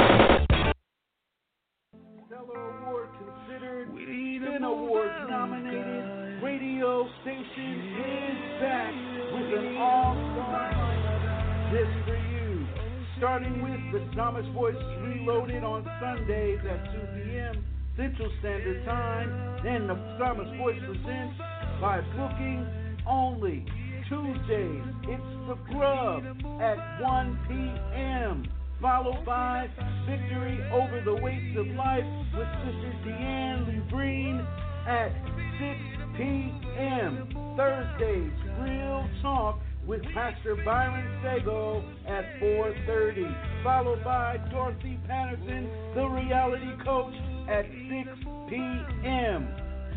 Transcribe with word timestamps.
Starting 13.24 13.64
with 13.64 13.80
the 13.94 14.06
Psalmist 14.18 14.50
Voice 14.50 14.76
Reloaded 15.00 15.64
on 15.64 15.88
Sundays 16.02 16.60
at 16.70 16.92
2 16.92 17.24
p.m. 17.24 17.64
Central 17.96 18.30
Standard 18.42 18.84
Time. 18.84 19.64
Then 19.64 19.88
the 19.88 19.96
Psalmist 20.20 20.52
Voice 20.58 20.76
presents 20.84 21.40
by 21.80 22.02
booking 22.20 22.68
only. 23.08 23.64
Tuesdays, 24.10 24.84
it's 25.04 25.24
The 25.48 25.56
Grub 25.72 26.26
at 26.60 27.02
1 27.02 27.40
p.m. 27.48 28.44
Followed 28.82 29.24
by 29.26 29.70
Victory 30.06 30.60
Over 30.74 31.00
the 31.06 31.16
Weights 31.24 31.58
of 31.58 31.68
Life 31.80 32.04
with 32.36 32.48
Sister 32.60 32.94
Deanne 33.08 33.72
Lebreen 33.72 34.46
at 34.86 35.16
6 35.64 36.18
p.m. 36.18 37.56
Thursdays, 37.56 38.34
Real 38.60 39.08
Talk 39.22 39.62
with 39.88 40.02
Pastor 40.14 40.56
Byron 40.64 41.06
Sago 41.22 41.84
at 42.08 42.40
4.30. 42.42 43.64
Followed 43.64 44.04
by 44.04 44.38
Dorothy 44.52 45.00
Patterson, 45.08 45.70
the 45.96 46.06
reality 46.06 46.72
coach, 46.84 47.14
at 47.50 47.66
6 47.66 48.10
p.m. 48.50 49.48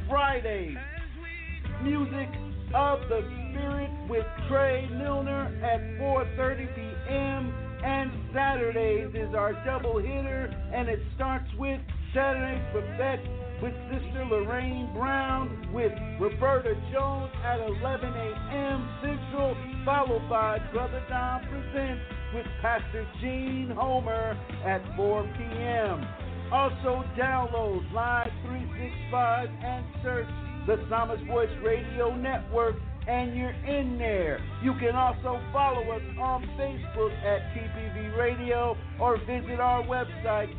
Fridays, 0.08 0.76
Music 1.82 2.28
of 2.74 3.00
the 3.08 3.22
Spirit 3.50 3.90
with 4.08 4.24
Trey 4.48 4.88
Milner 4.90 5.46
at 5.62 5.80
4.30 6.00 6.74
p.m. 6.74 7.54
And 7.84 8.10
Saturdays 8.34 9.14
is 9.14 9.34
our 9.34 9.52
double 9.64 9.98
hitter, 9.98 10.50
and 10.74 10.88
it 10.88 11.00
starts 11.14 11.48
with 11.58 11.80
Saturday 12.12 12.60
Buffet 12.72 13.45
with 13.62 13.74
Sister 13.90 14.24
Lorraine 14.30 14.90
Brown 14.92 15.68
with 15.72 15.92
Roberta 16.20 16.74
Jones 16.92 17.32
at 17.44 17.60
11 17.60 18.12
a.m. 18.12 18.88
Central, 19.00 19.56
followed 19.84 20.28
by 20.28 20.58
Brother 20.72 21.02
Don 21.08 21.40
Presents 21.48 22.02
with 22.34 22.46
Pastor 22.60 23.06
Gene 23.20 23.72
Homer 23.74 24.36
at 24.64 24.82
4 24.96 25.22
p.m. 25.38 26.06
Also 26.52 27.04
download 27.18 27.90
Live 27.92 28.30
365 28.46 29.48
and 29.62 29.84
search 30.02 30.28
the 30.66 30.84
Psalmist 30.88 31.24
Voice 31.26 31.48
Radio 31.64 32.14
Network 32.14 32.76
and 33.08 33.36
you're 33.36 33.50
in 33.50 33.98
there. 33.98 34.40
You 34.62 34.72
can 34.80 34.96
also 34.96 35.40
follow 35.52 35.82
us 35.92 36.02
on 36.18 36.42
Facebook 36.58 37.12
at 37.24 37.54
TPV 37.54 38.16
Radio 38.16 38.76
or 39.00 39.18
visit 39.18 39.60
our 39.60 39.82
website 39.84 40.52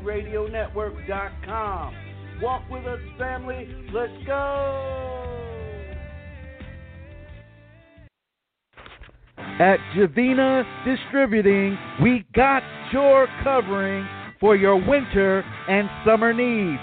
www.tpvradionetwork.com. 0.00 1.94
Walk 2.42 2.62
with 2.70 2.86
us, 2.86 3.00
family. 3.18 3.68
Let's 3.92 4.12
go. 4.26 5.36
At 9.36 9.78
Javina 9.94 10.64
Distributing, 10.86 11.76
we 12.02 12.24
got 12.34 12.62
your 12.92 13.28
covering 13.44 14.08
for 14.40 14.56
your 14.56 14.76
winter 14.76 15.44
and 15.68 15.88
summer 16.06 16.32
needs. 16.32 16.80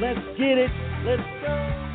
Let's 0.00 0.20
get 0.36 0.58
it. 0.58 0.70
Let's 1.04 1.22
go. 1.42 1.87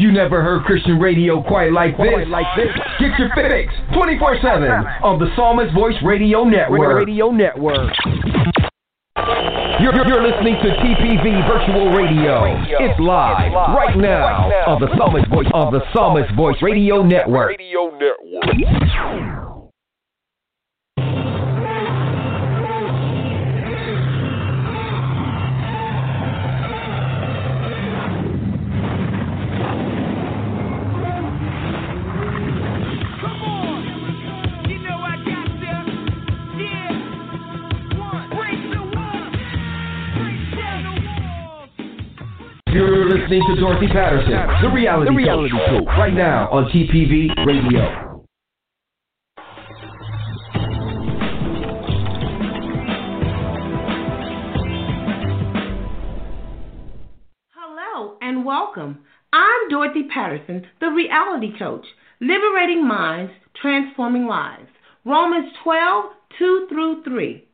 You 0.00 0.10
never 0.10 0.42
heard 0.42 0.64
Christian 0.64 0.98
radio 0.98 1.42
quite 1.42 1.72
like 1.72 1.94
this. 1.98 2.24
Like 2.28 2.46
this. 2.56 2.72
Get 2.98 3.12
your 3.18 3.28
fix 3.36 3.68
24/7 3.92 5.04
on 5.04 5.18
the 5.18 5.28
Psalmist 5.36 5.74
Voice 5.74 5.96
Radio 6.02 6.42
Network. 6.42 7.04
Radio 7.04 7.30
Network. 7.30 7.92
You're, 9.78 9.92
you're 10.08 10.24
listening 10.24 10.56
to 10.64 10.70
TPV 10.80 11.46
Virtual 11.46 11.92
Radio. 11.92 12.48
It's 12.80 12.98
live 12.98 13.52
right 13.76 13.94
now 13.94 14.48
on 14.66 14.80
the 14.80 14.88
Psalmist 14.96 15.28
Voice 15.28 15.48
on 15.52 15.70
the 15.70 15.82
Psalmist 15.92 16.34
Voice 16.34 16.56
Radio 16.62 17.02
Network. 17.02 17.60
You're 17.60 19.49
listening 43.10 43.42
to 43.48 43.60
Dorothy 43.60 43.88
Patterson, 43.88 44.30
the 44.62 44.68
reality, 44.72 45.10
The 45.10 45.16
reality 45.16 45.50
coach, 45.50 45.84
right 45.98 46.14
now 46.14 46.48
on 46.50 46.70
TPV 46.70 47.44
Radio. 47.44 48.24
Hello 57.52 58.16
and 58.22 58.44
welcome. 58.44 59.00
I'm 59.32 59.68
Dorothy 59.68 60.04
Patterson, 60.14 60.66
the 60.78 60.90
reality 60.90 61.58
coach, 61.58 61.86
liberating 62.20 62.86
minds, 62.86 63.32
transforming 63.60 64.26
lives. 64.26 64.68
Romans 65.04 65.52
12, 65.64 66.04
2 66.38 66.66
through 66.68 67.02
3. 67.02 67.44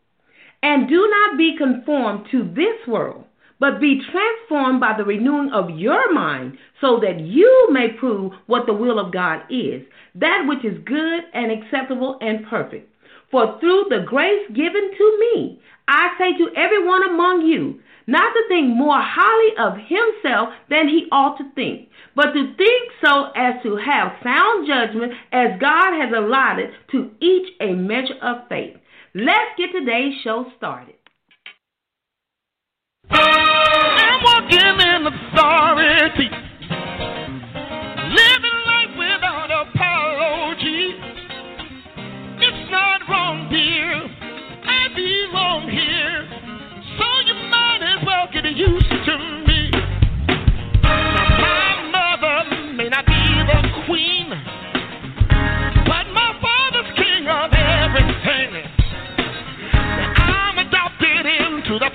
And 0.62 0.86
do 0.86 1.08
not 1.10 1.38
be 1.38 1.56
conformed 1.56 2.26
to 2.32 2.44
this 2.44 2.86
world, 2.86 3.25
but 3.58 3.80
be 3.80 4.02
transformed 4.10 4.80
by 4.80 4.94
the 4.96 5.04
renewing 5.04 5.50
of 5.52 5.70
your 5.70 6.12
mind, 6.12 6.58
so 6.80 7.00
that 7.00 7.20
you 7.20 7.68
may 7.70 7.88
prove 7.88 8.32
what 8.46 8.66
the 8.66 8.74
will 8.74 8.98
of 8.98 9.12
God 9.12 9.42
is, 9.50 9.82
that 10.14 10.44
which 10.46 10.64
is 10.64 10.78
good 10.84 11.22
and 11.32 11.50
acceptable 11.50 12.18
and 12.20 12.46
perfect. 12.46 12.90
For 13.30 13.58
through 13.60 13.86
the 13.88 14.04
grace 14.06 14.46
given 14.54 14.90
to 14.96 15.18
me, 15.20 15.60
I 15.88 16.14
say 16.18 16.36
to 16.38 16.54
everyone 16.56 17.08
among 17.08 17.46
you, 17.46 17.80
not 18.06 18.32
to 18.32 18.42
think 18.48 18.68
more 18.68 19.00
highly 19.00 19.56
of 19.58 19.78
himself 19.88 20.50
than 20.70 20.88
he 20.88 21.06
ought 21.10 21.36
to 21.38 21.50
think, 21.54 21.88
but 22.14 22.32
to 22.32 22.54
think 22.56 22.92
so 23.04 23.30
as 23.34 23.60
to 23.62 23.76
have 23.76 24.12
sound 24.22 24.66
judgment 24.68 25.12
as 25.32 25.60
God 25.60 25.92
has 26.00 26.12
allotted 26.16 26.70
to 26.92 27.10
each 27.20 27.48
a 27.60 27.72
measure 27.72 28.18
of 28.22 28.48
faith. 28.48 28.76
Let's 29.14 29.56
get 29.58 29.72
today's 29.72 30.14
show 30.22 30.46
started. 30.56 30.94
I'm 33.10 34.22
walking 34.22 34.80
in 34.80 35.06
authority, 35.06 36.28
living 38.10 38.58
life 38.66 38.92
without 38.98 39.50
apology. 39.50 40.94
It's 42.38 42.70
not 42.70 43.00
wrong, 43.08 43.48
dear. 43.50 44.02
I 44.68 44.88
belong 44.94 45.68
here, 45.70 46.28
so 46.98 47.06
you 47.26 47.34
might 47.50 47.82
as 47.82 48.04
well 48.04 48.28
get 48.32 48.44
used 48.44 48.90
to 48.90 49.18
me. 49.46 49.70
My 50.82 51.90
mother 51.92 52.74
may 52.74 52.88
not 52.88 53.06
be 53.06 53.12
the 53.12 53.60
queen, 53.86 54.28
but 55.86 56.06
my 56.12 56.32
father's 56.42 56.90
king 56.96 57.28
of 57.28 57.52
everything. 57.52 58.64
I'm 60.18 60.58
adopted 60.58 61.26
into 61.26 61.78
the 61.78 61.90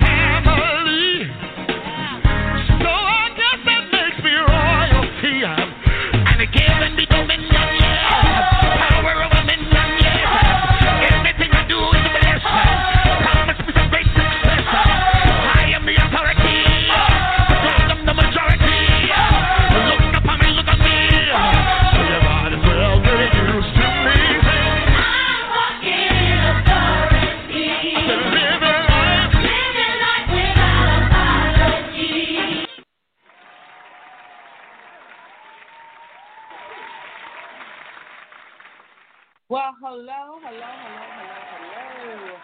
hello, 39.82 40.38
hello, 40.44 40.70
hello, 40.80 41.04
hello, 41.18 42.16
hello. 42.16 42.36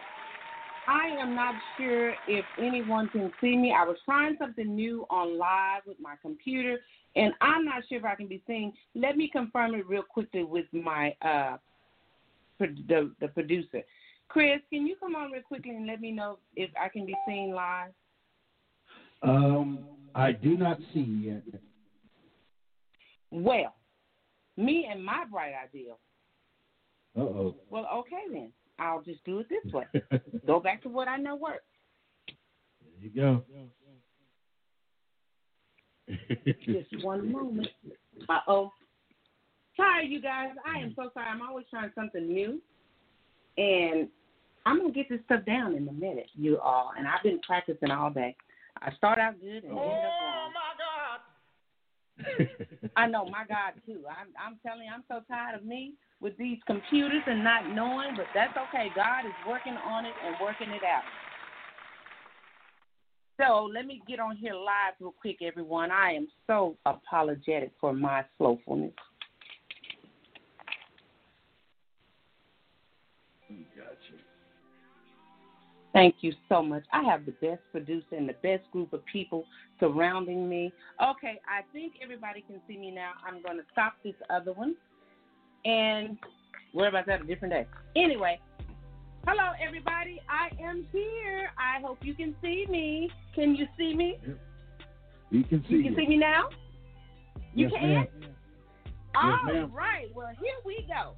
I 0.88 1.06
am 1.20 1.36
not 1.36 1.54
sure 1.76 2.14
if 2.26 2.44
anyone 2.58 3.08
can 3.10 3.30
see 3.40 3.56
me. 3.56 3.72
I 3.72 3.84
was 3.84 3.96
trying 4.04 4.36
something 4.40 4.74
new 4.74 5.06
on 5.08 5.38
live 5.38 5.82
with 5.86 5.98
my 6.00 6.14
computer, 6.20 6.78
and 7.14 7.32
I'm 7.40 7.64
not 7.64 7.84
sure 7.88 7.98
if 7.98 8.04
I 8.04 8.16
can 8.16 8.26
be 8.26 8.42
seen. 8.46 8.72
Let 8.96 9.16
me 9.16 9.28
confirm 9.30 9.74
it 9.74 9.86
real 9.86 10.02
quickly 10.02 10.42
with 10.42 10.66
my 10.72 11.14
uh, 11.22 11.58
the 12.58 13.12
the 13.20 13.28
producer. 13.28 13.82
Chris, 14.26 14.60
can 14.72 14.86
you 14.86 14.96
come 14.98 15.14
on 15.14 15.30
real 15.30 15.42
quickly 15.42 15.70
and 15.70 15.86
let 15.86 16.00
me 16.00 16.10
know 16.10 16.38
if 16.56 16.70
I 16.80 16.88
can 16.88 17.06
be 17.06 17.14
seen 17.26 17.52
live? 17.52 17.92
Um, 19.22 19.84
I 20.14 20.32
do 20.32 20.56
not 20.56 20.78
see 20.92 21.22
yet. 21.24 21.42
Well, 23.30 23.74
me 24.56 24.88
and 24.90 25.04
my 25.04 25.24
bright 25.30 25.52
idea. 25.54 25.92
Uh 27.18 27.22
oh. 27.22 27.54
Well, 27.68 27.88
okay 27.96 28.22
then. 28.32 28.52
I'll 28.78 29.02
just 29.02 29.24
do 29.24 29.40
it 29.40 29.48
this 29.48 29.72
way. 29.72 29.86
Go 30.46 30.60
back 30.64 30.82
to 30.84 30.88
what 30.88 31.08
I 31.08 31.16
know 31.16 31.34
works. 31.34 31.64
There 32.80 33.10
you 33.10 33.10
go. 33.10 33.42
Just 36.64 37.04
one 37.04 37.32
moment. 37.32 37.68
Uh 38.28 38.38
oh. 38.46 38.70
Sorry, 39.76 40.06
you 40.06 40.22
guys. 40.22 40.50
I 40.64 40.78
am 40.78 40.92
so 40.94 41.10
sorry. 41.12 41.26
I'm 41.26 41.42
always 41.42 41.66
trying 41.70 41.90
something 41.96 42.26
new. 42.26 42.60
And 43.56 44.08
I'm 44.64 44.78
going 44.78 44.92
to 44.92 44.96
get 44.96 45.08
this 45.08 45.20
stuff 45.24 45.44
down 45.44 45.74
in 45.74 45.88
a 45.88 45.92
minute, 45.92 46.28
you 46.34 46.60
all. 46.60 46.92
And 46.96 47.08
I've 47.08 47.22
been 47.24 47.40
practicing 47.44 47.90
all 47.90 48.10
day. 48.10 48.36
I 48.80 48.92
start 48.94 49.18
out 49.18 49.40
good 49.40 49.64
and 49.64 49.72
end 49.72 49.72
up 49.72 49.76
wrong. 49.76 50.52
I 52.96 53.06
know, 53.06 53.24
my 53.24 53.44
God, 53.48 53.72
too. 53.86 54.04
I'm, 54.08 54.28
I'm 54.38 54.58
telling 54.64 54.84
you, 54.84 54.92
I'm 54.94 55.04
so 55.08 55.20
tired 55.28 55.58
of 55.58 55.64
me 55.64 55.94
with 56.20 56.36
these 56.36 56.58
computers 56.66 57.22
and 57.26 57.44
not 57.44 57.68
knowing, 57.74 58.16
but 58.16 58.26
that's 58.34 58.56
okay. 58.68 58.88
God 58.94 59.24
is 59.24 59.32
working 59.46 59.74
on 59.74 60.04
it 60.04 60.14
and 60.24 60.36
working 60.40 60.70
it 60.70 60.82
out. 60.82 61.02
So 63.40 63.70
let 63.72 63.86
me 63.86 64.02
get 64.08 64.18
on 64.18 64.36
here 64.36 64.54
live 64.54 64.94
real 65.00 65.14
quick, 65.20 65.36
everyone. 65.42 65.92
I 65.92 66.10
am 66.12 66.26
so 66.48 66.76
apologetic 66.84 67.70
for 67.80 67.92
my 67.92 68.24
slowfulness. 68.38 68.92
Thank 75.92 76.16
you 76.20 76.32
so 76.48 76.62
much. 76.62 76.84
I 76.92 77.02
have 77.04 77.24
the 77.26 77.32
best 77.32 77.60
producer 77.72 78.14
and 78.16 78.28
the 78.28 78.34
best 78.34 78.70
group 78.70 78.92
of 78.92 79.04
people 79.06 79.44
surrounding 79.80 80.48
me. 80.48 80.72
Okay, 81.02 81.40
I 81.48 81.62
think 81.72 81.94
everybody 82.02 82.44
can 82.46 82.60
see 82.68 82.76
me 82.76 82.90
now. 82.90 83.12
I'm 83.26 83.42
going 83.42 83.56
to 83.56 83.64
stop 83.72 83.94
this 84.04 84.14
other 84.30 84.52
one 84.52 84.76
and 85.64 86.18
worry 86.74 86.88
about 86.88 87.06
that 87.06 87.22
a 87.22 87.24
different 87.24 87.54
day. 87.54 87.66
Anyway, 87.96 88.40
hello 89.26 89.52
everybody. 89.64 90.20
I 90.28 90.50
am 90.62 90.86
here. 90.92 91.50
I 91.58 91.80
hope 91.80 91.98
you 92.02 92.14
can 92.14 92.34
see 92.42 92.66
me. 92.68 93.10
Can 93.34 93.54
you 93.54 93.66
see 93.76 93.94
me? 93.94 94.18
You 95.30 95.44
can 95.44 95.64
see 95.68 95.74
You 95.76 95.82
can 95.84 95.92
it. 95.92 95.96
see 95.96 96.06
me 96.08 96.16
now? 96.16 96.48
You 97.54 97.68
Yes, 97.68 97.72
can? 97.80 97.94
ma'am. 97.94 98.06
All 99.14 99.52
ma'am. 99.52 99.72
right. 99.72 100.06
Well, 100.14 100.30
here 100.40 100.54
we 100.64 100.86
go. 100.88 101.14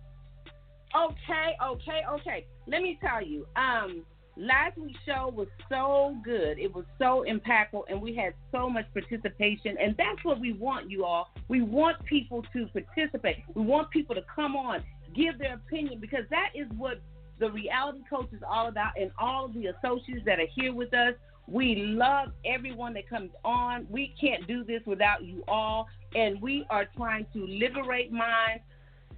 Okay, 0.97 1.57
okay, 1.65 2.01
okay. 2.11 2.47
Let 2.67 2.83
me 2.83 2.99
tell 3.01 3.23
you. 3.25 3.47
Um, 3.57 4.05
last 4.41 4.79
week's 4.79 4.99
show 5.05 5.33
was 5.35 5.49
so 5.69 6.17
good. 6.25 6.59
It 6.59 6.75
was 6.75 6.85
so 6.99 7.25
impactful, 7.29 7.83
and 7.89 8.01
we 8.01 8.15
had 8.15 8.35
so 8.51 8.69
much 8.69 8.87
participation. 8.93 9.76
And 9.81 9.95
that's 9.97 10.25
what 10.25 10.41
we 10.41 10.55
want, 10.55 10.91
you 10.91 11.05
all. 11.05 11.29
We 11.49 11.62
want 11.62 12.03
people 12.05 12.45
to 12.55 12.67
participate. 12.69 13.45
We 13.55 13.62
want 13.62 13.91
people 13.91 14.14
to 14.14 14.25
come 14.35 14.57
on, 14.57 14.83
give 15.14 15.38
their 15.38 15.55
opinion, 15.55 16.00
because 16.00 16.25
that 16.31 16.50
is 16.55 16.67
what 16.76 17.00
the 17.38 17.50
reality 17.50 18.00
coach 18.09 18.29
is 18.33 18.43
all 18.49 18.69
about, 18.69 18.99
and 18.99 19.11
all 19.19 19.45
of 19.47 19.55
the 19.55 19.67
associates 19.67 20.23
that 20.25 20.38
are 20.38 20.49
here 20.55 20.75
with 20.75 20.93
us. 20.95 21.14
We 21.47 21.76
love 21.76 22.29
everyone 22.45 22.95
that 22.95 23.09
comes 23.09 23.31
on. 23.45 23.87
We 23.91 24.14
can't 24.21 24.47
do 24.47 24.62
this 24.64 24.83
without 24.87 25.25
you 25.25 25.43
all. 25.49 25.88
And 26.14 26.41
we 26.41 26.64
are 26.71 26.87
trying 26.97 27.26
to 27.33 27.47
liberate 27.47 28.12
minds 28.12 28.62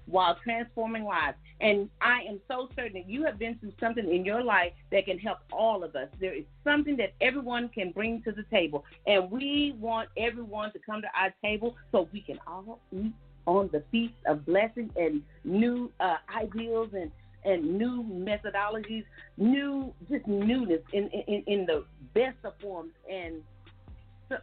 while 0.07 0.37
transforming 0.43 1.05
lives. 1.05 1.37
And 1.61 1.89
I 2.01 2.23
am 2.29 2.41
so 2.49 2.69
certain 2.75 2.95
that 2.95 3.09
you 3.09 3.25
have 3.25 3.39
been 3.39 3.57
through 3.59 3.73
something 3.79 4.13
in 4.13 4.25
your 4.25 4.43
life 4.43 4.73
that 4.91 5.05
can 5.07 5.19
help 5.19 5.39
all 5.53 5.85
of 5.85 5.95
us. 5.95 6.09
There 6.21 6.35
is 6.35 6.45
something 6.65 6.97
that 6.97 7.15
everyone 7.21 7.69
can 7.69 7.93
bring 7.93 8.23
to 8.23 8.33
the 8.33 8.45
table. 8.45 8.85
And 9.07 9.31
we 9.31 9.75
want 9.79 10.09
everyone 10.17 10.73
to 10.73 10.79
come 10.79 11.03
to 11.03 11.09
our 11.19 11.33
table 11.43 11.77
so 11.93 12.09
we 12.13 12.21
can 12.21 12.39
all 12.47 12.81
eat 12.93 13.13
on 13.47 13.69
the 13.73 13.83
feast 13.91 14.15
of 14.27 14.45
blessing 14.47 14.91
and 14.97 15.23
new 15.45 15.91
uh, 16.01 16.17
ideals 16.37 16.91
and 16.95 17.11
and 17.45 17.77
new 17.77 18.05
methodologies, 18.05 19.05
new 19.37 19.93
just 20.09 20.27
newness 20.29 20.81
in 20.93 21.09
in, 21.09 21.43
in 21.47 21.67
the 21.67 21.85
best 22.15 22.37
of 22.45 22.53
forms 22.61 22.93
and 23.11 23.43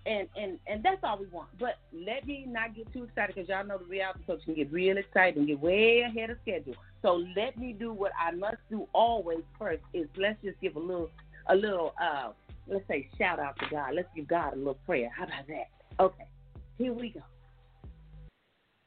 and 0.06 0.28
and 0.36 0.60
and 0.68 0.84
that's 0.84 1.00
all 1.04 1.18
we 1.18 1.28
want. 1.28 1.50
But 1.60 1.80
let 1.94 2.26
me 2.26 2.46
not 2.48 2.76
get 2.76 2.92
too 2.94 3.04
excited 3.04 3.36
because 3.36 3.50
y'all 3.50 3.66
know 3.66 3.78
the 3.78 3.86
reality 3.86 4.20
coach 4.26 4.44
can 4.46 4.56
get 4.56 4.72
real 4.72 4.98
excited 4.98 5.38
and 5.38 5.48
get 5.48 5.60
way 5.60 6.02
ahead 6.02 6.30
of 6.30 6.38
schedule. 6.42 6.76
So 7.02 7.24
let 7.36 7.58
me 7.58 7.74
do 7.74 7.94
what 7.94 8.12
I 8.20 8.32
must 8.32 8.58
do 8.70 8.88
always 8.94 9.44
first 9.58 9.84
is 9.94 10.08
let's 10.18 10.42
just 10.44 10.60
give 10.62 10.76
a 10.76 10.80
little 10.80 11.10
a 11.48 11.56
little 11.56 11.94
uh 12.02 12.30
let's 12.68 12.88
say 12.88 13.08
shout 13.18 13.40
out 13.40 13.58
to 13.60 13.66
God. 13.70 13.96
Let's 13.96 14.10
give 14.16 14.28
God 14.28 14.54
a 14.54 14.58
little 14.58 14.78
prayer. 14.86 15.10
How 15.16 15.26
about 15.26 15.48
that? 15.48 16.04
Okay, 16.04 16.28
here 16.78 16.94
we 16.94 17.10
go. 17.10 17.22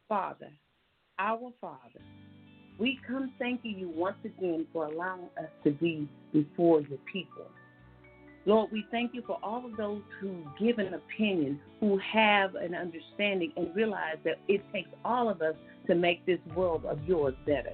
Father, 0.09 0.51
our 1.19 1.53
Father, 1.61 2.01
we 2.79 2.99
come 3.07 3.33
thanking 3.39 3.79
you 3.79 3.89
once 3.89 4.17
again 4.25 4.67
for 4.73 4.87
allowing 4.87 5.29
us 5.39 5.51
to 5.65 5.71
be 5.71 6.09
before 6.33 6.81
your 6.83 6.99
people. 7.11 7.47
Lord, 8.45 8.73
we 8.73 8.87
thank 8.91 9.15
you 9.15 9.23
for 9.27 9.39
all 9.43 9.65
of 9.65 9.77
those 9.77 10.03
who 10.21 10.35
give 10.59 10.79
an 10.79 10.95
opinion, 10.95 11.61
who 11.81 11.99
have 11.99 12.55
an 12.57 12.75
understanding, 12.75 13.53
and 13.57 13.75
realize 13.75 14.17
that 14.25 14.39
it 14.49 14.63
takes 14.73 14.91
all 15.05 15.29
of 15.29 15.43
us 15.43 15.55
to 15.87 15.95
make 15.95 16.25
this 16.27 16.41
world 16.55 16.85
of 16.85 16.99
yours 17.07 17.35
better. 17.47 17.73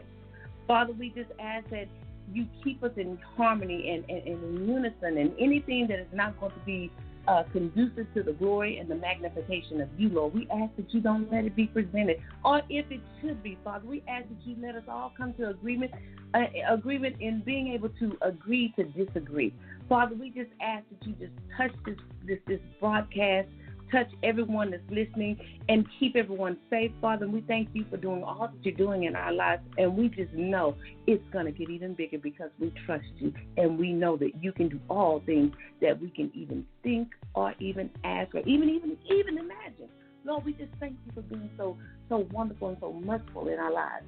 Father, 0.66 0.92
we 0.92 1.08
just 1.10 1.30
ask 1.40 1.68
that 1.70 1.88
you 2.32 2.46
keep 2.62 2.82
us 2.82 2.92
in 2.96 3.18
harmony 3.36 3.88
and, 3.90 4.04
and, 4.10 4.28
and 4.28 4.58
in 4.58 4.68
unison, 4.68 5.16
and 5.16 5.32
anything 5.38 5.86
that 5.88 5.98
is 5.98 6.06
not 6.12 6.38
going 6.38 6.52
to 6.52 6.60
be 6.66 6.92
uh, 7.26 7.42
conducive 7.52 8.06
to 8.14 8.22
the 8.22 8.32
glory 8.32 8.78
and 8.78 8.90
the 8.90 8.94
magnification 8.94 9.80
of 9.80 9.88
you, 9.98 10.08
Lord. 10.08 10.34
We 10.34 10.46
ask 10.50 10.74
that 10.76 10.92
you 10.92 11.00
don't 11.00 11.30
let 11.30 11.44
it 11.44 11.56
be 11.56 11.66
presented, 11.66 12.20
or 12.44 12.62
if 12.68 12.90
it 12.90 13.00
should 13.20 13.42
be, 13.42 13.58
Father, 13.64 13.86
we 13.86 14.02
ask 14.08 14.28
that 14.28 14.46
you 14.46 14.56
let 14.60 14.74
us 14.74 14.84
all 14.88 15.12
come 15.16 15.34
to 15.34 15.48
agreement, 15.48 15.92
uh, 16.34 16.44
agreement 16.68 17.16
in 17.20 17.42
being 17.44 17.68
able 17.68 17.90
to 17.98 18.16
agree 18.22 18.72
to 18.76 18.84
disagree. 18.84 19.52
Father, 19.88 20.14
we 20.14 20.30
just 20.30 20.50
ask 20.60 20.84
that 20.90 21.06
you 21.06 21.14
just 21.14 21.32
touch 21.56 21.72
this 21.84 21.96
this, 22.26 22.38
this 22.46 22.60
broadcast 22.80 23.48
touch 23.90 24.08
everyone 24.22 24.70
that's 24.70 24.82
listening 24.90 25.38
and 25.68 25.86
keep 25.98 26.16
everyone 26.16 26.56
safe, 26.70 26.90
Father. 27.00 27.28
We 27.28 27.40
thank 27.42 27.70
you 27.72 27.84
for 27.90 27.96
doing 27.96 28.22
all 28.22 28.50
that 28.52 28.64
you're 28.64 28.74
doing 28.74 29.04
in 29.04 29.16
our 29.16 29.32
lives. 29.32 29.62
And 29.76 29.96
we 29.96 30.08
just 30.08 30.32
know 30.32 30.76
it's 31.06 31.22
going 31.32 31.46
to 31.46 31.52
get 31.52 31.70
even 31.70 31.94
bigger 31.94 32.18
because 32.18 32.50
we 32.58 32.72
trust 32.86 33.04
you 33.18 33.32
and 33.56 33.78
we 33.78 33.92
know 33.92 34.16
that 34.16 34.42
you 34.42 34.52
can 34.52 34.68
do 34.68 34.80
all 34.88 35.22
things 35.26 35.52
that 35.80 36.00
we 36.00 36.10
can 36.10 36.30
even 36.34 36.64
think 36.82 37.08
or 37.34 37.54
even 37.60 37.90
ask 38.04 38.34
or 38.34 38.40
even 38.40 38.68
even 38.68 38.96
even 39.10 39.38
imagine. 39.38 39.88
Lord, 40.24 40.44
we 40.44 40.52
just 40.52 40.72
thank 40.80 40.96
you 41.06 41.12
for 41.14 41.22
being 41.22 41.50
so 41.56 41.76
so 42.08 42.26
wonderful 42.32 42.68
and 42.68 42.76
so 42.80 42.92
merciful 42.92 43.48
in 43.48 43.58
our 43.58 43.72
lives. 43.72 44.06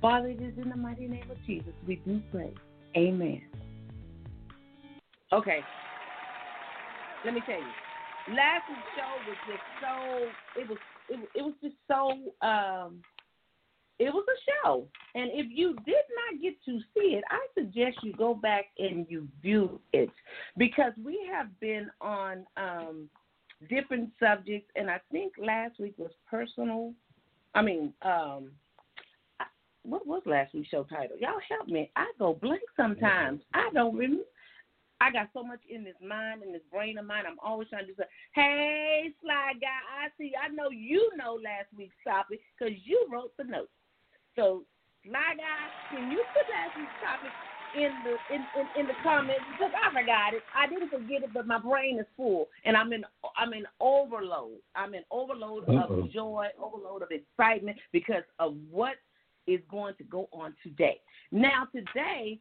Father, 0.00 0.28
it 0.28 0.40
is 0.40 0.54
in 0.56 0.70
the 0.70 0.76
mighty 0.76 1.06
name 1.06 1.30
of 1.30 1.36
Jesus 1.46 1.72
we 1.86 1.96
do 1.96 2.20
pray. 2.32 2.52
Amen. 2.96 3.42
Okay. 5.32 5.60
Let 7.24 7.34
me 7.34 7.42
tell 7.46 7.58
you 7.58 8.36
last 8.36 8.68
week's 8.68 8.80
show 8.96 9.10
was 9.26 9.36
just 9.48 9.62
so 9.80 10.60
it 10.60 10.68
was 10.68 10.78
it, 11.08 11.28
it 11.34 11.42
was 11.42 11.54
just 11.62 11.76
so 11.88 12.46
um 12.46 13.02
it 13.98 14.08
was 14.08 14.24
a 14.26 14.66
show. 14.66 14.86
And 15.14 15.30
if 15.34 15.46
you 15.50 15.74
did 15.84 16.04
not 16.16 16.40
get 16.40 16.54
to 16.64 16.80
see 16.94 17.16
it, 17.16 17.24
I 17.30 17.38
suggest 17.54 17.98
you 18.02 18.14
go 18.14 18.32
back 18.32 18.64
and 18.78 19.06
you 19.10 19.28
view 19.42 19.78
it 19.92 20.08
because 20.56 20.92
we 21.04 21.20
have 21.30 21.48
been 21.60 21.90
on 22.00 22.46
um, 22.56 23.10
different 23.68 24.08
subjects, 24.18 24.70
and 24.74 24.90
I 24.90 25.00
think 25.12 25.34
last 25.38 25.78
week 25.78 25.96
was 25.98 26.12
personal. 26.30 26.94
I 27.54 27.60
mean, 27.60 27.92
um, 28.00 28.52
what 29.82 30.06
was 30.06 30.22
last 30.24 30.54
week's 30.54 30.70
show 30.70 30.84
title? 30.84 31.18
Y'all 31.20 31.32
help 31.50 31.68
me. 31.68 31.90
I 31.94 32.06
go 32.18 32.32
blank 32.32 32.62
sometimes. 32.78 33.42
I 33.52 33.68
don't 33.74 33.94
remember. 33.94 34.24
I 35.00 35.10
got 35.10 35.28
so 35.32 35.42
much 35.42 35.60
in 35.68 35.82
this 35.82 35.96
mind 36.06 36.42
and 36.42 36.54
this 36.54 36.62
brain 36.70 36.98
of 36.98 37.06
mine. 37.06 37.24
I'm 37.26 37.40
always 37.42 37.68
trying 37.68 37.86
to 37.86 37.92
do 37.92 37.96
something. 37.96 38.12
Hey, 38.32 39.12
Sly 39.22 39.54
Guy, 39.60 39.80
I 39.96 40.08
see. 40.18 40.32
I 40.36 40.52
know 40.52 40.68
you 40.70 41.10
know 41.16 41.40
last 41.42 41.72
week's 41.76 41.96
topic 42.04 42.40
because 42.52 42.74
you 42.84 43.08
wrote 43.10 43.32
the 43.38 43.44
notes. 43.44 43.72
So, 44.36 44.64
Sly 45.04 45.40
Guy, 45.40 45.62
can 45.90 46.10
you 46.12 46.22
put 46.36 46.44
last 46.52 46.76
week's 46.76 47.00
topic 47.00 47.32
in 47.74 47.90
the 48.04 48.34
in, 48.34 48.42
in, 48.58 48.80
in 48.80 48.86
the 48.86 48.94
comments 49.02 49.42
because 49.52 49.72
I 49.72 49.88
forgot 49.90 50.34
it. 50.34 50.42
I 50.54 50.66
didn't 50.68 50.90
forget 50.90 51.22
it, 51.22 51.32
but 51.32 51.46
my 51.46 51.58
brain 51.58 51.98
is 51.98 52.06
full 52.16 52.48
and 52.64 52.76
I'm 52.76 52.92
in 52.92 53.04
I'm 53.36 53.52
in 53.52 53.64
overload. 53.80 54.58
I'm 54.74 54.94
in 54.94 55.02
overload 55.10 55.68
Uh-oh. 55.68 56.02
of 56.02 56.12
joy, 56.12 56.46
overload 56.62 57.02
of 57.02 57.08
excitement 57.10 57.78
because 57.92 58.24
of 58.38 58.54
what 58.70 58.94
is 59.46 59.60
going 59.70 59.94
to 59.96 60.04
go 60.04 60.28
on 60.32 60.54
today. 60.62 61.00
Now 61.32 61.68
today 61.74 62.40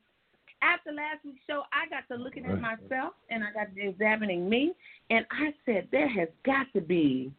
after 0.62 0.92
last 0.92 1.24
week's 1.26 1.40
show, 1.48 1.64
I 1.72 1.90
got 1.90 2.08
to 2.14 2.22
looking 2.22 2.46
at 2.46 2.60
myself 2.60 3.14
and 3.30 3.44
I 3.44 3.52
got 3.54 3.74
to 3.74 3.82
examining 3.82 4.50
me, 4.50 4.74
and 5.10 5.26
I 5.32 5.54
said 5.66 5.88
there 5.92 6.10
has 6.10 6.28
got 6.46 6.68
to 6.74 6.82
be 6.82 7.32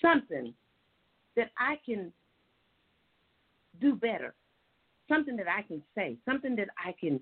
something 0.00 0.54
that 1.36 1.50
I 1.58 1.76
can 1.84 2.12
do 3.80 3.94
better, 3.94 4.34
something 5.08 5.36
that 5.36 5.48
I 5.48 5.62
can 5.62 5.82
say, 5.94 6.16
something 6.24 6.54
that 6.56 6.68
I 6.84 6.94
can 6.98 7.20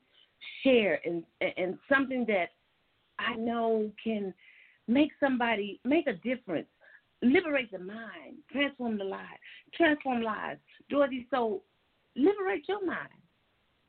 share, 0.63 1.01
and 1.05 1.25
and 1.57 1.79
something 1.91 2.27
that 2.29 2.49
I 3.19 3.37
know 3.37 3.91
can 4.03 4.35
make 4.89 5.13
somebody 5.21 5.81
make 5.85 6.07
a 6.07 6.15
difference, 6.15 6.67
liberate 7.23 7.71
the 7.71 7.79
mind, 7.79 8.39
transform 8.51 8.99
the 8.99 9.05
lives, 9.05 9.41
transform 9.75 10.23
lives. 10.23 10.61
Dorothy, 10.91 11.27
so 11.31 11.63
liberate 12.15 12.69
your 12.69 12.85
mind 12.85 13.09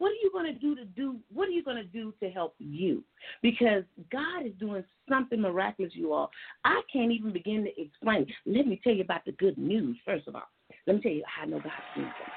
what 0.04 0.12
are 0.12 0.22
you 0.22 0.32
going 0.34 0.54
to 0.54 0.60
do 0.60 0.76
to 0.76 0.84
do? 0.84 1.16
What 1.34 1.48
are 1.48 1.52
you 1.52 1.64
going 1.64 1.78
to 1.78 1.86
do 1.86 2.14
to 2.22 2.30
help 2.30 2.56
you? 2.60 3.06
Because 3.42 3.84
God 4.12 4.46
is 4.46 4.52
doing 4.60 4.84
something 5.08 5.40
miraculous, 5.40 5.94
you 5.96 6.12
all. 6.12 6.30
I 6.66 6.82
can't 6.92 7.10
even 7.14 7.32
begin 7.32 7.64
to 7.64 7.82
explain. 7.82 8.28
Let 8.46 8.68
me 8.68 8.82
tell 8.84 8.92
you 8.92 9.04
about 9.04 9.24
the 9.24 9.32
good 9.32 9.58
news. 9.58 9.96
First 10.04 10.28
of 10.28 10.36
all, 10.36 10.50
let 10.88 10.98
me 10.98 11.02
tell 11.02 11.12
you 11.14 11.24
how 11.26 11.44
I 11.44 11.46
know 11.46 11.60
God's 11.60 11.72
doing 11.96 12.12
something. 12.18 12.34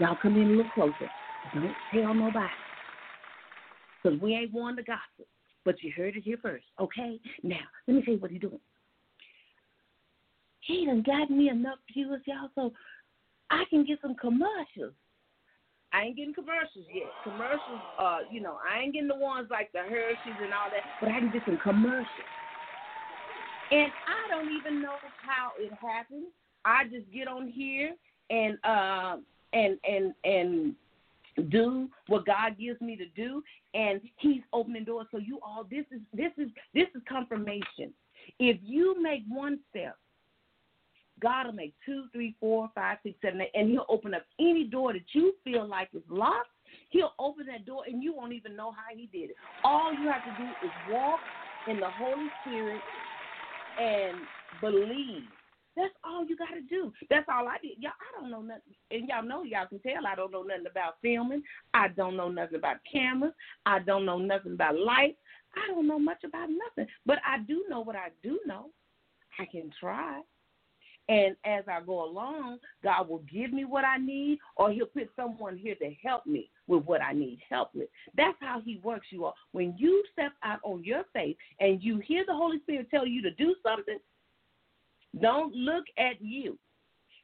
Y'all 0.00 0.16
come 0.22 0.36
in 0.40 0.52
a 0.52 0.56
little 0.56 0.72
closer. 0.74 1.10
Don't 1.52 1.74
tell 1.92 2.14
nobody, 2.14 2.48
because 4.02 4.18
we 4.22 4.34
ain't 4.34 4.54
one 4.54 4.76
to 4.76 4.82
gossip. 4.82 5.28
But 5.66 5.82
you 5.82 5.92
heard 5.94 6.16
it 6.16 6.22
here 6.24 6.38
first, 6.40 6.64
okay? 6.80 7.20
Now 7.42 7.56
let 7.86 7.94
me 7.94 8.02
tell 8.06 8.14
you 8.14 8.20
what 8.20 8.30
he's 8.30 8.40
doing. 8.40 8.58
He 10.60 10.86
done 10.86 11.02
got 11.04 11.30
me 11.30 11.50
enough 11.50 11.78
viewers, 11.92 12.22
y'all, 12.24 12.48
so 12.54 12.72
I 13.50 13.64
can 13.68 13.84
get 13.84 13.98
some 14.00 14.14
commercials 14.14 14.94
I 15.94 16.06
ain't 16.06 16.16
getting 16.16 16.34
commercials 16.34 16.86
yet. 16.92 17.14
Commercials, 17.22 17.80
uh, 17.98 18.18
you 18.28 18.40
know, 18.40 18.58
I 18.68 18.80
ain't 18.80 18.94
getting 18.94 19.08
the 19.08 19.14
ones 19.14 19.46
like 19.50 19.70
the 19.72 19.78
Hershey's 19.78 20.40
and 20.42 20.52
all 20.52 20.68
that, 20.72 20.82
but 21.00 21.10
I 21.10 21.20
can 21.20 21.30
get 21.30 21.44
some 21.44 21.58
commercials. 21.58 22.26
And 23.70 23.92
I 24.08 24.34
don't 24.34 24.50
even 24.50 24.82
know 24.82 24.98
how 25.24 25.52
it 25.58 25.72
happens. 25.80 26.26
I 26.64 26.84
just 26.84 27.10
get 27.12 27.28
on 27.28 27.48
here 27.48 27.94
and 28.30 28.58
uh, 28.64 29.16
and 29.52 29.78
and 29.88 30.14
and 30.24 30.74
do 31.50 31.88
what 32.08 32.26
God 32.26 32.56
gives 32.58 32.80
me 32.80 32.96
to 32.96 33.06
do, 33.14 33.42
and 33.74 34.00
He's 34.18 34.42
opening 34.52 34.84
doors. 34.84 35.06
So 35.12 35.18
you 35.18 35.38
all, 35.42 35.64
this 35.70 35.84
is 35.92 36.00
this 36.12 36.32
is 36.38 36.50
this 36.74 36.88
is 36.94 37.02
confirmation. 37.08 37.92
If 38.38 38.58
you 38.62 39.00
make 39.00 39.22
one 39.28 39.60
step 39.70 39.96
God 41.24 41.46
will 41.46 41.54
make 41.54 41.72
two, 41.86 42.04
three, 42.12 42.36
four, 42.38 42.70
five, 42.74 42.98
six, 43.02 43.16
seven, 43.22 43.40
eight, 43.40 43.50
and 43.54 43.70
He'll 43.70 43.86
open 43.88 44.12
up 44.12 44.24
any 44.38 44.64
door 44.64 44.92
that 44.92 45.06
you 45.12 45.32
feel 45.42 45.66
like 45.66 45.88
is 45.94 46.02
locked. 46.10 46.50
He'll 46.90 47.14
open 47.18 47.46
that 47.46 47.64
door, 47.64 47.84
and 47.86 48.02
you 48.02 48.14
won't 48.14 48.34
even 48.34 48.54
know 48.54 48.72
how 48.72 48.94
He 48.94 49.06
did 49.06 49.30
it. 49.30 49.36
All 49.64 49.90
you 49.94 50.06
have 50.08 50.22
to 50.22 50.42
do 50.42 50.48
is 50.66 50.72
walk 50.90 51.20
in 51.66 51.80
the 51.80 51.88
Holy 51.88 52.28
Spirit 52.42 52.80
and 53.80 54.18
believe. 54.60 55.24
That's 55.76 55.94
all 56.04 56.26
you 56.26 56.36
got 56.36 56.50
to 56.50 56.60
do. 56.60 56.92
That's 57.08 57.26
all 57.28 57.48
I 57.48 57.56
did. 57.62 57.78
Y'all, 57.80 57.92
I 57.98 58.20
don't 58.20 58.30
know 58.30 58.42
nothing. 58.42 58.74
And 58.90 59.08
y'all 59.08 59.24
know, 59.24 59.42
y'all 59.44 59.66
can 59.66 59.80
tell 59.80 60.06
I 60.06 60.14
don't 60.14 60.30
know 60.30 60.42
nothing 60.42 60.66
about 60.70 60.96
filming. 61.02 61.42
I 61.72 61.88
don't 61.88 62.16
know 62.16 62.28
nothing 62.28 62.56
about 62.56 62.76
cameras. 62.90 63.32
I 63.66 63.80
don't 63.80 64.04
know 64.04 64.18
nothing 64.18 64.52
about 64.52 64.78
lights. 64.78 65.18
I 65.56 65.72
don't 65.72 65.88
know 65.88 65.98
much 65.98 66.22
about 66.22 66.48
nothing. 66.50 66.92
But 67.06 67.18
I 67.26 67.38
do 67.38 67.64
know 67.68 67.80
what 67.80 67.96
I 67.96 68.10
do 68.22 68.38
know. 68.46 68.70
I 69.40 69.46
can 69.46 69.70
try. 69.80 70.20
And 71.08 71.36
as 71.44 71.64
I 71.68 71.80
go 71.84 72.04
along, 72.04 72.58
God 72.82 73.08
will 73.08 73.22
give 73.30 73.52
me 73.52 73.64
what 73.64 73.84
I 73.84 73.98
need, 73.98 74.38
or 74.56 74.70
He'll 74.70 74.86
put 74.86 75.10
someone 75.16 75.56
here 75.56 75.74
to 75.76 75.94
help 76.02 76.26
me 76.26 76.50
with 76.66 76.84
what 76.84 77.02
I 77.02 77.12
need 77.12 77.40
help 77.48 77.74
with. 77.74 77.88
That's 78.16 78.36
how 78.40 78.62
He 78.64 78.80
works, 78.82 79.08
you 79.10 79.26
all. 79.26 79.34
When 79.52 79.74
you 79.76 80.02
step 80.12 80.32
out 80.42 80.60
on 80.62 80.82
your 80.82 81.04
faith 81.12 81.36
and 81.60 81.82
you 81.82 81.98
hear 81.98 82.24
the 82.26 82.34
Holy 82.34 82.58
Spirit 82.60 82.88
tell 82.90 83.06
you 83.06 83.20
to 83.22 83.30
do 83.32 83.54
something, 83.62 83.98
don't 85.20 85.54
look 85.54 85.84
at 85.98 86.20
you. 86.20 86.58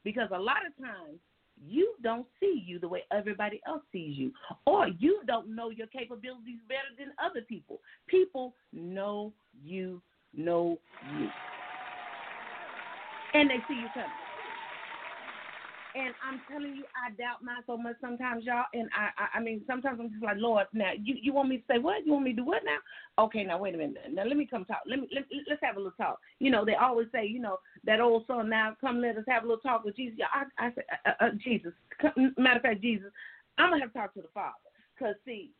Because 0.04 0.28
a 0.32 0.38
lot 0.38 0.66
of 0.66 0.84
times, 0.84 1.18
you 1.66 1.94
don't 2.02 2.26
see 2.38 2.62
you 2.66 2.78
the 2.78 2.88
way 2.88 3.02
everybody 3.12 3.60
else 3.66 3.82
sees 3.92 4.16
you, 4.16 4.32
or 4.66 4.88
you 4.88 5.20
don't 5.26 5.54
know 5.54 5.68
your 5.68 5.86
capabilities 5.88 6.58
better 6.68 6.88
than 6.98 7.12
other 7.22 7.42
people. 7.42 7.80
People 8.06 8.54
know 8.72 9.32
you, 9.62 10.00
know 10.34 10.78
you 11.18 11.28
and 13.34 13.50
they 13.50 13.64
see 13.68 13.74
you 13.74 13.88
coming. 13.94 14.10
And 15.96 16.14
I'm 16.22 16.40
telling 16.48 16.76
you, 16.76 16.84
I 16.94 17.10
doubt 17.10 17.42
mine 17.42 17.64
so 17.66 17.76
much 17.76 17.96
sometimes, 18.00 18.44
y'all. 18.44 18.64
And 18.72 18.88
I, 18.96 19.10
I, 19.18 19.38
I 19.38 19.42
mean, 19.42 19.62
sometimes 19.66 19.98
I'm 20.00 20.10
just 20.10 20.22
like, 20.22 20.36
Lord, 20.38 20.66
now 20.72 20.92
you, 20.96 21.16
you 21.20 21.32
want 21.32 21.48
me 21.48 21.58
to 21.58 21.64
say 21.68 21.78
what? 21.78 22.06
You 22.06 22.12
want 22.12 22.24
me 22.24 22.30
to 22.30 22.36
do 22.36 22.44
what 22.44 22.62
now? 22.64 22.78
Okay, 23.24 23.42
now 23.42 23.58
wait 23.58 23.74
a 23.74 23.78
minute. 23.78 23.96
Now 24.12 24.24
let 24.24 24.36
me 24.36 24.46
come 24.46 24.64
talk. 24.64 24.82
Let 24.86 25.00
me 25.00 25.08
let, 25.12 25.24
let's 25.48 25.60
have 25.64 25.76
a 25.76 25.80
little 25.80 25.92
talk. 25.92 26.20
You 26.38 26.50
know, 26.50 26.64
they 26.64 26.76
always 26.76 27.08
say, 27.10 27.26
you 27.26 27.40
know, 27.40 27.58
that 27.84 28.00
old 28.00 28.24
song. 28.28 28.48
Now 28.48 28.76
come, 28.80 29.00
let 29.00 29.16
us 29.16 29.24
have 29.28 29.42
a 29.42 29.46
little 29.46 29.60
talk 29.60 29.84
with 29.84 29.96
Jesus. 29.96 30.18
I, 30.32 30.44
I 30.64 30.70
say, 30.74 30.82
uh, 31.06 31.24
uh, 31.24 31.30
Jesus. 31.42 31.72
Matter 32.38 32.56
of 32.56 32.62
fact, 32.62 32.82
Jesus, 32.82 33.10
I'm 33.58 33.70
gonna 33.70 33.82
have 33.82 33.92
to 33.92 33.98
talk 33.98 34.14
to 34.14 34.22
the 34.22 34.28
Father. 34.32 34.54
Cause 34.96 35.16
see, 35.24 35.50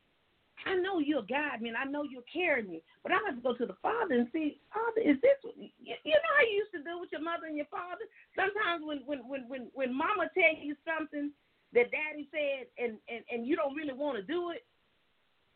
I 0.67 0.75
know 0.77 0.99
you'll 0.99 1.23
guide 1.23 1.63
me 1.63 1.69
and 1.71 1.79
I 1.79 1.85
know 1.85 2.03
you'll 2.03 2.27
carry 2.31 2.63
me, 2.63 2.83
but 3.03 3.13
I 3.13 3.19
have 3.27 3.37
to 3.37 3.41
go 3.41 3.55
to 3.55 3.67
the 3.67 3.77
Father 3.81 4.15
and 4.15 4.29
see, 4.33 4.61
Father, 4.73 5.01
is 5.01 5.17
this 5.23 5.39
you, 5.57 5.69
you 5.81 6.13
know 6.13 6.33
how 6.37 6.45
you 6.45 6.57
used 6.61 6.73
to 6.73 6.83
do 6.85 7.01
with 7.01 7.11
your 7.13 7.23
mother 7.23 7.47
and 7.47 7.57
your 7.57 7.71
father? 7.71 8.05
Sometimes 8.37 8.85
when 8.85 9.01
when 9.07 9.21
when 9.29 9.49
when, 9.49 9.71
when 9.73 9.97
mama 9.97 10.29
tell 10.35 10.53
you 10.61 10.77
something 10.85 11.33
that 11.73 11.91
daddy 11.91 12.29
said 12.31 12.67
and, 12.83 12.99
and, 13.09 13.25
and 13.33 13.47
you 13.47 13.57
don't 13.57 13.75
really 13.75 13.95
want 13.95 14.17
to 14.17 14.23
do 14.23 14.51
it, 14.51 14.65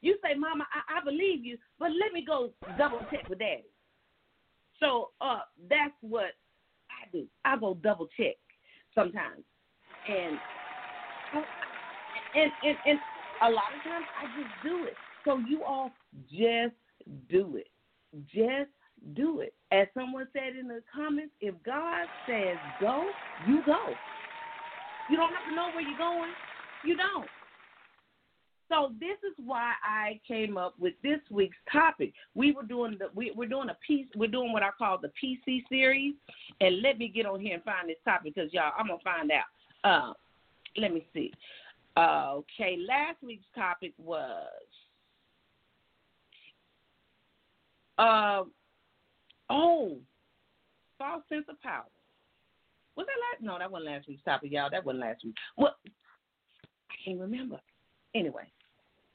you 0.01 0.17
say, 0.23 0.39
Mama, 0.39 0.65
I, 0.73 1.01
I 1.01 1.05
believe 1.05 1.45
you, 1.45 1.59
but 1.79 1.91
let 1.91 2.13
me 2.13 2.25
go 2.25 2.51
double 2.79 3.01
check 3.11 3.29
with 3.29 3.41
daddy. 3.41 3.65
So 4.81 5.11
uh 5.21 5.41
that's 5.69 5.95
what 6.01 6.33
I 6.91 7.11
do. 7.13 7.27
I 7.45 7.57
go 7.57 7.75
double 7.75 8.09
check 8.17 8.37
sometimes. 8.95 9.45
And 10.09 10.39
and 12.35 12.51
and, 12.65 12.77
and 12.87 12.99
a 13.45 13.51
lot 13.51 13.71
of 13.77 13.83
times 13.85 14.07
I 14.17 14.25
just 14.41 14.55
do 14.63 14.85
it. 14.85 14.95
So 15.25 15.39
you 15.49 15.63
all 15.65 15.91
just 16.31 16.75
do 17.29 17.57
it. 17.57 17.69
Just 18.33 18.71
do 19.15 19.41
it. 19.41 19.55
As 19.71 19.87
someone 19.93 20.27
said 20.33 20.57
in 20.59 20.69
the 20.69 20.81
comments, 20.95 21.33
if 21.41 21.55
God 21.65 22.07
says 22.27 22.57
go, 22.81 23.07
you 23.47 23.61
go. 23.67 23.93
You 25.11 25.17
don't 25.17 25.33
have 25.35 25.49
to 25.49 25.55
know 25.55 25.69
where 25.75 25.83
you're 25.83 25.99
going. 25.99 26.31
You 26.85 26.97
don't. 26.97 27.29
So 28.71 28.93
this 28.99 29.19
is 29.29 29.35
why 29.45 29.73
I 29.85 30.21
came 30.27 30.57
up 30.57 30.75
with 30.79 30.95
this 31.03 31.21
week's 31.31 31.57
topic. 31.71 32.15
We 32.35 32.53
were 32.53 32.63
doing 32.63 32.97
the 32.99 33.09
we, 33.15 33.31
we're 33.37 33.49
doing 33.49 33.69
a 33.69 33.77
piece. 33.87 34.07
We're 34.17 34.31
doing 34.31 34.53
what 34.53 34.63
I 34.63 34.71
call 34.77 34.99
the 34.99 35.13
PC 35.23 35.65
series, 35.69 36.15
and 36.61 36.81
let 36.81 36.99
me 36.99 37.09
get 37.09 37.27
on 37.27 37.41
here 37.41 37.55
and 37.55 37.63
find 37.63 37.89
this 37.89 37.99
topic 38.05 38.35
because 38.35 38.53
y'all, 38.55 38.73
I'm 38.79 38.87
gonna 38.87 38.99
find 39.05 39.31
out. 39.31 39.45
Uh, 39.85 40.13
let 40.77 40.95
me 40.95 41.07
see. 41.13 41.31
Okay, 41.97 42.79
last 42.89 43.23
week's 43.23 43.47
topic 43.55 43.93
was 43.99 44.49
uh, 47.99 48.43
oh, 49.51 49.99
false 50.99 51.23
sense 51.29 51.45
of 51.49 51.61
power. 51.63 51.85
Was 52.97 53.07
that 53.07 53.47
last? 53.47 53.47
No, 53.47 53.59
that 53.59 53.71
wasn't 53.71 53.91
last 53.91 54.09
week's 54.09 54.25
topic, 54.25 54.51
y'all. 54.53 54.71
That 54.71 54.85
wasn't 54.85 55.03
last 55.03 55.25
week. 55.25 55.35
Well, 55.57 55.77
I 55.87 56.95
can't 57.05 57.21
remember. 57.21 57.61
Anyway, 58.15 58.45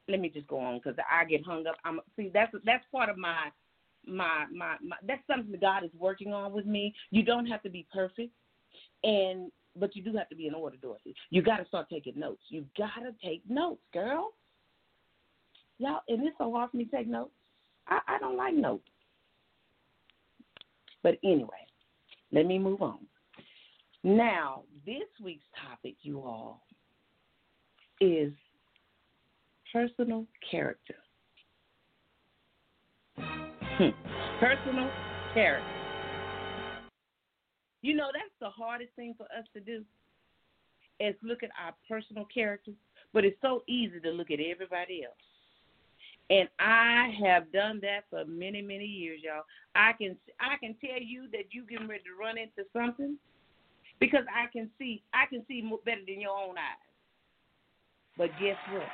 let 0.08 0.20
me 0.20 0.30
just 0.30 0.48
go 0.48 0.60
on 0.60 0.78
because 0.78 0.98
I 1.10 1.26
get 1.26 1.46
hung 1.46 1.66
up. 1.68 1.76
I'm 1.84 2.00
see 2.16 2.32
that's 2.34 2.54
that's 2.66 2.84
part 2.92 3.10
of 3.10 3.18
my, 3.18 3.48
my 4.06 4.46
my 4.54 4.76
my 4.86 4.96
that's 5.08 5.26
something 5.28 5.52
that 5.52 5.62
God 5.62 5.84
is 5.84 5.92
working 5.98 6.34
on 6.34 6.54
with 6.54 6.66
me. 6.66 6.94
You 7.12 7.24
don't 7.24 7.46
have 7.46 7.64
to 7.64 7.70
be 7.70 7.86
perfect, 7.94 8.32
and 9.04 9.52
but 9.76 9.96
you 9.96 10.04
do 10.04 10.16
have 10.18 10.30
to 10.30 10.36
be 10.36 10.48
in 10.48 10.54
order, 10.54 10.78
Dorothy. 10.78 11.16
You 11.30 11.42
got 11.42 11.58
to 11.58 11.66
start 11.66 11.88
taking 11.90 12.20
notes. 12.20 12.42
You 12.50 12.66
got 12.78 13.00
to 13.04 13.14
take 13.24 13.42
notes, 13.50 13.82
girl. 13.94 14.32
Y'all, 15.78 16.02
and 16.08 16.26
it's 16.28 16.38
so 16.38 16.52
hard 16.52 16.72
for 16.72 16.78
me 16.78 16.86
to 16.86 16.92
take 16.92 17.08
notes. 17.08 17.32
I, 17.88 18.00
I 18.08 18.20
don't 18.20 18.38
like 18.38 18.54
notes. 18.54 18.84
But 21.02 21.18
anyway, 21.24 21.66
let 22.32 22.46
me 22.46 22.60
move 22.60 22.82
on. 22.82 23.00
Now, 24.04 24.64
this 24.86 25.08
week's 25.24 25.46
topic, 25.68 25.96
you 26.02 26.20
all, 26.20 26.64
is 28.02 28.32
personal 29.74 30.26
character. 30.50 30.96
Hmm. 33.18 33.90
personal 34.40 34.90
character. 35.34 35.79
You 37.82 37.96
know, 37.96 38.10
that's 38.14 38.34
the 38.40 38.50
hardest 38.50 38.92
thing 38.96 39.16
for 39.18 39.26
us 39.26 39.46
to 39.54 39.60
do 39.60 39.84
is 41.00 41.16
look 41.24 41.44
at 41.44 41.50
our 41.62 41.74
personal 41.88 42.26
character, 42.26 42.72
but 43.14 43.24
it's 43.24 43.40
so 43.42 43.64
easy 43.68 44.00
to 44.02 44.10
look 44.12 44.32
at 44.32 44.40
everybody 44.40 45.04
else. 45.06 45.16
And 46.30 46.48
I 46.60 47.12
have 47.26 47.52
done 47.52 47.80
that 47.82 48.02
for 48.10 48.24
many, 48.26 48.62
many 48.62 48.86
years, 48.86 49.22
y'all. 49.24 49.44
I 49.76 49.94
can 49.94 50.16
I 50.40 50.58
can 50.58 50.76
tell 50.80 51.02
you 51.02 51.28
that 51.32 51.52
you 51.52 51.66
getting 51.66 51.88
ready 51.88 52.04
to 52.04 52.20
run 52.20 52.38
into 52.38 52.70
something 52.72 53.18
because 54.00 54.26
I 54.30 54.52
can 54.52 54.70
see 54.78 55.02
I 55.14 55.26
can 55.26 55.44
see 55.48 55.62
better 55.86 56.02
than 56.06 56.22
your 56.22 56.38
own 56.38 56.56
eyes. 56.58 56.86
But 58.16 58.30
guess 58.40 58.58
what? 58.72 58.86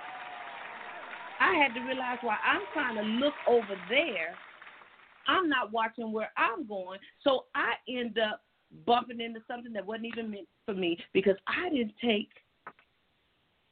I 1.41 1.55
had 1.55 1.73
to 1.73 1.81
realize 1.85 2.19
why 2.21 2.37
I'm 2.45 2.61
trying 2.71 2.95
to 2.95 3.25
look 3.25 3.33
over 3.47 3.75
there. 3.89 4.35
I'm 5.27 5.49
not 5.49 5.73
watching 5.73 6.13
where 6.13 6.31
I'm 6.37 6.65
going, 6.67 6.99
so 7.23 7.45
I 7.55 7.73
end 7.89 8.17
up 8.19 8.43
bumping 8.85 9.21
into 9.21 9.41
something 9.47 9.73
that 9.73 9.85
wasn't 9.85 10.05
even 10.05 10.31
meant 10.31 10.47
for 10.65 10.73
me 10.73 10.97
because 11.13 11.35
I 11.47 11.69
didn't 11.69 11.93
take 12.03 12.29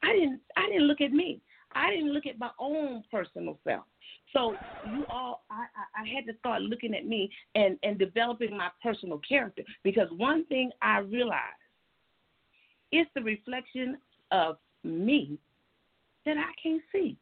I 0.02 0.12
didn't 0.12 0.40
I 0.56 0.66
didn't 0.68 0.86
look 0.86 1.00
at 1.00 1.12
me. 1.12 1.40
I 1.74 1.90
didn't 1.90 2.12
look 2.12 2.26
at 2.26 2.38
my 2.38 2.50
own 2.58 3.02
personal 3.10 3.58
self. 3.64 3.84
So 4.32 4.54
you 4.92 5.04
all 5.08 5.44
I, 5.50 5.64
I, 5.96 6.02
I 6.02 6.14
had 6.14 6.26
to 6.26 6.38
start 6.38 6.62
looking 6.62 6.94
at 6.94 7.06
me 7.06 7.30
and, 7.54 7.78
and 7.82 7.98
developing 7.98 8.56
my 8.56 8.68
personal 8.82 9.20
character 9.26 9.62
because 9.82 10.08
one 10.16 10.44
thing 10.46 10.70
I 10.82 10.98
realized 10.98 11.40
it's 12.92 13.10
the 13.14 13.22
reflection 13.22 13.96
of 14.30 14.56
me 14.84 15.38
that 16.26 16.36
I 16.36 16.52
can't 16.62 16.82
see. 16.92 17.16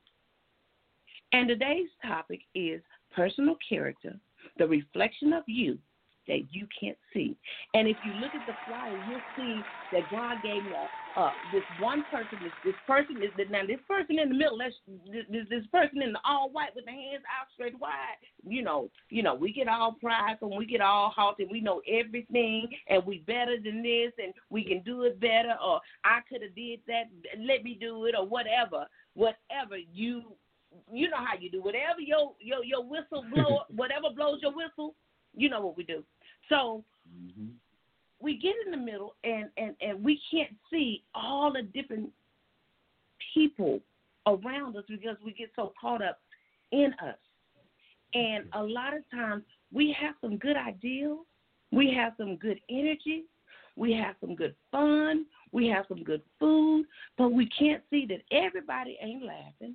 And 1.33 1.49
today's 1.49 1.89
topic 2.07 2.41
is 2.55 2.83
personal 3.15 3.57
character, 3.67 4.19
the 4.59 4.67
reflection 4.67 5.33
of 5.33 5.45
you 5.47 5.79
that 6.29 6.41
you 6.51 6.67
can't 6.79 6.99
see. 7.13 7.37
And 7.75 7.89
if 7.89 7.97
you 8.05 8.13
look 8.15 8.35
at 8.35 8.47
the 8.47 8.55
flyer, 8.67 8.97
you'll 9.09 9.21
see 9.37 9.63
that 9.93 10.03
God 10.11 10.43
gave 10.43 10.63
me 10.65 10.71
a, 10.71 11.21
uh, 11.21 11.31
this 11.53 11.63
one 11.81 12.05
person. 12.11 12.39
This 12.43 12.53
this 12.65 12.75
person 12.87 13.17
is 13.23 13.31
now 13.51 13.67
this 13.67 13.81
person 13.87 14.19
in 14.19 14.31
the 14.31 14.35
middle. 14.35 14.57
Let's, 14.57 14.75
this 15.11 15.47
this 15.51 15.67
person 15.71 16.01
in 16.03 16.13
the 16.13 16.21
all 16.25 16.51
white 16.51 16.75
with 16.75 16.87
the 16.87 16.91
hands 16.91 17.23
out 17.29 17.49
straight 17.53 17.79
wide. 17.79 18.17
You 18.47 18.63
know, 18.63 18.89
you 19.11 19.23
know, 19.23 19.35
we 19.35 19.53
get 19.53 19.69
all 19.69 19.97
prideful, 20.01 20.49
and 20.49 20.59
we 20.59 20.67
get 20.67 20.81
all 20.81 21.11
haughty. 21.11 21.47
We 21.51 21.61
know 21.61 21.83
everything, 21.87 22.69
and 22.89 23.05
we 23.05 23.19
better 23.27 23.57
than 23.63 23.83
this, 23.83 24.13
and 24.23 24.33
we 24.49 24.65
can 24.65 24.81
do 24.81 25.03
it 25.03 25.21
better. 25.21 25.55
Or 25.63 25.81
I 26.05 26.21
could 26.29 26.43
have 26.43 26.55
did 26.55 26.81
that. 26.87 27.05
Let 27.39 27.63
me 27.63 27.77
do 27.79 28.07
it, 28.07 28.15
or 28.19 28.27
whatever. 28.27 28.87
Whatever 29.15 29.77
you 29.93 30.33
you 30.91 31.11
know 31.11 31.19
how 31.19 31.39
you 31.39 31.51
do. 31.51 31.63
Whatever 31.63 32.01
your 32.01 32.33
your 32.41 32.65
your 32.65 32.83
whistle 32.83 33.25
blow, 33.35 33.61
whatever 33.75 34.09
blows 34.15 34.41
your 34.43 34.53
whistle, 34.55 34.95
you 35.35 35.49
know 35.49 35.61
what 35.61 35.77
we 35.77 35.85
do. 35.85 36.03
So 36.49 36.85
mm-hmm. 37.09 37.49
we 38.21 38.37
get 38.37 38.55
in 38.65 38.71
the 38.71 38.77
middle, 38.77 39.15
and 39.25 39.49
and 39.57 39.75
and 39.81 40.03
we 40.05 40.21
can't 40.31 40.55
see 40.71 41.03
all 41.15 41.53
the 41.53 41.63
different 41.63 42.11
people 43.35 43.81
around 44.27 44.77
us 44.77 44.85
because 44.89 45.17
we 45.25 45.33
get 45.33 45.51
so 45.57 45.73
caught 45.81 46.03
up 46.03 46.21
in 46.71 46.93
us. 47.03 47.17
And 48.15 48.45
a 48.53 48.63
lot 48.63 48.95
of 48.95 49.03
times 49.11 49.43
we 49.73 49.97
have 49.99 50.15
some 50.21 50.37
good 50.37 50.57
ideals, 50.57 51.27
we 51.71 51.93
have 51.95 52.13
some 52.19 52.37
good 52.37 52.61
energy, 52.69 53.25
we 53.77 53.93
have 53.95 54.17
some 54.21 54.35
good 54.37 54.55
fun, 54.71 55.25
we 55.51 55.67
have 55.69 55.87
some 55.89 56.05
good 56.05 56.23
food, 56.39 56.85
but 57.17 57.33
we 57.33 57.49
can't 57.59 57.83
see 57.91 58.07
that 58.07 58.21
everybody 58.31 58.99
ain't 59.01 59.25
laughing 59.25 59.75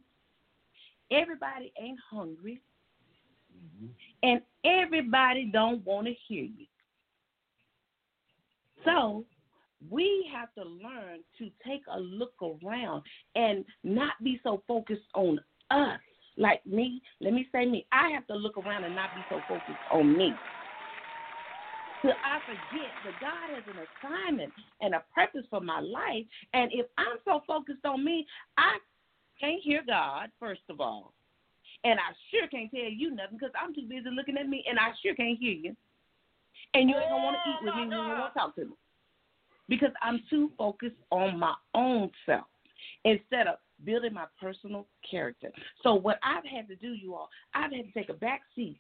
everybody 1.12 1.72
ain't 1.80 2.00
hungry, 2.10 2.62
mm-hmm. 3.56 3.88
And 4.24 4.42
everybody 4.66 5.50
don't 5.52 5.86
want 5.86 6.08
to 6.08 6.14
hear 6.28 6.44
you. 6.44 6.66
So 8.86 9.26
we 9.90 10.30
have 10.34 10.54
to 10.56 10.64
learn 10.64 11.20
to 11.38 11.50
take 11.66 11.84
a 11.92 12.00
look 12.00 12.34
around 12.42 13.04
and 13.36 13.64
not 13.84 14.14
be 14.24 14.40
so 14.44 14.64
focused 14.68 15.02
on 15.14 15.40
us. 15.72 16.00
Like 16.38 16.66
me, 16.66 17.02
let 17.20 17.34
me 17.34 17.48
say 17.52 17.66
me. 17.66 17.86
I 17.92 18.10
have 18.10 18.28
to 18.28 18.36
look 18.36 18.58
around 18.58 18.84
and 18.84 18.94
not 18.94 19.14
be 19.14 19.26
so 19.28 19.44
focused 19.48 19.80
on 19.92 20.16
me. 20.16 20.40
So 22.04 22.12
I 22.24 22.40
forget 22.46 22.96
that 23.04 23.20
God 23.20 23.50
has 23.54 23.64
an 23.68 23.80
assignment 23.80 24.54
and 24.82 24.94
a 24.94 25.04
purpose 25.14 25.46
for 25.50 25.60
my 25.60 25.80
life. 25.80 26.26
And 26.54 26.72
if 26.72 26.86
I'm 26.98 27.18
so 27.26 27.42
focused 27.48 27.86
on 27.86 28.06
me, 28.06 28.26
I 28.58 28.78
can't 29.40 29.62
hear 29.62 29.82
God, 29.86 30.30
first 30.40 30.62
of 30.70 30.80
all. 30.80 31.14
And 31.84 32.00
I 32.00 32.14
sure 32.32 32.48
can't 32.48 32.72
tell 32.72 32.90
you 32.90 33.12
nothing 33.16 33.38
because 33.38 33.54
I'm 33.60 33.74
too 33.74 33.88
busy 33.88 34.10
looking 34.12 34.38
at 34.38 34.48
me 34.48 34.64
and 34.70 34.80
I 34.80 34.92
sure 35.02 35.16
can't 35.16 35.38
hear 35.38 35.54
you. 35.54 35.76
And 36.74 36.90
you 36.90 36.96
ain't 36.96 37.10
to 37.10 37.16
want 37.16 37.38
to 37.44 37.50
eat 37.50 37.58
with 37.64 37.74
oh, 37.74 37.78
me 37.78 37.88
when 37.88 37.92
you 37.92 37.98
want 37.98 38.34
to 38.34 38.40
talk 38.40 38.56
to 38.56 38.66
me. 38.66 38.74
Because 39.70 39.92
I'm 40.02 40.22
too 40.30 40.52
focused 40.58 40.96
on 41.12 41.40
my 41.40 41.54
own 41.74 42.10
self 42.26 42.46
instead 43.04 43.48
of 43.48 43.56
building 43.86 44.14
my 44.14 44.26
personal 44.42 44.88
character. 45.10 45.52
So 45.84 45.94
what 45.94 46.20
I've 46.24 46.46
had 46.46 46.68
to 46.70 46.76
do, 46.76 46.94
you 46.94 47.16
all, 47.16 47.30
I've 47.54 47.72
had 47.72 47.86
to 47.86 47.92
take 47.94 48.10
a 48.10 48.14
back 48.14 48.42
seat 48.56 48.80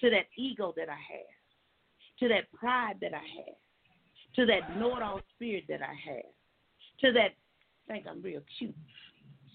to 0.00 0.10
that 0.10 0.26
ego 0.36 0.72
that 0.76 0.88
I 0.88 0.92
have, 0.92 2.20
to 2.20 2.28
that 2.28 2.52
pride 2.52 2.96
that 3.00 3.12
I 3.14 3.24
have, 3.44 3.56
to 4.36 4.46
that 4.46 4.78
know-it-all 4.78 5.20
spirit 5.34 5.64
that 5.68 5.80
I 5.82 5.94
have, 6.10 6.24
to 7.00 7.12
that 7.12 7.34
think 7.88 8.06
I'm 8.08 8.22
real 8.22 8.42
cute 8.58 8.74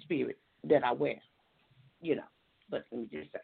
spirit 0.03 0.37
that 0.63 0.83
I 0.83 0.91
wear, 0.91 1.15
you 2.01 2.15
know. 2.15 2.29
But 2.69 2.85
let 2.91 3.01
me 3.01 3.07
just 3.11 3.31
say, 3.31 3.39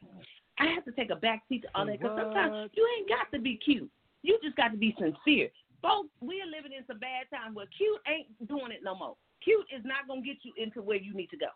I 0.60 0.67
have 0.74 0.86
to 0.86 0.91
take 0.91 1.10
a 1.12 1.15
back 1.15 1.43
seat 1.50 1.63
to 1.63 1.67
all 1.76 1.86
that 1.86 2.00
because 2.00 2.17
sometimes 2.17 2.72
you 2.74 2.88
ain't 2.98 3.10
got 3.10 3.32
to 3.36 3.41
be 3.41 3.58
cute. 3.58 3.89
You 4.24 4.39
just 4.43 4.56
got 4.56 4.70
to 4.70 4.78
be 4.78 4.96
sincere. 4.98 5.50
Folks, 5.82 6.10
we 6.22 6.41
are 6.41 6.50
living 6.50 6.74
in 6.76 6.84
some 6.88 7.00
bad 7.00 7.30
times 7.30 7.56
where 7.56 7.67
cute 7.78 8.02
ain't 8.08 8.28
doing 8.48 8.72
it 8.72 8.82
no 8.84 8.96
more. 8.96 9.15
Cute 9.43 9.67
is 9.76 9.84
not 9.86 10.08
going 10.08 10.24
to 10.24 10.28
get 10.28 10.38
you 10.41 10.52
into 10.58 10.82
where 10.82 10.98
you 10.98 11.13
need 11.13 11.30
to 11.30 11.38
go. 11.38 11.54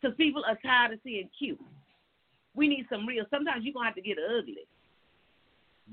Because 0.00 0.16
people 0.16 0.42
are 0.44 0.58
tired 0.64 0.92
of 0.92 0.98
seeing 1.04 1.28
cute. 1.38 1.60
We 2.54 2.66
need 2.66 2.86
some 2.90 3.06
real. 3.06 3.24
Sometimes 3.30 3.64
you're 3.64 3.72
going 3.72 3.84
to 3.84 3.88
have 3.88 3.94
to 3.94 4.02
get 4.02 4.18
ugly. 4.18 4.66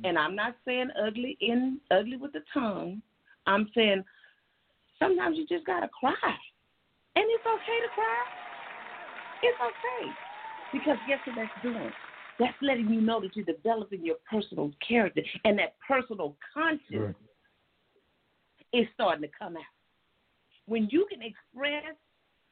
And 0.03 0.17
I'm 0.17 0.35
not 0.35 0.55
saying 0.65 0.89
ugly 0.99 1.37
in 1.41 1.79
ugly 1.91 2.17
with 2.17 2.33
the 2.33 2.41
tongue. 2.53 3.01
I'm 3.45 3.69
saying 3.75 4.03
sometimes 4.97 5.37
you 5.37 5.45
just 5.47 5.65
got 5.65 5.81
to 5.81 5.89
cry. 5.89 6.13
And 7.15 7.25
it's 7.27 7.45
okay 7.45 7.79
to 7.85 7.89
cry. 7.93 8.48
It's 9.41 9.57
okay. 9.61 10.11
Because 10.71 10.97
guess 11.07 11.19
what 11.25 11.35
that's 11.35 11.63
doing? 11.63 11.91
That's 12.39 12.55
letting 12.61 12.89
you 12.89 13.01
know 13.01 13.19
that 13.21 13.35
you're 13.35 13.45
developing 13.45 14.05
your 14.05 14.17
personal 14.29 14.71
character 14.87 15.21
and 15.43 15.57
that 15.59 15.75
personal 15.85 16.35
conscience 16.53 17.15
is 18.71 18.85
starting 18.93 19.23
to 19.23 19.29
come 19.37 19.57
out. 19.57 19.63
When 20.67 20.87
you 20.91 21.07
can 21.09 21.21
express 21.21 21.95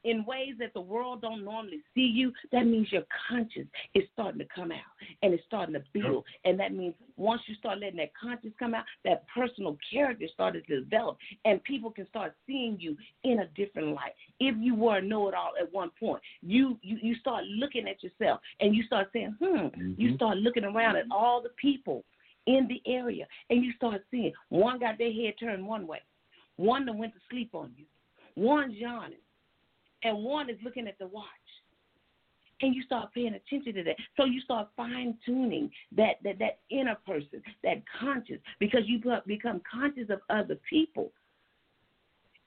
in 0.10 0.26
ways 0.26 0.54
that 0.60 0.74
the 0.74 0.82
world 0.82 1.22
don't 1.22 1.44
normally 1.44 1.82
see 1.94 2.02
you, 2.02 2.32
that 2.52 2.66
means 2.66 2.92
your 2.92 3.04
conscience 3.30 3.70
is 3.94 4.04
starting 4.14 4.40
to 4.40 4.48
come 4.54 4.72
out 4.72 4.78
and 5.22 5.34
it's 5.34 5.44
starting 5.46 5.74
to 5.74 5.84
build. 5.94 6.24
And 6.46 6.60
that 6.60 6.74
means 6.74 6.96
once 7.18 7.42
you 7.48 7.56
start 7.56 7.80
letting 7.80 7.98
that 7.98 8.14
conscience 8.16 8.54
come 8.58 8.74
out, 8.74 8.86
that 9.06 9.26
personal 9.28 9.78
character 9.92 10.26
started 10.34 10.66
to 10.68 10.80
develop 10.82 11.18
and 11.46 11.64
people 11.64 11.92
can 11.92 12.08
start 12.08 12.34
seeing 12.46 12.78
you 12.80 12.96
in 13.24 13.40
a 13.40 13.48
different 13.56 13.90
light. 13.90 14.14
If 14.40 14.56
you 14.60 14.76
were 14.76 14.98
a 14.98 15.02
know-it-all 15.02 15.54
at 15.62 15.72
one 15.74 15.92
point, 16.00 16.22
you 16.42 16.78
you, 16.82 16.98
you 17.02 17.16
start 17.16 17.44
looking 17.46 17.88
at 17.88 18.02
yourself 18.02 18.40
and 18.60 18.76
you 18.76 18.84
start 18.84 19.10
saying, 19.14 19.36
hmm, 19.40 19.58
Mm-hmm. 19.58 20.00
you 20.02 20.16
start 20.16 20.38
looking 20.38 20.64
around 20.64 20.96
at 20.96 21.06
all 21.12 21.42
the 21.42 21.50
people 21.62 22.04
in 22.46 22.68
the 22.68 22.82
area 22.92 23.28
and 23.50 23.64
you 23.64 23.74
start 23.74 24.04
seeing 24.10 24.32
one 24.50 24.80
got 24.80 24.98
their 24.98 25.12
head 25.12 25.34
turned 25.40 25.66
one 25.66 25.86
way, 25.88 26.02
one 26.56 26.86
that 26.86 26.96
went 26.96 27.14
to 27.14 27.20
sleep 27.30 27.50
on 27.54 27.72
you, 27.76 27.86
one's 28.36 28.76
yawning, 28.76 29.18
and 30.04 30.24
one 30.24 30.50
is 30.50 30.58
looking 30.64 30.88
at 30.88 30.98
the 31.00 31.08
watch. 31.08 31.26
And 32.62 32.74
you 32.74 32.82
start 32.84 33.14
paying 33.14 33.36
attention 33.36 33.76
to 33.76 33.84
that. 33.84 33.98
So 34.16 34.26
you 34.26 34.42
start 34.42 34.70
fine 34.76 35.16
tuning 35.24 35.70
that, 35.96 36.16
that 36.24 36.40
that 36.40 36.60
inner 36.72 36.98
person, 37.06 37.44
that 37.64 37.84
conscious, 38.00 38.40
because 38.60 38.82
you 38.86 39.00
become 39.28 39.62
conscious 39.72 40.10
of 40.10 40.22
other 40.32 40.58
people. 40.68 41.12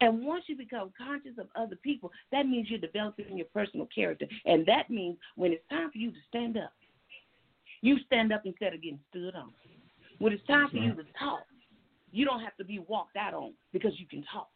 And 0.01 0.25
once 0.25 0.45
you 0.49 0.57
become 0.57 0.93
conscious 0.99 1.39
of 1.39 1.47
other 1.55 1.77
people, 1.77 2.11
that 2.33 2.47
means 2.49 2.69
you're 2.71 2.81
developing 2.81 3.37
your 3.37 3.47
personal 3.55 3.87
character. 3.95 4.27
And 4.47 4.67
that 4.67 4.91
means 4.91 5.17
when 5.37 5.53
it's 5.53 5.63
time 5.71 5.93
for 5.93 5.99
you 5.99 6.11
to 6.11 6.17
stand 6.29 6.57
up, 6.57 6.73
you 7.83 7.99
stand 8.07 8.33
up 8.33 8.43
instead 8.45 8.75
of 8.75 8.83
getting 8.83 8.99
stood 9.11 9.35
on. 9.35 9.53
When 10.19 10.33
it's 10.33 10.47
time 10.47 10.71
for 10.71 10.79
you 10.79 10.95
to 10.95 11.05
talk, 11.19 11.45
you 12.13 12.25
don't 12.25 12.41
have 12.41 12.57
to 12.57 12.65
be 12.65 12.79
walked 12.81 13.17
out 13.17 13.35
on 13.35 13.53
because 13.73 13.93
you 13.99 14.07
can 14.07 14.25
talk. 14.33 14.49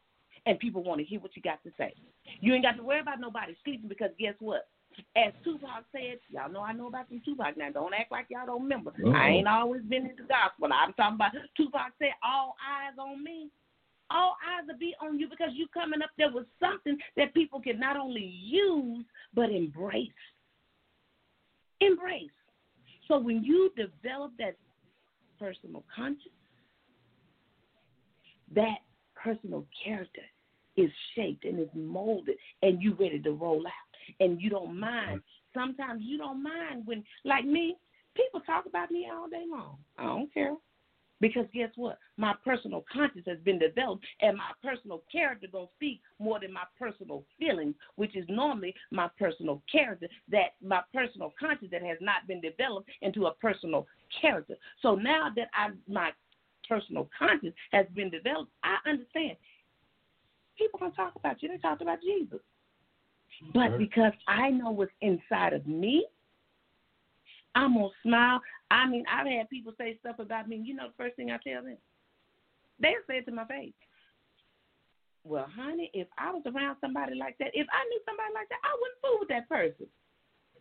And 0.47 0.59
people 0.59 0.83
want 0.83 1.01
to 1.01 1.05
hear 1.05 1.21
what 1.21 1.35
you 1.37 1.43
got 1.43 1.63
to 1.65 1.71
say. 1.79 1.95
You 2.41 2.53
ain't 2.55 2.65
got 2.65 2.77
to 2.77 2.83
worry 2.83 3.01
about 3.01 3.21
nobody 3.21 3.55
sleeping 3.65 3.89
because 3.89 4.11
guess 4.19 4.35
what? 4.41 4.69
As 5.17 5.33
Tupac 5.43 5.85
said, 5.91 6.19
y'all 6.31 6.53
know 6.53 6.61
I 6.61 6.73
know 6.73 6.87
about 6.87 7.09
some 7.09 7.21
Tupac 7.25 7.57
now. 7.57 7.71
Don't 7.71 7.95
act 7.95 8.13
like 8.13 8.27
y'all 8.29 8.47
don't 8.47 8.63
remember. 8.63 8.91
Uh-oh. 8.91 9.11
I 9.11 9.15
uh-huh. 9.15 9.27
ain't 9.27 9.49
always 9.49 9.83
been 9.83 10.07
in 10.07 10.17
the 10.17 10.23
gospel. 10.23 10.69
I'm 10.73 10.93
talking 10.93 11.17
about 11.17 11.33
Tupac 11.57 11.93
said, 11.99 12.13
all 12.23 12.55
eyes 12.63 12.97
on 12.99 13.25
me. 13.25 13.51
All 14.11 14.37
eyes 14.47 14.67
will 14.69 14.79
be 14.79 14.95
on 15.01 15.19
you 15.19 15.29
because 15.29 15.51
you 15.55 15.67
coming 15.73 16.03
up 16.03 16.11
there 16.19 16.31
with 16.31 16.47
something 16.61 16.99
that 17.17 17.35
people 17.35 17.61
can 17.61 17.81
not 17.81 17.97
only 17.97 18.23
use 18.23 19.05
but 19.35 19.51
embrace. 19.51 20.09
Embrace. 21.81 22.31
So 23.09 23.19
when 23.19 23.43
you 23.43 23.73
develop 23.77 24.33
that 24.39 24.57
personal 25.39 25.85
conscience, 25.95 26.29
that 28.55 28.79
personal 29.17 29.65
character 29.83 30.23
is 30.77 30.91
shaped 31.15 31.45
and 31.45 31.59
is 31.59 31.69
molded 31.75 32.37
and 32.63 32.83
you 32.83 32.95
ready 32.99 33.21
to 33.21 33.33
roll 33.33 33.67
out. 33.67 33.73
And 34.21 34.41
you 34.41 34.51
don't 34.51 34.79
mind. 34.79 35.23
sometimes 35.55 36.03
you 36.05 36.19
don't 36.19 36.43
mind 36.43 36.83
when 36.85 37.05
like 37.25 37.45
me 37.45 37.77
people 38.15 38.41
talk 38.41 38.67
about 38.67 38.91
me 38.91 39.09
all 39.13 39.29
day 39.29 39.45
long. 39.49 39.79
I 39.99 40.05
don't 40.05 40.33
care. 40.33 40.55
Because 41.21 41.47
guess 41.55 41.71
what? 41.77 41.99
My 42.17 42.35
personal 42.45 42.85
conscience 42.93 43.25
has 43.27 43.39
been 43.45 43.59
developed 43.59 44.05
and 44.21 44.37
my 44.37 44.51
personal 44.63 45.03
character 45.11 45.47
gonna 45.51 45.67
speak 45.77 46.01
more 46.19 46.39
than 46.41 46.53
my 46.53 46.65
personal 46.79 47.25
feelings 47.39 47.75
which 47.97 48.15
is 48.17 48.27
normally 48.29 48.75
my 48.91 49.09
personal 49.19 49.63
character 49.71 50.09
that 50.31 50.55
my 50.63 50.81
personal 50.93 51.33
conscience 51.39 51.71
that 51.71 51.83
has 51.83 51.99
not 52.01 52.27
been 52.27 52.41
developed 52.41 52.91
into 53.01 53.27
a 53.27 53.35
personal 53.35 53.87
character. 54.21 54.55
So 54.83 54.97
now 54.97 55.29
that 55.37 55.49
i 55.55 55.71
my 55.89 56.11
personal 56.69 57.09
conscience 57.17 57.55
has 57.73 57.87
been 57.95 58.11
developed 58.11 58.51
i 58.63 58.77
understand 58.89 59.37
people 60.57 60.79
gonna 60.79 60.93
talk 60.93 61.15
about 61.17 61.43
you. 61.43 61.49
They 61.49 61.59
talked 61.59 61.83
about 61.83 62.01
Jesus. 62.01 62.41
But 63.53 63.69
Sure. 63.71 63.79
because 63.79 64.13
I 64.27 64.51
know 64.51 64.71
what's 64.71 64.93
inside 65.01 65.53
of 65.53 65.67
me, 65.67 66.07
I'm 67.55 67.75
gonna 67.75 67.89
smile. 68.03 68.41
I 68.71 68.87
mean, 68.89 69.05
I've 69.09 69.27
had 69.27 69.49
people 69.51 69.73
say 69.79 69.97
stuff 69.99 70.19
about 70.19 70.49
me. 70.49 70.57
You 70.57 70.75
know, 70.75 70.89
the 70.89 70.95
first 70.95 71.17
thing 71.17 71.31
I 71.31 71.39
tell 71.39 71.63
them, 71.63 71.79
they 72.79 72.95
say 73.07 73.19
it 73.19 73.27
to 73.27 73.33
my 73.33 73.45
face. 73.47 73.73
Well, 75.25 75.47
honey, 75.47 75.91
if 75.95 76.09
I 76.19 76.31
was 76.33 76.43
around 76.47 76.77
somebody 76.81 77.15
like 77.15 77.39
that, 77.39 77.51
if 77.55 77.67
I 77.73 77.85
knew 77.89 78.01
somebody 78.05 78.35
like 78.35 78.49
that, 78.51 78.59
I 78.63 78.77
wouldn't 78.81 79.01
fool 79.01 79.19
with 79.21 79.29
that 79.29 79.49
person. 79.49 79.87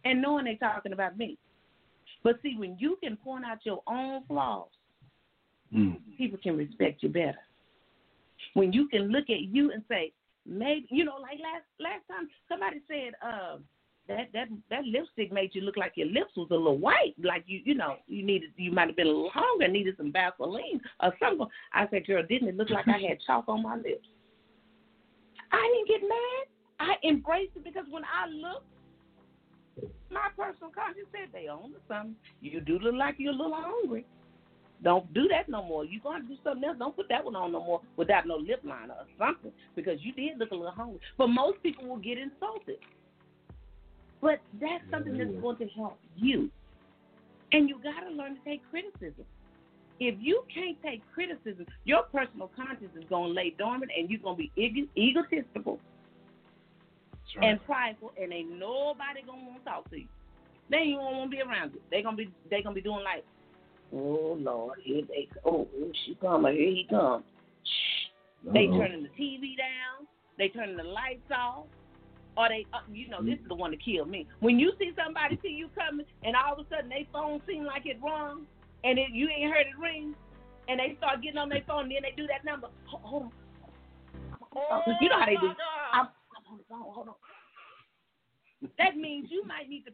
And 0.05 0.21
knowing 0.21 0.45
they 0.45 0.55
talking 0.55 0.93
about 0.93 1.17
me. 1.17 1.37
But 2.23 2.41
see, 2.41 2.55
when 2.57 2.77
you 2.79 2.97
can 3.03 3.17
point 3.17 3.45
out 3.45 3.65
your 3.65 3.83
own 3.87 4.23
flaws, 4.27 4.69
Mm. 5.73 6.15
people 6.17 6.37
can 6.37 6.55
respect 6.55 7.01
you 7.01 7.09
better. 7.09 7.39
When 8.53 8.73
you 8.73 8.87
can 8.87 9.11
look 9.11 9.29
at 9.29 9.41
you 9.41 9.71
and 9.71 9.83
say, 9.89 10.11
maybe 10.45 10.87
you 10.89 11.05
know, 11.05 11.17
like 11.21 11.39
last 11.39 11.65
last 11.79 12.07
time 12.07 12.27
somebody 12.49 12.81
said, 12.87 13.13
uh, 13.25 13.57
that 14.07 14.27
that 14.33 14.47
that 14.69 14.83
lipstick 14.85 15.31
made 15.31 15.51
you 15.53 15.61
look 15.61 15.77
like 15.77 15.93
your 15.95 16.07
lips 16.07 16.31
was 16.35 16.47
a 16.51 16.55
little 16.55 16.77
white, 16.77 17.15
like 17.23 17.43
you 17.47 17.61
you 17.63 17.75
know 17.75 17.95
you 18.07 18.23
needed 18.23 18.51
you 18.57 18.71
might 18.71 18.87
have 18.87 18.95
been 18.95 19.07
a 19.07 19.09
little 19.09 19.31
hungry, 19.33 19.67
needed 19.69 19.95
some 19.97 20.11
Vaseline 20.11 20.81
or 21.01 21.13
something. 21.21 21.47
I 21.73 21.87
said, 21.89 22.05
girl, 22.05 22.23
didn't 22.27 22.49
it 22.49 22.57
look 22.57 22.69
like 22.69 22.87
I 22.87 22.99
had 22.99 23.19
chalk 23.25 23.45
on 23.47 23.63
my 23.63 23.75
lips? 23.75 24.07
I 25.51 25.61
didn't 25.61 26.01
get 26.01 26.09
mad. 26.09 26.47
I 26.79 27.07
embraced 27.07 27.55
it 27.55 27.63
because 27.63 27.85
when 27.89 28.03
I 28.03 28.27
looked, 28.27 28.65
my 30.11 30.27
personal 30.35 30.71
conscience 30.71 31.07
said 31.11 31.29
they 31.31 31.47
own 31.47 31.73
something. 31.87 32.15
You 32.41 32.59
do 32.59 32.79
look 32.79 32.95
like 32.95 33.15
you're 33.17 33.33
a 33.33 33.35
little 33.35 33.55
hungry. 33.55 34.05
Don't 34.83 35.11
do 35.13 35.27
that 35.29 35.47
no 35.47 35.63
more. 35.63 35.85
You're 35.85 36.01
going 36.01 36.21
to 36.23 36.27
do 36.27 36.35
something 36.43 36.63
else. 36.63 36.77
Don't 36.77 36.95
put 36.95 37.07
that 37.09 37.23
one 37.23 37.35
on 37.35 37.53
no 37.53 37.63
more 37.63 37.81
without 37.95 38.27
no 38.27 38.35
lip 38.35 38.61
liner 38.63 38.93
or 38.93 39.05
something 39.17 39.51
because 39.75 39.99
you 40.01 40.11
did 40.13 40.37
look 40.37 40.51
a 40.51 40.55
little 40.55 40.71
hungry. 40.71 40.99
But 41.17 41.27
most 41.27 41.63
people 41.63 41.87
will 41.87 41.97
get 41.97 42.17
insulted. 42.17 42.79
But 44.21 44.39
that's 44.59 44.83
something 44.91 45.17
that's 45.17 45.31
going 45.41 45.57
to 45.57 45.67
help 45.75 45.97
you. 46.17 46.49
And 47.53 47.69
you 47.69 47.79
got 47.81 48.01
to 48.07 48.13
learn 48.13 48.35
to 48.35 48.41
take 48.43 48.61
criticism. 48.69 49.25
If 49.99 50.15
you 50.19 50.43
can't 50.53 50.77
take 50.83 51.01
criticism, 51.13 51.65
your 51.85 52.03
personal 52.03 52.49
conscience 52.55 52.91
is 52.97 53.03
going 53.09 53.29
to 53.29 53.33
lay 53.33 53.55
dormant 53.57 53.91
and 53.97 54.09
you're 54.09 54.19
going 54.19 54.35
to 54.35 54.43
be 54.43 54.51
ego- 54.55 54.89
egotistical 54.97 55.79
and 57.41 57.63
prideful, 57.65 58.11
and 58.21 58.33
ain't 58.33 58.51
nobody 58.59 59.21
going 59.25 59.39
to 59.39 59.45
want 59.45 59.63
to 59.63 59.69
talk 59.69 59.89
to 59.89 59.97
you. 59.97 60.07
They 60.69 60.77
ain't 60.77 60.99
going 60.99 61.13
to 61.13 61.17
want 61.19 61.31
to 61.31 61.37
be 61.37 61.41
around 61.41 61.73
you. 61.73 61.81
They're 61.89 62.03
going 62.03 62.17
to 62.17 62.25
be, 62.25 62.31
they 62.49 62.61
gonna 62.61 62.75
be 62.75 62.81
doing 62.81 63.03
like, 63.03 63.23
Oh 63.93 64.37
Lord, 64.39 64.79
here 64.83 65.03
they. 65.07 65.27
Oh, 65.45 65.67
she 66.05 66.15
coming. 66.15 66.55
Here 66.55 66.71
he 66.71 66.87
comes. 66.89 67.23
Shh. 67.63 68.51
They 68.53 68.67
turning 68.67 69.03
the 69.03 69.09
TV 69.09 69.55
down. 69.57 70.07
They 70.37 70.49
turning 70.49 70.77
the 70.77 70.83
lights 70.83 71.29
off. 71.31 71.65
Or 72.35 72.49
they, 72.49 72.65
uh, 72.73 72.79
you 72.91 73.07
know, 73.09 73.21
this 73.21 73.35
is 73.35 73.47
the 73.47 73.53
one 73.53 73.69
to 73.71 73.77
kill 73.77 74.05
me. 74.05 74.27
When 74.39 74.57
you 74.57 74.73
see 74.79 74.91
somebody 74.97 75.37
see 75.43 75.53
you 75.53 75.69
coming, 75.77 76.05
and 76.23 76.35
all 76.35 76.53
of 76.53 76.65
a 76.65 76.69
sudden 76.69 76.89
they 76.89 77.07
phone 77.13 77.39
seem 77.47 77.63
like 77.63 77.85
it 77.85 77.99
rung, 78.03 78.47
and 78.83 78.97
it, 78.97 79.11
you 79.13 79.29
ain't 79.29 79.53
heard 79.53 79.67
it 79.67 79.79
ring, 79.79 80.15
and 80.67 80.79
they 80.79 80.97
start 80.97 81.21
getting 81.21 81.37
on 81.37 81.49
their 81.49 81.61
phone, 81.67 81.83
and 81.83 81.91
then 81.91 82.01
they 82.01 82.15
do 82.17 82.25
that 82.25 82.43
number. 82.43 82.67
Hold, 82.85 83.03
hold 83.03 83.23
on. 83.23 83.31
Oh, 84.55 84.81
you 84.99 85.09
know 85.09 85.19
how 85.19 85.25
they 85.25 85.37
do. 85.37 85.53
I'm, 85.93 86.07
I'm 86.33 86.51
on 86.51 86.57
the 86.57 86.63
phone. 86.67 86.81
Hold 86.81 87.07
on. 87.09 87.15
That 88.79 88.97
means 88.97 89.27
you 89.29 89.45
might 89.45 89.69
need 89.69 89.85
to 89.85 89.91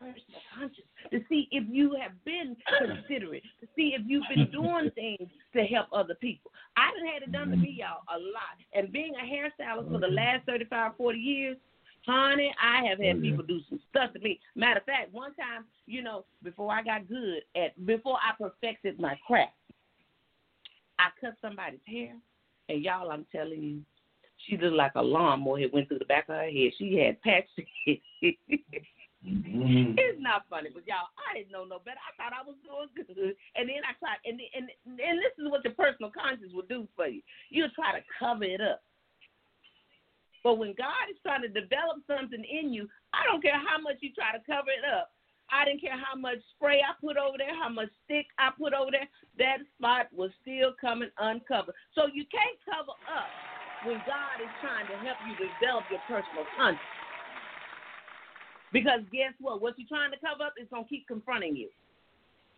your 0.00 0.40
conscience 0.58 0.86
to 1.10 1.20
see 1.28 1.48
if 1.50 1.64
you 1.68 1.96
have 2.00 2.12
been 2.24 2.56
considerate, 2.78 3.42
to 3.60 3.66
see 3.76 3.94
if 3.94 4.02
you've 4.06 4.24
been 4.34 4.50
doing 4.50 4.90
things 4.94 5.28
to 5.54 5.62
help 5.64 5.86
other 5.92 6.14
people. 6.14 6.50
I 6.76 6.90
done 6.96 7.06
had 7.06 7.22
it 7.22 7.32
done 7.32 7.50
to 7.50 7.56
me, 7.56 7.78
mm-hmm. 7.78 7.80
y'all, 7.80 8.04
a 8.14 8.18
lot. 8.18 8.56
And 8.74 8.92
being 8.92 9.14
a 9.14 9.24
hairstylist 9.24 9.90
for 9.90 9.98
the 9.98 10.06
mm-hmm. 10.06 10.16
last 10.16 10.46
35, 10.46 10.92
40 10.96 11.18
years, 11.18 11.56
honey, 12.06 12.54
I 12.62 12.84
have 12.86 12.98
had 12.98 13.16
oh, 13.16 13.20
people 13.20 13.44
do 13.44 13.60
some 13.68 13.80
stuff 13.90 14.12
to 14.12 14.20
me. 14.20 14.40
Matter 14.54 14.80
of 14.80 14.86
fact, 14.86 15.12
one 15.12 15.34
time, 15.34 15.64
you 15.86 16.02
know, 16.02 16.24
before 16.42 16.72
I 16.72 16.82
got 16.82 17.08
good 17.08 17.42
at, 17.56 17.86
before 17.86 18.16
I 18.16 18.32
perfected 18.40 19.00
my 19.00 19.18
craft, 19.26 19.52
I 20.98 21.08
cut 21.20 21.34
somebody's 21.42 21.80
hair, 21.86 22.14
and 22.68 22.82
y'all, 22.82 23.10
I'm 23.10 23.26
telling 23.30 23.62
you, 23.62 23.80
she 24.46 24.56
looked 24.56 24.76
like 24.76 24.92
a 24.94 25.02
lawnmower 25.02 25.60
had 25.60 25.72
went 25.72 25.88
through 25.88 25.98
the 25.98 26.04
back 26.04 26.28
of 26.28 26.36
her 26.36 26.44
head. 26.44 26.72
She 26.78 26.96
had 26.98 27.20
patches. 27.22 27.66
Mm-hmm. 29.26 29.98
It's 29.98 30.22
not 30.22 30.46
funny, 30.46 30.70
but 30.70 30.86
y'all, 30.86 31.10
I 31.18 31.34
didn't 31.34 31.50
know 31.50 31.66
no 31.66 31.82
better. 31.82 31.98
I 31.98 32.14
thought 32.14 32.30
I 32.30 32.46
was 32.46 32.54
doing 32.62 32.94
good, 32.94 33.34
and 33.58 33.66
then 33.66 33.82
I 33.82 33.98
tried, 33.98 34.22
and 34.22 34.38
and 34.38 34.70
and 34.86 35.18
this 35.18 35.34
is 35.34 35.50
what 35.50 35.66
your 35.66 35.74
personal 35.74 36.14
conscience 36.14 36.54
will 36.54 36.70
do 36.70 36.86
for 36.94 37.10
you. 37.10 37.26
You'll 37.50 37.74
try 37.74 37.90
to 37.98 38.06
cover 38.22 38.46
it 38.46 38.62
up. 38.62 38.86
But 40.46 40.62
when 40.62 40.78
God 40.78 41.10
is 41.10 41.18
trying 41.26 41.42
to 41.42 41.50
develop 41.50 42.06
something 42.06 42.38
in 42.46 42.70
you, 42.70 42.86
I 43.10 43.26
don't 43.26 43.42
care 43.42 43.58
how 43.58 43.82
much 43.82 43.98
you 43.98 44.14
try 44.14 44.30
to 44.30 44.38
cover 44.46 44.70
it 44.70 44.86
up. 44.86 45.10
I 45.50 45.66
didn't 45.66 45.82
care 45.82 45.98
how 45.98 46.14
much 46.14 46.38
spray 46.54 46.86
I 46.86 46.94
put 47.02 47.18
over 47.18 47.34
there, 47.34 47.50
how 47.50 47.70
much 47.70 47.90
stick 48.06 48.30
I 48.38 48.54
put 48.54 48.70
over 48.70 48.94
there. 48.94 49.10
That 49.42 49.66
spot 49.74 50.06
was 50.14 50.30
still 50.42 50.70
coming 50.78 51.10
uncovered. 51.18 51.74
So 51.98 52.06
you 52.06 52.22
can't 52.30 52.58
cover 52.62 52.94
up 53.10 53.30
when 53.82 53.98
God 54.06 54.38
is 54.38 54.50
trying 54.62 54.86
to 54.86 54.96
help 55.02 55.18
you 55.26 55.34
develop 55.34 55.82
your 55.90 56.02
personal 56.06 56.46
conscience. 56.54 56.82
Because 58.76 59.00
guess 59.08 59.32
what? 59.40 59.62
What 59.62 59.78
you're 59.78 59.88
trying 59.88 60.12
to 60.12 60.20
cover 60.20 60.44
up 60.44 60.60
is 60.60 60.68
going 60.68 60.84
to 60.84 60.88
keep 60.88 61.08
confronting 61.08 61.56
you. 61.56 61.72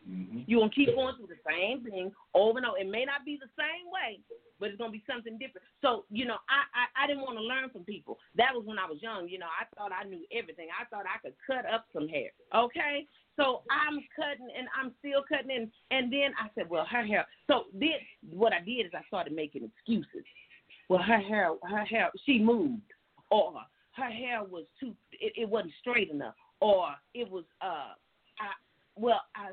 Mm-hmm. 0.09 0.49
You 0.49 0.59
gonna 0.59 0.71
keep 0.71 0.95
going 0.95 1.15
through 1.17 1.29
the 1.29 1.43
same 1.45 1.85
thing 1.85 2.11
over 2.33 2.57
and 2.57 2.67
over. 2.67 2.79
It 2.79 2.89
may 2.89 3.05
not 3.05 3.27
be 3.27 3.37
the 3.37 3.51
same 3.61 3.93
way, 3.93 4.21
but 4.59 4.71
it's 4.71 4.79
gonna 4.79 4.91
be 4.91 5.05
something 5.05 5.37
different. 5.37 5.67
So 5.83 6.05
you 6.09 6.25
know, 6.25 6.41
I 6.49 6.65
I, 6.73 7.05
I 7.05 7.07
didn't 7.07 7.23
want 7.23 7.37
to 7.37 7.45
learn 7.45 7.69
from 7.69 7.85
people. 7.85 8.17
That 8.37 8.55
was 8.55 8.65
when 8.65 8.79
I 8.79 8.87
was 8.87 9.03
young. 9.03 9.29
You 9.29 9.39
know, 9.39 9.53
I 9.53 9.69
thought 9.77 9.93
I 9.93 10.09
knew 10.09 10.25
everything. 10.33 10.69
I 10.73 10.89
thought 10.89 11.05
I 11.05 11.21
could 11.21 11.37
cut 11.47 11.69
up 11.69 11.85
some 11.93 12.09
hair. 12.09 12.31
Okay, 12.57 13.05
so 13.37 13.63
I'm 13.69 14.01
cutting 14.17 14.49
and 14.57 14.67
I'm 14.73 14.97
still 14.99 15.21
cutting 15.29 15.53
and 15.53 15.69
and 15.91 16.11
then 16.11 16.33
I 16.41 16.49
said, 16.55 16.71
well, 16.71 16.87
her 16.89 17.05
hair. 17.05 17.27
So 17.47 17.65
then 17.75 18.01
what 18.33 18.55
I 18.55 18.61
did 18.65 18.87
is 18.87 18.93
I 18.97 19.05
started 19.09 19.35
making 19.35 19.69
excuses. 19.69 20.25
Well, 20.89 21.03
her 21.03 21.21
hair, 21.21 21.53
her 21.69 21.85
hair, 21.85 22.11
she 22.25 22.39
moved, 22.39 22.81
or 23.31 23.61
her 23.99 24.11
hair 24.11 24.45
was 24.45 24.65
too, 24.79 24.95
it, 25.13 25.33
it 25.37 25.49
wasn't 25.49 25.73
straight 25.81 26.11
enough, 26.11 26.35
or 26.61 26.89
it 27.15 27.31
was 27.31 27.45
uh, 27.61 27.95
I 28.41 28.55
well 28.97 29.21
I 29.35 29.51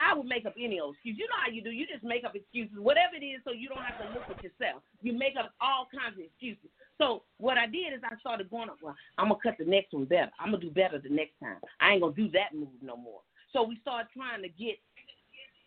I 0.00 0.14
would 0.14 0.26
make 0.26 0.46
up 0.46 0.54
any 0.58 0.80
old 0.80 0.94
excuse. 0.94 1.18
You 1.18 1.28
know 1.28 1.36
how 1.44 1.52
you 1.52 1.60
do. 1.62 1.70
You 1.70 1.86
just 1.86 2.02
make 2.02 2.24
up 2.24 2.34
excuses, 2.34 2.76
whatever 2.80 3.14
it 3.20 3.24
is, 3.24 3.40
so 3.44 3.52
you 3.52 3.68
don't 3.68 3.84
have 3.84 4.00
to 4.00 4.08
look 4.16 4.24
at 4.32 4.42
yourself. 4.42 4.82
You 5.02 5.12
make 5.12 5.36
up 5.36 5.52
all 5.60 5.86
kinds 5.92 6.16
of 6.16 6.24
excuses. 6.24 6.72
So 6.96 7.22
what 7.36 7.58
I 7.58 7.66
did 7.66 7.92
is 7.92 8.00
I 8.00 8.16
started 8.20 8.50
going 8.50 8.70
up. 8.70 8.80
Well, 8.82 8.96
I'm 9.18 9.28
gonna 9.28 9.40
cut 9.42 9.56
the 9.58 9.68
next 9.68 9.92
one 9.92 10.06
better. 10.06 10.32
I'm 10.40 10.52
gonna 10.52 10.64
do 10.64 10.70
better 10.70 10.98
the 10.98 11.12
next 11.12 11.36
time. 11.38 11.60
I 11.80 11.92
ain't 11.92 12.00
gonna 12.00 12.16
do 12.16 12.30
that 12.32 12.56
move 12.56 12.72
no 12.80 12.96
more. 12.96 13.20
So 13.52 13.62
we 13.62 13.78
started 13.82 14.08
trying 14.16 14.42
to 14.42 14.48
get 14.48 14.80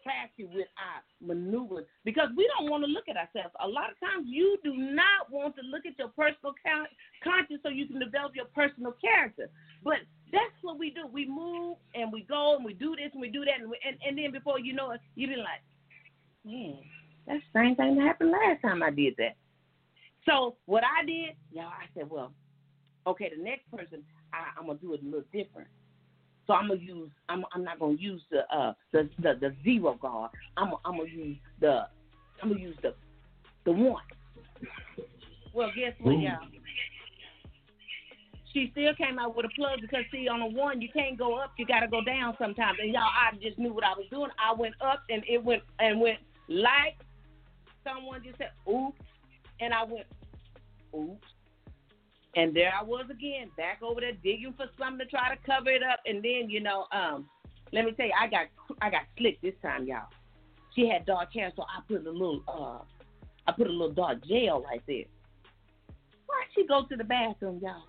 classy 0.04 0.46
with 0.46 0.68
our 0.78 1.02
maneuvers 1.24 1.86
because 2.04 2.30
we 2.36 2.50
don't 2.56 2.70
want 2.70 2.84
to 2.84 2.92
look 2.92 3.08
at 3.10 3.18
ourselves. 3.18 3.56
A 3.63 3.68
lot 3.68 3.89
of 3.89 4.00
times 4.00 4.28
you 4.28 4.58
do 4.63 4.76
not 4.76 5.32
want 5.32 5.56
to 5.56 5.63
look 5.63 5.86
at 5.86 5.98
your 5.98 6.10
personal 6.10 6.54
conscience 7.24 7.62
so 7.63 7.70
you 7.70 7.88
can 7.88 8.00
develop 8.00 8.36
your 8.36 8.52
personal 8.54 8.94
character. 9.02 9.50
But 9.84 10.04
that's 10.32 10.58
what 10.62 10.78
we 10.78 10.92
do. 10.92 11.08
We 11.08 11.28
move 11.28 11.78
and 11.96 12.12
we 12.12 12.24
go 12.24 12.56
and 12.56 12.66
we 12.66 12.74
do 12.74 12.96
this 12.96 13.10
and 13.13 13.22
we 13.22 13.30
do 13.30 13.46
that, 13.46 13.62
and, 13.62 13.70
we, 13.70 13.80
and, 13.88 13.98
and 14.06 14.18
then 14.18 14.32
before 14.32 14.60
you 14.60 14.74
know 14.74 14.92
it, 14.92 15.02
you 15.16 15.28
be 15.28 15.36
like, 15.38 15.63
man, 16.46 16.78
that's 17.26 17.44
the 17.54 17.60
same 17.60 17.76
thing 17.76 17.96
that 17.96 18.04
happened 18.04 18.32
last 18.32 18.62
time 18.62 18.84
I 18.84 18.92
did 18.92 19.16
that. 19.18 19.36
So 20.28 20.56
what 20.66 20.84
I 20.84 21.06
did, 21.06 21.36
y'all, 21.52 21.66
I 21.68 21.88
said, 21.96 22.10
well, 22.10 22.32
okay, 23.08 23.32
the 23.36 23.44
next 23.44 23.70
person, 23.72 24.04
I, 24.34 24.60
I'm 24.60 24.68
gonna 24.68 24.80
do 24.80 24.94
it 24.94 25.02
a 25.02 25.06
little 25.06 25.24
different. 25.34 25.68
So 26.48 26.54
I'm 26.54 26.68
gonna 26.68 26.80
use. 26.80 27.10
I'm. 27.30 27.46
I'm 27.54 27.64
not 27.64 27.80
gonna 27.80 27.94
use 27.94 28.22
the 28.30 28.42
uh 28.54 28.74
the 28.92 29.10
the, 29.20 29.34
the 29.40 29.56
zero 29.64 29.98
guard. 30.02 30.32
I'm. 30.58 30.74
I'm 30.86 30.98
gonna 30.98 31.10
use 31.10 31.38
the. 31.60 31.88
I'm 32.42 32.50
gonna 32.50 32.62
use 32.62 32.78
the 32.82 32.94
the 33.66 33.72
one. 33.72 34.04
Well, 35.54 35.70
guess 35.76 35.94
what, 36.00 36.20
y'all? 36.20 36.40
she 38.54 38.70
still 38.72 38.94
came 38.94 39.18
out 39.18 39.36
with 39.36 39.46
a 39.46 39.50
plug 39.50 39.82
because 39.82 40.04
see 40.12 40.28
on 40.28 40.42
a 40.42 40.48
one 40.48 40.80
you 40.80 40.90
can't 40.94 41.18
go 41.18 41.36
up, 41.36 41.52
you 41.58 41.66
gotta 41.66 41.88
go 41.88 42.04
down 42.04 42.36
sometimes. 42.38 42.78
And 42.82 42.94
y'all 42.94 43.02
I 43.04 43.36
just 43.42 43.58
knew 43.58 43.74
what 43.74 43.84
I 43.84 43.94
was 43.94 44.06
doing. 44.12 44.30
I 44.38 44.54
went 44.54 44.76
up 44.80 45.04
and 45.10 45.24
it 45.28 45.44
went 45.44 45.64
and 45.80 46.00
went 46.00 46.20
like 46.48 46.98
someone 47.84 48.22
just 48.24 48.38
said, 48.38 48.52
Oops 48.70 48.98
and 49.60 49.74
I 49.74 49.84
went, 49.84 50.06
Oops. 50.96 51.28
And 52.36 52.56
there 52.56 52.72
I 52.78 52.84
was 52.84 53.06
again, 53.12 53.52
back 53.58 53.82
over 53.84 54.02
there 54.02 54.13
digging 54.24 54.54
for 54.58 54.65
something 54.78 55.06
to 55.06 55.06
try 55.06 55.34
to 55.34 55.41
cover 55.46 55.69
it 55.69 55.84
up 55.84 56.00
and 56.06 56.24
then, 56.24 56.50
you 56.50 56.62
know, 56.62 56.86
um, 56.91 57.30
let 57.74 57.86
me 57.86 57.91
tell 57.91 58.06
you, 58.06 58.13
I 58.19 58.28
got 58.28 58.48
I 58.82 58.89
got 58.91 59.02
slick 59.17 59.41
this 59.41 59.56
time, 59.62 59.86
y'all. 59.86 60.08
She 60.76 60.88
had 60.88 61.06
dark 61.06 61.34
hair, 61.34 61.52
so 61.56 61.63
I 61.63 61.82
put 61.88 62.06
a 62.06 62.12
little 62.12 62.43
uh 62.48 62.84
I 63.48 63.52
put 63.52 63.67
a 63.67 63.72
little 63.72 63.91
dark 63.91 64.26
gel 64.28 64.62
right 64.62 64.82
there. 64.88 65.06
Why'd 66.28 66.48
she 66.56 66.65
go 66.67 66.86
to 66.86 66.96
the 66.96 67.04
bathroom, 67.04 67.60
y'all? 67.62 67.84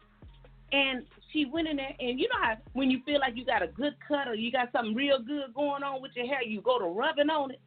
And 0.73 1.05
she 1.33 1.45
went 1.45 1.69
in 1.69 1.77
there, 1.77 1.95
and 2.01 2.19
you 2.19 2.29
know 2.29 2.41
how 2.43 2.57
when 2.73 2.91
you 2.91 3.01
feel 3.05 3.21
like 3.21 3.37
you 3.37 3.45
got 3.45 3.63
a 3.63 3.69
good 3.69 3.95
cut 4.09 4.27
or 4.27 4.35
you 4.35 4.51
got 4.51 4.73
something 4.73 4.95
real 4.95 5.19
good 5.19 5.55
going 5.55 5.83
on 5.83 6.01
with 6.01 6.13
your 6.17 6.27
hair, 6.27 6.43
you 6.43 6.63
go 6.63 6.79
to 6.79 6.87
rubbing 6.87 7.31
on 7.31 7.51
it. 7.51 7.61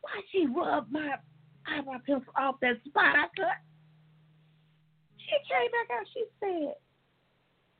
Why 0.00 0.10
she 0.32 0.46
rub 0.46 0.90
my 0.90 1.14
eyebrow 1.66 1.98
pencil 2.04 2.32
off 2.36 2.56
that 2.60 2.76
spot 2.86 3.14
I 3.16 3.26
cut? 3.36 3.69
She 5.30 5.38
came 5.46 5.70
back 5.70 5.88
out. 5.94 6.06
She 6.12 6.24
said, 6.40 6.74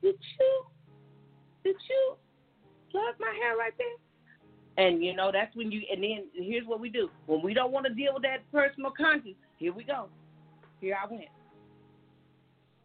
"Did 0.01 0.15
you, 0.39 0.63
did 1.63 1.75
you 1.89 2.15
plug 2.89 3.15
my 3.19 3.33
hair 3.43 3.57
right 3.57 3.73
there?" 3.77 4.85
And 4.85 5.03
you 5.03 5.13
know 5.13 5.31
that's 5.31 5.53
when 5.55 5.71
you. 5.71 5.81
And 5.91 6.01
then 6.01 6.31
here's 6.33 6.65
what 6.65 6.79
we 6.79 6.89
do 6.89 7.09
when 7.27 7.41
we 7.43 7.53
don't 7.53 7.71
want 7.71 7.85
to 7.85 7.93
deal 7.93 8.13
with 8.13 8.23
that 8.23 8.49
personal 8.51 8.91
conscience. 8.91 9.35
Here 9.57 9.73
we 9.73 9.83
go. 9.83 10.07
Here 10.79 10.97
I 10.97 11.11
went 11.11 11.27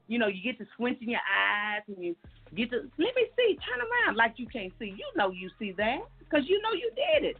you 0.08 0.18
know, 0.18 0.28
you 0.28 0.42
get 0.42 0.58
to 0.58 0.66
squinching 0.78 1.10
your 1.10 1.20
eyes 1.20 1.82
and 1.88 1.96
you 2.02 2.16
get 2.54 2.70
to 2.70 2.76
let 2.98 3.14
me 3.14 3.26
see, 3.36 3.58
turn 3.66 3.80
around 3.80 4.16
like 4.16 4.34
you 4.36 4.46
can't 4.46 4.72
see. 4.78 4.94
You 4.96 5.06
know 5.16 5.30
you 5.30 5.50
see 5.58 5.72
that 5.72 5.98
because 6.18 6.44
you 6.48 6.60
know 6.62 6.72
you 6.72 6.90
did 6.94 7.28
it. 7.28 7.36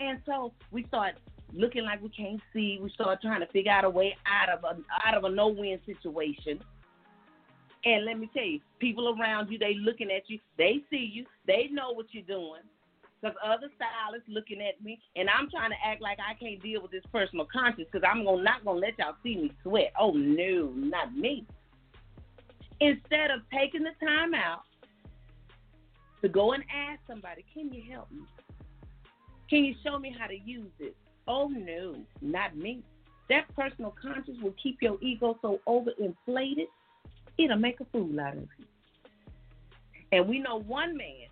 And 0.00 0.20
so 0.26 0.52
we 0.70 0.84
start 0.86 1.14
looking 1.52 1.84
like 1.84 2.02
we 2.02 2.08
can't 2.10 2.40
see. 2.52 2.78
We 2.82 2.90
start 2.90 3.20
trying 3.22 3.40
to 3.40 3.46
figure 3.46 3.72
out 3.72 3.84
a 3.84 3.90
way 3.90 4.16
out 4.26 4.48
of 4.48 4.64
a 4.64 4.80
out 5.06 5.16
of 5.16 5.24
a 5.24 5.30
no 5.30 5.48
win 5.48 5.78
situation. 5.86 6.60
And 7.84 8.04
let 8.04 8.18
me 8.18 8.28
tell 8.34 8.44
you, 8.44 8.60
people 8.78 9.16
around 9.18 9.50
you, 9.50 9.58
they 9.58 9.74
looking 9.74 10.10
at 10.10 10.28
you, 10.28 10.38
they 10.58 10.84
see 10.90 11.10
you, 11.12 11.24
they 11.46 11.68
know 11.72 11.92
what 11.92 12.06
you're 12.10 12.22
doing. 12.24 12.60
Because 13.20 13.36
other 13.44 13.68
stylists 13.76 14.28
looking 14.28 14.60
at 14.62 14.82
me, 14.82 14.98
and 15.16 15.28
I'm 15.28 15.50
trying 15.50 15.70
to 15.70 15.76
act 15.84 16.00
like 16.00 16.18
I 16.18 16.34
can't 16.34 16.62
deal 16.62 16.82
with 16.82 16.90
this 16.90 17.04
personal 17.12 17.46
conscience 17.50 17.88
because 17.90 18.06
I'm 18.10 18.24
gonna, 18.24 18.42
not 18.42 18.64
going 18.64 18.80
to 18.80 18.86
let 18.86 18.98
y'all 18.98 19.14
see 19.22 19.36
me 19.36 19.52
sweat. 19.62 19.92
Oh, 19.98 20.12
no, 20.12 20.72
not 20.74 21.14
me 21.14 21.46
instead 22.80 23.30
of 23.30 23.40
taking 23.52 23.82
the 23.82 23.92
time 24.04 24.34
out 24.34 24.62
to 26.22 26.28
go 26.28 26.52
and 26.52 26.64
ask 26.74 27.00
somebody, 27.06 27.44
can 27.52 27.72
you 27.72 27.82
help 27.90 28.10
me? 28.10 28.22
Can 29.48 29.64
you 29.64 29.74
show 29.84 29.98
me 29.98 30.14
how 30.18 30.26
to 30.26 30.38
use 30.38 30.72
it? 30.78 30.96
Oh, 31.32 31.46
no, 31.46 31.94
not 32.20 32.56
me. 32.56 32.82
That 33.28 33.44
personal 33.54 33.94
conscience 34.02 34.38
will 34.42 34.54
keep 34.60 34.82
your 34.82 34.98
ego 35.00 35.38
so 35.40 35.60
overinflated, 35.68 36.66
it'll 37.38 37.56
make 37.56 37.78
a 37.78 37.84
fool 37.92 38.18
out 38.18 38.36
of 38.36 38.48
you. 38.58 38.64
And 40.10 40.28
we 40.28 40.40
know 40.40 40.58
one 40.58 40.96
man. 40.96 41.28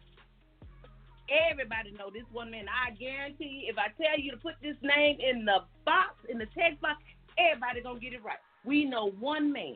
Everybody 1.51 1.91
know 1.99 2.11
this 2.13 2.23
one 2.31 2.53
man. 2.53 2.67
I 2.69 2.93
guarantee 2.93 3.65
you, 3.65 3.73
if 3.73 3.77
I 3.77 3.89
tell 4.01 4.17
you 4.17 4.31
to 4.31 4.37
put 4.37 4.55
this 4.63 4.77
name 4.83 5.19
in 5.19 5.45
the 5.45 5.65
box, 5.85 6.15
in 6.29 6.39
the 6.39 6.47
text 6.57 6.81
box, 6.81 7.03
everybody 7.37 7.81
gonna 7.81 7.99
get 7.99 8.13
it 8.13 8.23
right. 8.23 8.39
We 8.65 8.85
know 8.85 9.11
one 9.19 9.53
man 9.53 9.75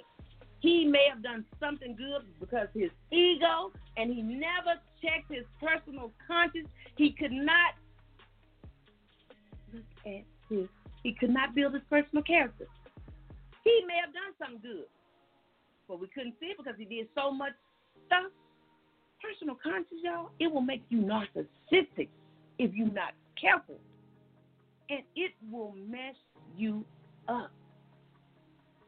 he 0.62 0.85
may 0.85 1.08
have 1.12 1.22
done 1.24 1.44
something 1.58 1.96
good 1.96 2.22
because 2.38 2.68
his 2.72 2.90
ego 3.11 3.72
and 3.96 4.14
he 4.14 4.22
never 4.22 4.78
checked 5.02 5.30
his 5.30 5.44
personal 5.61 6.12
conscience. 6.24 6.68
He 6.96 7.11
could 7.11 7.32
not 7.32 7.71
he 11.02 11.14
could 11.14 11.30
not 11.30 11.54
build 11.54 11.74
his 11.74 11.82
personal 11.90 12.22
character. 12.22 12.66
He 13.64 13.84
may 13.86 13.96
have 14.04 14.12
done 14.12 14.32
something 14.38 14.60
good. 14.62 14.86
But 15.88 16.00
we 16.00 16.06
couldn't 16.08 16.34
see 16.40 16.46
it 16.46 16.56
because 16.56 16.74
he 16.78 16.84
did 16.84 17.08
so 17.14 17.30
much 17.30 17.52
stuff. 18.06 18.30
Personal 19.22 19.56
conscience, 19.62 20.00
y'all, 20.02 20.30
it 20.40 20.52
will 20.52 20.60
make 20.60 20.82
you 20.88 20.98
narcissistic 20.98 22.08
if 22.58 22.74
you're 22.74 22.92
not 22.92 23.14
careful. 23.40 23.78
And 24.90 25.02
it 25.16 25.32
will 25.50 25.74
mess 25.88 26.16
you 26.56 26.84
up 27.28 27.50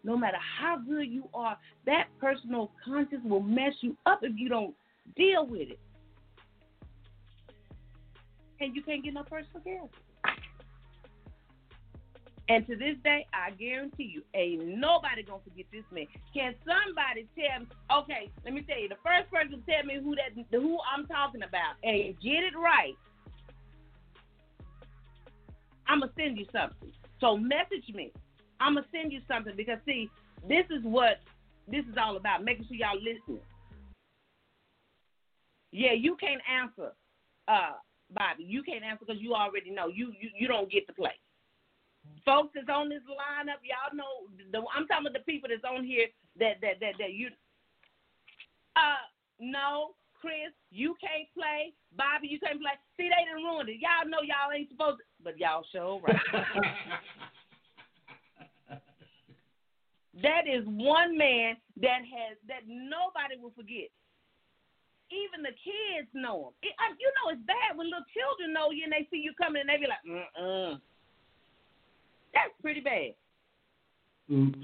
no 0.05 0.17
matter 0.17 0.37
how 0.61 0.77
good 0.77 1.09
you 1.09 1.25
are, 1.33 1.57
that 1.87 2.09
personal 2.21 2.71
conscience 2.85 3.23
will 3.25 3.41
mess 3.41 3.73
you 3.81 3.97
up 4.05 4.21
if 4.23 4.33
you 4.37 4.49
don't 4.49 4.75
deal 5.17 5.47
with 5.47 5.71
it. 5.71 5.81
And 8.61 8.77
you 8.77 8.83
can't 8.83 9.03
get 9.03 9.15
no 9.15 9.23
personal 9.23 9.61
care. 9.65 9.81
And 12.49 12.67
to 12.67 12.77
this 12.77 12.97
day, 13.03 13.27
I 13.33 13.53
guarantee 13.53 14.13
you, 14.13 14.23
ain't 14.35 14.79
nobody 14.79 15.23
gonna 15.23 15.41
forget 15.43 15.65
this 15.73 15.85
man. 15.91 16.05
Can 16.35 16.55
somebody 16.61 17.27
tell 17.33 17.61
me? 17.61 17.67
Okay, 17.91 18.31
let 18.45 18.53
me 18.53 18.61
tell 18.63 18.79
you, 18.79 18.89
the 18.89 19.01
first 19.01 19.31
person 19.33 19.59
to 19.59 19.65
tell 19.65 19.85
me 19.85 19.97
who 20.03 20.15
that 20.17 20.37
who 20.53 20.79
I'm 20.85 21.07
talking 21.07 21.43
about 21.43 21.81
and 21.83 22.15
get 22.21 22.45
it 22.45 22.53
right, 22.55 22.95
I'm 25.89 26.01
gonna 26.01 26.13
send 26.17 26.37
you 26.37 26.45
something. 26.53 26.93
So 27.21 27.39
message 27.39 27.89
me 27.95 28.13
I'm 28.61 28.75
gonna 28.75 28.87
send 28.93 29.13
you 29.13 29.21
something 29.29 29.55
because 29.57 29.79
see, 29.87 30.11
this 30.49 30.65
is 30.71 30.83
what 30.83 31.21
this 31.69 31.85
is 31.85 31.97
all 32.01 32.17
about. 32.17 32.45
Making 32.45 32.67
sure 32.67 32.77
y'all 32.77 32.97
listening. 32.97 33.43
Yeah, 35.73 35.93
you 35.93 36.17
can't 36.17 36.41
answer, 36.49 36.93
uh, 37.49 37.77
Bobby. 38.13 38.45
You 38.45 38.63
can't 38.63 38.85
answer 38.85 39.05
because 39.07 39.21
you 39.21 39.35
already 39.35 39.71
know. 39.71 39.89
You, 39.89 40.13
you 40.21 40.31
you 40.39 40.49
don't 40.49 40.71
get 40.71 40.87
to 40.87 40.93
play. 40.93 41.19
Folks 42.25 42.53
that's 42.55 42.69
on 42.69 42.89
this 42.89 43.05
lineup, 43.05 43.61
y'all 43.65 43.93
know. 43.93 44.29
The, 44.51 44.59
I'm 44.75 44.87
talking 44.89 45.07
about 45.07 45.13
the 45.13 45.25
people 45.29 45.49
that's 45.49 45.65
on 45.65 45.85
here 45.85 46.09
that 46.39 46.61
that 46.61 46.81
that 46.81 46.95
that 46.99 47.13
you. 47.13 47.29
Uh, 48.77 49.05
no, 49.39 49.95
Chris, 50.21 50.53
you 50.71 50.97
can't 51.01 51.29
play. 51.35 51.73
Bobby, 51.97 52.29
you 52.29 52.41
can't 52.41 52.61
play. 52.61 52.73
See, 52.97 53.13
they 53.13 53.25
didn't 53.29 53.45
ruin 53.45 53.69
it. 53.69 53.79
Y'all 53.79 54.09
know 54.09 54.25
y'all 54.25 54.51
ain't 54.57 54.71
supposed 54.71 54.99
to, 54.99 55.05
but 55.23 55.39
y'all 55.39 55.65
show 55.73 56.01
right. 56.03 56.17
That 60.23 60.47
is 60.47 60.63
one 60.67 61.19
man 61.19 61.57
that 61.83 62.07
has 62.07 62.39
that 62.47 62.63
nobody 62.71 63.35
will 63.35 63.51
forget. 63.57 63.91
even 65.11 65.43
the 65.43 65.55
kids 65.59 66.09
know 66.15 66.49
him. 66.49 66.55
It, 66.63 66.75
I, 66.79 66.95
you 66.99 67.11
know, 67.19 67.35
it's 67.35 67.43
bad 67.47 67.77
when 67.77 67.91
little 67.91 68.07
children 68.15 68.55
know 68.55 68.71
you 68.71 68.85
and 68.85 68.93
they 68.95 69.07
see 69.11 69.19
you 69.19 69.35
coming 69.35 69.63
and 69.63 69.71
they 69.71 69.79
be 69.79 69.91
like, 69.91 70.05
mm 70.07 70.31
mm. 70.39 70.81
That's 72.35 72.53
pretty 72.61 72.81
bad. 72.81 73.15
Oops. 74.33 74.59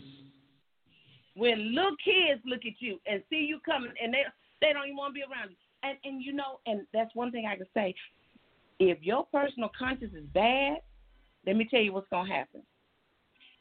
When 1.37 1.75
little 1.75 1.97
kids 2.05 2.41
look 2.45 2.61
at 2.67 2.81
you 2.81 2.99
and 3.07 3.23
see 3.31 3.47
you 3.49 3.61
coming 3.65 3.93
and 4.03 4.13
they 4.13 4.25
they 4.61 4.73
don't 4.73 4.85
even 4.85 4.97
want 4.97 5.15
to 5.15 5.21
be 5.21 5.23
around 5.23 5.51
you. 5.51 5.57
And 5.83 5.97
and 6.05 6.23
you 6.23 6.33
know, 6.33 6.61
and 6.67 6.83
that's 6.93 7.15
one 7.15 7.31
thing 7.31 7.47
I 7.47 7.57
can 7.57 7.67
say. 7.73 7.95
If 8.79 8.99
your 9.03 9.27
personal 9.27 9.71
conscience 9.79 10.15
is 10.15 10.25
bad, 10.35 10.79
let 11.47 11.57
me 11.57 11.67
tell 11.71 11.81
you 11.81 11.93
what's 11.93 12.09
gonna 12.11 12.33
happen. 12.33 12.63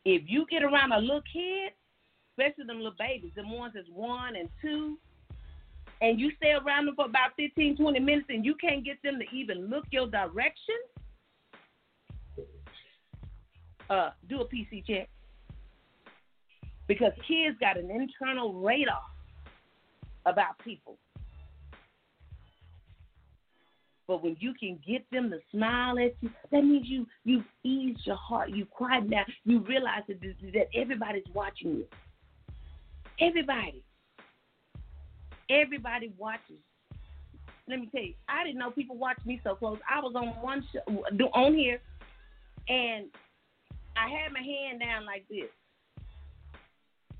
If 0.06 0.24
you 0.28 0.46
get 0.50 0.64
around 0.64 0.92
a 0.94 1.00
little 1.00 1.22
kid, 1.32 1.74
especially 2.32 2.66
them 2.66 2.78
little 2.78 2.94
babies, 2.98 3.32
the 3.36 3.44
ones 3.44 3.74
that's 3.76 3.88
one 3.90 4.36
and 4.36 4.50
two, 4.62 4.98
and 6.02 6.20
you 6.20 6.32
stay 6.38 6.52
around 6.52 6.86
them 6.86 6.96
for 6.96 7.06
about 7.06 7.32
15, 7.36 7.78
20 7.78 8.00
minutes 8.00 8.28
and 8.30 8.46
you 8.46 8.56
can't 8.56 8.86
get 8.86 9.02
them 9.04 9.20
to 9.20 9.36
even 9.36 9.70
look 9.70 9.86
your 9.92 10.08
direction, 10.08 10.76
uh, 13.90 14.12
do 14.28 14.42
a 14.42 14.46
PC 14.46 14.86
check. 14.86 15.10
Because 16.88 17.12
kids 17.28 17.58
got 17.60 17.78
an 17.78 17.92
internal 17.92 18.54
radar 18.54 19.02
about 20.26 20.58
people. 20.64 20.98
But 24.08 24.24
when 24.24 24.36
you 24.40 24.56
can 24.60 24.80
get 24.88 25.06
them 25.12 25.30
to 25.30 25.38
smile 25.52 26.00
at 26.00 26.16
you, 26.22 26.32
that 26.52 26.64
means 26.64 26.88
you 26.88 27.06
you 27.26 27.44
eased 27.64 28.00
your 28.06 28.16
heart. 28.16 28.50
You 28.50 28.66
quiet 28.66 29.08
down. 29.08 29.26
You 29.46 29.60
realize 29.60 30.02
that 30.08 30.20
that 30.20 30.68
everybody's 30.74 31.28
watching 31.32 31.76
you. 31.76 31.86
Everybody. 33.22 33.84
Everybody 35.48 36.12
watches. 36.18 36.58
Let 37.68 37.82
me 37.82 37.90
tell 37.92 38.02
you, 38.02 38.16
I 38.28 38.44
didn't 38.44 38.58
know 38.58 38.72
people 38.72 38.98
watched 38.98 39.28
me 39.28 39.40
so 39.44 39.54
close. 39.54 39.78
I 39.88 40.00
was 40.00 40.16
on 40.16 40.30
one 40.42 40.66
show 40.74 41.30
on 41.36 41.54
here, 41.54 41.80
and 42.68 43.06
I 44.00 44.08
had 44.10 44.32
my 44.32 44.40
hand 44.40 44.80
down 44.80 45.06
like 45.06 45.26
this. 45.30 45.52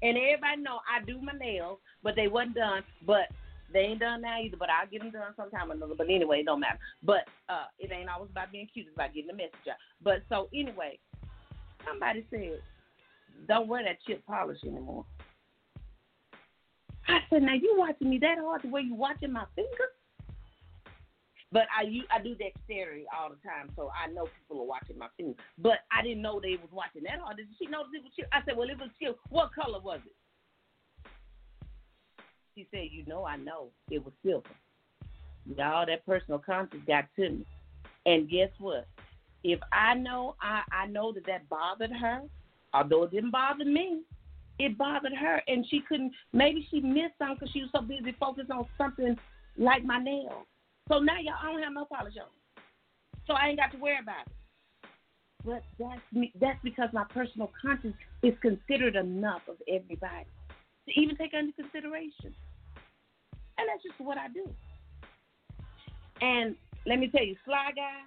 And 0.02 0.18
everybody 0.18 0.62
know 0.62 0.80
I 0.88 1.04
do 1.04 1.20
my 1.22 1.34
nails, 1.34 1.80
but 2.02 2.16
they 2.16 2.28
wasn't 2.28 2.56
done. 2.56 2.84
But 3.06 3.28
they 3.74 3.80
ain't 3.80 4.00
done 4.00 4.22
now 4.22 4.40
either, 4.42 4.56
but 4.58 4.70
I'll 4.70 4.88
get 4.88 5.02
them 5.02 5.12
done 5.12 5.34
sometime 5.36 5.72
or 5.72 5.76
another. 5.76 5.96
But 5.98 6.08
anyway, 6.10 6.40
it 6.40 6.46
don't 6.46 6.62
matter. 6.62 6.80
But 7.04 7.28
uh, 7.50 7.66
it 7.78 7.92
ain't 7.92 8.10
always 8.10 8.32
about 8.32 8.52
being 8.52 8.68
cute. 8.72 8.88
It's 8.88 8.96
about 8.96 9.14
getting 9.14 9.28
the 9.28 9.34
message 9.34 9.68
out. 9.70 9.76
But 10.02 10.24
so 10.30 10.48
anyway, 10.54 11.00
somebody 11.86 12.26
said, 12.30 12.62
don't 13.48 13.68
wear 13.68 13.84
that 13.84 13.98
chip 14.08 14.26
polish 14.26 14.60
anymore. 14.64 15.06
I 17.08 17.20
said, 17.30 17.44
now 17.44 17.56
you 17.56 17.76
watching 17.78 18.10
me 18.10 18.20
that 18.20 18.38
hard 18.40 18.62
the 18.64 18.70
way 18.70 18.82
you 18.82 18.96
watching 18.96 19.34
my 19.34 19.46
fingers? 19.56 19.99
But 21.52 21.64
I 21.76 21.84
I 22.16 22.22
do 22.22 22.36
dexterity 22.36 23.06
all 23.10 23.30
the 23.30 23.42
time, 23.48 23.72
so 23.76 23.90
I 23.90 24.12
know 24.12 24.28
people 24.40 24.62
are 24.62 24.68
watching 24.68 24.98
my 24.98 25.08
fingers. 25.18 25.36
But 25.58 25.80
I 25.92 26.04
didn't 26.04 26.22
know 26.22 26.40
they 26.40 26.58
was 26.62 26.70
watching 26.72 27.04
that 27.04 27.20
hard. 27.20 27.38
Did 27.38 27.48
she 27.58 27.66
notice 27.66 27.90
it 27.94 28.04
was 28.04 28.12
chip? 28.16 28.28
I 28.32 28.46
said, 28.46 28.56
well, 28.56 28.70
it 28.70 28.78
was 28.78 28.90
chip. 29.02 29.18
What 29.30 29.54
color 29.54 29.80
was 29.80 30.00
it? 30.06 30.14
She 32.56 32.68
said, 32.72 32.90
You 32.92 33.06
know, 33.06 33.26
I 33.26 33.38
know 33.38 33.70
it 33.90 34.04
was 34.04 34.14
silver. 34.24 34.50
Y'all, 35.58 35.86
that 35.86 36.06
personal 36.06 36.40
conscience 36.40 36.84
got 36.86 37.06
to 37.16 37.30
me. 37.30 37.46
And 38.06 38.30
guess 38.30 38.50
what? 38.60 38.88
If 39.44 39.60
I 39.72 39.94
know, 39.94 40.36
I, 40.42 40.62
I 40.72 40.88
know 40.88 41.14
that 41.14 41.26
that 41.26 41.48
bothered 41.50 41.92
her, 41.92 42.22
although 42.74 43.04
it 43.04 43.12
didn't 43.12 43.32
bother 43.32 43.66
me, 43.66 44.02
it 44.60 44.78
bothered 44.78 45.14
her. 45.14 45.42
And 45.48 45.66
she 45.70 45.82
couldn't, 45.88 46.12
maybe 46.34 46.68
she 46.70 46.82
missed 46.82 47.14
something 47.18 47.38
because 47.40 47.52
she 47.54 47.62
was 47.62 47.70
so 47.74 47.82
busy 47.82 48.14
focused 48.20 48.52
on 48.52 48.68
something 48.78 49.18
like 49.58 49.86
my 49.86 50.04
nails. 50.04 50.46
So 50.90 50.98
now, 51.00 51.20
y'all, 51.22 51.36
I 51.42 51.52
don't 51.52 51.62
have 51.62 51.74
no 51.74 51.86
polish 51.86 52.16
on. 52.20 52.28
So 53.28 53.34
I 53.34 53.50
ain't 53.50 53.60
got 53.60 53.72
to 53.72 53.78
worry 53.78 54.00
about 54.02 54.26
it. 54.26 54.34
But 55.46 55.64
that's 55.80 56.02
me. 56.12 56.34
That's 56.42 56.60
because 56.64 56.90
my 56.92 57.06
personal 57.14 57.52
conscience 57.62 57.96
is 58.24 58.34
considered 58.42 58.96
enough 58.96 59.42
of 59.48 59.56
everybody 59.68 60.26
to 60.88 61.00
even 61.00 61.16
take 61.16 61.34
under 61.38 61.54
consideration. 61.54 62.34
And 63.58 63.68
that's 63.70 63.84
just 63.84 64.00
what 64.00 64.18
I 64.18 64.28
do. 64.30 64.50
And 66.22 66.56
let 66.86 67.00
me 67.00 67.08
tell 67.08 67.24
you, 67.24 67.36
Sly 67.46 67.72
Guy, 67.76 68.02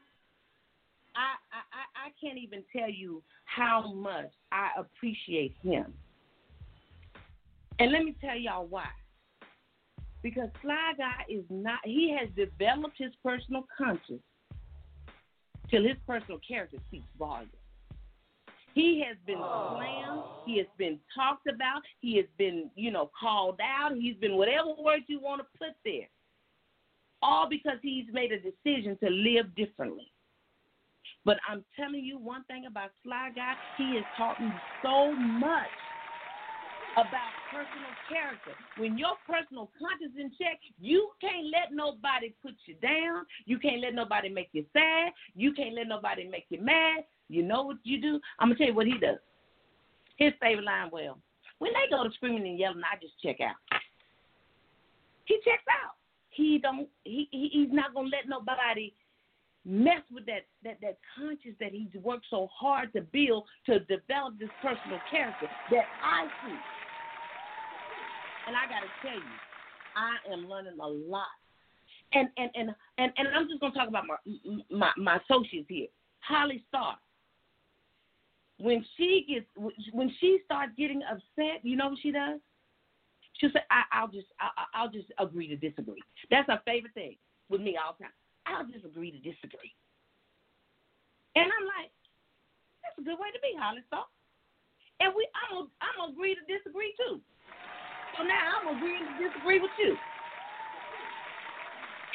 I, 1.14 1.36
I, 1.52 2.08
I 2.08 2.10
can't 2.20 2.38
even 2.38 2.64
tell 2.74 2.90
you 2.90 3.22
how 3.44 3.92
much 3.92 4.30
I 4.50 4.70
appreciate 4.76 5.54
him. 5.62 5.92
And 7.78 7.92
let 7.92 8.04
me 8.04 8.14
tell 8.20 8.36
y'all 8.36 8.66
why. 8.66 8.88
Because 10.22 10.48
Sly 10.62 10.92
Guy 10.96 11.24
is 11.28 11.44
not, 11.50 11.80
he 11.84 12.16
has 12.18 12.28
developed 12.36 12.96
his 12.96 13.12
personal 13.24 13.66
conscience 13.76 14.22
till 15.68 15.82
his 15.82 15.96
personal 16.06 16.38
character 16.46 16.76
speaks 16.88 17.06
volumes. 17.18 17.50
He 18.74 19.04
has 19.06 19.16
been 19.26 19.38
oh. 19.38 19.76
slammed. 19.76 20.22
He 20.46 20.58
has 20.58 20.66
been 20.78 20.98
talked 21.14 21.46
about. 21.46 21.82
He 22.00 22.16
has 22.16 22.26
been, 22.38 22.70
you 22.74 22.90
know, 22.90 23.10
called 23.18 23.60
out. 23.60 23.94
He's 23.94 24.16
been 24.16 24.36
whatever 24.36 24.68
word 24.78 25.00
you 25.08 25.20
want 25.20 25.42
to 25.42 25.58
put 25.58 25.76
there. 25.84 26.08
All 27.20 27.48
because 27.48 27.78
he's 27.82 28.06
made 28.12 28.32
a 28.32 28.38
decision 28.38 28.96
to 29.02 29.10
live 29.10 29.54
differently. 29.54 30.10
But 31.24 31.38
I'm 31.48 31.64
telling 31.78 32.04
you 32.04 32.18
one 32.18 32.44
thing 32.44 32.66
about 32.66 32.90
Sly 33.04 33.30
Guy, 33.34 33.54
he 33.76 33.96
has 33.96 34.04
taught 34.16 34.40
me 34.40 34.50
so 34.82 35.12
much 35.12 35.68
about 36.92 37.32
personal 37.50 37.92
character. 38.08 38.52
When 38.76 38.98
your 38.98 39.16
personal 39.26 39.70
conscience 39.78 40.12
is 40.14 40.20
in 40.20 40.30
check, 40.38 40.60
you 40.80 41.10
can't 41.20 41.46
let 41.48 41.72
nobody 41.72 42.34
put 42.42 42.54
you 42.66 42.74
down. 42.82 43.24
You 43.46 43.58
can't 43.58 43.80
let 43.80 43.94
nobody 43.94 44.28
make 44.28 44.48
you 44.52 44.64
sad. 44.72 45.12
You 45.34 45.52
can't 45.52 45.74
let 45.74 45.88
nobody 45.88 46.28
make 46.28 46.46
you 46.50 46.60
mad. 46.60 47.04
You 47.28 47.42
know 47.42 47.62
what 47.62 47.76
you 47.84 48.00
do? 48.00 48.20
I'm 48.38 48.48
gonna 48.48 48.58
tell 48.58 48.66
you 48.68 48.74
what 48.74 48.86
he 48.86 48.98
does. 48.98 49.18
His 50.16 50.32
favorite 50.40 50.64
line, 50.64 50.90
well, 50.92 51.18
when 51.58 51.72
they 51.72 51.88
go 51.90 52.04
to 52.04 52.10
screaming 52.14 52.46
and 52.46 52.58
yelling, 52.58 52.82
I 52.84 53.00
just 53.00 53.14
check 53.22 53.40
out. 53.40 53.56
He 55.24 55.36
checks 55.44 55.64
out. 55.84 55.94
He 56.30 56.58
don't. 56.58 56.88
He, 57.04 57.28
he 57.30 57.48
he's 57.52 57.72
not 57.72 57.94
gonna 57.94 58.08
let 58.08 58.28
nobody 58.28 58.92
mess 59.64 60.02
with 60.12 60.26
that 60.26 60.44
that 60.64 60.78
that 60.82 60.98
conscience 61.16 61.54
that 61.60 61.72
he's 61.72 61.94
worked 62.02 62.26
so 62.30 62.48
hard 62.52 62.92
to 62.92 63.00
build 63.00 63.44
to 63.66 63.78
develop 63.80 64.38
this 64.38 64.50
personal 64.60 64.98
character 65.10 65.48
that 65.70 65.84
I 66.02 66.26
see. 66.44 66.81
And 68.46 68.56
I 68.56 68.66
gotta 68.66 68.90
tell 69.02 69.14
you, 69.14 69.36
I 69.96 70.32
am 70.32 70.48
learning 70.48 70.78
a 70.80 70.88
lot. 70.88 71.26
And 72.12 72.28
and 72.36 72.50
and 72.54 72.74
and, 72.98 73.12
and 73.16 73.28
I'm 73.34 73.48
just 73.48 73.60
gonna 73.60 73.74
talk 73.74 73.88
about 73.88 74.04
my 74.06 74.16
my 74.70 74.92
my 74.96 75.18
associates 75.18 75.68
here. 75.68 75.88
Holly 76.20 76.62
Starr 76.68 76.96
when 78.62 78.84
she 78.96 79.26
gets 79.26 79.46
when 79.92 80.14
she 80.20 80.38
starts 80.44 80.72
getting 80.78 81.02
upset, 81.02 81.66
you 81.66 81.76
know 81.76 81.90
what 81.90 81.98
she 82.00 82.12
does? 82.12 82.38
She'll 83.38 83.50
say, 83.50 83.66
I, 83.70 84.06
will 84.06 84.12
just 84.14 84.30
I, 84.38 84.86
will 84.86 84.92
just 84.94 85.10
agree 85.18 85.48
to 85.48 85.56
disagree." 85.56 86.02
That's 86.30 86.46
her 86.46 86.62
favorite 86.64 86.94
thing 86.94 87.16
with 87.50 87.60
me 87.60 87.74
all 87.74 87.98
the 87.98 88.06
time. 88.06 88.14
I'll 88.46 88.66
just 88.70 88.84
agree 88.84 89.10
to 89.10 89.18
disagree. 89.18 89.74
And 91.34 91.48
I'm 91.48 91.66
like, 91.66 91.90
that's 92.86 92.98
a 92.98 93.02
good 93.02 93.18
way 93.18 93.34
to 93.34 93.40
be, 93.40 93.56
Holly 93.58 93.82
Starr. 93.88 94.04
And 95.00 95.14
we, 95.16 95.26
I'm, 95.48 95.66
I'm 95.80 96.12
agree 96.12 96.36
to 96.36 96.44
disagree 96.46 96.94
too. 96.98 97.18
So 98.16 98.24
now 98.24 98.60
I'm 98.60 98.76
agreeing 98.76 99.04
to 99.04 99.28
disagree 99.28 99.60
with 99.60 99.70
you. 99.78 99.96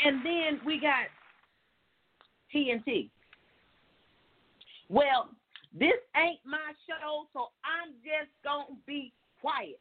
And 0.06 0.24
then 0.26 0.62
we 0.66 0.80
got 0.80 1.10
TNT. 2.54 3.10
Well, 4.90 5.30
this 5.74 5.98
ain't 6.16 6.40
my 6.46 6.74
show, 6.88 7.28
so 7.34 7.50
I'm 7.66 7.94
just 8.06 8.32
to 8.46 8.76
be 8.86 9.12
quiet. 9.42 9.80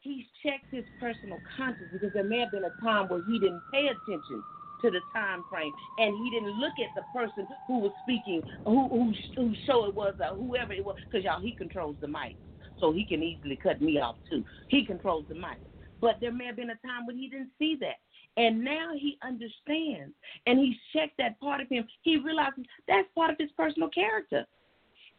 He's 0.00 0.24
checked 0.42 0.66
his 0.70 0.84
personal 1.00 1.38
conscience 1.56 1.88
because 1.92 2.10
there 2.12 2.24
may 2.24 2.40
have 2.40 2.50
been 2.50 2.64
a 2.64 2.74
time 2.82 3.08
where 3.08 3.22
he 3.24 3.38
didn't 3.38 3.62
pay 3.72 3.86
attention 3.86 4.42
to 4.82 4.90
the 4.90 5.00
time 5.14 5.44
frame 5.48 5.72
and 5.98 6.16
he 6.18 6.30
didn't 6.30 6.58
look 6.58 6.72
at 6.78 6.90
the 6.96 7.02
person 7.16 7.46
who 7.68 7.78
was 7.78 7.92
speaking, 8.02 8.42
who 8.64 8.88
who, 8.88 9.12
who 9.36 9.54
show 9.64 9.86
it 9.86 9.94
was, 9.94 10.14
uh, 10.20 10.34
whoever 10.34 10.72
it 10.72 10.84
was, 10.84 10.96
because 11.10 11.24
y'all 11.24 11.40
he 11.40 11.54
controls 11.54 11.96
the 12.00 12.08
mic, 12.08 12.36
so 12.82 12.92
he 12.92 13.04
can 13.06 13.22
easily 13.22 13.56
cut 13.62 13.80
me 13.80 14.00
off 14.00 14.16
too. 14.28 14.44
He 14.68 14.84
controls 14.84 15.24
the 15.28 15.36
mic, 15.36 15.62
but 16.00 16.16
there 16.20 16.32
may 16.32 16.46
have 16.46 16.56
been 16.56 16.70
a 16.70 16.86
time 16.86 17.06
when 17.06 17.16
he 17.16 17.28
didn't 17.28 17.50
see 17.58 17.76
that. 17.80 18.02
And 18.36 18.64
now 18.64 18.90
he 18.98 19.18
understands 19.22 20.14
and 20.46 20.58
he's 20.58 20.76
checked 20.92 21.16
that 21.18 21.38
part 21.38 21.60
of 21.60 21.68
him. 21.68 21.86
He 22.02 22.16
realizes 22.16 22.64
that's 22.88 23.08
part 23.14 23.30
of 23.30 23.36
his 23.38 23.50
personal 23.56 23.88
character. 23.88 24.44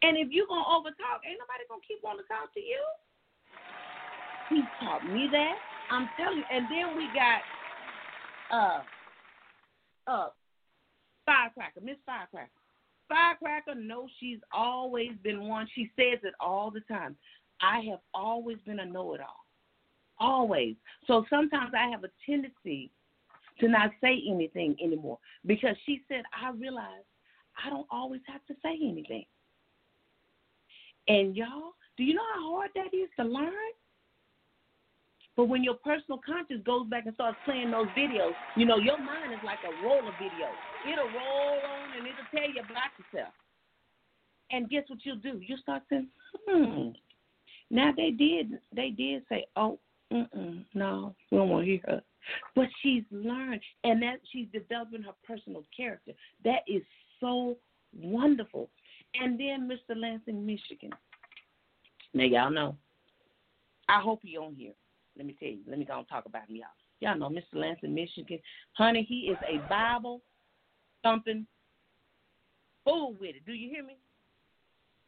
And 0.02 0.18
if 0.18 0.28
you're 0.30 0.46
gonna 0.46 0.64
overtalk, 0.64 1.24
ain't 1.24 1.40
nobody 1.40 1.64
gonna 1.68 1.80
keep 1.88 1.98
wanting 2.02 2.22
to 2.22 2.28
talk 2.28 2.52
to 2.52 2.60
you. 2.60 2.82
He 4.50 4.62
taught 4.84 5.06
me 5.10 5.28
that. 5.32 5.54
I'm 5.90 6.08
telling 6.18 6.38
you. 6.38 6.44
And 6.52 6.66
then 6.70 6.96
we 6.96 7.08
got 7.14 7.40
uh 8.52 8.82
uh 10.10 10.28
Firecracker, 11.24 11.80
Miss 11.82 11.96
Firecracker. 12.04 12.50
Firecracker 13.08 13.74
knows 13.74 14.10
she's 14.18 14.40
always 14.52 15.12
been 15.22 15.46
one. 15.46 15.68
She 15.74 15.90
says 15.96 16.18
it 16.24 16.34
all 16.40 16.70
the 16.70 16.80
time. 16.80 17.16
I 17.64 17.80
have 17.90 18.00
always 18.12 18.58
been 18.66 18.80
a 18.80 18.84
know 18.84 19.14
it 19.14 19.20
all. 19.20 19.44
Always. 20.18 20.76
So 21.06 21.24
sometimes 21.30 21.72
I 21.76 21.88
have 21.88 22.04
a 22.04 22.10
tendency 22.26 22.90
to 23.60 23.68
not 23.68 23.90
say 24.00 24.22
anything 24.28 24.76
anymore 24.82 25.18
because 25.46 25.76
she 25.86 26.02
said, 26.08 26.22
I 26.32 26.50
realized 26.50 27.06
I 27.64 27.70
don't 27.70 27.86
always 27.90 28.20
have 28.26 28.44
to 28.46 28.54
say 28.62 28.78
anything. 28.82 29.24
And 31.08 31.36
y'all, 31.36 31.74
do 31.96 32.04
you 32.04 32.14
know 32.14 32.26
how 32.34 32.56
hard 32.56 32.70
that 32.74 32.96
is 32.96 33.08
to 33.18 33.24
learn? 33.24 33.52
But 35.36 35.46
when 35.46 35.64
your 35.64 35.74
personal 35.74 36.20
conscience 36.24 36.62
goes 36.64 36.86
back 36.88 37.06
and 37.06 37.14
starts 37.14 37.36
playing 37.44 37.70
those 37.70 37.88
videos, 37.98 38.32
you 38.56 38.66
know, 38.66 38.78
your 38.78 38.98
mind 38.98 39.32
is 39.32 39.40
like 39.44 39.58
a 39.66 39.84
roller 39.84 40.12
video. 40.18 40.48
It'll 40.90 41.10
roll 41.10 41.58
on 41.58 41.98
and 41.98 42.06
it'll 42.06 42.30
tell 42.30 42.48
you 42.48 42.60
about 42.60 42.94
yourself. 42.98 43.34
And 44.50 44.70
guess 44.70 44.84
what 44.86 45.00
you'll 45.02 45.16
do? 45.16 45.40
You'll 45.44 45.58
start 45.58 45.82
saying, 45.90 46.08
hmm. 46.46 46.90
Now 47.74 47.92
they 47.94 48.12
did 48.12 48.52
they 48.74 48.90
did 48.90 49.24
say, 49.28 49.46
Oh, 49.56 49.78
mm 50.12 50.64
no, 50.74 51.14
we 51.30 51.38
don't 51.38 51.48
want 51.48 51.64
to 51.66 51.70
hear 51.70 51.80
her. 51.86 52.02
But 52.54 52.68
she's 52.80 53.02
learned 53.10 53.60
and 53.82 54.00
that 54.00 54.20
she's 54.32 54.46
developing 54.52 55.02
her 55.02 55.12
personal 55.26 55.64
character. 55.76 56.12
That 56.44 56.60
is 56.68 56.82
so 57.20 57.56
wonderful. 57.92 58.70
And 59.20 59.38
then 59.38 59.68
Mr. 59.68 59.96
Lansing, 59.96 60.46
Michigan. 60.46 60.90
Now 62.14 62.24
y'all 62.24 62.50
know. 62.50 62.76
I 63.88 64.00
hope 64.00 64.20
he 64.22 64.38
on 64.38 64.54
here. 64.54 64.72
Let 65.18 65.26
me 65.26 65.36
tell 65.38 65.48
you. 65.48 65.58
Let 65.68 65.78
me 65.78 65.84
go 65.84 65.98
and 65.98 66.08
talk 66.08 66.26
about 66.26 66.48
him, 66.48 66.56
y'all. 66.56 66.66
Y'all 67.00 67.18
know 67.18 67.28
Mr. 67.28 67.54
Lansing, 67.54 67.92
Michigan. 67.92 68.38
Honey, 68.74 69.04
he 69.06 69.32
is 69.32 69.36
a 69.48 69.58
Bible 69.68 70.22
thumping 71.02 71.44
fool 72.84 73.14
with 73.20 73.34
it. 73.34 73.44
Do 73.44 73.52
you 73.52 73.68
hear 73.68 73.82
me? 73.82 73.96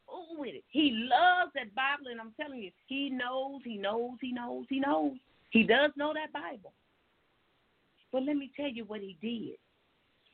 Fool 0.07 0.39
with 0.39 0.55
it. 0.55 0.63
He 0.69 0.91
loves 1.09 1.51
that 1.55 1.75
Bible, 1.75 2.09
and 2.11 2.19
I'm 2.19 2.33
telling 2.39 2.61
you, 2.61 2.71
he 2.87 3.09
knows, 3.09 3.61
he 3.63 3.77
knows, 3.77 4.17
he 4.21 4.31
knows, 4.31 4.65
he 4.69 4.79
knows. 4.79 5.13
He 5.49 5.63
does 5.63 5.91
know 5.95 6.13
that 6.13 6.33
Bible. 6.33 6.73
But 8.11 8.23
let 8.23 8.37
me 8.37 8.51
tell 8.55 8.69
you 8.69 8.85
what 8.85 9.01
he 9.01 9.17
did. 9.21 9.57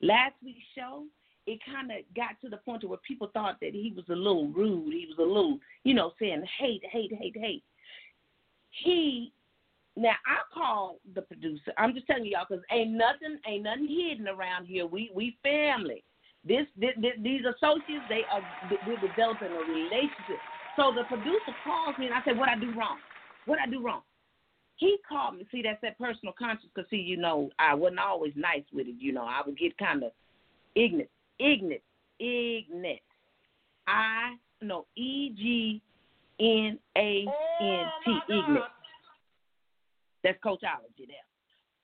Last 0.07 0.35
week's 0.43 0.59
show, 0.75 1.05
it 1.47 1.59
kind 1.65 1.91
of 1.91 1.97
got 2.15 2.39
to 2.41 2.49
the 2.49 2.57
point 2.57 2.81
to 2.81 2.87
where 2.87 2.99
people 3.07 3.29
thought 3.33 3.59
that 3.61 3.73
he 3.73 3.93
was 3.95 4.05
a 4.09 4.15
little 4.15 4.47
rude. 4.49 4.93
He 4.93 5.07
was 5.07 5.17
a 5.17 5.21
little, 5.21 5.59
you 5.83 5.93
know, 5.93 6.13
saying 6.19 6.43
hate, 6.59 6.83
hate, 6.89 7.13
hate, 7.13 7.35
hate. 7.35 7.63
He 8.83 9.31
now 9.95 10.15
I 10.25 10.37
call 10.53 10.99
the 11.13 11.21
producer. 11.21 11.71
I'm 11.77 11.93
just 11.93 12.07
telling 12.07 12.25
y'all 12.25 12.45
because 12.49 12.63
ain't 12.71 12.91
nothing, 12.91 13.37
ain't 13.47 13.63
nothing 13.63 13.87
hidden 13.87 14.27
around 14.27 14.65
here. 14.65 14.87
We 14.87 15.11
we 15.13 15.37
family. 15.43 16.03
This, 16.45 16.67
this, 16.75 16.91
this 16.99 17.13
these 17.23 17.41
associates, 17.41 18.03
they 18.09 18.23
are 18.31 18.43
we're 18.85 18.99
developing 18.99 19.47
a 19.47 19.63
relationship. 19.63 20.41
So 20.75 20.91
the 20.93 21.03
producer 21.07 21.55
calls 21.63 21.95
me 21.97 22.07
and 22.07 22.15
I 22.15 22.19
said, 22.25 22.37
"What 22.37 22.49
I 22.49 22.59
do 22.59 22.73
wrong? 22.77 22.97
What 23.45 23.59
I 23.59 23.69
do 23.69 23.81
wrong?" 23.83 24.01
He 24.75 24.97
called 25.07 25.37
me. 25.37 25.47
See, 25.51 25.61
that's 25.61 25.79
that 25.81 25.97
personal 25.97 26.33
conscience. 26.37 26.71
Cause 26.75 26.85
see, 26.89 26.97
you 26.97 27.15
know, 27.15 27.49
I 27.59 27.73
wasn't 27.73 27.99
always 27.99 28.33
nice 28.35 28.63
with 28.73 28.87
it. 28.87 28.95
You 28.99 29.13
know, 29.13 29.23
I 29.23 29.41
would 29.45 29.57
get 29.57 29.77
kind 29.77 30.03
of 30.03 30.11
ignorant 30.75 31.09
ignorant, 31.39 31.81
ignorant. 32.19 32.99
I 33.87 34.35
no 34.61 34.85
E 34.95 35.31
G 35.35 35.81
N 36.39 36.79
A 36.97 37.25
N 37.61 37.85
T 38.05 38.19
ignorant. 38.29 38.65
That's 40.23 40.37
coachology 40.43 41.07
there. 41.07 41.27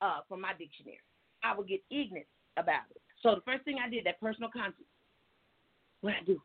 Uh, 0.01 0.19
from 0.29 0.41
my 0.41 0.53
dictionary. 0.57 0.99
I 1.43 1.55
would 1.55 1.67
get 1.67 1.81
ignorant 1.91 2.27
about 2.57 2.83
it. 2.91 3.01
So 3.21 3.35
the 3.35 3.41
first 3.41 3.65
thing 3.65 3.77
I 3.83 3.89
did, 3.89 4.05
that 4.05 4.19
personal 4.19 4.49
conscience, 4.49 4.87
what 6.01 6.13
I 6.13 6.23
do. 6.25 6.41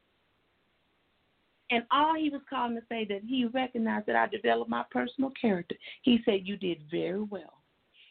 And 1.70 1.84
all 1.90 2.14
he 2.14 2.28
was 2.28 2.42
calling 2.48 2.76
to 2.76 2.82
say 2.88 3.06
that 3.06 3.22
he 3.26 3.46
recognized 3.46 4.06
that 4.06 4.16
I 4.16 4.26
developed 4.26 4.70
my 4.70 4.84
personal 4.90 5.32
character. 5.40 5.76
He 6.02 6.20
said, 6.24 6.40
You 6.44 6.56
did 6.56 6.82
very 6.90 7.22
well. 7.22 7.62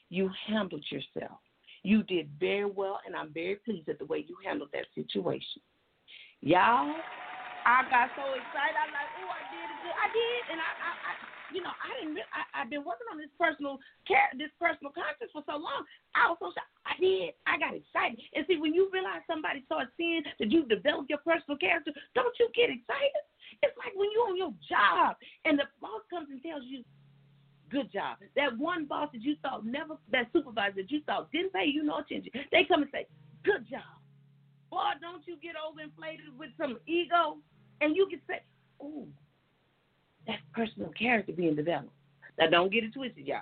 You 0.09 0.30
handled 0.47 0.86
yourself. 0.89 1.39
You 1.84 2.03
did 2.03 2.30
very 2.39 2.66
well, 2.66 2.99
and 3.05 3.16
I'm 3.16 3.34
very 3.34 3.57
pleased 3.57 3.89
at 3.89 3.99
the 3.99 4.05
way 4.05 4.26
you 4.28 4.36
handled 4.43 4.70
that 4.74 4.86
situation. 4.95 5.61
Y'all, 6.41 6.95
I 7.66 7.84
got 7.91 8.11
so 8.16 8.24
excited. 8.36 8.76
I'm 8.80 8.91
like, 8.91 9.11
oh, 9.20 9.32
I 9.32 9.43
did 9.51 9.68
good. 9.84 9.95
I 9.95 10.07
did, 10.11 10.41
and 10.51 10.59
I, 10.59 10.70
I, 10.80 10.91
I 10.91 11.32
you 11.54 11.62
know, 11.62 11.72
I 11.72 12.01
didn't. 12.01 12.18
I, 12.34 12.62
I've 12.62 12.70
been 12.74 12.84
working 12.84 13.08
on 13.14 13.22
this 13.22 13.32
personal 13.38 13.78
care, 14.10 14.28
this 14.36 14.51
personal 14.58 14.91
conscience 14.91 15.30
for 15.32 15.45
so 15.45 15.62
long. 15.62 15.86
I 16.18 16.34
was 16.34 16.38
so 16.41 16.49
I 16.84 16.99
did. 16.99 17.38
I 17.47 17.56
got 17.62 17.78
excited. 17.78 18.20
And 18.36 18.43
see, 18.49 18.58
when 18.58 18.74
you 18.74 18.89
realize 18.91 19.24
somebody 19.30 19.64
starts 19.66 19.93
seeing 19.95 20.26
that 20.39 20.51
you've 20.51 20.68
developed 20.68 21.10
your 21.10 21.24
personal 21.24 21.56
character, 21.58 21.93
don't 22.14 22.36
you 22.41 22.49
get 22.51 22.74
excited? 22.74 23.24
It's 23.62 23.78
like 23.80 23.93
when 23.95 24.10
you're 24.12 24.34
on 24.34 24.38
your 24.38 24.54
job 24.68 25.16
and 25.45 25.58
the 25.58 25.70
boss 25.80 26.04
comes 26.10 26.28
and 26.34 26.41
tells 26.43 26.66
you, 26.68 26.84
good 27.72 27.91
job. 27.91 28.18
That 28.36 28.58
one 28.58 28.86
boss 28.86 29.10
that 29.14 29.22
you 29.22 29.36
thought 29.41 29.66
never, 29.66 29.95
that 30.12 30.28
supervisor 30.34 30.84
that 30.84 30.91
you 30.91 31.01
thought 31.06 31.32
didn't 31.32 31.54
pay 31.54 31.66
you 31.66 31.84
no 31.84 31.99
attention, 31.99 32.32
they 32.51 32.66
come 32.66 32.84
and 32.84 32.91
say, 32.91 33.08
good 33.43 33.66
job. 33.70 33.88
Boy, 34.70 34.97
don't 35.01 35.26
you 35.28 35.38
get 35.41 35.56
overinflated 35.56 36.38
with 36.38 36.49
some 36.58 36.78
ego, 36.88 37.38
and 37.82 37.95
you 37.95 38.08
can 38.10 38.20
say, 38.28 38.41
ooh, 38.82 39.08
that's 40.28 40.41
personal 40.53 40.89
character 40.89 41.34
being 41.34 41.55
developed. 41.55 41.91
Now, 42.39 42.49
don't 42.49 42.71
get 42.71 42.84
it 42.84 42.93
twisted, 42.93 43.28
y'all. 43.28 43.39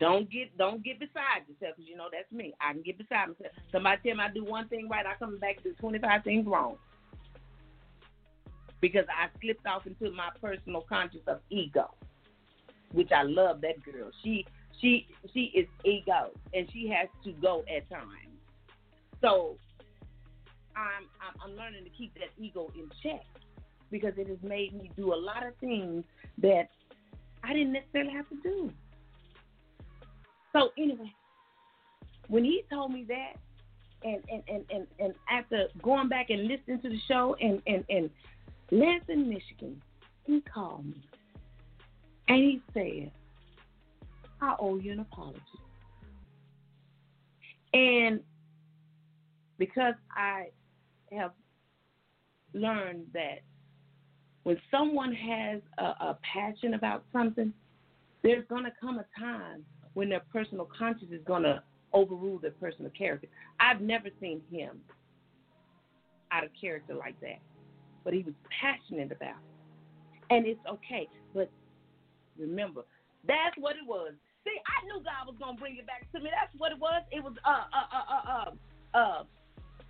Don't 0.00 0.30
get 0.30 0.56
don't 0.58 0.82
get 0.82 0.98
beside 0.98 1.46
yourself 1.46 1.76
because 1.76 1.88
you 1.88 1.96
know 1.96 2.08
that's 2.10 2.30
me. 2.32 2.54
I 2.60 2.72
can 2.72 2.82
get 2.82 2.98
beside 2.98 3.28
myself. 3.28 3.52
Somebody 3.70 4.00
tell 4.04 4.16
me 4.16 4.24
I 4.24 4.32
do 4.32 4.44
one 4.44 4.66
thing 4.68 4.88
right, 4.88 5.06
I 5.06 5.14
come 5.18 5.38
back 5.38 5.62
to 5.62 5.72
twenty 5.74 5.98
five 5.98 6.24
things 6.24 6.46
wrong 6.46 6.76
because 8.80 9.04
I 9.08 9.28
slipped 9.40 9.64
off 9.66 9.86
into 9.86 10.10
my 10.10 10.30
personal 10.40 10.80
conscious 10.88 11.20
of 11.28 11.38
ego 11.50 11.90
which 12.92 13.10
I 13.12 13.22
love 13.22 13.60
that 13.62 13.82
girl. 13.82 14.10
She 14.22 14.46
she 14.80 15.06
she 15.32 15.52
is 15.54 15.66
ego 15.84 16.30
and 16.54 16.68
she 16.72 16.88
has 16.88 17.08
to 17.24 17.32
go 17.32 17.64
at 17.74 17.88
times. 17.90 18.36
So 19.20 19.56
I'm 20.76 21.08
I'm, 21.20 21.50
I'm 21.50 21.56
learning 21.56 21.84
to 21.84 21.90
keep 21.90 22.14
that 22.14 22.30
ego 22.38 22.70
in 22.74 22.90
check 23.02 23.24
because 23.92 24.14
it 24.16 24.26
has 24.26 24.38
made 24.42 24.74
me 24.74 24.90
do 24.96 25.14
a 25.14 25.14
lot 25.14 25.46
of 25.46 25.54
things 25.60 26.02
that 26.38 26.70
I 27.44 27.52
didn't 27.52 27.74
necessarily 27.74 28.12
have 28.12 28.28
to 28.30 28.36
do. 28.42 28.72
So 30.52 30.70
anyway, 30.76 31.12
when 32.28 32.44
he 32.44 32.64
told 32.70 32.92
me 32.92 33.04
that 33.08 33.34
and 34.04 34.22
and, 34.28 34.42
and, 34.48 34.64
and, 34.70 34.86
and 34.98 35.14
after 35.30 35.68
going 35.82 36.08
back 36.08 36.30
and 36.30 36.48
listening 36.48 36.80
to 36.80 36.88
the 36.88 36.98
show 37.06 37.36
and, 37.40 37.62
and, 37.66 37.84
and 37.88 38.10
Lansing, 38.72 39.28
Michigan, 39.28 39.80
he 40.24 40.40
called 40.40 40.86
me 40.86 41.02
and 42.28 42.38
he 42.38 42.62
said, 42.72 43.12
I 44.40 44.56
owe 44.58 44.78
you 44.78 44.92
an 44.92 45.00
apology. 45.00 45.38
And 47.74 48.20
because 49.58 49.94
I 50.10 50.46
have 51.12 51.32
learned 52.54 53.06
that 53.12 53.40
when 54.44 54.56
someone 54.70 55.12
has 55.12 55.60
a, 55.78 55.82
a 55.82 56.18
passion 56.34 56.74
about 56.74 57.04
something, 57.12 57.52
there's 58.22 58.44
going 58.48 58.64
to 58.64 58.72
come 58.80 58.98
a 58.98 59.06
time 59.18 59.64
when 59.94 60.08
their 60.08 60.22
personal 60.32 60.68
conscience 60.76 61.12
is 61.12 61.20
going 61.26 61.42
to 61.42 61.62
overrule 61.92 62.38
their 62.38 62.52
personal 62.52 62.90
character. 62.96 63.28
I've 63.60 63.80
never 63.80 64.08
seen 64.20 64.40
him 64.50 64.80
out 66.30 66.44
of 66.44 66.50
character 66.58 66.94
like 66.94 67.20
that, 67.20 67.40
but 68.04 68.14
he 68.14 68.22
was 68.22 68.34
passionate 68.60 69.12
about 69.12 69.36
it. 69.36 70.34
And 70.34 70.46
it's 70.46 70.60
okay. 70.66 71.08
But 71.34 71.50
Remember, 72.38 72.82
that's 73.26 73.56
what 73.58 73.76
it 73.76 73.86
was. 73.86 74.12
See, 74.44 74.50
I 74.50 74.84
knew 74.86 75.02
God 75.04 75.26
was 75.26 75.36
gonna 75.38 75.58
bring 75.58 75.76
it 75.76 75.86
back 75.86 76.10
to 76.12 76.20
me. 76.20 76.30
That's 76.30 76.52
what 76.58 76.72
it 76.72 76.78
was. 76.78 77.02
It 77.12 77.22
was 77.22 77.34
uh 77.44 77.64
uh 77.72 77.86
uh 77.92 78.28
uh 78.28 78.98
uh, 78.98 78.98
uh 78.98 79.24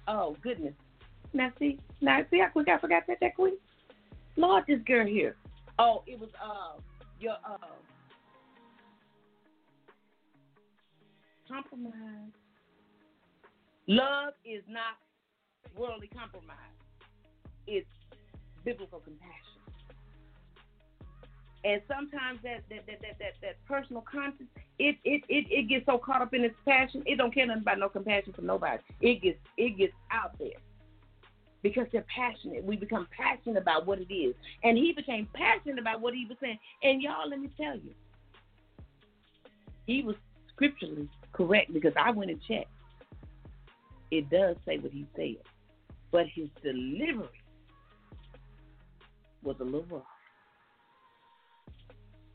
oh 0.08 0.36
goodness. 0.42 0.74
Now 1.32 1.50
see, 1.58 1.78
now 2.00 2.20
see 2.30 2.40
how 2.40 2.48
quick 2.48 2.68
I 2.68 2.78
forgot 2.78 3.04
that 3.08 3.18
that 3.20 3.34
quick. 3.34 3.54
Lord, 4.36 4.64
this 4.66 4.80
girl 4.86 5.06
here. 5.06 5.36
Oh, 5.78 6.02
it 6.06 6.18
was 6.18 6.30
uh 6.42 6.80
your 7.20 7.34
uh 7.44 7.56
compromise. 11.48 11.92
Love 13.86 14.34
is 14.44 14.62
not 14.68 14.96
worldly 15.76 16.08
compromise. 16.08 16.56
It's 17.66 17.86
biblical 18.64 19.00
compassion. 19.00 19.32
And 21.64 21.80
sometimes 21.86 22.40
that 22.42 22.62
that 22.70 22.86
that 22.86 23.00
that, 23.02 23.18
that, 23.18 23.32
that 23.42 23.64
personal 23.66 24.02
conscience, 24.10 24.48
it, 24.78 24.96
it 25.04 25.22
it 25.28 25.46
it 25.50 25.68
gets 25.68 25.86
so 25.86 25.98
caught 25.98 26.22
up 26.22 26.34
in 26.34 26.44
its 26.44 26.56
passion, 26.64 27.02
it 27.06 27.18
don't 27.18 27.32
care 27.32 27.46
nothing 27.46 27.62
about 27.62 27.78
no 27.78 27.88
compassion 27.88 28.32
for 28.32 28.42
nobody. 28.42 28.82
It 29.00 29.22
gets 29.22 29.38
it 29.56 29.76
gets 29.78 29.92
out 30.10 30.38
there 30.38 30.58
because 31.62 31.86
they're 31.92 32.04
passionate. 32.14 32.64
We 32.64 32.76
become 32.76 33.06
passionate 33.16 33.60
about 33.60 33.86
what 33.86 34.00
it 34.00 34.12
is, 34.12 34.34
and 34.64 34.76
he 34.76 34.92
became 34.92 35.28
passionate 35.32 35.78
about 35.78 36.00
what 36.00 36.14
he 36.14 36.26
was 36.26 36.36
saying. 36.40 36.58
And 36.82 37.00
y'all, 37.00 37.28
let 37.28 37.40
me 37.40 37.50
tell 37.56 37.76
you, 37.76 37.94
he 39.86 40.02
was 40.02 40.16
scripturally 40.54 41.08
correct 41.32 41.72
because 41.72 41.92
I 41.96 42.10
went 42.10 42.30
and 42.30 42.40
checked. 42.42 42.70
It 44.10 44.28
does 44.28 44.56
say 44.66 44.78
what 44.78 44.92
he 44.92 45.06
said, 45.16 45.36
but 46.10 46.26
his 46.34 46.48
delivery 46.62 47.28
was 49.42 49.56
a 49.60 49.64
little 49.64 49.84
rough. 49.90 50.02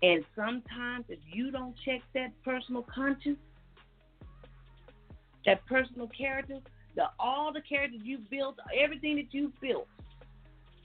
And 0.01 0.23
sometimes 0.35 1.05
if 1.09 1.19
you 1.31 1.51
don't 1.51 1.75
check 1.83 2.01
that 2.13 2.31
personal 2.43 2.83
conscience, 2.93 3.39
that 5.45 5.65
personal 5.65 6.07
character, 6.07 6.59
the 6.97 7.03
all 7.19 7.53
the 7.53 7.61
characters 7.61 8.01
you 8.03 8.17
built, 8.29 8.55
everything 8.77 9.15
that 9.17 9.33
you 9.33 9.53
built, 9.61 9.87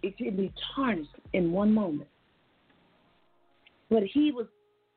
it 0.02 0.16
can 0.16 0.36
be 0.36 0.52
tarnished 0.76 1.10
in 1.32 1.50
one 1.50 1.74
moment. 1.74 2.08
But 3.90 4.04
he 4.04 4.30
was 4.30 4.46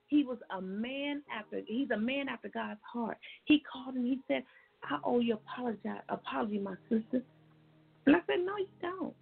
he 0.07 0.23
was 0.23 0.37
a 0.55 0.61
man 0.61 1.23
after 1.35 1.61
he's 1.65 1.89
a 1.89 1.97
man 1.97 2.29
after 2.29 2.49
God's 2.49 2.81
heart. 2.93 3.17
He 3.45 3.63
called 3.71 3.95
and 3.95 4.05
he 4.05 4.19
said, 4.27 4.43
I 4.83 4.99
owe 5.03 5.19
you 5.19 5.35
apology 5.35 5.79
apology, 6.09 6.59
my 6.59 6.75
sister. 6.89 7.23
And 8.05 8.15
I 8.15 8.19
said, 8.27 8.45
No, 8.45 8.57
you 8.57 8.67
don't. 8.81 9.13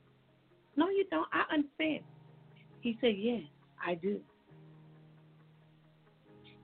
No, 0.76 0.90
you 0.90 1.06
don't. 1.12 1.28
I 1.32 1.54
understand. 1.54 2.04
He 2.82 2.98
said, 3.02 3.14
Yes, 3.18 3.44
I 3.86 3.96
do. 3.96 4.20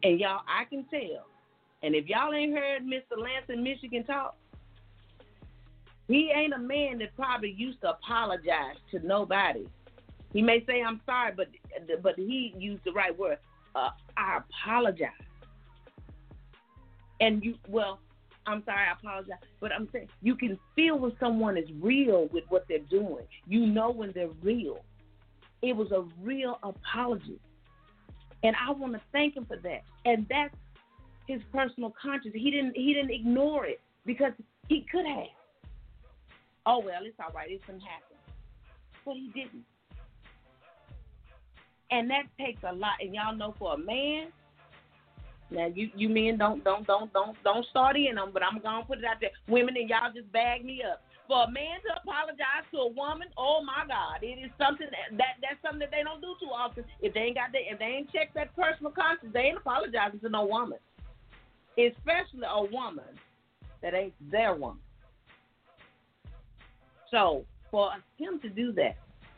And 0.01 0.19
y'all, 0.19 0.41
I 0.47 0.65
can 0.65 0.85
tell. 0.89 1.25
And 1.83 1.93
if 1.93 2.07
y'all 2.07 2.33
ain't 2.33 2.53
heard 2.53 2.83
Mr. 2.83 3.17
Lansing 3.17 3.63
Michigan 3.63 4.03
talk, 4.05 4.35
he 6.09 6.31
ain't 6.35 6.53
a 6.53 6.59
man 6.59 6.97
that 6.99 7.15
probably 7.15 7.53
used 7.55 7.81
to 7.81 7.91
apologize 7.91 8.75
to 8.91 8.99
nobody. 9.05 9.65
He 10.33 10.41
may 10.41 10.65
say 10.65 10.81
I'm 10.81 10.99
sorry, 11.05 11.33
but 11.37 11.47
but 12.01 12.15
he 12.17 12.53
used 12.57 12.83
the 12.83 12.91
right 12.91 13.17
word. 13.17 13.37
Uh, 13.75 13.91
I 14.17 14.39
apologize. 14.39 15.09
And 17.21 17.43
you, 17.43 17.55
well, 17.67 17.99
I'm 18.47 18.63
sorry, 18.65 18.87
I 18.87 18.93
apologize, 18.93 19.37
but 19.59 19.71
I'm 19.71 19.87
saying 19.93 20.07
you 20.21 20.35
can 20.35 20.57
feel 20.75 20.97
when 20.97 21.11
someone 21.19 21.57
is 21.57 21.69
real 21.79 22.27
with 22.33 22.43
what 22.49 22.65
they're 22.67 22.79
doing. 22.79 23.25
You 23.47 23.67
know 23.67 23.91
when 23.91 24.11
they're 24.13 24.31
real. 24.41 24.83
It 25.61 25.75
was 25.75 25.91
a 25.91 26.05
real 26.23 26.57
apology. 26.63 27.39
And 28.43 28.55
I 28.55 28.71
want 28.71 28.93
to 28.93 29.01
thank 29.11 29.35
him 29.35 29.45
for 29.45 29.57
that. 29.57 29.81
And 30.05 30.25
that's 30.27 30.55
his 31.27 31.41
personal 31.53 31.93
conscience. 32.01 32.33
He 32.35 32.49
didn't 32.49 32.75
he 32.75 32.95
didn't 32.95 33.11
ignore 33.11 33.67
it 33.67 33.79
because 34.07 34.31
he 34.67 34.87
could 34.91 35.05
have. 35.05 35.27
Oh 36.69 36.77
well, 36.85 37.01
it's 37.01 37.17
all 37.17 37.33
right. 37.33 37.49
It's 37.49 37.65
gonna 37.65 37.79
happen, 37.81 38.15
but 39.03 39.15
he 39.15 39.31
didn't. 39.33 39.65
And 41.89 42.07
that 42.11 42.29
takes 42.37 42.61
a 42.61 42.71
lot. 42.71 43.01
And 43.01 43.15
y'all 43.15 43.35
know 43.35 43.55
for 43.57 43.73
a 43.73 43.77
man, 43.77 44.27
now 45.49 45.65
you 45.65 45.89
you 45.95 46.09
men 46.09 46.37
don't 46.37 46.63
don't 46.63 46.85
don't 46.85 47.11
don't 47.11 47.35
don't 47.43 47.65
start 47.71 47.97
in 47.97 48.21
them, 48.21 48.29
but 48.31 48.43
I'm 48.43 48.61
gonna 48.61 48.85
put 48.85 48.99
it 48.99 49.05
out 49.05 49.17
there. 49.19 49.31
Women 49.47 49.77
and 49.77 49.89
y'all 49.89 50.13
just 50.13 50.31
bag 50.31 50.63
me 50.63 50.83
up. 50.85 51.01
For 51.27 51.45
a 51.45 51.49
man 51.49 51.81
to 51.89 52.01
apologize 52.05 52.69
to 52.69 52.77
a 52.85 52.91
woman, 52.93 53.29
oh 53.35 53.65
my 53.65 53.89
God, 53.89 54.21
it 54.21 54.37
is 54.37 54.51
something 54.61 54.89
that, 54.93 55.17
that 55.17 55.41
that's 55.41 55.57
something 55.65 55.79
that 55.79 55.89
they 55.89 56.05
don't 56.05 56.21
do 56.21 56.35
too 56.39 56.53
often. 56.53 56.85
If 57.01 57.15
they 57.15 57.33
ain't 57.33 57.37
got 57.41 57.51
that, 57.51 57.65
if 57.65 57.79
they 57.79 57.97
ain't 57.97 58.13
checked 58.13 58.35
that 58.35 58.55
personal 58.55 58.91
conscience, 58.91 59.33
they 59.33 59.49
ain't 59.49 59.57
apologizing 59.57 60.19
to 60.21 60.29
no 60.29 60.45
woman, 60.45 60.77
especially 61.81 62.45
a 62.45 62.61
woman 62.69 63.17
that 63.81 63.95
ain't 63.95 64.13
their 64.29 64.53
woman. 64.53 64.85
So 67.11 67.45
for 67.71 67.91
him 68.17 68.39
to 68.41 68.49
do 68.49 68.71
that, 68.73 68.97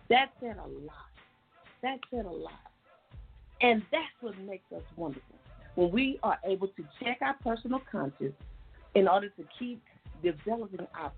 that 0.09 0.31
said 0.39 0.57
a 0.57 0.67
lot. 0.67 0.95
That 1.83 1.99
said 2.11 2.25
a 2.25 2.29
lot, 2.29 2.51
and 3.61 3.81
that's 3.91 4.03
what 4.19 4.37
makes 4.39 4.71
us 4.71 4.83
wonderful 4.95 5.35
when 5.75 5.91
we 5.91 6.19
are 6.21 6.37
able 6.45 6.67
to 6.67 6.83
check 7.01 7.19
our 7.21 7.35
personal 7.43 7.81
conscience 7.91 8.35
in 8.93 9.07
order 9.07 9.29
to 9.29 9.43
keep 9.57 9.81
developing 10.21 10.85
our 10.93 11.11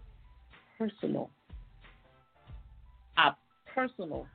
personal. 0.78 1.30
Our 3.18 3.36
personal. 3.74 4.26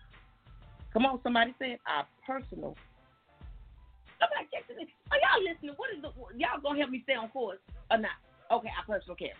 Come 0.92 1.06
on, 1.06 1.20
somebody 1.22 1.54
say 1.58 1.72
it. 1.72 1.80
Our 1.86 2.06
personal. 2.26 2.76
Somebody. 4.20 4.48
Are 5.10 5.16
y'all 5.16 5.42
listening? 5.50 5.74
What 5.76 5.90
is 5.96 6.02
the 6.02 6.10
y'all 6.36 6.60
gonna 6.62 6.78
help 6.78 6.90
me 6.90 7.00
stay 7.04 7.14
on 7.14 7.28
course 7.28 7.58
or 7.90 7.98
not? 7.98 8.10
Okay, 8.50 8.68
our 8.76 8.84
personal 8.84 9.16
care. 9.16 9.36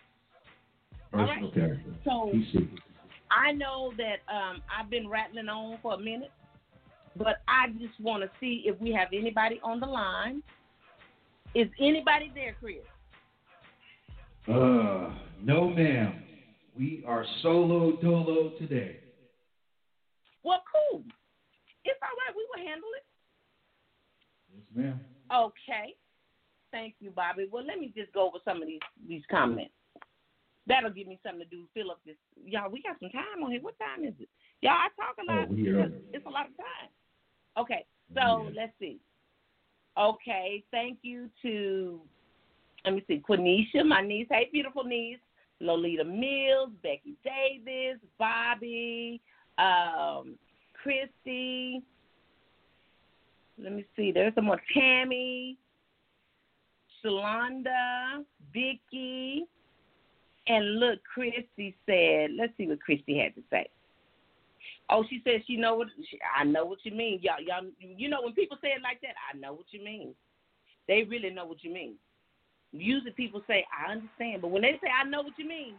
Personal 1.11 1.43
right. 1.43 1.55
character. 1.55 1.95
So. 2.05 2.33
I 3.31 3.53
know 3.53 3.93
that 3.99 4.21
um, 4.33 4.63
I've 4.75 4.91
been 4.91 5.09
rattling 5.09 5.49
on 5.49 5.79
for 5.83 5.95
a 5.95 5.99
minute, 5.99 6.33
but 7.17 7.43
I 7.47 7.69
just 7.79 8.01
want 8.01 8.23
to 8.23 8.31
see 8.41 8.63
if 8.65 8.81
we 8.81 8.93
have 8.93 9.09
anybody 9.13 9.61
on 9.63 9.81
the 9.81 9.87
line. 9.87 10.43
Is 11.55 11.69
anybody 11.79 12.33
there, 12.35 12.57
Chris? 12.61 12.77
Uh, 14.49 15.15
no, 15.43 15.69
ma'am. 15.69 16.23
We 16.77 17.05
are 17.07 17.25
solo 17.43 17.97
dolo 18.01 18.51
today. 18.59 19.01
Well, 20.43 20.63
cool. 20.73 21.03
It's 21.85 21.99
all 22.03 22.09
right. 22.09 22.35
We 22.35 22.47
will 22.55 22.67
handle 22.67 22.89
it. 22.97 23.05
Yes, 24.55 24.65
ma'am. 24.75 25.01
Okay. 25.35 25.97
Thank 26.71 26.95
you, 27.01 27.11
Bobby. 27.11 27.47
Well, 27.51 27.65
let 27.67 27.79
me 27.79 27.93
just 27.97 28.13
go 28.13 28.29
over 28.29 28.39
some 28.45 28.63
of 28.63 28.69
these 28.69 28.81
these 29.09 29.23
comments. 29.31 29.73
That'll 30.69 30.91
give 30.91 31.07
me 31.07 31.19
something 31.25 31.41
to 31.41 31.49
do. 31.49 31.64
Fill 31.75 31.91
up 31.91 32.01
this. 32.05 32.16
Y'all, 32.45 32.71
we 32.71 32.83
got 32.83 32.97
some 33.01 33.11
time 33.11 33.43
on 33.43 33.51
here. 33.51 33.61
What 33.62 33.79
time 33.79 34.05
is 34.05 34.14
it? 34.21 34.29
Y'all, 34.61 34.73
I 34.73 34.89
talk 34.97 35.16
a 35.21 35.25
lot. 35.25 35.49
Oh, 35.51 35.81
are- 35.81 35.93
It's 36.12 36.27
a 36.27 36.31
lot 36.31 36.47
of 36.47 36.57
time. 36.57 36.91
Okay, 37.57 37.85
so 38.14 38.51
let's 38.55 38.73
see. 38.79 38.99
Okay, 39.99 40.62
thank 40.71 40.99
you 41.03 41.29
to, 41.43 42.01
let 42.85 42.95
me 42.95 43.03
see, 43.09 43.21
Quenisha, 43.29 43.85
my 43.85 44.01
niece. 44.01 44.29
Hey, 44.31 44.49
beautiful 44.53 44.85
niece. 44.85 45.19
Lolita 45.61 46.05
Mills, 46.05 46.71
Becky 46.85 47.16
Davis, 47.25 47.99
Bobby, 48.19 49.21
um, 49.59 50.39
Christy. 50.81 51.83
Let 53.61 53.73
me 53.73 53.85
see. 53.97 54.12
There's 54.12 54.35
some 54.37 54.45
more. 54.45 54.61
Tammy, 54.73 55.57
Shalonda, 57.05 58.25
Vicky, 58.53 59.47
and 60.49 60.80
look, 60.80 60.99
Christy 61.05 61.76
said. 61.86 62.30
Let's 62.38 62.53
see 62.57 62.66
what 62.66 62.80
Christy 62.80 63.18
had 63.18 63.34
to 63.34 63.42
say. 63.51 63.68
Oh, 64.90 65.05
she 65.09 65.20
said 65.22 65.42
she 65.46 65.57
know 65.57 65.74
what 65.74 65.88
she, 66.11 66.18
I 66.38 66.44
know 66.44 66.64
what 66.64 66.78
you 66.82 66.92
mean. 66.92 67.20
Y'all, 67.22 67.42
y'all, 67.44 67.70
you 67.78 68.09
know 68.09 68.22
when 68.22 68.32
people 68.32 68.57
say 68.62 68.68
it 68.68 68.82
like 68.82 69.01
that, 69.03 69.14
I 69.32 69.36
know 69.36 69.53
what 69.53 69.66
you 69.70 69.84
mean. 69.84 70.14
They 70.86 71.05
really 71.09 71.30
know 71.30 71.44
what 71.44 71.62
you 71.62 71.72
mean. 71.72 71.94
Usually 72.72 73.11
people 73.12 73.42
say 73.46 73.66
I 73.68 73.92
understand, 73.92 74.40
but 74.42 74.51
when 74.51 74.62
they 74.62 74.78
say 74.82 74.88
I 74.88 75.09
know 75.09 75.22
what 75.22 75.38
you 75.38 75.46
mean, 75.46 75.74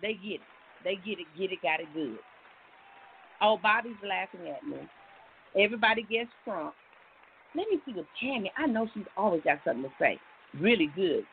they 0.00 0.14
get 0.14 0.34
it. 0.34 0.40
They 0.84 0.96
get 0.96 1.18
it, 1.18 1.26
get 1.36 1.50
it, 1.50 1.62
got 1.62 1.80
it 1.80 1.86
good. 1.94 2.18
Oh, 3.40 3.58
Bobby's 3.60 3.92
laughing 4.06 4.48
at 4.48 4.66
me. 4.66 4.78
Everybody 5.58 6.02
gets 6.02 6.30
Trump. 6.44 6.74
Let 7.56 7.66
me 7.70 7.80
see 7.84 7.92
what 7.92 8.06
Tammy. 8.20 8.50
I 8.56 8.66
know 8.66 8.88
she's 8.94 9.04
always 9.16 9.42
got 9.42 9.58
something 9.64 9.84
to 9.84 9.90
say. 9.98 10.18
Really 10.60 10.90
good. 10.94 11.24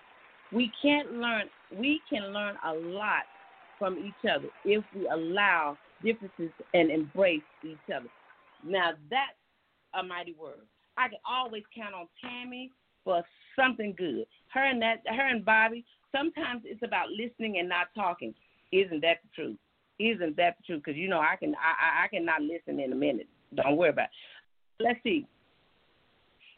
We 0.52 0.72
can't 0.82 1.14
learn. 1.14 1.44
We 1.78 2.02
can 2.10 2.34
learn 2.34 2.56
a 2.66 2.74
lot 2.74 3.24
from 3.80 3.98
each 3.98 4.30
other 4.30 4.50
if 4.66 4.84
we 4.96 5.08
allow 5.08 5.78
differences 6.04 6.52
and 6.74 6.92
embrace 6.92 7.42
each 7.64 7.78
other. 7.96 8.10
Now 8.66 8.92
that's 9.10 9.38
a 10.00 10.04
mighty 10.04 10.36
word. 10.40 10.66
I 10.98 11.08
can 11.08 11.20
always 11.28 11.64
count 11.76 11.96
on 11.96 12.08
Tammy 12.22 12.72
for 13.04 13.24
something 13.56 13.96
good. 13.98 14.26
Her 14.54 14.64
and 14.64 14.82
that, 14.82 15.02
her 15.08 15.28
and 15.28 15.44
Bobby. 15.44 15.86
Sometimes 16.12 16.64
it's 16.66 16.84
about 16.84 17.10
listening 17.10 17.58
and 17.60 17.70
not 17.70 17.88
talking. 17.96 18.34
Isn't 18.72 19.02
that 19.02 19.18
the 19.24 19.30
truth? 19.36 19.58
Isn't 20.00 20.36
that 20.38 20.58
the 20.58 20.64
truth? 20.66 20.84
Because 20.86 20.98
you 20.98 21.08
know 21.08 21.20
I 21.20 21.36
can, 21.38 21.56
I, 21.56 22.02
I, 22.02 22.06
I 22.06 22.08
cannot 22.08 22.42
listen 22.42 22.80
in 22.80 22.92
a 22.92 22.96
minute. 22.96 23.28
Don't 23.56 23.78
worry 23.78 23.90
about. 23.90 24.06
It. 24.80 24.84
Let's 24.84 25.00
see. 25.04 25.26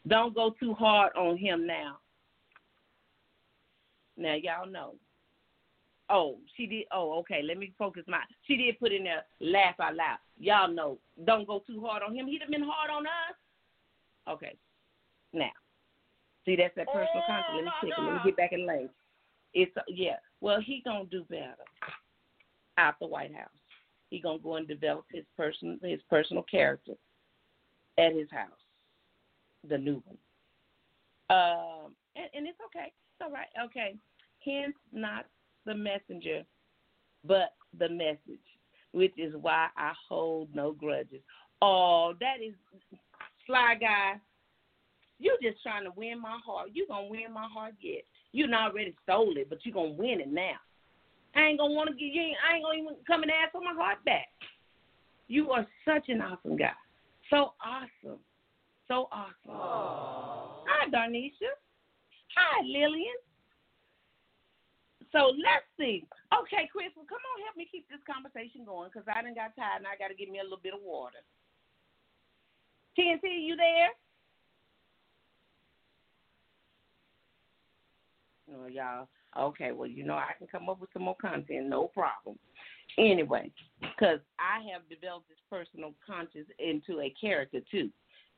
Don't 0.06 0.34
go 0.34 0.54
too 0.60 0.74
hard 0.74 1.12
on 1.16 1.36
him 1.36 1.66
now. 1.66 1.98
Now 4.16 4.34
y'all 4.34 4.66
know. 4.66 4.94
Oh, 6.10 6.36
she 6.56 6.66
did. 6.66 6.84
Oh, 6.92 7.18
okay. 7.20 7.40
Let 7.42 7.58
me 7.58 7.72
focus 7.78 8.04
my. 8.06 8.18
She 8.46 8.56
did 8.56 8.78
put 8.78 8.92
in 8.92 9.04
there. 9.04 9.24
Laugh 9.40 9.80
out 9.80 9.96
loud. 9.96 10.18
Y'all 10.38 10.70
know. 10.70 10.98
Don't 11.24 11.46
go 11.46 11.62
too 11.66 11.82
hard 11.84 12.02
on 12.02 12.14
him. 12.14 12.26
He'd 12.26 12.42
have 12.42 12.50
been 12.50 12.62
hard 12.62 12.90
on 12.90 13.06
us. 13.06 13.36
Okay. 14.28 14.56
Now, 15.32 15.50
see 16.44 16.56
that's 16.56 16.74
that 16.76 16.86
personal 16.86 17.22
concept. 17.26 17.54
Let 17.54 17.64
me 17.64 17.70
check 17.80 17.98
it. 17.98 18.02
Let 18.02 18.12
me 18.12 18.20
get 18.24 18.36
back 18.36 18.52
in 18.52 18.66
lane. 18.66 18.90
It's 19.54 19.72
yeah. 19.88 20.16
Well, 20.40 20.60
he 20.60 20.82
gonna 20.84 21.06
do 21.06 21.24
better 21.28 21.54
out 22.78 22.94
the 23.00 23.06
White 23.06 23.34
House. 23.34 23.48
He 24.10 24.20
gonna 24.20 24.38
go 24.38 24.56
and 24.56 24.68
develop 24.68 25.06
his 25.10 25.24
person 25.36 25.80
his 25.82 26.00
personal 26.08 26.42
character 26.44 26.92
at 27.98 28.12
his 28.14 28.30
house, 28.30 28.50
the 29.68 29.78
new 29.78 30.02
one. 30.04 30.18
Um, 31.30 31.94
and, 32.16 32.26
and 32.34 32.46
it's 32.46 32.58
okay. 32.66 32.92
All 33.22 33.30
right. 33.30 33.46
Okay. 33.66 33.96
Hence, 34.44 34.74
not 34.92 35.26
the 35.64 35.74
messenger, 35.74 36.42
but 37.24 37.54
the 37.78 37.88
message, 37.88 38.44
which 38.92 39.14
is 39.16 39.34
why 39.40 39.68
I 39.76 39.92
hold 40.08 40.54
no 40.54 40.72
grudges. 40.72 41.22
Oh, 41.62 42.14
that 42.20 42.36
is 42.46 42.54
sly 43.46 43.74
guy. 43.80 44.14
You 45.18 45.36
just 45.42 45.62
trying 45.62 45.84
to 45.84 45.92
win 45.96 46.20
my 46.20 46.38
heart. 46.44 46.70
You 46.74 46.86
gonna 46.86 47.06
win 47.06 47.32
my 47.32 47.46
heart 47.52 47.74
yet? 47.80 48.02
You 48.32 48.46
not 48.46 48.72
already 48.72 48.94
stole 49.02 49.36
it, 49.36 49.48
but 49.48 49.64
you 49.64 49.72
gonna 49.72 49.90
win 49.90 50.20
it 50.20 50.30
now. 50.30 50.56
I 51.34 51.42
ain't 51.42 51.58
gonna 51.58 51.72
want 51.72 51.88
to 51.88 51.94
give 51.94 52.14
you. 52.14 52.34
I 52.48 52.56
ain't 52.56 52.64
gonna 52.64 52.78
even 52.78 52.96
come 53.06 53.22
and 53.22 53.30
ask 53.30 53.52
for 53.52 53.60
my 53.60 53.72
heart 53.74 54.04
back. 54.04 54.28
You 55.28 55.50
are 55.50 55.66
such 55.84 56.08
an 56.08 56.20
awesome 56.20 56.56
guy. 56.56 56.72
So 57.30 57.54
awesome. 57.64 58.18
So 58.88 59.08
awesome. 59.10 60.64
Hi, 60.66 60.90
Darnisha. 60.90 61.54
Hi, 62.36 62.62
Lillian. 62.64 63.18
So 65.12 65.30
let's 65.38 65.68
see. 65.78 66.02
Okay, 66.34 66.66
Chris, 66.72 66.90
well, 66.96 67.06
come 67.06 67.22
on, 67.22 67.44
help 67.46 67.56
me 67.56 67.68
keep 67.70 67.86
this 67.88 68.02
conversation 68.02 68.66
going 68.66 68.90
because 68.92 69.06
I 69.06 69.22
didn't 69.22 69.38
got 69.38 69.54
tired 69.54 69.78
and 69.78 69.86
I 69.86 69.94
got 69.94 70.08
to 70.08 70.18
give 70.18 70.28
me 70.28 70.40
a 70.40 70.42
little 70.42 70.58
bit 70.58 70.74
of 70.74 70.82
water. 70.82 71.22
TNT, 72.98 73.46
you 73.46 73.54
there? 73.54 73.90
Oh, 78.54 78.66
y'all. 78.66 79.08
Okay, 79.38 79.72
well, 79.72 79.88
you 79.88 80.04
know, 80.04 80.14
I 80.14 80.32
can 80.38 80.46
come 80.46 80.68
up 80.68 80.80
with 80.80 80.90
some 80.92 81.02
more 81.02 81.16
content, 81.20 81.66
no 81.66 81.86
problem. 81.88 82.38
Anyway, 82.98 83.50
because 83.80 84.20
I 84.38 84.62
have 84.72 84.88
developed 84.88 85.28
this 85.28 85.38
personal 85.50 85.94
conscience 86.04 86.46
into 86.58 87.00
a 87.00 87.12
character 87.20 87.60
too. 87.70 87.90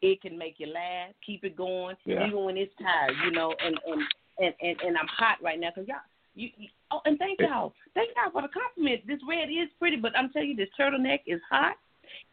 It 0.02 0.20
can 0.20 0.36
make 0.36 0.56
you 0.58 0.66
laugh, 0.66 1.10
keep 1.24 1.44
it 1.44 1.56
going, 1.56 1.96
Yeah. 2.04 2.26
even 2.26 2.44
when 2.44 2.56
it's 2.56 2.74
tired, 2.80 3.14
you 3.24 3.30
know. 3.30 3.54
And 3.64 3.78
and 3.86 4.02
and 4.38 4.54
and, 4.60 4.80
and 4.82 4.98
I'm 4.98 5.08
hot 5.08 5.38
right 5.42 5.58
now 5.58 5.70
because 5.74 5.88
y'all. 5.88 5.98
You, 6.34 6.50
you, 6.58 6.68
oh, 6.90 7.00
and 7.06 7.18
thank 7.18 7.40
y'all, 7.40 7.72
thank 7.94 8.10
y'all 8.14 8.30
for 8.30 8.42
the 8.42 8.48
compliment. 8.48 9.06
This 9.06 9.20
red 9.26 9.48
is 9.48 9.70
pretty, 9.78 9.96
but 9.96 10.12
I'm 10.14 10.30
telling 10.32 10.50
you, 10.50 10.56
this 10.56 10.68
turtleneck 10.78 11.20
is 11.26 11.40
hot, 11.48 11.76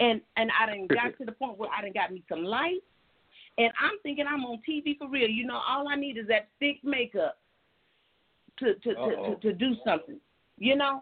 and 0.01 0.19
and 0.35 0.51
I 0.59 0.65
done 0.65 0.87
got 0.87 1.17
to 1.19 1.25
the 1.25 1.31
point 1.31 1.57
where 1.57 1.69
I 1.69 1.81
done 1.81 1.93
got 1.93 2.11
me 2.11 2.21
some 2.27 2.43
light, 2.43 2.81
and 3.57 3.71
I'm 3.79 3.97
thinking 4.03 4.25
I'm 4.27 4.43
on 4.43 4.59
TV 4.67 4.97
for 4.97 5.07
real. 5.07 5.29
You 5.29 5.45
know, 5.45 5.57
all 5.65 5.87
I 5.87 5.95
need 5.95 6.17
is 6.17 6.27
that 6.27 6.49
thick 6.59 6.83
makeup 6.83 7.37
to 8.59 8.73
to 8.73 8.93
to, 8.93 9.15
to, 9.15 9.35
to 9.41 9.53
do 9.53 9.73
something, 9.85 10.19
you 10.57 10.75
know, 10.75 11.01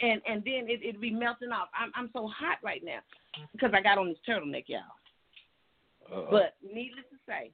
and 0.00 0.22
and 0.26 0.42
then 0.44 0.64
it 0.68 0.80
it'd 0.82 1.00
be 1.00 1.10
melting 1.10 1.52
off. 1.52 1.68
I'm 1.78 1.92
I'm 1.94 2.10
so 2.14 2.26
hot 2.28 2.56
right 2.64 2.82
now 2.82 3.00
because 3.52 3.72
I 3.74 3.82
got 3.82 3.98
on 3.98 4.08
this 4.08 4.18
turtleneck, 4.28 4.64
y'all. 4.66 4.80
Uh-oh. 6.12 6.28
But 6.30 6.54
needless 6.62 7.04
to 7.10 7.16
say, 7.26 7.52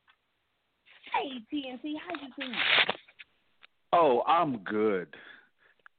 hey 1.12 1.40
TNT, 1.52 1.94
how 2.06 2.14
you 2.14 2.32
doing? 2.38 2.58
Oh, 3.92 4.22
I'm 4.26 4.58
good. 4.58 5.08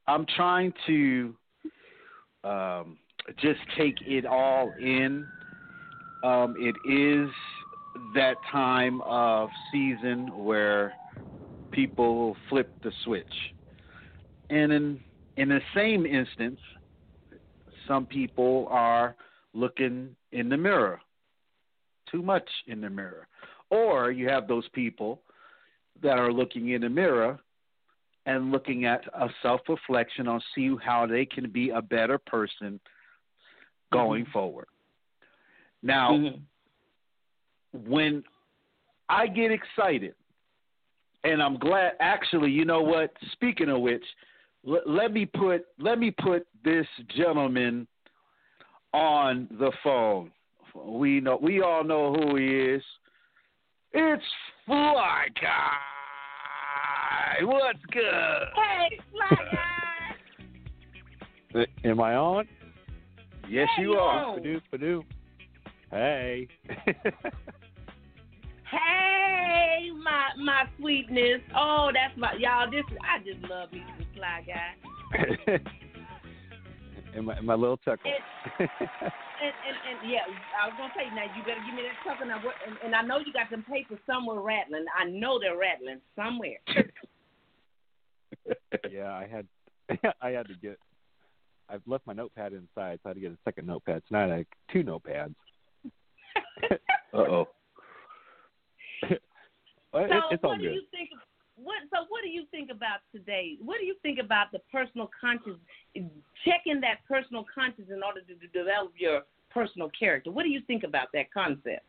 I'm 0.08 0.26
trying 0.36 0.74
to 0.88 1.36
um, 2.43 2.97
just 3.39 3.60
take 3.78 3.95
it 4.05 4.26
all 4.26 4.74
in. 4.80 5.26
Um, 6.24 6.55
it 6.58 6.76
is 6.89 7.30
that 8.16 8.36
time 8.51 9.01
of 9.01 9.49
season 9.72 10.32
where 10.43 10.93
people 11.72 12.36
flip 12.49 12.74
the 12.84 12.91
switch, 13.03 13.26
and 14.49 14.72
in 14.72 14.99
in 15.36 15.49
the 15.49 15.62
same 15.76 16.05
instance, 16.05 16.60
some 17.88 18.05
people 18.05 18.68
are 18.72 19.16
looking 19.53 20.16
in 20.32 20.49
the 20.49 20.58
mirror, 20.58 20.99
too 22.12 22.22
much 22.22 22.47
in 22.68 22.82
the 22.82 22.89
mirror, 22.89 23.28
or 23.70 24.12
you 24.12 24.28
have 24.30 24.47
those 24.47 24.68
people 24.70 25.22
that 26.01 26.18
are 26.18 26.32
looking 26.32 26.70
in 26.70 26.82
the 26.82 26.89
mirror 26.89 27.39
and 28.26 28.51
looking 28.51 28.86
at 28.86 29.01
a 29.14 29.30
self 29.41 29.62
reflection 29.70 30.28
on 30.28 30.41
see 30.53 30.76
how 30.84 31.05
they 31.05 31.26
can 31.26 31.49
be 31.49 31.70
a 31.70 31.82
better 31.82 32.18
person 32.18 32.80
going 33.91 34.24
mm-hmm. 34.24 34.32
forward. 34.32 34.68
Now, 35.82 36.12
mm-hmm. 36.12 37.89
when 37.89 38.24
I 39.10 39.28
get 39.28 39.51
excited, 39.51 40.14
and 41.24 41.41
I'm 41.41 41.58
glad. 41.58 41.93
Actually, 41.99 42.51
you 42.51 42.66
know 42.66 42.82
what? 42.82 43.12
Speaking 43.34 43.70
of 43.70 43.82
which, 43.82 44.03
l- 44.68 44.82
let 44.86 45.12
me 45.12 45.26
put 45.26 45.66
let 45.80 45.99
me 45.99 46.12
put 46.12 46.47
this 46.64 46.86
gentleman 47.16 47.88
on 48.93 49.47
the 49.60 49.72
phone. 49.84 50.32
We 50.86 51.19
know 51.19 51.38
we 51.41 51.61
all 51.61 51.84
know 51.84 52.13
who 52.13 52.36
he 52.36 52.45
is. 52.47 52.84
It's 53.93 54.23
Fly 54.65 55.25
Guy. 55.41 55.78
What's 57.43 57.80
good? 57.91 58.03
Hey, 58.55 58.99
Fly 59.11 59.38
Guy. 61.53 61.65
Am 61.89 61.99
I 62.01 62.15
on? 62.15 62.47
Yes, 63.49 63.67
Yeah, 63.78 63.84
you 63.84 63.91
you 63.93 63.97
are. 63.97 64.25
on. 64.25 64.39
Badoo, 64.39 64.61
badoo. 64.73 65.03
Hey. 65.91 66.47
Hey, 68.69 69.89
my 70.03 70.25
my 70.43 70.63
sweetness. 70.78 71.39
Oh, 71.55 71.89
that's 71.93 72.17
my 72.17 72.34
y'all. 72.38 72.69
This 72.69 72.84
I 73.01 73.19
just 73.23 73.39
love 73.49 73.69
you, 73.71 73.82
Fly 74.13 74.45
Guy. 74.45 75.57
and 77.18 77.26
my, 77.26 77.41
my 77.41 77.55
little 77.55 77.78
chuckle. 77.78 78.11
And, 78.59 78.59
and 78.59 79.78
and 79.89 80.09
yeah, 80.09 80.20
I 80.61 80.68
was 80.68 80.76
gonna 80.78 80.93
say 80.95 81.09
now 81.13 81.24
you 81.36 81.43
better 81.43 81.59
give 81.65 81.76
me 81.76 81.82
that 81.84 81.97
chuckle 82.05 82.28
now. 82.28 82.39
What, 82.43 82.55
and, 82.65 82.78
and 82.86 82.95
I 82.95 83.01
know 83.01 83.18
you 83.18 83.34
got 83.34 83.49
them 83.49 83.65
papers 83.70 83.99
somewhere 84.05 84.39
rattling. 84.39 84.86
I 84.97 85.09
know 85.09 85.39
they're 85.39 85.57
rattling 85.57 85.99
somewhere. 86.15 86.59
yeah, 88.91 89.13
I 89.13 89.28
had 89.28 89.47
I 90.22 90.30
had 90.30 90.47
to 90.47 90.53
get 90.61 90.80
I've 91.70 91.82
left 91.86 92.07
my 92.07 92.13
notepad 92.13 92.53
inside, 92.53 92.99
so 93.01 93.05
I 93.05 93.09
had 93.09 93.15
to 93.15 93.20
get 93.20 93.32
a 93.32 93.38
second 93.43 93.68
notepad. 93.68 94.01
So 94.07 94.15
now 94.15 94.32
I 94.32 94.38
have 94.38 94.45
two 94.72 94.84
notepads. 94.84 95.36
Uh 97.13 97.20
oh. 97.20 97.47
Well, 99.93 99.93
so 99.93 99.99
it, 99.99 100.11
it's 100.32 100.43
all 100.43 100.49
what 100.51 100.59
do 100.59 100.65
good. 100.65 100.74
you 100.74 100.82
think? 100.91 101.09
What 101.68 101.84
so 101.91 102.05
what 102.07 102.24
do 102.24 102.30
you 102.30 102.43
think 102.49 102.72
about 102.72 102.99
today? 103.11 103.57
What 103.59 103.80
do 103.80 103.86
you 103.86 103.95
think 104.01 104.20
about 104.24 104.53
the 104.53 104.59
personal 104.72 105.09
conscious? 105.20 105.59
Checking 106.45 106.80
that 106.80 106.99
personal 107.05 107.43
conscious 107.53 107.86
in 107.89 108.01
order 108.03 108.22
to, 108.22 108.36
to 108.36 108.47
develop 108.57 108.93
your 108.97 109.24
personal 109.51 109.91
character. 109.97 110.32
What 110.32 110.43
do 110.43 110.49
you 110.49 110.61
think 110.65 110.84
about 110.84 111.09
that 111.13 111.34
concept? 111.34 111.84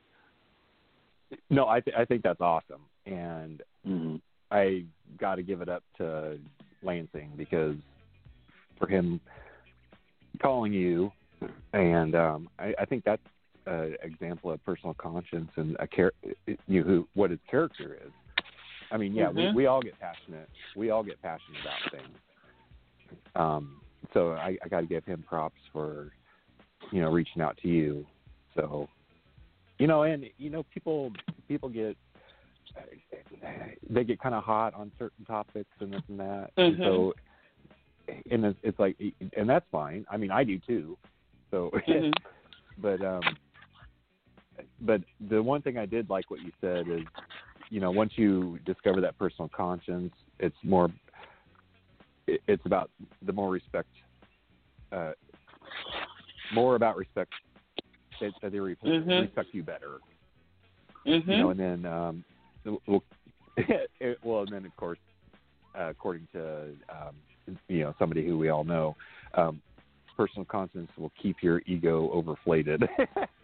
No, 1.50 1.68
I 1.68 1.80
th- 1.80 1.96
I 1.96 2.04
think 2.04 2.22
that's 2.22 2.40
awesome, 2.40 2.82
and 3.06 3.62
Mm-hmm. 3.88 4.16
I 4.50 4.84
got 5.18 5.36
to 5.36 5.42
give 5.42 5.60
it 5.60 5.68
up 5.68 5.82
to 5.98 6.38
Lansing 6.82 7.32
because 7.36 7.76
for 8.78 8.88
him 8.88 9.20
calling 10.40 10.72
you, 10.72 11.10
and 11.72 12.14
um, 12.14 12.48
I, 12.58 12.74
I 12.78 12.84
think 12.84 13.04
that's 13.04 13.22
an 13.66 13.96
example 14.02 14.50
of 14.50 14.64
personal 14.64 14.94
conscience 14.94 15.50
and 15.56 15.76
a 15.80 15.86
char- 15.86 16.12
you 16.66 16.82
who 16.82 17.08
what 17.14 17.30
his 17.30 17.40
character 17.50 17.98
is. 18.04 18.12
I 18.90 18.96
mean, 18.96 19.14
yeah, 19.14 19.28
Mhm. 19.28 19.34
we 19.34 19.62
we 19.62 19.66
all 19.66 19.82
get 19.82 19.98
passionate. 19.98 20.48
We 20.74 20.90
all 20.90 21.02
get 21.02 21.20
passionate 21.22 21.60
about 21.60 21.80
things. 21.90 22.16
Um, 23.34 23.80
so 24.12 24.32
I, 24.32 24.56
I 24.64 24.68
got 24.68 24.80
to 24.80 24.86
give 24.86 25.04
him 25.04 25.22
props 25.26 25.60
for 25.72 26.12
you 26.90 27.00
know 27.00 27.10
reaching 27.10 27.42
out 27.42 27.56
to 27.58 27.68
you. 27.68 28.06
So 28.54 28.88
you 29.78 29.86
know, 29.86 30.02
and 30.02 30.24
you 30.38 30.50
know, 30.50 30.64
people 30.72 31.12
people 31.46 31.68
get 31.68 31.96
they 33.88 34.04
get 34.04 34.20
kind 34.20 34.34
of 34.34 34.44
hot 34.44 34.74
on 34.74 34.92
certain 34.98 35.24
topics 35.24 35.70
and 35.80 35.92
this 35.92 36.02
and 36.08 36.20
that. 36.20 36.50
And 36.56 36.78
Mhm. 36.78 36.84
so, 36.84 37.14
and 38.30 38.44
it's, 38.44 38.58
it's 38.62 38.78
like, 38.78 38.96
and 39.36 39.48
that's 39.48 39.66
fine. 39.70 40.04
I 40.10 40.16
mean, 40.16 40.30
I 40.30 40.44
do 40.44 40.58
too. 40.58 40.98
So, 41.50 41.70
Mhm. 41.72 42.12
but 42.78 43.02
um, 43.02 43.36
but 44.80 45.02
the 45.28 45.42
one 45.42 45.62
thing 45.62 45.78
I 45.78 45.86
did 45.86 46.10
like 46.10 46.30
what 46.30 46.40
you 46.40 46.52
said 46.60 46.88
is, 46.88 47.02
you 47.70 47.80
know, 47.80 47.90
once 47.90 48.12
you 48.16 48.58
discover 48.64 49.00
that 49.00 49.16
personal 49.18 49.50
conscience, 49.54 50.12
it's 50.38 50.56
more. 50.62 50.90
It's 52.26 52.64
about 52.66 52.90
the 53.24 53.32
more 53.32 53.50
respect, 53.50 53.88
uh, 54.92 55.12
more 56.52 56.74
about 56.76 56.96
respect. 56.96 57.30
That 58.20 58.32
they 58.42 58.58
re- 58.58 58.76
Mhm. 58.84 59.20
respect 59.22 59.54
you 59.54 59.62
better 59.62 60.00
Mm-hmm. 61.08 61.30
you 61.30 61.38
know, 61.38 61.50
and 61.50 61.60
then 61.60 61.86
um, 61.86 62.24
well, 62.86 63.02
it, 63.56 64.18
well, 64.22 64.42
and 64.42 64.52
then 64.52 64.66
of 64.66 64.76
course, 64.76 64.98
uh, 65.78 65.88
according 65.90 66.28
to 66.32 66.74
um, 66.90 67.14
you 67.68 67.80
know 67.80 67.94
somebody 67.98 68.26
who 68.26 68.36
we 68.36 68.50
all 68.50 68.64
know, 68.64 68.94
um, 69.34 69.62
personal 70.16 70.44
conscience 70.44 70.90
will 70.98 71.12
keep 71.20 71.36
your 71.42 71.62
ego 71.66 72.10
overflated. 72.14 72.86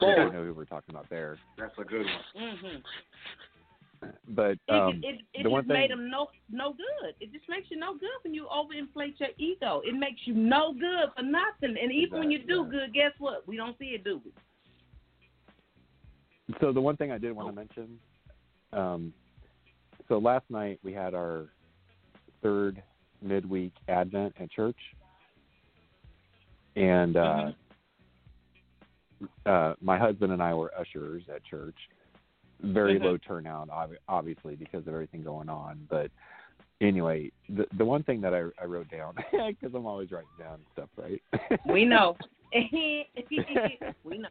Boy. 0.00 0.12
I 0.12 0.30
know 0.30 0.44
who 0.44 0.54
we're 0.54 0.64
talking 0.64 0.94
about 0.94 1.08
there, 1.08 1.38
That's 1.58 1.72
a 1.78 1.84
good 1.84 2.04
one. 2.04 2.42
Mm-hmm. 2.42 4.06
but 4.34 4.58
It, 4.68 4.70
um, 4.70 5.00
it, 5.02 5.20
it 5.34 5.42
the 5.42 5.50
one 5.50 5.62
just 5.62 5.68
thing, 5.68 5.80
made 5.80 5.90
them 5.90 6.10
no 6.10 6.28
no 6.50 6.72
good. 6.72 7.14
It 7.20 7.32
just 7.32 7.48
makes 7.48 7.70
you 7.70 7.78
no 7.78 7.94
good 7.94 8.08
when 8.22 8.34
you 8.34 8.46
overinflate 8.46 9.18
your 9.18 9.30
ego. 9.38 9.80
It 9.84 9.94
makes 9.94 10.20
you 10.24 10.34
no 10.34 10.72
good 10.72 11.10
for 11.16 11.22
nothing. 11.22 11.76
And 11.80 11.92
even 11.92 12.18
when 12.18 12.30
you 12.30 12.40
do 12.40 12.64
good, 12.64 12.92
guess 12.92 13.12
what? 13.18 13.46
We 13.48 13.56
don't 13.56 13.78
see 13.78 13.86
it, 13.86 14.04
do 14.04 14.20
we? 14.24 14.32
so 16.60 16.72
the 16.72 16.80
one 16.80 16.96
thing 16.96 17.12
I 17.12 17.18
did 17.18 17.32
want 17.32 17.48
to 17.48 17.54
mention, 17.54 17.98
um, 18.72 19.12
so 20.08 20.18
last 20.18 20.44
night 20.48 20.78
we 20.82 20.92
had 20.92 21.14
our 21.14 21.46
third 22.42 22.82
midweek 23.22 23.72
Advent 23.88 24.34
at 24.40 24.50
church, 24.50 24.78
and 26.76 27.16
uh, 27.16 27.50
uh, 29.46 29.74
my 29.80 29.98
husband 29.98 30.32
and 30.32 30.42
I 30.42 30.54
were 30.54 30.72
ushers 30.78 31.22
at 31.34 31.44
church. 31.44 31.76
Very 32.60 32.98
Mhm. 32.98 33.04
low 33.04 33.16
turnout, 33.18 33.70
ob- 33.70 33.96
obviously 34.08 34.56
because 34.56 34.86
of 34.86 34.94
everything 34.94 35.22
going 35.22 35.48
on. 35.48 35.86
But 35.88 36.10
anyway, 36.80 37.30
the 37.48 37.66
the 37.76 37.84
one 37.84 38.02
thing 38.02 38.20
that 38.22 38.34
I, 38.34 38.44
I 38.60 38.64
wrote 38.66 38.90
down 38.90 39.14
because 39.32 39.74
I'm 39.74 39.86
always 39.86 40.10
writing 40.10 40.28
down 40.38 40.58
stuff, 40.72 40.88
right? 40.96 41.22
We 41.66 41.84
know. 41.84 42.16
we 44.04 44.18
know. 44.18 44.28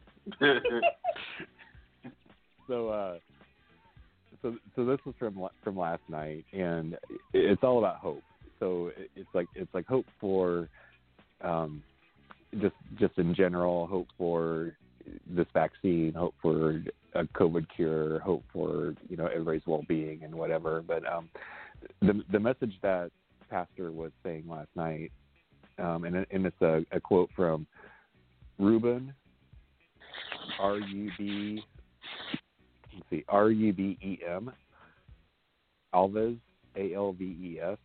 so 2.66 2.88
uh 2.88 3.18
so 4.42 4.56
so 4.76 4.84
this 4.84 4.98
was 5.06 5.14
from 5.18 5.48
from 5.62 5.78
last 5.78 6.02
night 6.08 6.44
and 6.52 6.96
it's 7.32 7.62
all 7.62 7.78
about 7.78 7.96
hope 7.96 8.22
so 8.58 8.88
it- 8.96 9.10
it's 9.16 9.28
like 9.34 9.46
it's 9.54 9.72
like 9.72 9.86
hope 9.86 10.06
for 10.20 10.68
um, 11.40 11.82
just 12.60 12.74
just 12.98 13.18
in 13.18 13.34
general, 13.34 13.86
hope 13.86 14.08
for 14.16 14.76
this 15.26 15.46
vaccine, 15.54 16.12
hope 16.14 16.34
for 16.40 16.82
a 17.14 17.24
COVID 17.24 17.66
cure, 17.74 18.18
hope 18.20 18.44
for 18.52 18.94
you 19.08 19.16
know 19.16 19.26
everybody's 19.26 19.66
well 19.66 19.84
being 19.88 20.22
and 20.22 20.34
whatever. 20.34 20.82
But 20.82 21.10
um, 21.10 21.28
the 22.00 22.22
the 22.30 22.40
message 22.40 22.74
that 22.82 23.10
Pastor 23.50 23.90
was 23.90 24.12
saying 24.22 24.44
last 24.48 24.68
night, 24.76 25.12
um, 25.78 26.04
and 26.04 26.26
and 26.30 26.46
it's 26.46 26.60
a, 26.60 26.84
a 26.92 27.00
quote 27.00 27.30
from 27.34 27.66
Rubem 28.60 29.12
R 30.58 30.78
U 30.78 31.10
B 31.16 31.62
let's 32.94 33.10
see 33.10 33.24
R 33.28 33.50
U 33.50 33.72
B 33.72 33.98
E 34.02 34.18
M 34.26 34.50
Alves 35.94 36.38
A 36.76 36.94
L 36.94 37.12
V 37.12 37.24
E 37.24 37.60
S, 37.62 37.78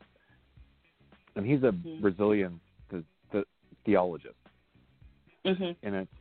and 1.35 1.45
he's 1.45 1.63
a 1.63 1.71
Brazilian 2.01 2.59
th- 2.89 3.03
th- 3.31 3.45
theologist, 3.85 4.35
Mhm. 5.45 5.75
and 5.83 5.95
it's 5.95 6.11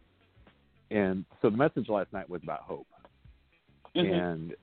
and 0.91 1.25
so 1.41 1.49
the 1.49 1.57
message 1.57 1.89
last 1.89 2.12
night 2.12 2.29
was 2.29 2.43
about 2.43 2.61
hope, 2.61 2.87
Mhm. 3.95 4.12
and 4.12 4.57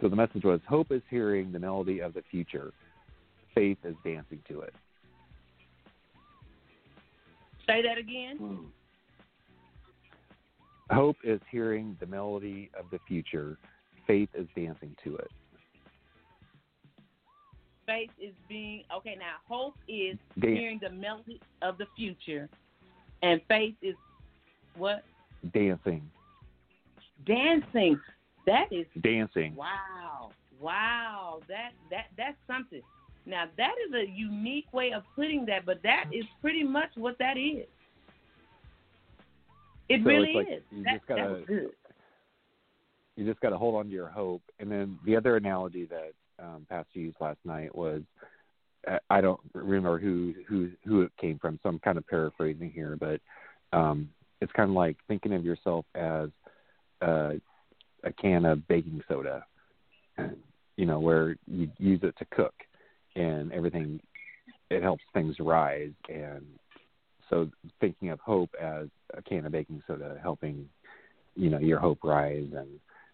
so 0.00 0.08
the 0.08 0.16
message 0.16 0.44
was 0.44 0.60
hope 0.68 0.90
is 0.92 1.02
hearing 1.10 1.52
the 1.52 1.58
melody 1.58 2.00
of 2.00 2.14
the 2.14 2.22
future, 2.22 2.72
faith 3.54 3.84
is 3.84 3.96
dancing 4.04 4.42
to 4.48 4.60
it. 4.62 4.74
Say 7.66 7.82
that 7.82 7.98
again. 7.98 8.72
Hope 10.90 11.16
is 11.22 11.40
hearing 11.50 11.96
the 12.00 12.06
melody 12.06 12.70
of 12.74 12.90
the 12.90 12.98
future, 13.00 13.58
faith 14.06 14.30
is 14.34 14.48
dancing 14.56 14.96
to 15.04 15.16
it. 15.16 15.30
Faith 17.86 18.10
is 18.18 18.34
being 18.48 18.84
okay. 18.92 19.16
Now, 19.16 19.36
hope 19.46 19.76
is 19.86 20.18
Dan- 20.38 20.56
hearing 20.56 20.78
the 20.78 20.90
melody 20.90 21.40
of 21.62 21.76
the 21.78 21.86
future, 21.96 22.48
and 23.22 23.40
faith 23.48 23.74
is 23.82 23.94
what 24.76 25.04
Dancing, 25.54 26.02
dancing. 27.26 27.98
That 28.46 28.66
is 28.70 28.86
dancing. 29.02 29.54
wow, 29.56 30.30
wow. 30.60 31.40
That 31.48 31.70
that 31.90 32.06
that's 32.16 32.36
something. 32.46 32.82
Now 33.26 33.44
that 33.56 33.72
is 33.88 33.94
a 33.94 34.10
unique 34.10 34.70
way 34.72 34.92
of 34.92 35.02
putting 35.16 35.46
that, 35.46 35.64
but 35.64 35.82
that 35.82 36.04
is 36.12 36.24
pretty 36.40 36.62
much 36.62 36.90
what 36.96 37.16
that 37.18 37.36
is. 37.38 37.66
It 39.88 40.00
So 40.02 40.08
really 40.08 40.32
like 40.34 40.48
is. 40.48 40.62
you 40.70 40.82
That, 40.84 40.94
just 40.94 41.06
gotta- 41.06 41.42
good. 41.46 41.70
you 43.16 43.26
just 43.26 43.40
got 43.40 43.50
to 43.50 43.58
hold 43.58 43.74
on 43.76 43.86
to 43.86 43.90
your 43.90 44.08
hope. 44.08 44.42
And 44.58 44.70
then 44.70 44.98
the 45.04 45.16
other 45.16 45.36
analogy 45.36 45.86
that 45.86 46.12
um, 46.38 46.66
Pastor 46.68 46.98
used 47.00 47.16
last 47.20 47.38
night 47.44 47.74
was 47.74 48.02
I 49.10 49.20
don't 49.20 49.40
remember 49.52 49.98
who 49.98 50.34
who 50.48 50.70
who 50.84 51.02
it 51.02 51.12
came 51.20 51.38
from, 51.38 51.58
so 51.62 51.68
I'm 51.68 51.78
kind 51.80 51.98
of 51.98 52.06
paraphrasing 52.06 52.70
here, 52.70 52.96
but 52.98 53.20
um, 53.76 54.08
it's 54.40 54.52
kind 54.52 54.70
of 54.70 54.76
like 54.76 54.96
thinking 55.06 55.34
of 55.34 55.44
yourself 55.44 55.84
as 55.94 56.30
uh, 57.02 57.32
a 58.04 58.12
can 58.20 58.44
of 58.44 58.66
baking 58.68 59.02
soda, 59.08 59.44
you 60.76 60.86
know, 60.86 60.98
where 60.98 61.36
you 61.46 61.70
use 61.78 62.00
it 62.02 62.16
to 62.18 62.24
cook 62.34 62.54
and 63.16 63.52
everything. 63.52 64.00
It 64.70 64.82
helps 64.82 65.02
things 65.12 65.36
rise, 65.40 65.92
and 66.08 66.46
so 67.28 67.48
thinking 67.80 68.10
of 68.10 68.20
hope 68.20 68.50
as 68.60 68.86
a 69.14 69.22
can 69.22 69.44
of 69.44 69.52
baking 69.52 69.82
soda 69.86 70.18
helping, 70.22 70.68
you 71.34 71.50
know, 71.50 71.58
your 71.58 71.80
hope 71.80 71.98
rise 72.02 72.48
and 72.56 72.68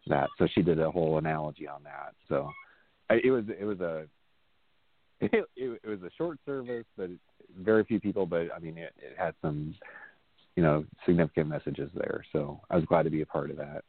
that. 0.06 0.28
So 0.38 0.46
she 0.54 0.62
did 0.62 0.80
a 0.80 0.90
whole 0.90 1.18
analogy 1.18 1.66
on 1.66 1.82
that. 1.84 2.14
So 2.28 2.50
it 3.10 3.30
was 3.30 3.44
it 3.58 3.64
was 3.64 3.80
a 3.80 4.06
it, 5.20 5.44
it, 5.56 5.80
it 5.82 5.88
was 5.88 6.02
a 6.02 6.10
short 6.16 6.38
service, 6.44 6.84
but 6.96 7.10
very 7.58 7.84
few 7.84 8.00
people. 8.00 8.26
But 8.26 8.48
I 8.54 8.58
mean, 8.58 8.76
it, 8.76 8.92
it 8.98 9.16
had 9.18 9.34
some 9.40 9.74
you 10.56 10.62
know 10.62 10.84
significant 11.06 11.48
messages 11.48 11.90
there. 11.94 12.24
So 12.32 12.60
I 12.70 12.76
was 12.76 12.84
glad 12.84 13.04
to 13.04 13.10
be 13.10 13.22
a 13.22 13.26
part 13.26 13.50
of 13.50 13.56
that. 13.56 13.84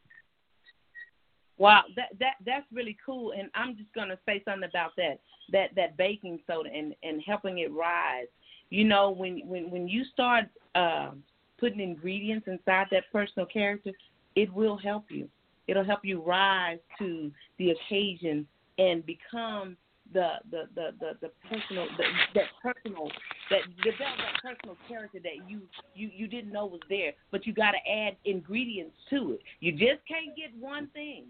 Wow, 1.58 1.82
that 1.96 2.10
that 2.20 2.34
that's 2.46 2.66
really 2.72 2.96
cool, 3.04 3.32
and 3.32 3.50
I'm 3.54 3.76
just 3.76 3.92
gonna 3.94 4.18
say 4.24 4.42
something 4.44 4.68
about 4.68 4.92
that 4.96 5.20
that 5.50 5.74
that 5.74 5.96
baking 5.96 6.40
soda 6.46 6.70
and 6.74 6.94
and 7.02 7.22
helping 7.26 7.58
it 7.58 7.72
rise. 7.72 8.28
You 8.70 8.84
know, 8.84 9.10
when 9.10 9.42
when 9.44 9.70
when 9.70 9.88
you 9.88 10.04
start 10.04 10.44
uh, 10.74 11.10
putting 11.58 11.80
ingredients 11.80 12.46
inside 12.46 12.86
that 12.92 13.04
personal 13.12 13.46
character, 13.46 13.90
it 14.36 14.52
will 14.52 14.76
help 14.76 15.06
you. 15.10 15.28
It'll 15.66 15.84
help 15.84 16.04
you 16.04 16.22
rise 16.22 16.78
to 16.98 17.30
the 17.58 17.70
occasion 17.70 18.46
and 18.78 19.04
become 19.04 19.76
the 20.12 20.34
the 20.50 20.62
the 20.74 20.90
the, 21.00 21.10
the 21.20 21.30
personal 21.48 21.86
the, 21.96 22.04
that 22.34 22.44
personal 22.62 23.10
that 23.50 23.60
develop 23.82 24.16
that 24.18 24.42
personal 24.42 24.76
character 24.88 25.18
that 25.22 25.48
you 25.48 25.62
you 25.94 26.10
you 26.14 26.26
didn't 26.26 26.52
know 26.52 26.66
was 26.66 26.80
there, 26.88 27.12
but 27.30 27.46
you 27.46 27.52
got 27.52 27.72
to 27.72 27.90
add 27.90 28.16
ingredients 28.24 28.96
to 29.10 29.32
it. 29.32 29.40
You 29.60 29.72
just 29.72 30.00
can't 30.06 30.36
get 30.36 30.50
one 30.58 30.88
thing. 30.88 31.24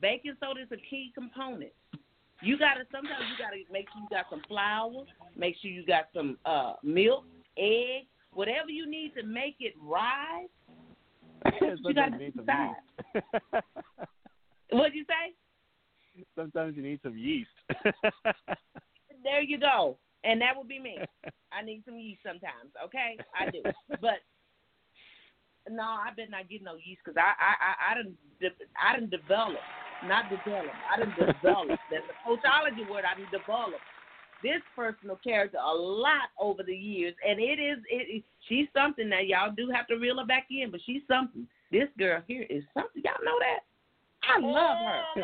Baking 0.00 0.36
soda 0.40 0.62
is 0.62 0.68
a 0.72 0.76
key 0.88 1.12
component. 1.14 1.72
You 2.42 2.58
gotta 2.58 2.84
sometimes 2.90 3.24
you 3.30 3.44
gotta 3.44 3.56
make 3.70 3.86
sure 3.92 4.02
you 4.02 4.08
got 4.10 4.26
some 4.30 4.42
flour, 4.48 5.04
make 5.36 5.56
sure 5.60 5.70
you 5.70 5.84
got 5.84 6.04
some 6.14 6.38
uh 6.46 6.74
milk, 6.82 7.24
egg, 7.58 8.06
whatever 8.32 8.70
you 8.70 8.90
need 8.90 9.12
to 9.14 9.22
make 9.22 9.56
it 9.60 9.74
rise. 9.82 10.48
you 11.60 11.60
gotta 11.60 11.76
Sometimes 11.82 12.12
you 12.14 12.18
need 12.18 12.34
some 12.34 12.46
decide. 12.46 13.62
What'd 14.72 14.94
you 14.94 15.04
say? 15.04 15.34
Sometimes 16.36 16.76
you 16.76 16.82
need 16.82 17.00
some 17.02 17.16
yeast. 17.16 17.50
There 19.22 19.42
you 19.42 19.58
go. 19.58 19.96
And 20.24 20.40
that 20.40 20.56
would 20.56 20.68
be 20.68 20.78
me. 20.78 20.98
I 21.52 21.62
need 21.62 21.82
some 21.84 21.96
yeast 21.96 22.20
sometimes, 22.22 22.72
okay? 22.84 23.16
I 23.34 23.50
do. 23.50 23.62
But 24.00 24.24
no, 25.68 25.82
I 25.82 26.10
better 26.16 26.30
not 26.30 26.48
get 26.48 26.62
no 26.62 26.76
yeast 26.76 27.00
because 27.04 27.16
I 27.16 27.32
I 27.36 27.52
I, 27.58 27.72
I 27.90 27.94
didn't 27.96 28.16
I 28.80 28.94
didn't 28.94 29.10
develop, 29.10 29.60
not 30.06 30.30
develop. 30.30 30.72
I 30.88 30.98
didn't 30.98 31.16
develop. 31.16 31.78
That's 31.90 32.06
a 32.08 32.16
coachology 32.24 32.88
word. 32.88 33.04
I 33.04 33.16
didn't 33.18 33.32
develop 33.32 33.80
this 34.42 34.62
personal 34.74 35.20
character 35.22 35.58
a 35.58 35.74
lot 35.74 36.32
over 36.38 36.62
the 36.62 36.74
years, 36.74 37.14
and 37.26 37.40
it 37.40 37.60
is 37.60 37.78
it. 37.90 38.08
it 38.08 38.24
she's 38.48 38.68
something 38.72 39.10
that 39.10 39.26
y'all 39.26 39.52
do 39.52 39.70
have 39.74 39.86
to 39.88 39.96
reel 39.96 40.18
her 40.18 40.26
back 40.26 40.46
in, 40.50 40.70
but 40.70 40.80
she's 40.86 41.02
something. 41.08 41.46
This 41.70 41.88
girl 41.98 42.22
here 42.26 42.46
is 42.48 42.64
something. 42.74 43.02
Y'all 43.04 43.24
know 43.24 43.38
that? 43.40 43.60
I 44.24 44.38
love 44.38 44.78
her. 44.78 45.00
Oh, 45.16 45.20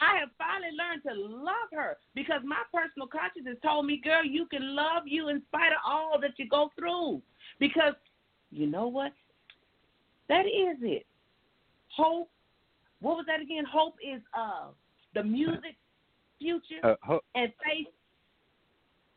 I 0.00 0.18
have 0.18 0.28
finally 0.36 0.72
learned 0.76 1.02
to 1.04 1.14
love 1.36 1.70
her 1.72 1.96
because 2.14 2.40
my 2.44 2.62
personal 2.72 3.08
conscience 3.08 3.46
has 3.46 3.56
told 3.62 3.86
me, 3.86 4.00
girl, 4.02 4.24
you 4.24 4.46
can 4.46 4.74
love 4.76 5.04
you 5.06 5.28
in 5.28 5.42
spite 5.48 5.72
of 5.72 5.78
all 5.86 6.18
that 6.20 6.32
you 6.38 6.48
go 6.48 6.70
through. 6.78 7.22
Because 7.58 7.94
you 8.50 8.66
know 8.66 8.86
what? 8.88 9.12
That 10.28 10.44
is 10.46 10.76
it. 10.82 11.06
Hope. 11.88 12.28
What 13.00 13.16
was 13.16 13.26
that 13.26 13.40
again? 13.40 13.64
Hope 13.70 13.94
is 14.02 14.20
uh 14.36 14.68
the 15.14 15.22
music 15.22 15.76
future 16.38 16.80
Uh, 16.82 16.94
ho- 17.02 17.22
and 17.34 17.52
faith 17.64 17.86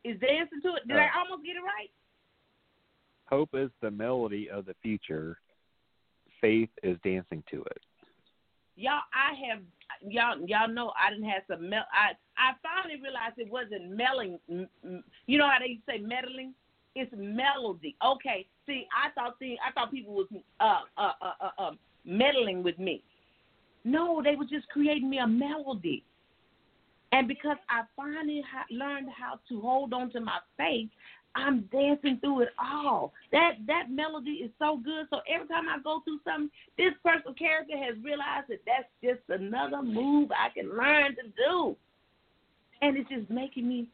is 0.04 0.18
dancing 0.20 0.62
to 0.62 0.74
it. 0.76 0.88
Did 0.88 0.96
Uh, 0.96 1.00
I 1.00 1.18
almost 1.18 1.44
get 1.44 1.56
it 1.56 1.62
right? 1.62 1.90
hope 3.26 3.50
is 3.54 3.70
the 3.80 3.90
melody 3.90 4.50
of 4.50 4.64
the 4.66 4.74
future. 4.82 5.38
Faith 6.40 6.70
is 6.82 6.98
dancing 7.04 7.42
to 7.50 7.62
it. 7.64 7.82
Y'all, 8.76 9.02
I 9.12 9.34
have 9.46 9.62
y'all. 10.06 10.36
Y'all 10.46 10.68
know 10.68 10.92
I 11.00 11.10
didn't 11.10 11.28
have 11.28 11.42
some. 11.48 11.68
Mel- 11.68 11.88
I 11.92 12.12
I 12.36 12.52
finally 12.62 13.00
realized 13.00 13.38
it 13.38 13.50
wasn't 13.50 13.90
meddling. 13.96 14.38
You 15.26 15.38
know 15.38 15.48
how 15.48 15.58
they 15.60 15.78
say 15.86 15.98
meddling? 15.98 16.54
It's 16.94 17.12
melody. 17.16 17.96
Okay. 18.04 18.46
See, 18.66 18.86
I 18.94 19.10
thought 19.14 19.38
the 19.40 19.56
I 19.66 19.72
thought 19.72 19.90
people 19.90 20.14
was 20.14 20.26
uh 20.60 20.80
uh 20.96 21.12
uh 21.22 21.32
uh, 21.40 21.62
uh 21.62 21.70
meddling 22.04 22.62
with 22.62 22.78
me. 22.78 23.02
No, 23.84 24.20
they 24.22 24.36
were 24.36 24.44
just 24.44 24.68
creating 24.68 25.08
me 25.08 25.18
a 25.18 25.26
melody. 25.26 26.04
And 27.12 27.26
because 27.26 27.56
I 27.68 27.82
finally 27.96 28.42
ha- 28.50 28.66
learned 28.70 29.08
how 29.10 29.40
to 29.48 29.60
hold 29.60 29.92
on 29.92 30.10
to 30.12 30.20
my 30.20 30.38
faith, 30.56 30.88
I'm 31.34 31.68
dancing 31.72 32.18
through 32.20 32.42
it 32.42 32.48
all. 32.58 33.12
That 33.32 33.52
that 33.66 33.90
melody 33.90 34.32
is 34.32 34.50
so 34.58 34.78
good. 34.82 35.06
So 35.10 35.20
every 35.32 35.46
time 35.48 35.68
I 35.68 35.78
go 35.82 36.00
through 36.04 36.20
something, 36.24 36.50
this 36.76 36.92
personal 37.04 37.34
character 37.34 37.76
has 37.76 37.96
realized 38.02 38.48
that 38.48 38.60
that's 38.66 38.88
just 39.02 39.20
another 39.28 39.82
move 39.82 40.30
I 40.32 40.48
can 40.50 40.76
learn 40.76 41.14
to 41.16 41.22
do, 41.36 41.76
and 42.82 42.96
it's 42.96 43.08
just 43.08 43.30
making 43.30 43.68
me 43.68 43.86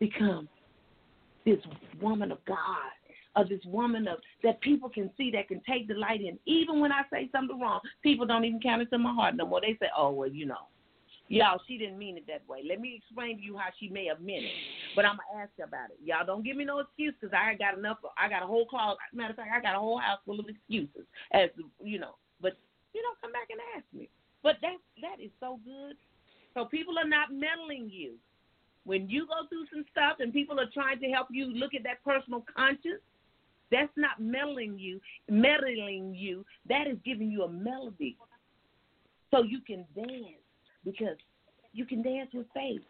become 0.00 0.48
this 1.44 1.58
woman 2.00 2.32
of 2.32 2.38
God, 2.46 2.56
of 3.36 3.48
this 3.48 3.60
woman 3.66 4.08
of 4.08 4.18
that 4.42 4.60
people 4.60 4.88
can 4.88 5.10
see 5.16 5.30
that 5.32 5.48
can 5.48 5.60
take 5.68 5.88
delight 5.88 6.20
in. 6.20 6.38
Even 6.46 6.80
when 6.80 6.92
I 6.92 7.02
say 7.12 7.28
something 7.32 7.60
wrong, 7.60 7.80
people 8.02 8.26
don't 8.26 8.44
even 8.44 8.60
count 8.60 8.82
it 8.82 8.90
to 8.90 8.98
my 8.98 9.12
heart 9.12 9.36
no 9.36 9.46
more. 9.46 9.60
They 9.60 9.76
say, 9.80 9.88
"Oh 9.96 10.10
well, 10.10 10.28
you 10.28 10.46
know." 10.46 10.68
Y'all, 11.28 11.60
she 11.66 11.78
didn't 11.78 11.98
mean 11.98 12.18
it 12.18 12.26
that 12.26 12.46
way. 12.46 12.62
Let 12.68 12.80
me 12.80 12.94
explain 12.96 13.38
to 13.38 13.42
you 13.42 13.56
how 13.56 13.70
she 13.80 13.88
may 13.88 14.06
have 14.06 14.20
meant 14.20 14.44
it, 14.44 14.52
but 14.94 15.06
I'm 15.06 15.16
gonna 15.16 15.42
ask 15.42 15.50
you 15.56 15.64
about 15.64 15.90
it. 15.90 15.98
Y'all 16.04 16.26
don't 16.26 16.44
give 16.44 16.56
me 16.56 16.64
no 16.64 16.80
excuse 16.80 17.14
because 17.18 17.32
I 17.32 17.54
got 17.54 17.78
enough. 17.78 17.98
I 18.18 18.28
got 18.28 18.42
a 18.42 18.46
whole 18.46 18.66
closet. 18.66 18.98
Matter 19.14 19.30
of 19.30 19.36
fact, 19.36 19.50
I 19.54 19.60
got 19.62 19.74
a 19.74 19.78
whole 19.78 19.98
house 19.98 20.18
full 20.26 20.40
of 20.40 20.46
excuses. 20.48 21.06
As 21.32 21.48
you 21.82 21.98
know, 21.98 22.16
but 22.40 22.58
you 22.92 23.00
know, 23.00 23.14
come 23.22 23.32
back 23.32 23.48
and 23.50 23.60
ask 23.76 23.86
me. 23.94 24.10
But 24.42 24.56
that 24.60 24.76
that 25.00 25.24
is 25.24 25.30
so 25.40 25.58
good. 25.64 25.96
So 26.52 26.66
people 26.66 26.98
are 26.98 27.08
not 27.08 27.32
meddling 27.32 27.88
you. 27.90 28.18
when 28.84 29.08
you 29.08 29.26
go 29.26 29.46
through 29.48 29.66
some 29.72 29.84
stuff 29.90 30.16
and 30.20 30.32
people 30.32 30.58
are 30.58 30.68
trying 30.72 31.00
to 31.00 31.06
help 31.08 31.28
you 31.30 31.46
look 31.46 31.74
at 31.74 31.82
that 31.84 32.02
personal 32.04 32.44
conscience, 32.54 33.00
that's 33.70 33.92
not 33.96 34.20
meddling 34.20 34.78
you, 34.78 35.00
meddling 35.30 36.14
you. 36.14 36.44
That 36.68 36.86
is 36.86 36.98
giving 37.04 37.30
you 37.30 37.44
a 37.44 37.48
melody, 37.48 38.16
so 39.30 39.42
you 39.42 39.60
can 39.60 39.86
dance 39.94 40.41
because 40.84 41.16
you 41.72 41.84
can 41.84 42.02
dance 42.02 42.30
with 42.32 42.46
faith. 42.54 42.82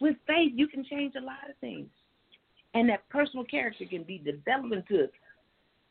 With 0.00 0.16
faith, 0.26 0.52
you 0.54 0.66
can 0.66 0.84
change 0.84 1.14
a 1.16 1.20
lot 1.20 1.48
of 1.48 1.56
things, 1.60 1.88
and 2.74 2.88
that 2.88 3.08
personal 3.08 3.44
character 3.44 3.84
can 3.88 4.02
be 4.02 4.18
developed 4.18 4.74
into 4.74 5.08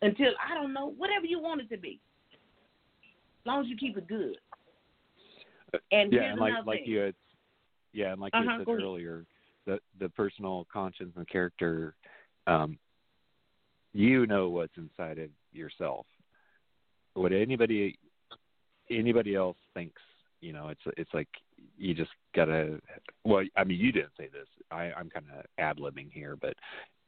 until 0.01 0.31
I 0.43 0.55
don't 0.55 0.73
know 0.73 0.93
whatever 0.97 1.25
you 1.25 1.39
want 1.39 1.61
it 1.61 1.69
to 1.69 1.77
be, 1.77 1.99
as 2.33 3.45
long 3.45 3.61
as 3.61 3.67
you 3.67 3.77
keep 3.77 3.97
it 3.97 4.07
good. 4.07 4.37
And 5.91 6.11
yeah, 6.11 6.31
and 6.31 6.39
like 6.39 6.53
like 6.65 6.79
thing. 6.79 6.89
you 6.89 6.97
had, 6.97 7.15
yeah, 7.93 8.11
and 8.11 8.19
like 8.19 8.33
you 8.33 8.41
Uh-huh, 8.41 8.57
had 8.57 8.67
said 8.67 8.73
earlier, 8.73 9.25
the 9.65 9.79
the 9.99 10.09
personal 10.09 10.67
conscience 10.71 11.13
and 11.15 11.27
character, 11.29 11.95
um, 12.47 12.77
you 13.93 14.25
know 14.25 14.49
what's 14.49 14.75
inside 14.77 15.19
of 15.19 15.29
yourself. 15.53 16.05
What 17.13 17.31
anybody 17.31 17.97
anybody 18.89 19.35
else 19.35 19.57
thinks, 19.73 20.01
you 20.41 20.53
know, 20.53 20.69
it's 20.69 20.81
it's 20.97 21.13
like 21.13 21.29
you 21.77 21.93
just 21.93 22.11
gotta. 22.35 22.79
Well, 23.23 23.43
I 23.55 23.63
mean, 23.63 23.79
you 23.79 23.91
didn't 23.91 24.13
say 24.17 24.27
this. 24.31 24.47
I, 24.71 24.91
I'm 24.91 25.09
kind 25.09 25.25
of 25.37 25.45
ad 25.57 25.77
libbing 25.77 26.11
here, 26.11 26.35
but 26.35 26.55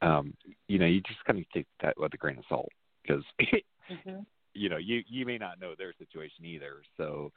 um, 0.01 0.34
you 0.67 0.79
know, 0.79 0.86
you 0.86 1.01
just 1.01 1.23
kind 1.25 1.39
of 1.39 1.49
take 1.51 1.67
that 1.81 1.97
with 1.99 2.13
a 2.13 2.17
grain 2.17 2.38
of 2.38 2.45
salt 2.49 2.69
because 3.03 3.23
Mhm. 3.89 4.25
you 4.53 4.69
know 4.69 4.77
you 4.77 5.03
you 5.07 5.25
may 5.25 5.38
not 5.38 5.59
know 5.59 5.73
their 5.77 5.93
situation 5.97 6.45
either 6.45 6.81
so 6.97 7.31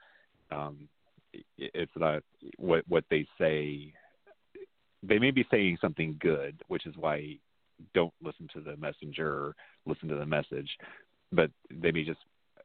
um 0.50 0.88
it's 1.58 1.92
not 1.96 2.22
what 2.58 2.84
what 2.88 3.04
they 3.10 3.26
say 3.38 3.92
they 5.02 5.18
may 5.18 5.30
be 5.30 5.46
saying 5.50 5.76
something 5.80 6.16
good 6.20 6.62
which 6.68 6.86
is 6.86 6.94
why 6.96 7.36
don't 7.94 8.12
listen 8.22 8.48
to 8.52 8.60
the 8.60 8.76
messenger 8.76 9.54
listen 9.86 10.08
to 10.08 10.16
the 10.16 10.26
message 10.26 10.70
but 11.32 11.50
they 11.70 11.90
may 11.90 12.04
just 12.04 12.20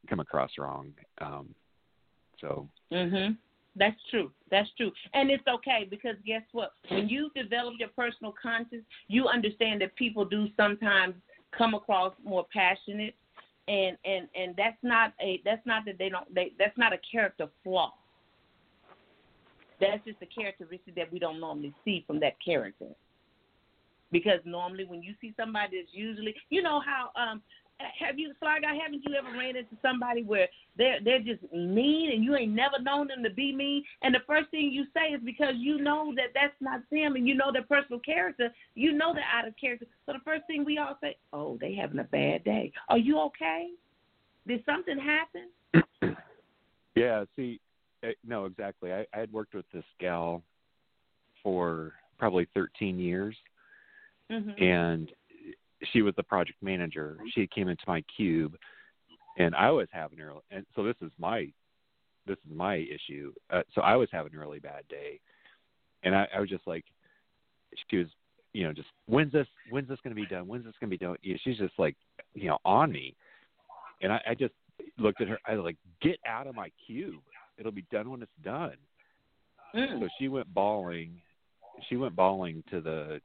come 0.09 0.19
across 0.19 0.51
wrong 0.57 0.93
um 1.21 1.53
so 2.41 2.67
Mhm. 2.91 3.37
That's 3.75 4.01
true. 4.09 4.33
That's 4.49 4.69
true. 4.71 4.91
And 5.13 5.31
it's 5.31 5.47
okay 5.47 5.87
because 5.89 6.17
guess 6.25 6.43
what? 6.51 6.73
When 6.89 7.07
you 7.07 7.29
develop 7.35 7.75
your 7.79 7.89
personal 7.89 8.33
conscience, 8.33 8.83
you 9.07 9.27
understand 9.27 9.81
that 9.81 9.95
people 9.95 10.25
do 10.25 10.49
sometimes 10.57 11.15
come 11.51 11.73
across 11.73 12.13
more 12.23 12.45
passionate 12.51 13.15
and 13.67 13.97
and 14.03 14.27
and 14.35 14.55
that's 14.57 14.77
not 14.81 15.13
a 15.21 15.41
that's 15.45 15.65
not 15.65 15.85
that 15.85 15.97
they 15.97 16.09
don't 16.09 16.33
they 16.33 16.51
that's 16.59 16.77
not 16.77 16.93
a 16.93 16.97
character 17.09 17.47
flaw. 17.63 17.93
That's 19.79 20.03
just 20.05 20.21
a 20.21 20.25
characteristic 20.25 20.95
that 20.95 21.11
we 21.11 21.19
don't 21.19 21.39
normally 21.39 21.73
see 21.85 22.03
from 22.05 22.19
that 22.19 22.33
character. 22.43 22.87
Because 24.11 24.39
normally 24.45 24.83
when 24.83 25.01
you 25.01 25.15
see 25.21 25.33
somebody 25.37 25.79
that's 25.79 25.93
usually 25.93 26.35
you 26.49 26.61
know 26.61 26.81
how 26.81 27.11
um 27.21 27.41
have 27.99 28.19
you 28.19 28.33
Sly 28.39 28.59
guy 28.61 28.75
haven't 28.75 29.03
you 29.07 29.15
ever 29.15 29.37
ran 29.37 29.55
into 29.55 29.75
somebody 29.81 30.23
where 30.23 30.47
they're 30.77 30.99
they're 31.03 31.19
just 31.19 31.41
mean 31.53 32.11
and 32.11 32.23
you 32.23 32.35
ain't 32.35 32.53
never 32.53 32.81
known 32.81 33.07
them 33.07 33.23
to 33.23 33.29
be 33.29 33.53
mean? 33.53 33.83
And 34.01 34.13
the 34.13 34.19
first 34.27 34.49
thing 34.51 34.71
you 34.71 34.85
say 34.93 35.13
is 35.13 35.21
because 35.23 35.55
you 35.57 35.79
know 35.79 36.13
that 36.15 36.33
that's 36.33 36.53
not 36.59 36.81
them 36.91 37.15
and 37.15 37.27
you 37.27 37.35
know 37.35 37.51
their 37.51 37.63
personal 37.63 37.99
character 37.99 38.49
you 38.75 38.93
know 38.93 39.13
they're 39.13 39.23
out 39.33 39.47
of 39.47 39.53
character. 39.59 39.85
So 40.05 40.13
the 40.13 40.19
first 40.25 40.43
thing 40.47 40.65
we 40.65 40.77
all 40.77 40.97
say 41.01 41.17
oh 41.33 41.57
they 41.59 41.73
having 41.75 41.99
a 41.99 42.05
bad 42.05 42.43
day. 42.43 42.71
Are 42.89 42.97
you 42.97 43.19
okay? 43.19 43.69
Did 44.47 44.63
something 44.65 44.97
happen? 44.97 46.17
Yeah, 46.95 47.23
see, 47.35 47.59
eh, 48.03 48.11
no, 48.25 48.45
exactly. 48.45 48.91
I, 48.91 49.05
I 49.13 49.19
had 49.19 49.31
worked 49.31 49.55
with 49.55 49.65
this 49.73 49.85
gal 49.99 50.43
for 51.41 51.93
probably 52.19 52.47
13 52.53 52.99
years, 52.99 53.35
mm-hmm. 54.29 54.61
and 54.61 55.11
she 55.91 56.01
was 56.01 56.13
the 56.15 56.23
project 56.23 56.61
manager. 56.61 57.17
She 57.33 57.47
came 57.47 57.67
into 57.67 57.83
my 57.87 58.03
cube, 58.15 58.55
and 59.37 59.55
I 59.55 59.71
was 59.71 59.87
having 59.91 60.19
her. 60.19 60.33
And 60.51 60.65
so 60.75 60.83
this 60.83 60.95
is 61.01 61.11
my 61.17 61.47
this 62.27 62.37
is 62.47 62.55
my 62.55 62.75
issue. 62.75 63.33
Uh, 63.49 63.61
so 63.73 63.81
I 63.81 63.95
was 63.95 64.09
having 64.11 64.35
a 64.35 64.39
really 64.39 64.59
bad 64.59 64.83
day, 64.89 65.19
and 66.03 66.15
I, 66.15 66.27
I 66.35 66.39
was 66.39 66.49
just 66.49 66.67
like, 66.67 66.85
she 67.89 67.97
was, 67.97 68.07
you 68.53 68.63
know, 68.63 68.73
just 68.73 68.89
when's 69.07 69.31
this 69.31 69.47
when's 69.69 69.89
this 69.89 69.99
going 70.03 70.15
to 70.15 70.21
be 70.21 70.27
done? 70.27 70.47
When's 70.47 70.65
this 70.65 70.75
going 70.79 70.89
to 70.89 70.97
be 70.97 71.03
done? 71.03 71.15
You 71.21 71.33
know, 71.33 71.39
she's 71.43 71.57
just 71.57 71.73
like, 71.77 71.95
you 72.33 72.49
know, 72.49 72.57
on 72.65 72.91
me, 72.91 73.15
and 74.01 74.11
I, 74.11 74.21
I 74.29 74.35
just 74.35 74.53
looked 74.97 75.21
at 75.21 75.27
her. 75.27 75.39
I 75.47 75.55
was 75.55 75.63
like, 75.63 75.77
get 76.01 76.19
out 76.27 76.47
of 76.47 76.55
my 76.55 76.71
cube. 76.85 77.21
It'll 77.57 77.71
be 77.71 77.85
done 77.91 78.09
when 78.09 78.21
it's 78.21 78.31
done. 78.43 78.75
Mm. 79.75 80.01
So 80.01 80.07
she 80.19 80.27
went 80.27 80.53
bawling. 80.53 81.21
She 81.89 81.95
went 81.95 82.15
bawling 82.15 82.63
to 82.71 82.81
the 82.81 83.19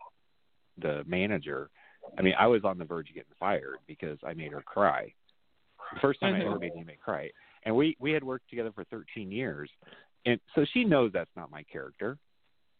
the 0.81 1.03
manager. 1.07 1.71
I 2.19 2.23
mean, 2.23 2.35
I 2.39 2.47
was 2.47 2.65
on 2.65 2.79
the 2.79 2.85
verge 2.85 3.09
of 3.09 3.15
getting 3.15 3.33
fired 3.39 3.79
because 3.87 4.19
I 4.25 4.35
made 4.35 4.53
her 4.53 4.63
cry. 4.63 5.13
The 5.95 6.01
first 6.01 6.21
time 6.21 6.35
I 6.35 6.41
ever 6.41 6.57
Mhm. 6.57 6.61
made 6.61 6.73
anybody 6.73 6.99
cry. 6.99 7.31
And 7.65 7.75
we 7.75 7.97
we 8.01 8.13
had 8.13 8.25
worked 8.25 8.49
together 8.49 8.73
for 8.73 8.85
13 8.85 9.31
years, 9.31 9.71
and 10.25 10.41
so 10.55 10.65
she 10.65 10.85
knows 10.85 11.13
that's 11.13 11.35
not 11.37 11.51
my 11.51 11.63
character. 11.65 12.19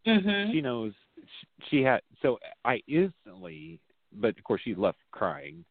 Mhm. 0.07 0.53
She 0.53 0.61
knows 0.61 0.95
she 1.69 1.83
had. 1.83 2.03
So 2.23 2.39
I 2.65 2.83
instantly, 2.87 3.81
but 4.13 4.37
of 4.39 4.45
course 4.45 4.63
she 4.63 4.75
left 4.75 4.99
crying. 5.11 5.65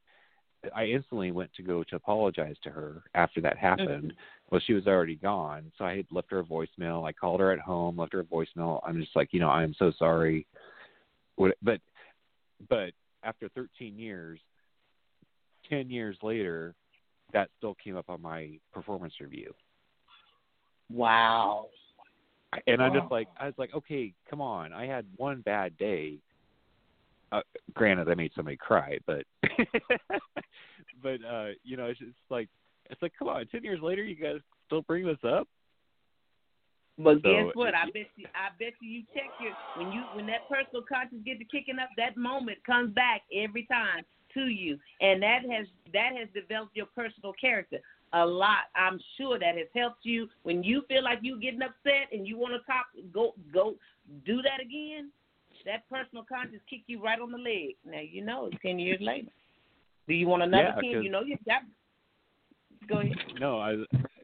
I 0.74 0.86
instantly 0.86 1.32
went 1.32 1.54
to 1.54 1.64
go 1.64 1.84
to 1.84 1.96
apologize 1.96 2.58
to 2.60 2.72
her 2.72 3.04
after 3.14 3.40
that 3.42 3.58
happened. 3.58 4.16
Well, 4.50 4.60
she 4.62 4.74
was 4.74 4.88
already 4.88 5.16
gone, 5.16 5.72
so 5.78 5.86
I 5.86 5.98
had 5.98 6.12
left 6.12 6.32
her 6.32 6.40
a 6.40 6.44
voicemail. 6.44 7.08
I 7.08 7.14
called 7.14 7.40
her 7.40 7.52
at 7.52 7.60
home, 7.60 7.98
left 7.98 8.14
her 8.14 8.22
a 8.22 8.26
voicemail. 8.26 8.82
I'm 8.84 9.00
just 9.00 9.16
like, 9.16 9.32
you 9.32 9.40
know, 9.40 9.50
I'm 9.50 9.74
so 9.76 9.92
sorry. 9.92 10.48
But, 11.38 11.80
but 12.68 12.94
after 13.26 13.50
13 13.50 13.98
years, 13.98 14.40
10 15.70 15.90
years 15.90 16.18
later, 16.22 16.76
that 17.34 17.50
still 17.58 17.76
came 17.84 17.98
up 17.98 18.10
on 18.10 18.22
my 18.22 18.52
performance 18.74 19.14
review. 19.20 19.54
wow 20.92 21.66
And 22.68 22.82
I'm 22.82 22.94
just 22.94 23.12
like, 23.12 23.28
I 23.40 23.46
was 23.46 23.56
like, 23.58 23.74
okay, 23.74 24.14
come 24.30 24.40
on. 24.40 24.72
I 24.72 24.86
had 24.86 25.06
one 25.18 25.42
bad 25.42 25.78
day. 25.78 26.20
Uh, 27.32 27.42
granted, 27.74 28.08
I 28.08 28.16
made 28.16 28.32
somebody 28.36 28.56
cry, 28.56 29.00
but, 29.06 29.24
but 31.04 31.20
uh, 31.30 31.48
you 31.64 31.76
know, 31.76 31.88
it's 31.88 32.00
just 32.00 32.12
like, 32.30 32.48
it's 32.90 33.02
like, 33.02 33.14
come 33.18 33.28
on, 33.28 33.46
ten 33.48 33.64
years 33.64 33.82
later, 33.82 34.04
you 34.04 34.16
guys 34.16 34.38
still 34.68 34.84
bring 34.84 35.06
this 35.06 35.18
up? 35.28 35.48
But 36.98 37.22
So, 37.24 37.32
guess 37.32 37.56
what? 37.56 37.76
I 37.76 37.86
bet 37.86 38.08
you. 38.16 38.26
I 38.34 38.50
bet 38.58 38.74
you. 38.80 38.90
You 38.90 39.04
check 39.14 39.34
your 39.38 39.52
when 39.74 39.92
you 39.92 40.06
when 40.14 40.26
that 40.28 40.48
personal 40.48 40.82
conscience 40.88 41.22
get 41.26 41.40
to 41.40 41.46
kicking 41.46 41.78
up. 41.80 41.90
That 41.98 42.16
moment 42.16 42.64
comes 42.64 42.94
back 42.94 43.24
every 43.34 43.66
time 43.66 44.06
to 44.34 44.48
you, 44.48 44.80
and 45.02 45.22
that 45.22 45.42
has 45.50 45.68
that 45.94 46.12
has 46.18 46.30
developed 46.34 46.76
your 46.76 46.88
personal 46.88 47.34
character 47.34 47.80
a 48.14 48.26
lot. 48.26 48.72
I'm 48.76 49.00
sure 49.18 49.38
that 49.40 49.58
has 49.58 49.68
helped 49.76 50.06
you 50.06 50.30
when 50.44 50.64
you 50.64 50.84
feel 50.88 51.04
like 51.04 51.20
you 51.22 51.40
getting 51.40 51.62
upset 51.62 52.08
and 52.14 52.26
you 52.26 52.38
want 52.38 52.54
to 52.54 52.60
talk. 52.66 52.86
Go 53.14 53.34
go 53.54 53.76
do 54.26 54.42
that 54.42 54.62
again. 54.62 55.12
That 55.66 55.90
personal 55.90 56.24
conscience 56.24 56.62
kick 56.70 56.84
you 56.88 57.02
right 57.04 57.20
on 57.20 57.32
the 57.32 57.38
leg. 57.38 57.76
Now 57.86 58.00
you 58.00 58.24
know 58.24 58.46
it's 58.46 58.62
ten 58.62 58.80
years 58.80 59.02
later. 59.02 59.28
Do 60.08 60.14
you 60.14 60.28
want 60.28 60.44
another 60.44 60.64
Yeah, 60.76 60.82
ten? 60.82 60.94
'cause- 60.94 61.04
You 61.04 61.10
know 61.10 61.24
you 61.24 61.38
got. 61.46 61.64
Go 62.88 63.00
ahead. 63.00 63.18
No, 63.40 63.60
I 63.60 63.74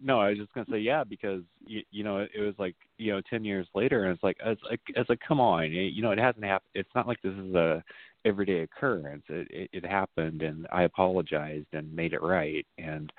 no, 0.04 0.20
I 0.20 0.30
was 0.30 0.38
just 0.38 0.54
gonna 0.54 0.66
say 0.70 0.80
yeah 0.80 1.04
because 1.04 1.42
you, 1.66 1.82
you 1.92 2.04
know 2.04 2.18
it, 2.18 2.40
was 2.40 2.56
like 2.58 2.76
you 2.98 3.12
know 3.12 3.22
ten 3.30 3.44
years 3.44 3.68
later 3.76 4.06
and 4.06 4.14
it's 4.14 4.24
like 4.24 4.38
it's 4.44 4.62
like 4.70 4.80
it's 4.88 5.10
like 5.10 5.20
come 5.26 5.40
on 5.40 5.66
it, 5.66 5.94
you 5.94 6.02
know 6.02 6.12
it 6.12 6.20
hasn't 6.20 6.44
happened. 6.44 6.70
It's 6.74 6.90
not 6.96 7.08
like 7.08 7.22
this 7.22 7.34
is 7.34 7.56
a 7.56 7.84
everyday 8.26 8.62
occurrence. 8.62 9.24
It, 9.30 9.48
it 9.50 9.70
it 9.74 9.86
happened 9.86 10.42
and 10.42 10.68
I 10.72 10.84
apologized 10.84 11.68
and 11.74 11.96
made 11.96 12.14
it 12.14 12.22
right 12.22 12.66
and 12.78 13.12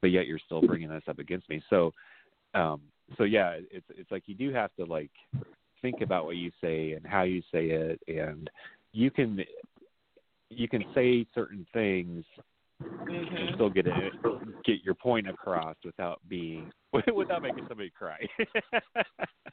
but 0.00 0.08
yet 0.08 0.26
you're 0.26 0.38
still 0.38 0.62
bringing 0.62 0.88
this 0.88 1.02
up 1.08 1.18
against 1.18 1.48
me. 1.48 1.62
So 1.70 1.92
um 2.54 2.80
so 3.18 3.24
yeah, 3.24 3.56
it's 3.70 3.86
it's 3.90 4.10
like 4.10 4.24
you 4.26 4.34
do 4.34 4.52
have 4.52 4.70
to 4.78 4.84
like 4.84 5.10
think 5.82 6.00
about 6.00 6.24
what 6.24 6.36
you 6.36 6.50
say 6.60 6.92
and 6.92 7.06
how 7.06 7.22
you 7.22 7.40
say 7.52 7.66
it 7.66 8.00
and 8.08 8.50
you 8.92 9.10
can 9.10 9.40
you 10.50 10.68
can 10.68 10.84
say 10.94 11.26
certain 11.34 11.66
things 11.72 12.24
Mm-hmm. 12.82 13.36
and 13.36 13.54
still 13.54 13.70
get 13.70 13.86
it 13.86 13.94
get 14.64 14.82
your 14.84 14.94
point 14.94 15.28
across 15.28 15.76
without 15.84 16.20
being 16.28 16.70
without 17.14 17.42
making 17.42 17.66
somebody 17.68 17.90
cry. 17.90 18.18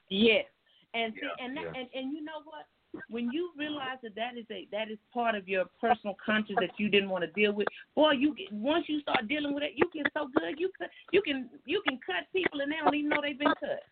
Yes, 0.09 0.45
and 0.93 1.13
see, 1.15 1.27
and, 1.43 1.57
that, 1.57 1.63
Yeah. 1.63 1.79
and 1.81 1.89
and 1.93 2.13
you 2.13 2.23
know 2.23 2.39
what? 2.45 2.65
When 3.09 3.29
you 3.31 3.51
realize 3.57 3.97
that 4.03 4.15
that 4.15 4.37
is 4.37 4.45
a 4.49 4.67
that 4.71 4.89
is 4.89 4.97
part 5.13 5.35
of 5.35 5.49
your 5.49 5.65
personal 5.81 6.15
conscience 6.23 6.57
that 6.61 6.71
you 6.77 6.87
didn't 6.87 7.09
want 7.09 7.25
to 7.25 7.31
deal 7.31 7.51
with, 7.51 7.67
boy, 7.93 8.11
you 8.11 8.33
get, 8.35 8.53
once 8.53 8.85
you 8.87 9.01
start 9.01 9.27
dealing 9.27 9.53
with 9.53 9.63
it, 9.63 9.73
you 9.75 9.89
get 9.93 10.05
so 10.13 10.29
good. 10.33 10.57
You 10.57 10.69
cut, 10.77 10.89
you 11.11 11.21
can 11.21 11.49
you 11.65 11.81
can 11.85 11.99
cut 12.05 12.31
people 12.31 12.61
and 12.61 12.71
they 12.71 12.77
don't 12.81 12.95
even 12.95 13.09
know 13.09 13.17
they've 13.21 13.37
been 13.37 13.53
cut. 13.59 13.83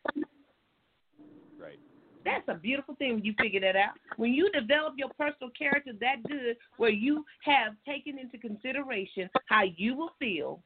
That's 2.25 2.43
a 2.47 2.55
beautiful 2.55 2.95
thing 2.95 3.13
when 3.13 3.23
you 3.23 3.35
figure 3.39 3.61
that 3.61 3.75
out. 3.75 3.93
When 4.17 4.33
you 4.33 4.49
develop 4.51 4.95
your 4.97 5.09
personal 5.09 5.51
character 5.57 5.91
that 6.01 6.23
good, 6.27 6.57
where 6.77 6.89
you 6.89 7.23
have 7.43 7.73
taken 7.87 8.17
into 8.17 8.39
consideration 8.39 9.29
how 9.45 9.63
you 9.77 9.95
will 9.95 10.09
feel 10.17 10.59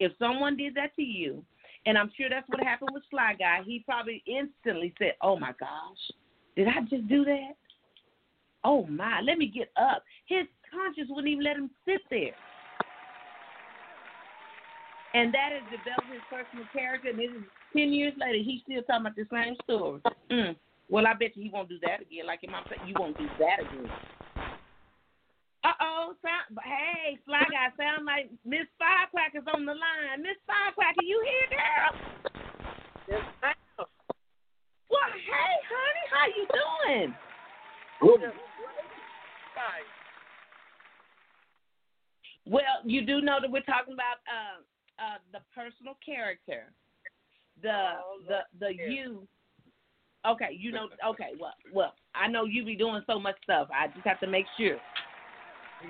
if 0.00 0.12
someone 0.18 0.56
did 0.56 0.74
that 0.74 0.94
to 0.96 1.02
you, 1.02 1.44
and 1.86 1.96
I'm 1.96 2.10
sure 2.16 2.28
that's 2.28 2.48
what 2.48 2.60
happened 2.62 2.90
with 2.92 3.04
Sly 3.10 3.34
Guy. 3.38 3.60
He 3.64 3.84
probably 3.86 4.22
instantly 4.26 4.92
said, 4.98 5.14
"Oh 5.22 5.38
my 5.38 5.52
gosh, 5.58 6.10
did 6.56 6.66
I 6.66 6.80
just 6.90 7.06
do 7.08 7.24
that?" 7.24 7.52
Oh 8.64 8.84
my, 8.86 9.20
let 9.20 9.38
me 9.38 9.46
get 9.46 9.70
up. 9.76 10.02
His 10.26 10.46
conscience 10.68 11.08
wouldn't 11.08 11.28
even 11.28 11.44
let 11.44 11.56
him 11.56 11.70
sit 11.84 12.00
there. 12.10 12.34
And 15.14 15.32
that 15.32 15.52
has 15.52 15.62
developed 15.70 16.12
his 16.12 16.20
personal 16.28 16.66
character. 16.72 17.10
And 17.10 17.18
this 17.18 17.30
is 17.30 17.44
ten 17.72 17.92
years 17.92 18.14
later, 18.18 18.38
he's 18.44 18.62
still 18.62 18.82
talking 18.82 19.06
about 19.06 19.16
the 19.16 19.26
same 19.30 19.54
story. 19.62 20.00
Mm. 20.30 20.56
Well, 20.88 21.06
I 21.06 21.12
bet 21.12 21.36
you 21.36 21.42
he 21.44 21.50
won't 21.50 21.68
do 21.68 21.78
that 21.82 22.00
again. 22.00 22.26
Like 22.26 22.40
in 22.42 22.50
my, 22.50 22.62
you 22.86 22.94
won't 22.98 23.18
do 23.18 23.26
that 23.38 23.60
again. 23.60 23.90
Uh 25.64 25.74
oh, 25.82 26.14
hey, 26.64 27.18
Fly 27.26 27.44
Guy, 27.50 27.68
sound 27.76 28.06
like 28.06 28.30
Miss 28.44 28.66
Firecracker's 28.80 29.46
on 29.52 29.66
the 29.66 29.74
line. 29.74 30.22
Miss 30.22 30.38
Firecracker, 30.46 31.02
you 31.02 31.20
here, 31.26 31.58
girl? 31.58 31.92
Yes, 33.08 33.24
ma'am. 33.42 33.54
Well, 34.88 35.10
hey, 35.12 35.54
honey, 35.68 36.04
how 36.10 36.26
you 36.32 36.46
doing? 36.48 37.14
Good. 38.00 38.32
Well, 42.46 42.80
you 42.84 43.04
do 43.04 43.20
know 43.20 43.38
that 43.42 43.50
we're 43.50 43.60
talking 43.62 43.92
about 43.92 44.24
uh, 44.24 44.62
uh, 45.02 45.18
the 45.32 45.40
personal 45.54 45.98
character, 46.04 46.72
the 47.62 48.00
Oh, 48.00 48.20
the 48.26 48.40
the 48.58 48.72
you. 48.90 49.28
Okay, 50.28 50.56
you 50.58 50.72
know. 50.72 50.88
Okay, 51.06 51.30
well, 51.40 51.54
well, 51.72 51.94
I 52.14 52.28
know 52.28 52.44
you 52.44 52.64
be 52.64 52.76
doing 52.76 53.02
so 53.06 53.18
much 53.18 53.36
stuff. 53.44 53.68
I 53.72 53.88
just 53.88 54.06
have 54.06 54.20
to 54.20 54.26
make 54.26 54.46
sure 54.56 54.76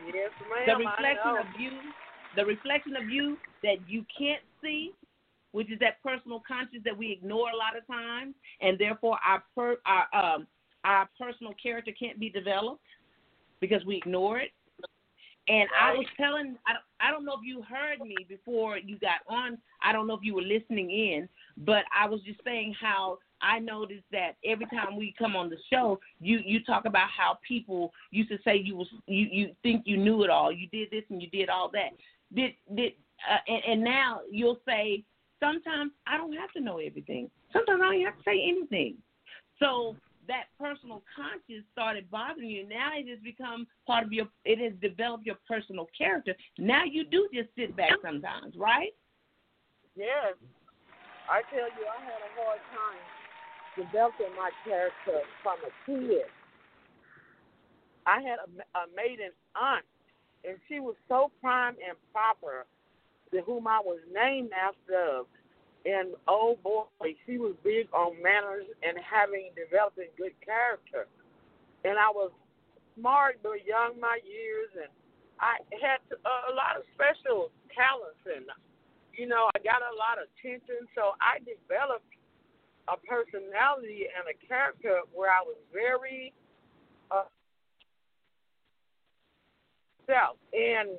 Yes, 0.07 0.31
ma'am. 0.49 0.67
the 0.67 0.85
reflection 0.85 1.37
of 1.39 1.61
you, 1.61 1.71
the 2.37 2.45
reflection 2.45 2.97
of 2.97 3.09
you 3.09 3.37
that 3.63 3.77
you 3.89 4.05
can't 4.17 4.43
see, 4.63 4.93
which 5.53 5.73
is 5.73 5.79
that 5.81 6.03
personal 6.03 6.43
conscience 6.47 6.83
that 6.85 6.97
we 6.97 7.11
ignore 7.11 7.51
a 7.51 7.57
lot 7.57 7.77
of 7.77 7.87
times, 7.87 8.35
and 8.61 8.79
therefore 8.79 9.19
our 9.27 9.43
per, 9.55 9.77
our 9.87 10.07
um 10.15 10.47
our 10.85 11.09
personal 11.19 11.55
character 11.61 11.91
can't 11.99 12.21
be 12.21 12.31
developed 12.31 12.83
because 13.61 13.85
we 13.85 13.97
ignore 13.97 14.39
it. 14.39 14.53
And 15.49 15.67
I 15.81 15.93
was 15.95 16.05
telling, 16.19 16.57
I 16.67 16.75
don't, 16.75 16.85
I 17.01 17.11
don't 17.11 17.25
know 17.25 17.33
if 17.33 17.41
you 17.43 17.63
heard 17.63 18.07
me 18.07 18.17
before 18.29 18.77
you 18.77 18.99
got 18.99 19.21
on. 19.27 19.57
I 19.83 19.95
don't 19.95 20.07
know 20.07 20.13
if 20.13 20.21
you 20.23 20.35
were 20.35 20.43
listening 20.43 20.91
in, 20.91 21.27
but 21.65 21.85
I 21.99 22.07
was 22.07 22.21
just 22.27 22.39
saying 22.45 22.75
how 22.79 23.19
I 23.41 23.59
noticed 23.59 24.05
that 24.13 24.33
every 24.45 24.67
time 24.67 24.97
we 24.97 25.15
come 25.19 25.37
on 25.37 25.51
the 25.51 25.57
show, 25.71 26.01
you 26.21 26.41
you 26.45 26.63
talk 26.65 26.85
about 26.85 27.09
how 27.17 27.39
people 27.47 27.93
used 28.11 28.31
to 28.31 28.39
say 28.45 28.57
you 28.57 28.77
was 28.77 28.89
you 29.07 29.27
you 29.31 29.55
think 29.63 29.83
you 29.87 29.97
knew 29.97 30.25
it 30.25 30.31
all, 30.31 30.53
you 30.53 30.67
did 30.69 30.91
this 30.91 31.05
and 31.11 31.23
you 31.23 31.29
did 31.29 31.49
all 31.49 31.71
that. 31.73 31.91
Did 32.35 32.53
did 32.75 32.93
uh, 33.31 33.39
and, 33.47 33.63
and 33.67 33.85
now 33.85 34.21
you'll 34.31 34.61
say 34.67 35.05
sometimes 35.41 35.93
I 36.07 36.17
don't 36.17 36.35
have 36.35 36.53
to 36.53 36.61
know 36.61 36.79
everything. 36.79 37.31
Sometimes 37.53 37.81
I 37.83 37.93
don't 37.93 38.05
have 38.05 38.17
to 38.17 38.23
say 38.25 38.43
anything. 38.47 38.97
So 39.59 39.97
that 40.29 40.45
personal 40.59 41.03
conscience 41.17 41.65
started 41.73 42.11
bothering 42.11 42.51
you. 42.51 42.69
Now 42.69 42.91
it 42.95 43.09
has 43.09 43.19
become 43.25 43.67
part 43.87 44.05
of 44.05 44.13
your. 44.13 44.27
It 44.45 44.59
has 44.59 44.73
developed 44.81 45.27
your 45.27 45.39
personal 45.47 45.89
character. 45.97 46.35
Now 46.59 46.85
you 46.85 47.05
do 47.05 47.29
just 47.33 47.49
sit 47.57 47.77
back 47.77 47.93
sometimes, 48.03 48.55
right? 48.57 48.93
Yes. 49.97 50.35
I 51.29 51.43
tell 51.53 51.69
you, 51.69 51.85
I 51.85 52.01
had 52.01 52.21
a 52.25 52.31
hard 52.41 52.61
time 52.73 53.18
developing 53.79 54.35
my 54.35 54.51
character 54.67 55.23
from 55.43 55.57
a 55.63 55.73
kid. 55.87 56.27
I 58.07 58.21
had 58.21 58.43
a, 58.43 58.49
a 58.75 58.85
maiden 58.97 59.31
aunt, 59.55 59.87
and 60.43 60.59
she 60.67 60.81
was 60.81 60.97
so 61.09 61.31
prime 61.41 61.77
and 61.79 61.97
proper 62.13 62.67
to 63.31 63.41
whom 63.43 63.67
I 63.67 63.79
was 63.79 64.01
named 64.11 64.51
after. 64.51 65.23
And 65.87 66.19
oh 66.27 66.59
boy, 66.65 67.15
she 67.25 67.39
was 67.39 67.55
big 67.63 67.87
on 67.95 68.19
manners 68.21 68.67
and 68.83 68.99
having 68.99 69.55
developing 69.55 70.11
good 70.19 70.35
character. 70.43 71.07
And 71.85 71.95
I 71.95 72.11
was 72.11 72.33
smart 72.99 73.39
but 73.43 73.63
young 73.63 73.95
my 74.01 74.19
years, 74.27 74.75
and 74.75 74.91
I 75.39 75.63
had 75.79 76.03
a, 76.11 76.19
uh, 76.19 76.51
a 76.51 76.55
lot 76.59 76.75
of 76.75 76.83
special 76.99 77.55
talents, 77.71 78.19
and 78.27 78.51
you 79.15 79.31
know 79.31 79.47
I 79.55 79.63
got 79.63 79.87
a 79.87 79.95
lot 79.95 80.19
of 80.19 80.27
attention. 80.35 80.91
So 80.99 81.15
I 81.23 81.39
developed 81.47 82.11
a 82.89 82.97
personality 82.97 84.09
and 84.09 84.25
a 84.27 84.37
character 84.47 85.01
where 85.13 85.31
I 85.31 85.45
was 85.45 85.57
very 85.73 86.33
uh, 87.11 87.29
self. 90.07 90.41
And 90.53 90.97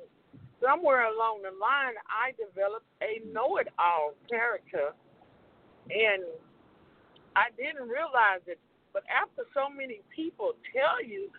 somewhere 0.62 1.10
along 1.10 1.42
the 1.42 1.50
line, 1.50 1.98
I 2.06 2.32
developed 2.38 2.86
a 3.02 3.26
know-it-all 3.32 4.14
character, 4.30 4.94
and 5.90 6.22
I 7.34 7.50
didn't 7.58 7.88
realize 7.88 8.46
it. 8.46 8.58
But 8.92 9.02
after 9.10 9.46
so 9.54 9.70
many 9.70 10.00
people 10.14 10.54
tell 10.74 11.02
you, 11.02 11.30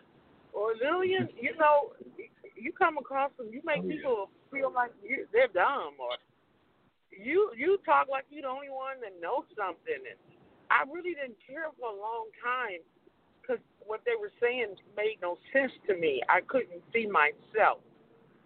or 0.54 0.76
Lillian, 0.76 1.30
you 1.42 1.56
know, 1.56 1.96
you 2.56 2.72
come 2.74 2.98
across 2.98 3.32
them, 3.38 3.48
you 3.52 3.62
make 3.66 3.88
people 3.88 4.30
feel 4.52 4.72
like 4.72 4.92
you, 5.02 5.26
they're 5.32 5.52
dumb, 5.54 5.96
or 6.00 6.20
you 7.12 7.52
you 7.58 7.78
talk 7.86 8.08
like 8.08 8.26
you're 8.30 8.44
the 8.44 8.48
only 8.48 8.70
one 8.70 9.02
that 9.02 9.14
knows 9.22 9.44
something. 9.58 10.00
And 10.00 10.20
I 10.72 10.88
really 10.88 11.12
didn't 11.12 11.36
care 11.44 11.68
for 11.76 11.92
a 11.92 11.98
long 12.00 12.32
time 12.40 12.80
because 13.44 13.60
what 13.84 14.00
they 14.08 14.16
were 14.16 14.32
saying 14.40 14.80
made 14.96 15.20
no 15.20 15.36
sense 15.52 15.76
to 15.92 16.00
me. 16.00 16.24
I 16.32 16.40
couldn't 16.48 16.80
see 16.96 17.12
myself. 17.12 17.84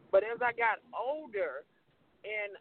But 0.10 0.26
as 0.26 0.42
I 0.42 0.50
got 0.58 0.82
older, 0.90 1.62
and 2.26 2.58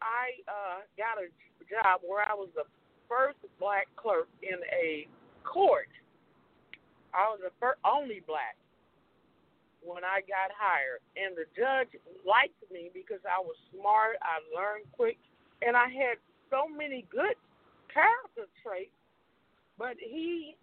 I 0.00 0.40
uh, 0.48 0.80
got 0.96 1.20
a 1.20 1.28
job 1.68 2.00
where 2.00 2.24
I 2.24 2.32
was 2.32 2.48
the 2.56 2.64
first 3.04 3.36
black 3.60 3.92
clerk 4.00 4.32
in 4.40 4.56
a 4.72 5.04
court. 5.44 5.92
I 7.12 7.28
was 7.28 7.40
the 7.44 7.52
first, 7.60 7.80
only 7.84 8.24
black 8.24 8.56
when 9.84 10.04
I 10.04 10.24
got 10.24 10.48
hired, 10.56 11.04
and 11.16 11.36
the 11.36 11.44
judge 11.52 11.92
liked 12.24 12.56
me 12.72 12.90
because 12.92 13.20
I 13.28 13.40
was 13.40 13.56
smart, 13.70 14.16
I 14.24 14.40
learned 14.50 14.88
quick, 14.92 15.16
and 15.62 15.76
I 15.76 15.88
had 15.88 16.16
so 16.50 16.68
many 16.68 17.04
good 17.12 17.36
character 17.92 18.48
traits. 18.62 18.92
But 19.78 19.96
he 19.98 20.56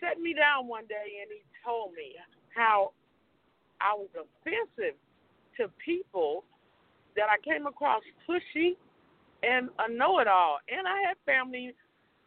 sat 0.00 0.20
me 0.20 0.34
down 0.34 0.68
one 0.68 0.86
day 0.86 1.22
and 1.22 1.30
he 1.30 1.42
told 1.64 1.92
me 1.94 2.14
how 2.54 2.92
I 3.80 3.94
was 3.94 4.08
offensive 4.14 4.98
to 5.56 5.70
people 5.84 6.44
that 7.16 7.26
I 7.30 7.38
came 7.42 7.66
across 7.66 8.02
pushy 8.28 8.76
and 9.42 9.70
a 9.78 9.90
know-it-all, 9.90 10.58
and 10.68 10.86
I 10.86 11.00
had 11.06 11.16
family 11.24 11.74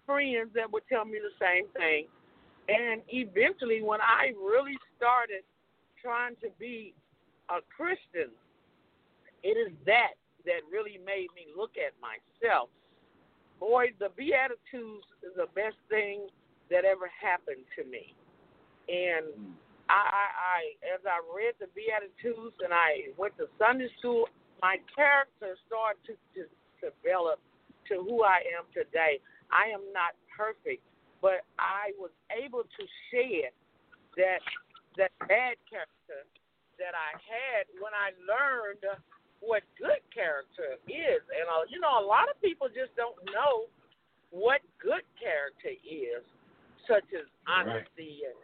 friends 0.06 0.52
that 0.56 0.72
would 0.72 0.84
tell 0.88 1.06
me 1.06 1.20
the 1.20 1.36
same 1.39 1.68
thing. 1.76 2.08
And 2.70 3.02
eventually, 3.10 3.82
when 3.82 3.99
I 3.99 4.32
really 4.39 4.78
started 4.95 5.43
trying 6.02 6.36
to 6.41 6.47
be 6.58 6.93
a 7.49 7.60
Christian, 7.76 8.32
it 9.43 9.56
is 9.60 9.74
that 9.86 10.16
that 10.45 10.62
really 10.72 10.99
made 11.06 11.28
me 11.36 11.52
look 11.56 11.72
at 11.76 11.91
myself. 11.99 12.70
Boy, 13.62 13.93
the 14.01 14.09
Beatitudes 14.18 15.05
is 15.22 15.38
the 15.38 15.45
best 15.53 15.78
thing 15.86 16.26
that 16.74 16.82
ever 16.82 17.05
happened 17.14 17.62
to 17.78 17.86
me. 17.86 18.18
And 18.89 19.53
I, 19.86 20.01
I, 20.01 20.26
I, 20.34 20.59
as 20.89 21.05
I 21.05 21.22
read 21.30 21.53
the 21.62 21.70
Beatitudes 21.78 22.57
and 22.66 22.74
I 22.74 23.14
went 23.22 23.38
to 23.38 23.45
Sunday 23.62 23.93
school, 24.01 24.26
my 24.66 24.82
character 24.97 25.53
started 25.70 26.01
to, 26.09 26.14
to 26.41 26.41
develop 26.82 27.38
to 27.93 28.01
who 28.01 28.26
I 28.26 28.41
am 28.57 28.66
today. 28.74 29.22
I 29.53 29.70
am 29.70 29.86
not 29.93 30.18
perfect, 30.34 30.82
but 31.22 31.45
I 31.62 31.93
was 32.01 32.09
able 32.34 32.66
to 32.66 32.84
shed 33.14 33.53
that 34.18 34.41
that 34.97 35.14
bad 35.24 35.55
character 35.72 36.28
that 36.76 36.97
I 36.97 37.16
had 37.16 37.70
when 37.80 37.93
I 37.95 38.12
learned 38.28 38.84
what 39.42 39.66
good 39.76 40.00
character 40.14 40.78
is. 40.88 41.22
And 41.34 41.46
uh, 41.50 41.66
you 41.68 41.82
know, 41.82 41.98
a 41.98 42.06
lot 42.06 42.30
of 42.30 42.38
people 42.39 42.70
just 42.70 42.94
don't 42.96 43.18
know 43.34 43.68
what 44.30 44.62
good 44.80 45.04
character 45.18 45.74
is, 45.84 46.24
such 46.88 47.06
as 47.12 47.28
honesty 47.50 48.24
and 48.24 48.38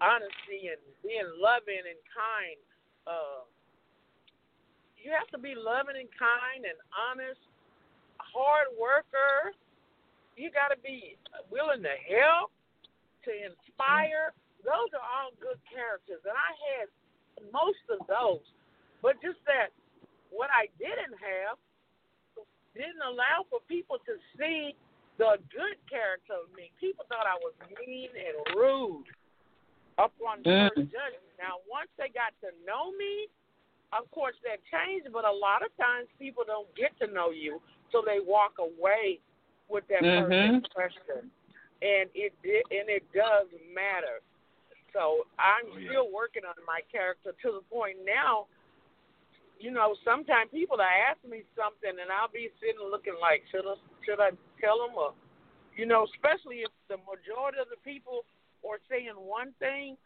honesty 0.00 0.72
and 0.72 0.80
being 1.04 1.28
loving 1.36 1.84
and 1.84 2.00
kind. 2.08 2.58
Uh, 3.04 3.44
you 4.96 5.12
have 5.12 5.28
to 5.36 5.40
be 5.42 5.52
loving 5.52 6.00
and 6.00 6.08
kind 6.16 6.64
and 6.64 6.78
honest, 6.96 7.42
hard 8.16 8.72
worker. 8.80 9.52
You 10.40 10.48
got 10.48 10.72
to 10.72 10.80
be 10.80 11.20
willing 11.52 11.84
to 11.84 11.96
help, 12.08 12.48
to 13.28 13.30
inspire. 13.30 14.32
Those 14.64 14.88
are 14.96 15.04
all 15.04 15.36
good 15.36 15.60
characters, 15.68 16.24
and 16.24 16.32
I 16.32 16.52
had 16.72 16.86
most 17.52 17.84
of 17.92 18.00
those. 18.08 18.42
But 19.04 19.20
just 19.20 19.36
that 19.44 19.76
what 20.34 20.50
I 20.50 20.66
didn't 20.82 21.14
have 21.22 21.56
didn't 22.74 23.06
allow 23.06 23.46
for 23.46 23.62
people 23.70 24.02
to 24.02 24.18
see 24.34 24.74
the 25.16 25.38
good 25.54 25.78
character 25.86 26.34
of 26.34 26.50
me. 26.58 26.74
People 26.82 27.06
thought 27.06 27.22
I 27.22 27.38
was 27.38 27.54
mean 27.78 28.10
and 28.10 28.58
rude 28.58 29.06
up 29.96 30.10
on 30.26 30.42
Mm. 30.42 30.68
certain 30.68 30.90
judges. 30.90 31.22
Now, 31.38 31.62
once 31.70 31.88
they 31.96 32.10
got 32.10 32.34
to 32.42 32.50
know 32.66 32.90
me, 32.98 33.30
of 33.92 34.10
course 34.10 34.34
that 34.42 34.58
changed. 34.66 35.12
But 35.12 35.24
a 35.24 35.30
lot 35.30 35.62
of 35.62 35.70
times 35.76 36.08
people 36.18 36.42
don't 36.44 36.72
get 36.74 36.98
to 36.98 37.06
know 37.06 37.30
you, 37.30 37.62
so 37.92 38.02
they 38.02 38.18
walk 38.18 38.58
away 38.58 39.20
with 39.68 39.86
that 39.86 40.02
first 40.02 40.34
Mhm. 40.34 40.64
impression, 40.64 41.30
and 41.80 42.10
it 42.14 42.34
did, 42.42 42.66
and 42.72 42.90
it 42.90 43.06
does 43.12 43.46
matter. 43.70 44.20
So 44.92 45.26
I'm 45.38 45.66
Oh, 45.70 45.76
yeah. 45.78 45.90
still 45.90 46.10
working 46.10 46.44
on 46.44 46.54
my 46.66 46.80
character 46.82 47.32
to 47.32 47.52
the 47.52 47.62
point 47.62 47.98
now. 48.04 48.48
You 49.58 49.70
know, 49.70 49.94
sometimes 50.04 50.50
people 50.50 50.76
will 50.76 50.92
ask 51.08 51.22
me 51.24 51.46
something, 51.56 51.94
and 51.94 52.10
I'll 52.10 52.32
be 52.32 52.50
sitting 52.60 52.82
looking 52.82 53.16
like, 53.20 53.46
should 53.48 53.64
I 53.64 53.78
should 54.04 54.20
I 54.20 54.34
tell 54.60 54.82
them 54.82 54.92
or, 54.98 55.14
you 55.76 55.86
know, 55.86 56.04
especially 56.14 56.66
if 56.66 56.72
the 56.90 57.00
majority 57.06 57.62
of 57.62 57.70
the 57.72 57.80
people 57.80 58.26
are 58.66 58.80
saying 58.88 59.14
one 59.16 59.52
thing, 59.60 59.96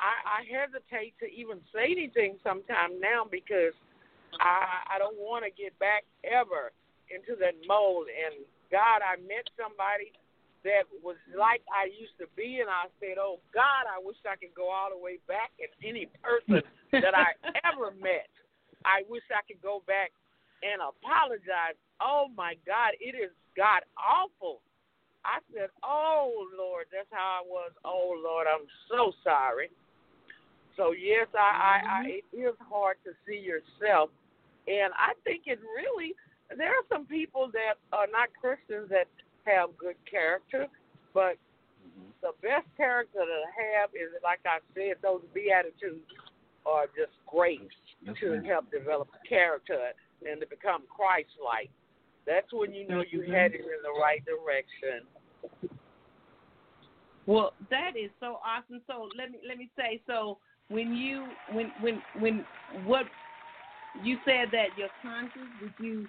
I, 0.00 0.40
I 0.42 0.48
hesitate 0.48 1.16
to 1.20 1.28
even 1.28 1.60
say 1.74 1.92
anything 1.92 2.40
sometimes 2.40 2.96
now 3.00 3.28
because 3.28 3.76
I 4.40 4.96
I 4.96 4.96
don't 4.98 5.18
want 5.18 5.44
to 5.44 5.52
get 5.52 5.76
back 5.78 6.08
ever 6.24 6.72
into 7.12 7.36
that 7.40 7.58
mold. 7.68 8.08
And 8.08 8.46
God, 8.72 9.04
I 9.04 9.20
met 9.20 9.44
somebody 9.60 10.16
that 10.64 10.86
was 11.02 11.18
like 11.34 11.60
I 11.68 11.90
used 11.90 12.16
to 12.22 12.26
be, 12.38 12.62
and 12.62 12.70
I 12.70 12.88
said, 13.02 13.18
"Oh 13.18 13.42
God, 13.52 13.84
I 13.90 13.98
wish 14.00 14.16
I 14.24 14.38
could 14.38 14.54
go 14.54 14.70
all 14.70 14.90
the 14.90 14.98
way 14.98 15.18
back." 15.26 15.50
And 15.58 15.70
any 15.82 16.06
person 16.22 16.62
that 16.92 17.14
I 17.14 17.34
ever 17.68 17.90
met, 17.98 18.30
I 18.84 19.02
wish 19.08 19.22
I 19.30 19.42
could 19.46 19.62
go 19.62 19.82
back 19.86 20.12
and 20.62 20.80
apologize. 20.82 21.78
Oh 22.00 22.26
my 22.34 22.54
God, 22.66 22.94
it 23.00 23.14
is 23.14 23.30
God 23.56 23.82
awful. 23.98 24.62
I 25.24 25.38
said, 25.54 25.70
"Oh 25.82 26.46
Lord, 26.58 26.86
that's 26.90 27.10
how 27.10 27.42
I 27.42 27.46
was. 27.46 27.70
Oh 27.84 28.18
Lord, 28.18 28.46
I'm 28.46 28.66
so 28.90 29.12
sorry." 29.22 29.70
So 30.76 30.92
yes, 30.92 31.28
I, 31.34 31.38
I, 31.38 31.76
I 31.84 32.00
mm-hmm. 32.02 32.38
it 32.38 32.48
is 32.48 32.56
hard 32.58 32.96
to 33.04 33.12
see 33.26 33.38
yourself, 33.38 34.10
and 34.66 34.92
I 34.94 35.14
think 35.22 35.44
it 35.46 35.60
really 35.62 36.14
there 36.56 36.72
are 36.72 36.86
some 36.88 37.06
people 37.06 37.50
that 37.52 37.78
are 37.92 38.08
not 38.10 38.28
Christians 38.40 38.88
that 38.90 39.08
have 39.44 39.76
good 39.78 39.96
character, 40.10 40.66
but 41.14 41.38
mm-hmm. 41.80 42.10
the 42.20 42.32
best 42.42 42.66
character 42.76 43.20
to 43.20 43.40
have 43.52 43.90
is 43.94 44.10
like 44.24 44.40
I 44.46 44.58
said, 44.74 44.98
those 45.02 45.22
beatitudes 45.34 46.06
are 46.66 46.86
just 46.96 47.12
great 47.26 47.70
to 48.20 48.42
help 48.46 48.70
develop 48.70 49.08
character 49.28 49.92
and 50.28 50.40
to 50.40 50.46
become 50.46 50.82
Christ 50.88 51.30
like. 51.44 51.70
That's 52.26 52.52
when 52.52 52.72
you 52.72 52.86
know 52.86 53.02
you're 53.10 53.26
headed 53.26 53.60
in 53.60 53.82
the 53.82 54.00
right 54.00 54.22
direction. 54.24 55.06
Well, 57.26 57.52
that 57.70 57.92
is 57.96 58.10
so 58.20 58.38
awesome. 58.44 58.80
So 58.86 59.08
let 59.16 59.30
me 59.30 59.38
let 59.46 59.58
me 59.58 59.68
say 59.76 60.00
so 60.06 60.38
when 60.68 60.94
you 60.94 61.26
when 61.52 61.72
when 61.80 62.02
when 62.18 62.44
what 62.84 63.06
you 64.02 64.18
said 64.24 64.48
that 64.52 64.76
your 64.76 64.88
conscience 65.02 65.50
did 65.60 65.72
you 65.84 66.06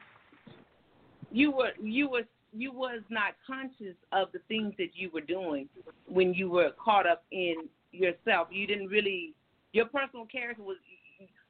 you 1.32 1.52
were 1.52 1.72
you 1.82 2.10
were 2.10 2.24
you 2.56 2.72
was 2.72 3.02
not 3.10 3.34
conscious 3.46 3.96
of 4.12 4.32
the 4.32 4.40
things 4.48 4.74
that 4.78 4.90
you 4.94 5.10
were 5.12 5.22
doing 5.22 5.68
when 6.08 6.34
you 6.34 6.50
were 6.50 6.72
caught 6.84 7.08
up 7.08 7.24
in 7.32 7.56
yourself. 7.92 8.48
You 8.52 8.68
didn't 8.68 8.88
really 8.88 9.34
your 9.74 9.86
personal 9.86 10.26
character 10.26 10.64
was 10.64 10.78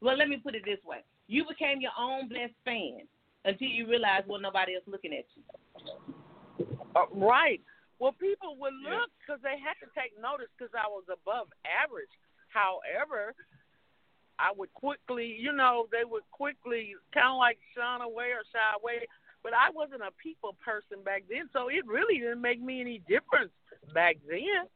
well. 0.03 0.17
Let 0.17 0.27
me 0.27 0.37
put 0.37 0.55
it 0.55 0.63
this 0.65 0.83
way: 0.85 0.99
you 1.27 1.45
became 1.47 1.81
your 1.81 1.95
own 1.97 2.27
blessed 2.27 2.53
fan 2.65 3.07
until 3.45 3.67
you 3.67 3.87
realized 3.87 4.27
well 4.27 4.39
nobody 4.39 4.75
else 4.75 4.83
looking 4.87 5.13
at 5.13 5.25
you. 5.35 5.43
Uh, 6.95 7.07
right. 7.13 7.61
Well, 7.99 8.13
people 8.13 8.57
would 8.59 8.75
look 8.83 9.09
because 9.21 9.39
they 9.41 9.55
had 9.55 9.79
to 9.79 9.87
take 9.95 10.11
notice 10.19 10.51
because 10.57 10.75
I 10.75 10.87
was 10.91 11.07
above 11.07 11.47
average. 11.63 12.11
However, 12.51 13.33
I 14.39 14.51
would 14.51 14.73
quickly, 14.73 15.37
you 15.39 15.53
know, 15.53 15.87
they 15.91 16.03
would 16.03 16.27
quickly 16.31 16.93
kind 17.13 17.31
of 17.31 17.37
like 17.37 17.57
shun 17.73 18.01
away 18.01 18.35
or 18.35 18.43
shy 18.51 18.75
away. 18.75 19.07
But 19.41 19.53
I 19.53 19.71
wasn't 19.71 20.01
a 20.01 20.11
people 20.21 20.55
person 20.63 21.03
back 21.03 21.23
then, 21.29 21.49
so 21.51 21.67
it 21.67 21.85
really 21.87 22.19
didn't 22.19 22.41
make 22.41 22.61
me 22.61 22.79
any 22.81 22.99
difference 23.07 23.51
back 23.93 24.17
then 24.27 24.67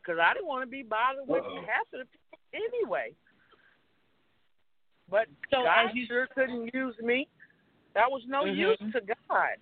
because 0.00 0.20
I 0.20 0.32
didn't 0.34 0.48
want 0.48 0.64
to 0.64 0.70
be 0.70 0.82
bothered 0.82 1.26
with 1.26 1.44
Uh-oh. 1.44 1.64
half 1.64 1.88
of 1.92 2.04
the 2.04 2.08
people 2.08 2.40
anyway. 2.52 3.12
But 5.10 5.26
So 5.50 5.64
God 5.64 5.90
you- 5.94 6.06
sure 6.06 6.26
couldn't 6.28 6.72
use 6.72 6.96
me. 7.00 7.28
That 7.94 8.10
was 8.10 8.22
no 8.26 8.44
Mhm. 8.44 8.56
use 8.56 8.78
to 8.92 9.00
God. 9.28 9.56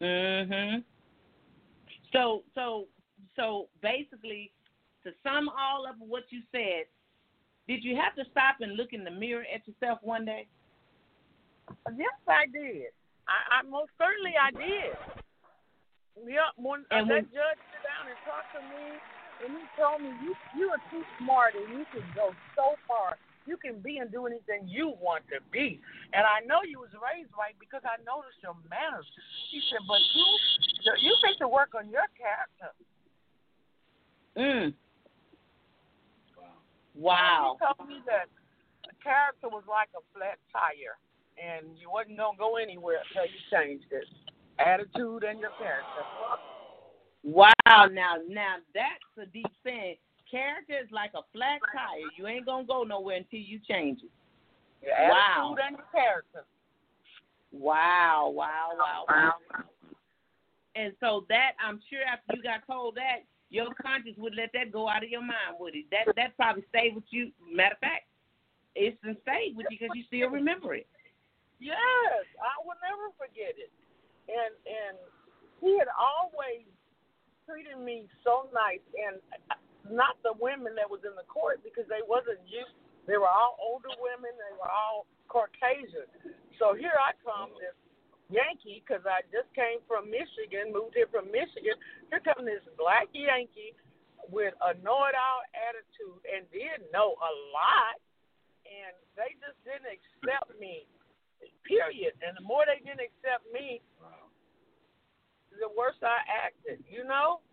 Mhm. 0.00 0.84
So 2.12 2.44
so 2.54 2.86
so 3.36 3.68
basically, 3.80 4.52
to 5.02 5.14
sum 5.22 5.48
all 5.48 5.86
of 5.86 5.98
what 6.00 6.30
you 6.30 6.42
said, 6.52 6.86
did 7.66 7.82
you 7.82 7.96
have 7.96 8.14
to 8.16 8.24
stop 8.26 8.60
and 8.60 8.76
look 8.76 8.92
in 8.92 9.02
the 9.04 9.10
mirror 9.10 9.44
at 9.52 9.66
yourself 9.66 10.02
one 10.02 10.24
day? 10.24 10.46
Yes, 11.96 12.12
I 12.28 12.46
did. 12.46 12.92
I, 13.26 13.58
I 13.58 13.62
most 13.62 13.90
certainly 13.96 14.36
I 14.36 14.50
did. 14.50 14.96
Yep. 16.26 16.44
When 16.56 16.80
uh, 16.82 16.94
And 16.94 17.10
that 17.10 17.14
when- 17.14 17.32
judge 17.32 17.58
sit 17.72 17.82
down 17.82 18.08
and 18.08 18.18
talked 18.24 18.52
to 18.52 18.60
me, 18.62 19.00
and 19.44 19.56
he 19.58 19.66
told 19.76 20.02
me 20.02 20.08
you 20.22 20.36
you 20.54 20.70
are 20.70 20.78
too 20.90 21.04
smart 21.18 21.54
and 21.54 21.68
you 21.78 21.84
can 21.86 22.04
go 22.14 22.34
so 22.54 22.76
far. 22.86 23.16
You 23.46 23.56
can 23.56 23.80
be 23.80 23.98
and 23.98 24.10
do 24.10 24.26
anything 24.26 24.64
you 24.64 24.94
want 25.00 25.24
to 25.28 25.40
be. 25.52 25.80
And 26.12 26.24
I 26.24 26.44
know 26.46 26.64
you 26.64 26.80
was 26.80 26.92
raised 26.96 27.30
right 27.36 27.52
because 27.60 27.82
I 27.84 28.00
noticed 28.00 28.40
your 28.40 28.56
manners. 28.70 29.04
He 29.52 29.60
said, 29.68 29.84
but 29.86 30.00
you 30.16 30.26
you 31.00 31.12
need 31.28 31.36
to 31.40 31.48
work 31.48 31.76
on 31.76 31.90
your 31.90 32.08
character. 32.16 32.72
Mm. 34.36 34.74
Wow. 36.94 37.56
He 37.58 37.66
told 37.66 37.88
me 37.88 38.00
that 38.06 38.32
character 39.02 39.48
was 39.48 39.64
like 39.68 39.92
a 39.92 40.02
flat 40.16 40.38
tire, 40.48 40.96
and 41.36 41.76
you 41.76 41.90
wasn't 41.90 42.16
gonna 42.16 42.38
go 42.38 42.56
anywhere 42.56 43.04
until 43.04 43.28
you 43.28 43.40
changed 43.52 43.92
it. 43.92 44.08
Attitude 44.58 45.24
and 45.24 45.40
your 45.40 45.52
character. 45.60 46.04
Wow. 47.22 47.52
Now 47.92 48.16
now 48.28 48.56
that's 48.72 49.12
a 49.20 49.26
deep 49.26 49.50
saying. 49.64 49.96
Character 50.34 50.74
is 50.82 50.90
like 50.90 51.12
a 51.14 51.22
flat 51.32 51.62
tire. 51.70 52.10
You 52.18 52.26
ain't 52.26 52.44
gonna 52.44 52.66
go 52.66 52.82
nowhere 52.82 53.18
until 53.18 53.38
you 53.38 53.60
change 53.60 54.00
it. 54.02 54.10
Your 54.82 54.90
Wow. 54.90 55.54
attitude 55.54 55.64
and 55.64 55.76
your 55.78 55.86
character. 55.94 56.44
Wow, 57.52 58.34
wow, 58.34 58.74
wow, 58.76 59.04
wow. 59.06 59.34
And 60.74 60.92
so 60.98 61.24
that 61.28 61.52
I'm 61.62 61.80
sure 61.88 62.02
after 62.02 62.34
you 62.34 62.42
got 62.42 62.66
told 62.66 62.96
that, 62.96 63.22
your 63.50 63.72
conscience 63.74 64.18
would 64.18 64.34
let 64.34 64.50
that 64.54 64.72
go 64.72 64.88
out 64.88 65.04
of 65.04 65.08
your 65.08 65.22
mind, 65.22 65.54
would 65.60 65.76
it? 65.76 65.86
That 65.92 66.12
that 66.16 66.34
probably 66.34 66.64
stayed 66.70 66.96
with 66.96 67.04
you. 67.10 67.30
Matter 67.38 67.74
of 67.74 67.78
fact, 67.78 68.10
it's 68.74 68.98
stayed 68.98 69.54
with 69.54 69.66
you 69.70 69.78
because 69.78 69.94
you 69.94 70.02
still 70.08 70.30
remember 70.30 70.74
it. 70.74 70.88
Yes, 71.60 72.26
I 72.42 72.58
will 72.66 72.74
never 72.82 73.14
forget 73.14 73.54
it. 73.54 73.70
And 74.26 74.52
and 74.66 74.98
he 75.60 75.78
had 75.78 75.86
always 75.94 76.66
treated 77.46 77.78
me 77.78 78.08
so 78.24 78.48
nice, 78.52 78.82
and 78.98 79.22
not 79.90 80.16
the 80.24 80.32
women 80.40 80.72
that 80.76 80.88
was 80.88 81.04
in 81.04 81.12
the 81.16 81.26
court 81.28 81.60
because 81.60 81.84
they 81.92 82.00
wasn't 82.04 82.40
used. 82.48 82.72
They 83.04 83.20
were 83.20 83.28
all 83.28 83.60
older 83.60 83.92
women. 84.00 84.32
They 84.36 84.54
were 84.56 84.70
all 84.70 85.04
Caucasian. 85.28 86.08
So 86.56 86.72
here 86.72 86.96
I 86.96 87.12
come, 87.20 87.52
this 87.60 87.76
Yankee, 88.32 88.80
because 88.80 89.04
I 89.04 89.20
just 89.28 89.52
came 89.52 89.84
from 89.84 90.08
Michigan, 90.08 90.72
moved 90.72 90.96
here 90.96 91.10
from 91.12 91.28
Michigan. 91.28 91.76
Here 92.08 92.24
comes 92.24 92.48
this 92.48 92.64
black 92.80 93.12
Yankee 93.12 93.76
with 94.32 94.56
a 94.64 94.72
know-it-all 94.80 95.40
attitude 95.52 96.20
and 96.24 96.48
did 96.48 96.88
know 96.88 97.12
a 97.20 97.32
lot, 97.52 98.00
and 98.64 98.96
they 99.20 99.36
just 99.44 99.60
didn't 99.68 99.92
accept 99.92 100.56
me. 100.56 100.88
Period. 101.68 102.16
And 102.24 102.32
the 102.40 102.44
more 102.44 102.64
they 102.64 102.80
didn't 102.80 103.04
accept 103.04 103.44
me, 103.52 103.84
the 105.60 105.68
worse 105.76 106.00
I 106.00 106.24
acted. 106.24 106.80
You 106.88 107.04
know, 107.04 107.44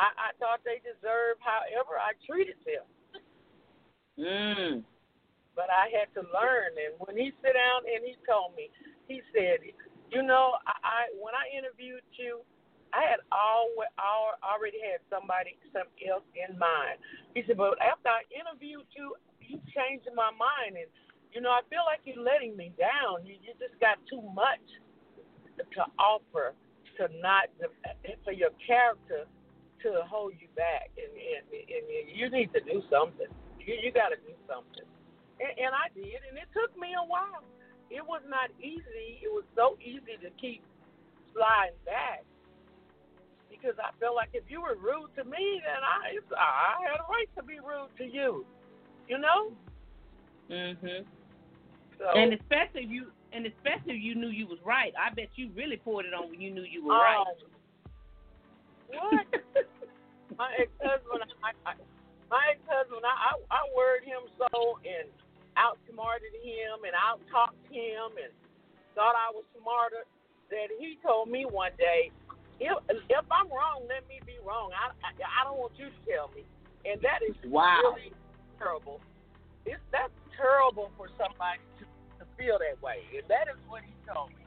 I, 0.00 0.08
I 0.16 0.30
thought 0.40 0.64
they 0.64 0.80
deserved 0.80 1.44
however 1.44 2.00
I 2.00 2.16
treated 2.24 2.56
them. 2.64 2.88
Mm. 4.16 4.80
But 5.52 5.68
I 5.68 5.92
had 5.92 6.08
to 6.16 6.24
learn. 6.32 6.72
And 6.80 6.96
when 7.04 7.20
he 7.20 7.36
sat 7.44 7.52
down 7.52 7.84
and 7.84 8.00
he 8.00 8.16
told 8.24 8.56
me, 8.56 8.72
he 9.12 9.20
said, 9.36 9.60
"You 10.08 10.24
know, 10.24 10.56
I, 10.64 10.72
I 10.80 11.00
when 11.20 11.36
I 11.36 11.52
interviewed 11.52 12.06
you, 12.16 12.40
I 12.96 13.04
had 13.04 13.20
all, 13.28 13.68
all 14.00 14.40
already 14.40 14.80
had 14.80 15.04
somebody 15.12 15.60
something 15.68 16.00
else 16.08 16.24
in 16.32 16.56
mind." 16.56 16.96
He 17.36 17.44
said, 17.44 17.60
"But 17.60 17.76
after 17.84 18.08
I 18.08 18.24
interviewed 18.32 18.88
you, 18.96 19.12
you 19.44 19.60
changed 19.76 20.08
my 20.16 20.32
mind, 20.32 20.80
and 20.80 20.88
you 21.36 21.44
know, 21.44 21.52
I 21.52 21.60
feel 21.68 21.84
like 21.84 22.00
you're 22.08 22.24
letting 22.24 22.56
me 22.56 22.72
down. 22.80 23.28
You, 23.28 23.36
you 23.36 23.52
just 23.60 23.76
got 23.84 24.00
too 24.08 24.24
much 24.32 24.64
to 25.60 25.82
offer 26.00 26.56
to 26.96 27.04
not 27.20 27.52
for 28.24 28.32
your 28.32 28.50
character 28.64 29.28
to 29.82 30.02
hold 30.06 30.34
you 30.38 30.48
back, 30.56 30.90
and 30.96 31.10
and, 31.10 31.44
and 31.50 31.84
you 32.10 32.30
need 32.30 32.52
to 32.52 32.60
do 32.60 32.82
something. 32.90 33.30
You 33.58 33.74
you 33.80 33.90
got 33.92 34.10
to 34.10 34.18
do 34.22 34.34
something." 34.48 34.86
And, 35.40 35.52
and 35.56 35.72
I 35.72 35.88
did, 35.94 36.20
and 36.28 36.36
it 36.36 36.48
took 36.52 36.72
me 36.78 36.92
a 36.96 37.06
while. 37.06 37.44
It 37.90 38.04
was 38.06 38.22
not 38.28 38.50
easy. 38.62 39.18
It 39.22 39.30
was 39.32 39.44
so 39.56 39.74
easy 39.82 40.14
to 40.22 40.30
keep 40.38 40.62
sliding 41.34 41.78
back 41.84 42.22
because 43.50 43.76
I 43.82 43.90
felt 43.98 44.14
like 44.16 44.30
if 44.32 44.44
you 44.48 44.62
were 44.62 44.78
rude 44.78 45.10
to 45.16 45.24
me, 45.24 45.60
then 45.60 45.82
I 45.82 46.16
I 46.38 46.80
had 46.86 47.00
a 47.02 47.06
right 47.10 47.28
to 47.36 47.42
be 47.42 47.58
rude 47.60 47.92
to 47.98 48.04
you. 48.04 48.46
You 49.08 49.18
know. 49.18 49.52
Mhm. 50.48 51.04
So, 51.98 52.08
And 52.16 52.32
especially 52.32 52.84
if 52.84 52.90
you 52.90 53.12
and 53.32 53.46
especially 53.46 53.94
if 53.94 54.02
you 54.02 54.14
knew 54.14 54.28
you 54.28 54.46
was 54.46 54.58
right. 54.64 54.92
I 54.98 55.12
bet 55.14 55.28
you 55.36 55.50
really 55.54 55.76
poured 55.76 56.06
it 56.06 56.14
on 56.14 56.30
when 56.30 56.40
you 56.40 56.50
knew 56.50 56.62
you 56.62 56.84
were 56.84 56.94
um, 56.94 57.00
right. 57.00 57.26
What? 58.92 59.26
My 60.38 60.50
ex-husband, 60.56 61.20
I, 61.44 61.52
I, 61.68 61.72
my 62.30 62.42
ex-husband, 62.54 63.02
I, 63.04 63.12
I 63.12 63.32
I 63.50 63.60
worried 63.76 64.06
him 64.06 64.24
so 64.38 64.78
and 64.86 65.10
outsmarted 65.58 66.32
him 66.40 66.86
and 66.86 66.94
out 66.96 67.20
talked 67.28 67.58
him 67.68 68.14
and 68.16 68.30
thought 68.94 69.18
I 69.18 69.28
was 69.34 69.44
smarter 69.58 70.06
that 70.48 70.70
he 70.78 70.96
told 71.04 71.28
me 71.28 71.44
one 71.44 71.74
day, 71.76 72.08
if 72.62 72.72
if 73.10 73.26
I'm 73.28 73.50
wrong, 73.52 73.84
let 73.90 74.06
me 74.08 74.22
be 74.24 74.38
wrong. 74.46 74.70
I 74.72 74.94
I, 75.04 75.10
I 75.18 75.40
don't 75.44 75.58
want 75.60 75.74
you 75.76 75.90
to 75.92 76.00
tell 76.08 76.30
me, 76.32 76.46
and 76.88 76.96
that 77.02 77.20
is 77.26 77.36
Wow. 77.50 77.92
really 77.92 78.14
terrible. 78.56 79.02
It's 79.66 79.82
that's 79.92 80.14
terrible 80.38 80.88
for 80.96 81.10
somebody 81.20 81.60
to, 81.82 81.84
to 81.84 82.24
feel 82.38 82.56
that 82.62 82.80
way, 82.80 83.04
and 83.18 83.26
that 83.28 83.50
is 83.50 83.58
what 83.68 83.82
he 83.84 83.92
told 84.08 84.30
me. 84.32 84.39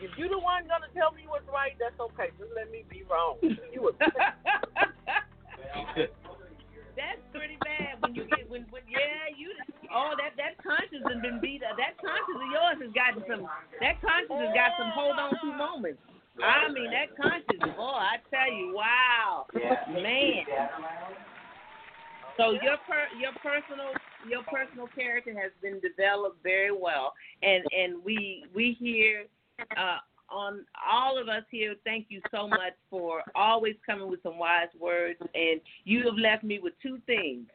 If 0.00 0.16
you 0.20 0.28
the 0.28 0.38
one 0.38 0.68
gonna 0.68 0.92
tell 0.92 1.12
me 1.12 1.24
what's 1.24 1.48
right, 1.48 1.72
that's 1.80 1.96
okay. 1.96 2.28
Just 2.36 2.52
let 2.52 2.68
me 2.70 2.84
be 2.88 3.02
wrong. 3.08 3.40
You 3.42 3.88
a 3.88 3.92
That's 6.96 7.20
pretty 7.32 7.56
bad 7.60 8.00
when 8.00 8.16
you 8.16 8.24
get 8.28 8.48
when, 8.48 8.64
when 8.72 8.82
yeah 8.88 9.28
you 9.32 9.52
oh 9.92 10.16
that 10.16 10.32
that 10.36 10.56
conscience 10.60 11.04
has 11.04 11.20
been 11.20 11.40
beat 11.40 11.62
up. 11.64 11.76
That 11.76 11.96
conscience 12.00 12.40
of 12.40 12.48
yours 12.52 12.80
has 12.80 12.92
gotten 12.92 13.24
some 13.24 13.48
that 13.80 14.00
conscience 14.00 14.36
has 14.36 14.52
got 14.56 14.76
some 14.80 14.92
hold 14.92 15.16
on 15.16 15.32
to 15.40 15.48
moments. 15.56 16.00
I 16.40 16.68
mean 16.68 16.92
that 16.92 17.16
conscience, 17.16 17.64
boy, 17.76 17.96
I 17.96 18.20
tell 18.28 18.52
you, 18.52 18.76
wow, 18.76 19.48
man. 19.92 20.44
So 22.36 22.52
your 22.60 22.76
per 22.84 23.08
your 23.16 23.32
personal 23.40 23.96
your 24.28 24.44
personal 24.44 24.88
character 24.92 25.32
has 25.32 25.52
been 25.62 25.80
developed 25.80 26.42
very 26.42 26.72
well, 26.72 27.14
and 27.42 27.64
and 27.72 28.04
we 28.04 28.44
we 28.54 28.76
hear 28.78 29.24
uh, 29.76 29.98
on 30.30 30.64
all 30.90 31.20
of 31.20 31.28
us 31.28 31.44
here. 31.50 31.74
Thank 31.84 32.06
you 32.08 32.20
so 32.30 32.48
much 32.48 32.74
for 32.90 33.22
always 33.34 33.76
coming 33.84 34.08
with 34.08 34.22
some 34.22 34.38
wise 34.38 34.68
words, 34.78 35.18
and 35.34 35.60
you 35.84 36.04
have 36.04 36.16
left 36.16 36.44
me 36.44 36.58
with 36.58 36.74
two 36.82 36.98
things. 37.06 37.46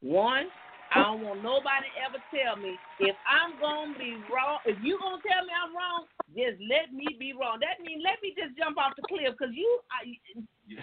One, 0.00 0.46
I 0.94 1.02
don't 1.02 1.22
want 1.22 1.42
nobody 1.42 1.88
ever 1.98 2.22
tell 2.30 2.56
me 2.56 2.76
if 3.00 3.16
I'm 3.26 3.58
gonna 3.58 3.98
be 3.98 4.14
wrong. 4.30 4.58
If 4.64 4.76
you 4.82 4.98
gonna 5.00 5.22
tell 5.26 5.42
me 5.42 5.50
I'm 5.50 5.74
wrong, 5.74 6.06
just 6.36 6.60
let 6.70 6.92
me 6.92 7.16
be 7.18 7.32
wrong. 7.32 7.58
That 7.58 7.82
means 7.82 8.02
let 8.04 8.22
me 8.22 8.34
just 8.36 8.56
jump 8.56 8.78
off 8.78 8.94
the 8.94 9.02
cliff 9.08 9.34
because 9.34 9.54
you, 9.54 9.80
I, 9.90 10.14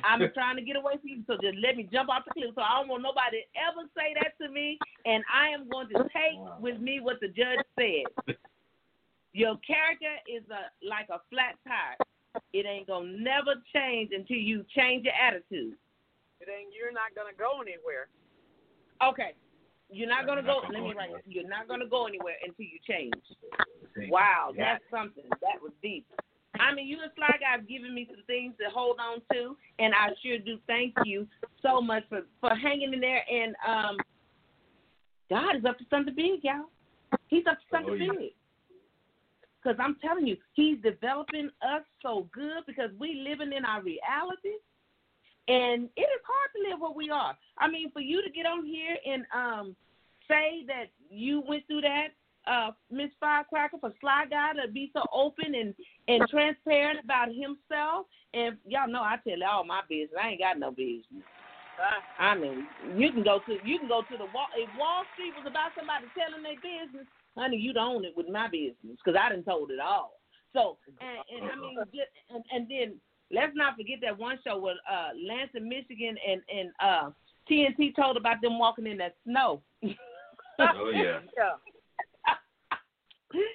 I'm 0.04 0.28
trying 0.34 0.58
to 0.58 0.64
get 0.64 0.76
away 0.76 1.00
from 1.00 1.08
you. 1.08 1.24
So 1.28 1.38
just 1.40 1.56
let 1.64 1.78
me 1.78 1.88
jump 1.92 2.10
off 2.10 2.26
the 2.28 2.36
cliff. 2.36 2.52
So 2.56 2.62
I 2.62 2.82
don't 2.82 2.90
want 2.90 3.04
nobody 3.04 3.40
to 3.40 3.48
ever 3.56 3.88
say 3.96 4.12
that 4.20 4.36
to 4.44 4.52
me, 4.52 4.80
and 5.06 5.24
I 5.32 5.50
am 5.50 5.70
going 5.70 5.88
to 5.96 6.04
take 6.12 6.36
with 6.60 6.82
me 6.82 7.00
what 7.00 7.22
the 7.22 7.30
judge 7.30 7.64
said. 7.80 8.36
Your 9.34 9.58
character 9.66 10.16
is 10.28 10.44
a 10.52 10.72
like 10.86 11.08
a 11.10 11.20
flat 11.30 11.56
tire. 11.68 11.98
It 12.54 12.66
ain't 12.66 12.88
gonna 12.88 13.12
never 13.18 13.56
change 13.74 14.12
until 14.14 14.38
you 14.38 14.66
change 14.76 15.06
your 15.06 15.14
attitude. 15.16 15.76
It 16.40 16.48
ain't. 16.50 16.74
You're 16.76 16.92
not 16.92 17.16
gonna 17.16 17.36
go 17.38 17.62
anywhere. 17.62 18.08
Okay. 19.02 19.36
You're 19.90 20.10
not 20.10 20.26
gonna 20.26 20.44
go. 20.44 20.62
Let 20.72 20.84
me 20.84 20.94
write. 20.96 21.12
You're 21.28 21.48
not 21.48 21.68
gonna 21.68 21.88
go 21.88 22.08
anywhere 22.08 22.36
until 22.44 22.66
you 22.66 22.80
change. 22.88 23.14
Wow, 24.10 24.54
that's 24.58 24.84
something. 24.90 25.26
That 25.42 25.62
was 25.62 25.72
deep. 25.82 26.06
I 26.60 26.74
mean, 26.74 26.88
you 26.88 26.98
and 27.02 27.12
Sly 27.16 27.38
Guy 27.40 27.52
have 27.52 27.68
given 27.68 27.94
me 27.94 28.08
some 28.10 28.24
things 28.28 28.54
to 28.60 28.70
hold 28.70 28.98
on 29.00 29.22
to, 29.34 29.58
and 29.80 29.94
I 29.94 30.10
sure 30.24 30.38
do 30.38 30.58
thank 30.68 30.94
you 31.04 31.28
so 31.62 31.82
much 31.82 32.04
for 32.10 32.22
for 32.40 32.56
hanging 32.56 32.94
in 32.94 33.00
there. 33.00 33.24
And 33.30 33.56
um, 33.68 33.98
God 35.30 35.56
is 35.56 35.66
up 35.66 35.78
to 35.80 35.86
something 35.90 36.16
big, 36.16 36.44
y'all. 36.44 36.70
He's 37.28 37.46
up 37.48 37.58
to 37.58 37.66
something 37.72 37.94
Oh, 37.94 37.96
yeah. 37.96 38.12
big. 38.20 38.32
Because 39.62 39.78
I'm 39.80 39.98
telling 40.02 40.28
you, 40.28 40.38
He's 40.54 40.78
developing 40.82 41.50
us 41.62 41.84
so 42.02 42.28
good 42.34 42.64
because 42.66 42.90
we 43.00 43.26
living 43.28 43.54
in 43.54 43.66
our 43.66 43.82
reality. 43.82 44.58
And 45.48 45.90
it 45.98 46.02
is 46.02 46.22
hard 46.26 46.50
to 46.56 46.70
live 46.70 46.80
where 46.82 46.92
we 46.92 47.10
are. 47.10 47.38
I 47.58 47.70
mean, 47.70 47.92
for 47.92 48.00
you 48.00 48.22
to 48.22 48.30
get 48.30 48.46
on 48.46 48.66
here 48.66 48.96
and 49.06 49.26
um 49.34 49.76
say 50.28 50.64
that 50.68 50.86
you 51.10 51.44
went 51.48 51.66
through 51.68 51.82
that, 51.82 52.10
uh, 52.48 52.72
Miss 52.90 53.10
Firecracker, 53.20 53.78
for 53.80 53.92
Sly 54.00 54.26
Guy 54.30 54.54
to 54.54 54.72
be 54.72 54.92
so 54.94 55.04
open 55.14 55.54
and 55.56 55.74
and 56.08 56.28
transparent 56.30 57.00
about 57.04 57.30
himself, 57.30 58.08
and 58.34 58.58
y'all 58.66 58.88
know 58.88 59.02
I 59.02 59.18
tell 59.28 59.44
all 59.44 59.64
my 59.64 59.82
business. 59.90 60.18
I 60.22 60.30
ain't 60.30 60.40
got 60.42 60.60
no 60.60 60.72
business. 60.72 61.26
I 62.20 62.38
mean, 62.38 62.68
you 62.96 63.12
can 63.12 63.24
go 63.24 63.40
to 63.46 63.58
you 63.66 63.80
can 63.80 63.88
go 63.88 64.02
to 64.02 64.18
the 64.18 64.30
wall. 64.34 64.50
If 64.56 64.70
Wall 64.78 65.04
Street 65.14 65.34
was 65.38 65.50
about 65.50 65.74
somebody 65.76 66.06
telling 66.14 66.44
their 66.44 66.60
business, 66.62 67.08
honey, 67.38 67.58
you'd 67.58 67.78
own 67.78 68.06
it 68.06 68.14
with 68.16 68.30
my 68.30 68.48
business 68.48 68.98
because 69.04 69.20
I 69.20 69.30
didn't 69.30 69.46
told 69.46 69.72
it 69.72 69.80
all. 69.80 70.20
So, 70.54 70.78
and, 71.00 71.44
and 71.44 71.52
I 71.52 71.56
mean, 71.56 71.78
just, 71.86 72.12
and, 72.30 72.44
and 72.52 72.68
then 72.70 73.00
let's 73.32 73.54
not 73.56 73.78
forget 73.78 74.00
that 74.02 74.18
one 74.18 74.38
show 74.46 74.60
with 74.60 74.78
uh, 74.90 75.10
Lansing, 75.16 75.68
Michigan, 75.68 76.16
and 76.28 76.42
and 76.54 76.70
uh, 76.84 77.10
TNT 77.50 77.96
told 77.96 78.18
about 78.18 78.42
them 78.42 78.60
walking 78.60 78.88
in 78.88 78.98
that 78.98 79.16
snow. 79.24 79.62
Oh 80.60 80.92
yeah. 80.94 81.20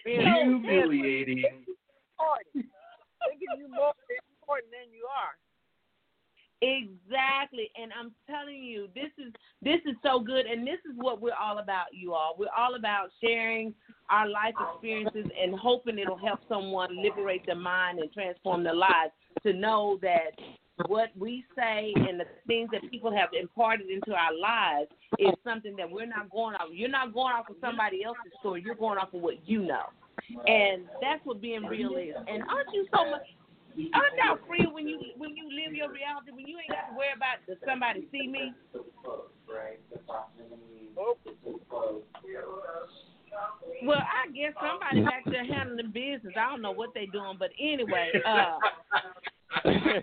Yeah. 0.07 0.45
Humiliating. 0.45 1.45
Important. 1.45 2.65
Thinking 2.65 3.61
you 3.61 3.69
more 3.69 3.93
important 4.09 4.73
than 4.73 4.89
you 4.89 5.05
are. 5.05 5.37
Exactly, 6.63 7.71
and 7.81 7.93
I'm 7.93 8.13
telling 8.29 8.63
you, 8.63 8.89
this 8.95 9.13
is 9.19 9.31
this 9.61 9.81
is 9.85 9.95
so 10.03 10.19
good, 10.19 10.47
and 10.47 10.67
this 10.67 10.79
is 10.91 10.97
what 10.97 11.21
we're 11.21 11.35
all 11.35 11.59
about, 11.59 11.87
you 11.93 12.15
all. 12.15 12.35
We're 12.39 12.47
all 12.57 12.77
about 12.77 13.11
sharing 13.23 13.75
our 14.09 14.27
life 14.27 14.55
experiences 14.73 15.27
and 15.39 15.55
hoping 15.55 15.99
it'll 15.99 16.17
help 16.17 16.41
someone 16.49 17.03
liberate 17.03 17.45
their 17.45 17.57
mind 17.57 17.99
and 17.99 18.11
transform 18.11 18.65
their 18.65 18.75
lives 18.75 19.13
to 19.43 19.53
know 19.53 19.99
that 20.01 20.31
what 20.87 21.11
we 21.19 21.45
say 21.57 21.93
and 21.95 22.19
the 22.21 22.25
things 22.47 22.71
that 22.73 22.91
people 22.91 23.15
have 23.15 23.31
imparted 23.39 23.91
into 23.91 24.13
our 24.13 24.35
lives 24.35 24.91
is 25.19 25.35
something 25.45 25.77
that 25.77 25.91
we're 25.91 26.07
not 26.07 26.31
going 26.31 26.55
off. 26.55 26.69
You're 26.73 26.89
not 26.89 27.13
going 27.13 27.35
off 27.35 27.51
of 27.51 27.57
somebody 27.61 28.03
else's 28.03 28.33
story. 28.41 28.63
You're 28.65 28.77
going 28.77 28.99
off 28.99 29.13
of 29.13 29.21
what 29.21 29.47
you 29.47 29.61
know, 29.63 29.91
and 30.47 30.85
that's 31.03 31.21
what 31.25 31.43
being 31.43 31.65
real 31.65 31.97
is. 31.97 32.15
And 32.17 32.43
aren't 32.45 32.73
you 32.73 32.87
so 32.95 33.11
much? 33.11 33.27
Aren't 33.77 34.17
y'all 34.17 34.41
free 34.49 34.67
when 34.73 34.89
you 34.89 34.99
when 35.17 35.37
you 35.37 35.45
live 35.53 35.75
your 35.75 35.93
reality 35.93 36.33
when 36.33 36.47
you 36.49 36.57
ain't 36.57 36.73
got 36.73 36.89
to 36.89 36.97
worry 36.97 37.13
about 37.15 37.45
does 37.47 37.61
somebody 37.67 38.09
see 38.11 38.27
me? 38.27 38.55
Well, 43.85 44.01
I 44.01 44.33
guess 44.33 44.57
somebody 44.57 45.05
back 45.05 45.25
there 45.27 45.45
handling 45.45 45.93
business. 45.93 46.33
I 46.41 46.49
don't 46.49 46.63
know 46.63 46.73
what 46.73 46.95
they 46.95 47.05
doing, 47.07 47.37
but 47.39 47.51
anyway, 47.61 48.11
uh, 48.25 48.57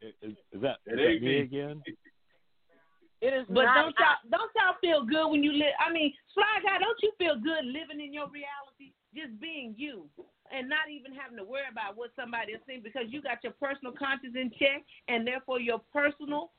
is, 0.00 0.32
is 0.52 0.62
that, 0.62 0.80
is 0.88 0.96
that 0.96 0.96
me 0.96 1.20
me. 1.20 1.38
again? 1.40 1.82
It 3.20 3.32
is 3.32 3.46
but 3.48 3.68
not. 3.68 3.74
don't 3.76 3.94
y'all 4.00 4.20
don't 4.32 4.52
y'all 4.56 4.76
feel 4.80 5.04
good 5.04 5.28
when 5.30 5.44
you 5.44 5.52
live? 5.52 5.76
I 5.76 5.92
mean, 5.92 6.12
Sly 6.32 6.60
Guy, 6.64 6.78
don't 6.80 6.98
you 7.02 7.12
feel 7.18 7.36
good 7.36 7.68
living 7.68 8.00
in 8.00 8.12
your 8.12 8.28
reality, 8.32 8.96
just 9.14 9.38
being 9.40 9.74
you, 9.76 10.06
and 10.52 10.68
not 10.68 10.90
even 10.90 11.14
having 11.14 11.36
to 11.38 11.44
worry 11.44 11.70
about 11.70 11.96
what 11.96 12.10
somebody 12.16 12.52
is 12.52 12.60
saying 12.66 12.82
because 12.84 13.06
you 13.08 13.22
got 13.22 13.42
your 13.42 13.52
personal 13.52 13.92
conscience 13.92 14.34
in 14.36 14.50
check, 14.58 14.84
and 15.08 15.26
therefore 15.26 15.60
your 15.60 15.80
personal 15.92 16.50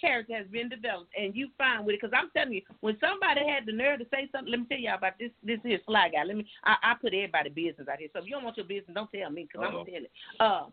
character 0.00 0.34
has 0.34 0.46
been 0.48 0.68
developed, 0.68 1.12
and 1.16 1.36
you 1.36 1.48
fine 1.58 1.84
with 1.84 1.94
it. 1.94 2.00
Because 2.00 2.16
I'm 2.16 2.30
telling 2.32 2.54
you, 2.54 2.62
when 2.80 2.96
somebody 3.00 3.42
had 3.46 3.66
the 3.66 3.72
nerve 3.72 4.00
to 4.00 4.06
say 4.10 4.28
something, 4.32 4.50
let 4.50 4.60
me 4.60 4.66
tell 4.70 4.78
y'all 4.78 4.96
about 4.96 5.18
this. 5.18 5.30
This 5.44 5.60
here 5.62 5.78
Sly 5.84 6.08
Guy. 6.08 6.24
Let 6.24 6.36
me. 6.36 6.46
I, 6.64 6.76
I 6.82 6.94
put 6.94 7.12
everybody 7.12 7.50
business 7.50 7.88
out 7.90 7.98
here. 7.98 8.08
So 8.12 8.20
if 8.20 8.26
you 8.26 8.32
don't 8.32 8.44
want 8.44 8.56
your 8.56 8.66
business, 8.66 8.94
don't 8.94 9.10
tell 9.12 9.30
me 9.30 9.44
because 9.44 9.66
I'm 9.66 9.74
Uh-oh. 9.74 9.84
gonna 9.84 9.92
tell 9.92 10.06
it. 10.08 10.12
Uh, 10.40 10.64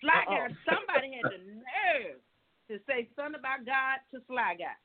Sly 0.00 0.24
Guy. 0.26 0.48
Somebody 0.66 1.14
had 1.14 1.30
the 1.30 1.40
nerve 1.44 2.18
to 2.68 2.78
say 2.86 3.08
something 3.14 3.38
about 3.38 3.66
God 3.66 4.02
to 4.12 4.22
Sly 4.26 4.58
Guy. 4.58 4.76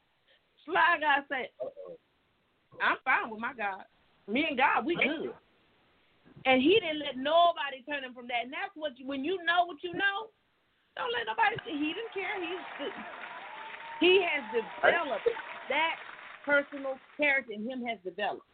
Sly 0.65 0.98
Guy 1.02 1.18
said, 1.30 1.49
I'm 2.82 2.98
fine 3.06 3.30
with 3.30 3.40
my 3.40 3.53
God. 3.53 3.86
Me 4.27 4.45
and 4.49 4.57
God, 4.57 4.86
we 4.86 4.95
good. 4.95 5.34
And 6.45 6.61
he 6.61 6.77
didn't 6.80 6.99
let 6.99 7.17
nobody 7.17 7.81
turn 7.89 8.05
him 8.05 8.13
from 8.13 8.27
that. 8.27 8.45
And 8.45 8.53
that's 8.53 8.73
what 8.76 8.97
you, 8.97 9.07
when 9.07 9.26
you 9.26 9.43
know 9.43 9.65
what 9.65 9.81
you 9.81 9.93
know, 9.93 10.30
don't 10.95 11.11
let 11.11 11.26
nobody 11.26 11.57
see. 11.65 11.73
He 11.73 11.93
didn't 11.93 12.13
care. 12.13 12.38
He's 12.39 12.93
he 13.99 14.22
has 14.22 14.43
developed 14.53 15.27
that 15.69 15.95
personal 16.45 16.99
character 17.17 17.53
in 17.53 17.67
him 17.67 17.84
has 17.85 17.97
developed. 18.03 18.45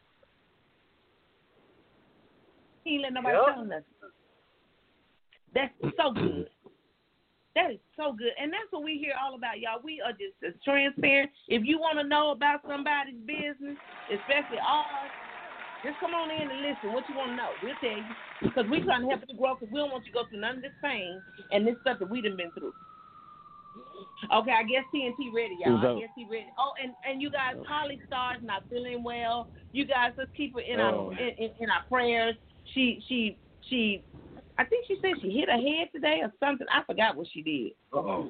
He 2.84 2.96
ain't 2.96 3.04
let 3.04 3.14
nobody 3.14 3.36
Yep. 3.38 3.46
tell 3.46 3.62
him 3.62 3.70
nothing. 3.70 3.86
That's 5.54 5.74
so 5.98 6.12
good. 6.12 6.50
That 7.56 7.72
is 7.72 7.80
so 7.98 8.14
good. 8.14 8.32
And 8.40 8.52
that's 8.52 8.72
what 8.72 8.84
we 8.84 8.98
hear 8.98 9.14
all 9.22 9.36
about, 9.36 9.60
y'all. 9.60 9.82
We 9.84 10.00
are 10.02 10.14
just 10.14 10.40
as 10.48 10.54
transparent. 10.64 11.32
If 11.50 11.66
you 11.66 11.80
want 11.80 12.00
to 12.00 12.08
know 12.08 12.32
about 12.32 12.62
somebody's 12.66 13.20
business, 13.28 13.78
especially 14.10 14.60
ours, 14.64 15.12
just 15.84 16.00
come 16.00 16.14
on 16.14 16.30
in 16.32 16.50
and 16.50 16.62
listen. 16.62 16.94
What 16.94 17.04
you 17.10 17.16
want 17.16 17.32
to 17.32 17.36
know, 17.36 17.50
we'll 17.64 17.76
tell 17.82 17.90
you. 17.98 18.06
Because 18.42 18.66
we're 18.70 18.84
trying 18.84 19.02
to 19.04 19.10
help 19.10 19.22
you 19.28 19.38
grow 19.38 19.56
because 19.56 19.72
we 19.72 19.80
don't 19.80 19.92
want 19.92 20.06
you 20.06 20.12
to 20.14 20.18
go 20.18 20.26
through 20.30 20.42
none 20.42 20.58
of 20.58 20.62
this 20.62 20.76
pain 20.82 21.22
and 21.52 21.66
this 21.66 21.76
stuff 21.82 22.00
that 22.00 22.10
we 22.10 22.22
done 22.22 22.38
been 22.38 22.52
through. 22.52 22.74
Okay, 24.34 24.52
I 24.52 24.64
guess 24.64 24.86
TNT 24.94 25.34
ready, 25.34 25.58
y'all. 25.60 25.78
I 25.78 26.00
guess 26.00 26.10
he 26.16 26.26
ready. 26.26 26.50
Oh, 26.58 26.74
and 26.82 26.94
and 27.08 27.22
you 27.22 27.32
guys, 27.32 27.56
oh. 27.58 27.64
Holly 27.68 28.00
Star's 28.08 28.42
not 28.44 28.64
feeling 28.70 29.04
well. 29.04 29.50
You 29.72 29.86
guys, 29.86 30.12
let's 30.18 30.32
keep 30.36 30.54
her 30.54 30.62
in 30.62 30.80
Oh. 30.80 31.12
our 31.12 31.20
in, 31.20 31.30
in, 31.38 31.50
in 31.60 31.70
our 31.70 31.84
prayers. 31.90 32.36
She 32.74 33.02
she 33.08 33.38
she. 33.70 34.04
I 34.58 34.66
think 34.66 34.86
she 34.88 34.98
said 35.02 35.14
she 35.22 35.32
hit 35.32 35.50
her 35.50 35.58
head 35.58 35.90
today 35.94 36.20
or 36.22 36.32
something. 36.40 36.68
I 36.72 36.84
forgot 36.84 37.16
what 37.16 37.28
she 37.34 37.42
did. 37.42 37.72
Uh-oh. 37.94 38.30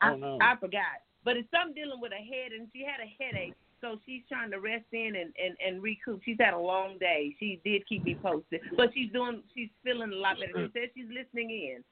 I, 0.00 0.12
Oh, 0.12 0.16
no. 0.16 0.38
I 0.40 0.56
forgot. 0.56 1.02
But 1.24 1.36
it's 1.36 1.48
something 1.50 1.74
dealing 1.74 2.00
with 2.00 2.12
her 2.12 2.18
head, 2.24 2.52
and 2.56 2.68
she 2.72 2.84
had 2.86 3.00
a 3.04 3.08
headache, 3.22 3.54
so 3.80 3.98
she's 4.04 4.22
trying 4.28 4.50
to 4.50 4.58
rest 4.58 4.90
in 4.92 5.14
and 5.16 5.32
and 5.38 5.54
and 5.64 5.82
recoup. 5.82 6.20
She's 6.24 6.36
had 6.38 6.54
a 6.54 6.58
long 6.58 6.98
day. 6.98 7.34
She 7.38 7.60
did 7.64 7.86
keep 7.88 8.04
me 8.04 8.16
posted, 8.20 8.60
but 8.76 8.90
she's 8.94 9.10
doing. 9.12 9.42
She's 9.54 9.70
feeling 9.84 10.12
a 10.12 10.16
lot 10.16 10.36
better. 10.40 10.66
She 10.66 10.72
said 10.74 10.90
she's 10.94 11.10
listening 11.10 11.50
in. 11.50 11.84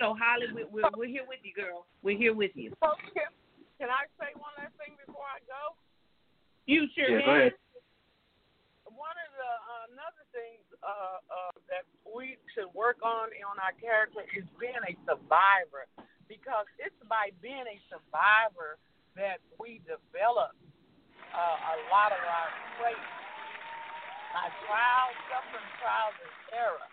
So 0.00 0.16
Holly, 0.16 0.48
we're 0.52 0.68
we're, 0.68 0.90
we're 0.96 1.12
here 1.12 1.24
with 1.28 1.40
you, 1.44 1.52
girl. 1.56 1.86
We're 2.02 2.18
here 2.18 2.34
with 2.34 2.52
you. 2.54 2.72
So 2.80 2.96
can, 3.12 3.28
can 3.80 3.88
I 3.88 4.08
say 4.20 4.32
one 4.36 4.52
last 4.60 4.76
thing 4.80 4.96
before 5.04 5.24
I 5.28 5.40
go? 5.44 5.76
You 6.64 6.88
sure 6.96 7.08
Yeah, 7.08 7.20
can. 7.20 7.28
go 7.28 7.32
ahead. 7.36 7.54
One 8.92 9.16
of 9.20 9.30
the 9.36 9.52
uh, 9.52 9.84
another 9.92 10.24
things 10.32 10.64
uh, 10.80 11.20
uh, 11.28 11.56
that 11.68 11.84
we 12.08 12.40
should 12.56 12.72
work 12.72 12.96
on 13.04 13.28
on 13.44 13.56
our 13.60 13.76
character 13.76 14.24
is 14.32 14.44
being 14.56 14.80
a 14.88 14.96
survivor, 15.04 15.84
because 16.28 16.64
it's 16.80 16.96
by 17.04 17.28
being 17.44 17.68
a 17.68 17.78
survivor 17.92 18.80
that 19.16 19.40
we 19.60 19.84
develop 19.84 20.56
uh, 21.34 21.72
a 21.72 21.76
lot 21.90 22.12
of 22.12 22.20
our 22.20 22.48
traits, 22.78 23.10
by 24.36 24.46
trials, 24.68 25.16
suffering 25.32 25.70
trials 25.80 26.16
and 26.20 26.34
error. 26.52 26.88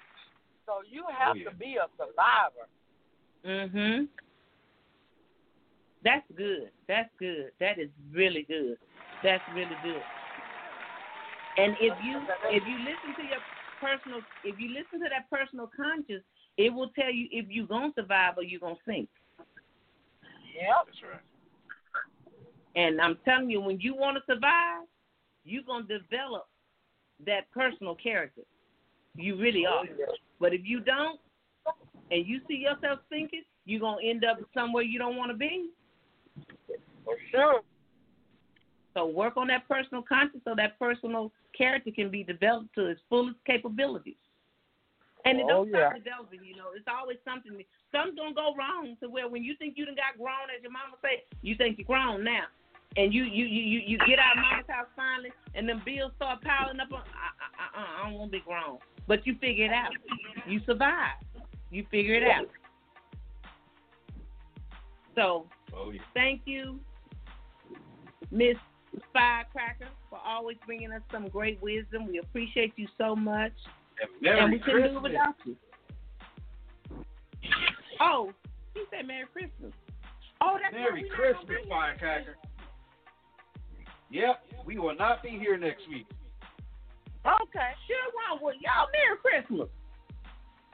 So 0.66 0.80
you 0.88 1.04
have 1.12 1.36
yeah. 1.36 1.50
to 1.50 1.56
be 1.56 1.76
a 1.76 1.88
survivor. 2.00 2.68
Mhm. 3.44 4.08
That's 6.04 6.26
good. 6.36 6.72
That's 6.88 7.10
good. 7.20 7.52
That 7.60 7.80
is 7.80 7.90
really 8.12 8.44
good. 8.44 8.78
That's 9.24 9.44
really 9.54 9.76
good. 9.84 10.04
And 11.58 11.76
if 11.80 11.94
you 12.04 12.20
if 12.50 12.64
you 12.68 12.78
listen 12.80 13.14
to 13.18 13.24
your 13.24 13.42
personal 13.80 14.22
if 14.44 14.60
you 14.60 14.70
listen 14.70 15.00
to 15.00 15.10
that 15.10 15.30
personal 15.30 15.70
conscious, 15.76 16.24
it 16.58 16.74
will 16.74 16.90
tell 16.90 17.12
you 17.12 17.28
if 17.32 17.50
you're 17.50 17.68
gonna 17.68 17.94
survive 17.96 18.38
or 18.38 18.44
you're 18.44 18.60
gonna 18.60 18.76
sink. 18.86 19.10
Yep. 20.56 20.86
That's 20.86 21.04
right. 21.04 21.33
And 22.76 23.00
I'm 23.00 23.18
telling 23.26 23.50
you, 23.50 23.62
when 23.62 23.80
you 23.80 23.96
want 23.96 24.18
to 24.18 24.34
survive, 24.34 24.88
you're 25.44 25.64
gonna 25.64 25.86
develop 25.86 26.48
that 27.26 27.50
personal 27.52 27.96
character. 27.96 28.42
You 29.16 29.38
really 29.38 29.66
oh, 29.68 29.80
are. 29.80 29.86
But 30.40 30.54
if 30.54 30.62
you 30.64 30.80
don't, 30.80 31.20
and 32.12 32.26
you 32.26 32.42
see 32.48 32.56
yourself 32.56 33.00
sinking, 33.12 33.44
you're 33.66 33.80
gonna 33.80 34.04
end 34.04 34.26
up 34.26 34.38
somewhere 34.54 34.84
you 34.84 35.00
don't 35.00 35.16
want 35.16 35.32
to 35.32 35.38
be. 35.38 35.70
For 37.06 37.16
sure. 37.32 37.62
So 38.94 39.08
work 39.08 39.38
on 39.38 39.48
that 39.48 39.68
personal 39.68 40.04
conscience 40.04 40.44
so 40.46 40.54
that 40.56 40.78
personal 40.80 41.32
character 41.58 41.92
can 41.92 42.10
be 42.10 42.24
developed 42.24 42.76
to 42.76 42.88
its 42.88 43.02
fullest 43.10 43.38
capabilities. 43.46 44.18
And 45.26 45.40
it 45.40 45.46
Oh, 45.46 45.66
don't 45.66 45.70
stop 45.70 45.94
yeah. 45.94 46.00
developing, 46.00 46.44
you 46.44 46.56
know. 46.56 46.72
It's 46.76 46.88
always 46.88 47.18
something 47.24 47.64
something's 47.92 48.18
gonna 48.18 48.34
go 48.34 48.56
wrong 48.56 48.98
to 49.02 49.10
where 49.10 49.28
when 49.30 49.44
you 49.44 49.56
think 49.56 49.78
you 49.78 49.86
done 49.86 49.96
got 49.96 50.18
grown, 50.18 50.50
as 50.56 50.62
your 50.62 50.72
mama 50.72 50.98
say, 51.02 51.24
you 51.42 51.56
think 51.56 51.78
you're 51.78 51.88
grown 51.88 52.24
now. 52.24 52.46
And 52.96 53.14
you 53.14 53.24
you 53.24 53.46
you 53.46 53.82
you, 53.86 53.98
get 54.08 54.20
out 54.20 54.38
of 54.38 54.44
mama's 54.44 54.66
house 54.68 54.88
finally 54.96 55.32
and 55.56 55.68
them 55.68 55.82
bills 55.84 56.12
start 56.16 56.44
piling 56.44 56.80
up 56.80 56.92
on 56.92 57.00
I 57.00 57.02
I, 57.02 57.80
I, 57.80 57.82
uh, 57.82 57.86
I 58.06 58.10
don't 58.10 58.20
wanna 58.20 58.32
be 58.32 58.42
grown. 58.42 58.78
But 59.08 59.26
you 59.26 59.36
figure 59.42 59.66
it 59.66 59.72
out. 59.72 59.92
You 60.48 60.62
survive. 60.66 61.18
You 61.72 61.86
figure 61.90 62.14
it 62.14 62.24
out. 62.24 62.48
So 65.16 65.48
Oh 65.76 65.92
yeah. 65.92 66.02
Thank 66.14 66.42
you, 66.46 66.80
Miss 68.32 68.56
Firecracker, 69.12 69.88
for 70.10 70.20
always 70.24 70.58
bringing 70.66 70.92
us 70.92 71.02
some 71.12 71.28
great 71.30 71.62
wisdom. 71.62 72.08
We 72.08 72.20
appreciate 72.20 72.74
you 72.76 72.88
so 72.98 73.16
much, 73.16 73.54
Merry 74.22 74.40
and 74.40 74.52
we 74.52 74.60
couldn't 74.60 74.92
do 74.92 74.98
it 74.98 75.02
without 75.02 75.36
you. 75.46 75.56
Oh, 78.00 78.32
he 78.74 78.84
said 78.92 79.08
Merry 79.08 79.26
Christmas. 79.32 79.74
Oh, 80.42 80.58
that's 80.62 80.74
Merry 80.74 81.10
Christmas. 81.16 81.58
Firecracker. 81.70 82.36
Yep, 84.14 84.46
we 84.64 84.78
will 84.78 84.96
not 84.96 85.24
be 85.24 85.30
here 85.30 85.58
next 85.58 85.90
week. 85.90 86.06
Okay, 87.26 87.72
sure 87.88 88.08
wrong 88.14 88.40
with 88.44 88.56
y'all. 88.62 88.88
Merry 88.94 89.18
Christmas. 89.18 89.70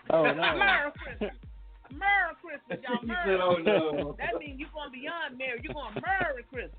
Oh 0.10 0.24
Merry 0.36 0.92
Christmas. 0.92 1.32
Merry 1.96 2.36
Christmas, 2.44 2.80
y'all. 2.84 3.00
Merry 3.08 3.24
said, 3.26 3.40
"Oh, 3.42 3.56
Christmas. 3.56 4.04
no." 4.04 4.16
That 4.20 4.40
means 4.40 4.60
you're 4.60 4.70
going 4.74 4.92
beyond 4.92 5.38
Merry. 5.38 5.62
You're 5.64 5.74
going 5.74 5.94
Merry 5.96 6.44
Christmas. 6.52 6.76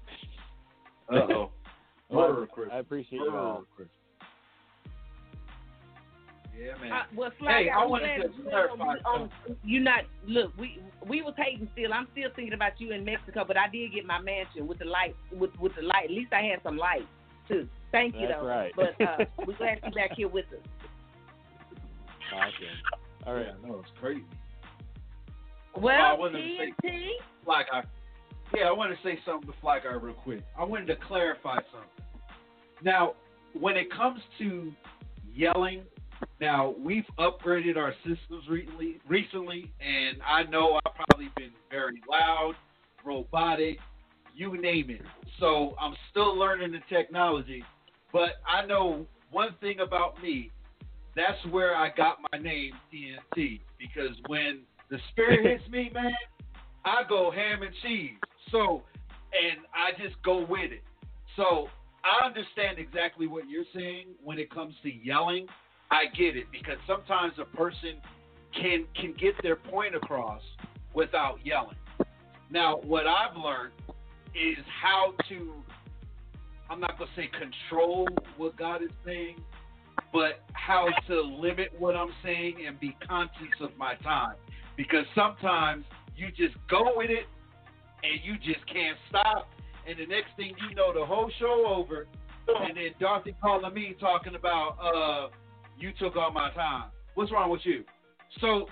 Uh 1.08 1.32
oh. 1.32 1.50
Merry 2.12 2.46
Christmas. 2.48 2.74
I 2.74 2.78
appreciate 2.78 3.18
you 3.20 3.34
all. 3.34 3.64
Christmas. 3.74 3.96
Yeah, 6.60 6.76
man. 6.80 6.92
Uh, 6.92 7.02
well, 7.16 7.30
Fly 7.38 7.62
Hey, 7.64 7.70
I 7.70 7.84
wanted 7.86 8.16
to 8.22 8.28
you 8.36 8.44
clarify 8.44 8.76
know, 8.76 8.92
you, 8.92 9.22
um, 9.22 9.30
you 9.64 9.80
not 9.80 10.04
look. 10.26 10.52
We 10.58 10.78
we 11.08 11.22
was 11.22 11.32
hating 11.38 11.68
still. 11.72 11.94
I'm 11.94 12.06
still 12.12 12.28
thinking 12.36 12.52
about 12.52 12.78
you 12.78 12.92
in 12.92 13.02
Mexico, 13.04 13.44
but 13.46 13.56
I 13.56 13.66
did 13.68 13.94
get 13.94 14.04
my 14.04 14.20
mansion 14.20 14.66
with 14.66 14.78
the 14.78 14.84
light. 14.84 15.16
With 15.32 15.50
with 15.58 15.74
the 15.74 15.82
light, 15.82 16.04
at 16.04 16.10
least 16.10 16.32
I 16.34 16.42
had 16.42 16.62
some 16.62 16.76
light 16.76 17.06
too. 17.48 17.66
Thank 17.92 18.14
you, 18.16 18.28
That's 18.28 18.40
though. 18.40 18.46
right. 18.46 18.72
But 18.76 19.00
uh, 19.00 19.24
we're 19.46 19.56
glad 19.56 19.76
to 19.76 19.90
be 19.90 19.94
back 19.94 20.12
here 20.16 20.28
with 20.28 20.44
us. 20.52 21.78
Awesome. 22.34 22.52
All 23.26 23.34
right. 23.34 23.46
Yeah, 23.46 23.68
no, 23.68 23.78
it's 23.78 23.88
crazy. 23.98 24.24
Well, 25.76 25.94
I 25.94 26.12
wanted 26.12 26.42
to 26.42 26.56
say- 26.58 26.88
TNT. 26.88 27.08
Fly 27.44 27.62
Yeah, 28.54 28.64
I 28.64 28.72
want 28.72 28.92
to 28.92 28.98
say 29.02 29.18
something 29.24 29.50
to 29.50 29.56
Fly 29.60 29.80
Guy 29.80 29.94
real 29.94 30.14
quick. 30.14 30.42
I 30.58 30.64
wanted 30.64 30.86
to 30.88 30.96
clarify 31.08 31.56
something. 31.72 32.04
Now, 32.82 33.14
when 33.58 33.76
it 33.76 33.90
comes 33.90 34.20
to 34.38 34.72
yelling, 35.34 35.82
now 36.40 36.74
we've 36.82 37.04
upgraded 37.18 37.76
our 37.76 37.94
systems 37.98 38.48
recently, 38.48 38.98
recently, 39.08 39.72
and 39.80 40.18
I 40.26 40.44
know 40.44 40.80
I've 40.84 40.94
probably 40.94 41.30
been 41.36 41.52
very 41.70 42.02
loud, 42.08 42.54
robotic, 43.04 43.78
you 44.34 44.60
name 44.60 44.90
it. 44.90 45.02
So 45.38 45.74
I'm 45.80 45.94
still 46.10 46.38
learning 46.38 46.72
the 46.72 46.80
technology, 46.94 47.64
but 48.12 48.40
I 48.46 48.64
know 48.66 49.06
one 49.30 49.54
thing 49.60 49.80
about 49.80 50.22
me. 50.22 50.50
That's 51.16 51.44
where 51.50 51.74
I 51.74 51.90
got 51.94 52.18
my 52.32 52.38
name 52.38 52.72
TNT 52.92 53.60
because 53.78 54.16
when 54.28 54.60
the 54.90 54.98
spirit 55.10 55.44
hits 55.60 55.68
me, 55.70 55.90
man, 55.92 56.12
I 56.84 57.02
go 57.08 57.30
ham 57.30 57.62
and 57.62 57.74
cheese. 57.82 58.16
So, 58.50 58.82
and 59.32 59.60
I 59.74 60.00
just 60.02 60.20
go 60.22 60.44
with 60.44 60.72
it. 60.72 60.82
So 61.36 61.68
I 62.04 62.26
understand 62.26 62.78
exactly 62.78 63.26
what 63.26 63.48
you're 63.48 63.64
saying 63.74 64.06
when 64.22 64.38
it 64.38 64.52
comes 64.52 64.74
to 64.82 64.92
yelling. 64.92 65.46
I 65.90 66.06
get 66.16 66.36
it 66.36 66.46
because 66.52 66.78
sometimes 66.86 67.34
a 67.38 67.56
person 67.56 68.00
can 68.54 68.86
can 68.94 69.14
get 69.20 69.34
their 69.42 69.56
point 69.56 69.94
across 69.94 70.42
without 70.94 71.38
yelling. 71.44 71.76
Now, 72.50 72.78
what 72.78 73.06
I've 73.06 73.36
learned 73.36 73.72
is 74.34 74.64
how 74.82 75.14
to 75.28 75.52
I'm 76.68 76.80
not 76.80 76.98
gonna 76.98 77.10
say 77.16 77.28
control 77.28 78.08
what 78.36 78.56
God 78.56 78.82
is 78.82 78.90
saying, 79.04 79.40
but 80.12 80.42
how 80.52 80.88
to 81.08 81.20
limit 81.20 81.68
what 81.78 81.96
I'm 81.96 82.12
saying 82.22 82.64
and 82.66 82.78
be 82.78 82.96
conscious 83.06 83.60
of 83.60 83.76
my 83.76 83.94
time. 83.96 84.36
Because 84.76 85.04
sometimes 85.14 85.84
you 86.16 86.28
just 86.28 86.54
go 86.68 86.92
with 86.96 87.10
it 87.10 87.26
and 88.02 88.20
you 88.22 88.34
just 88.36 88.64
can't 88.72 88.96
stop. 89.08 89.48
And 89.88 89.98
the 89.98 90.06
next 90.06 90.36
thing 90.36 90.54
you 90.68 90.74
know, 90.74 90.92
the 90.92 91.04
whole 91.04 91.30
show 91.38 91.64
over, 91.66 92.06
and 92.46 92.76
then 92.76 92.90
Dorothy 92.98 93.34
calling 93.42 93.74
me 93.74 93.96
talking 93.98 94.34
about, 94.34 94.76
uh, 94.80 95.28
you 95.80 95.92
took 95.98 96.16
all 96.16 96.30
my 96.30 96.50
time. 96.52 96.90
What's 97.14 97.32
wrong 97.32 97.50
with 97.50 97.62
you? 97.64 97.84
So 98.40 98.66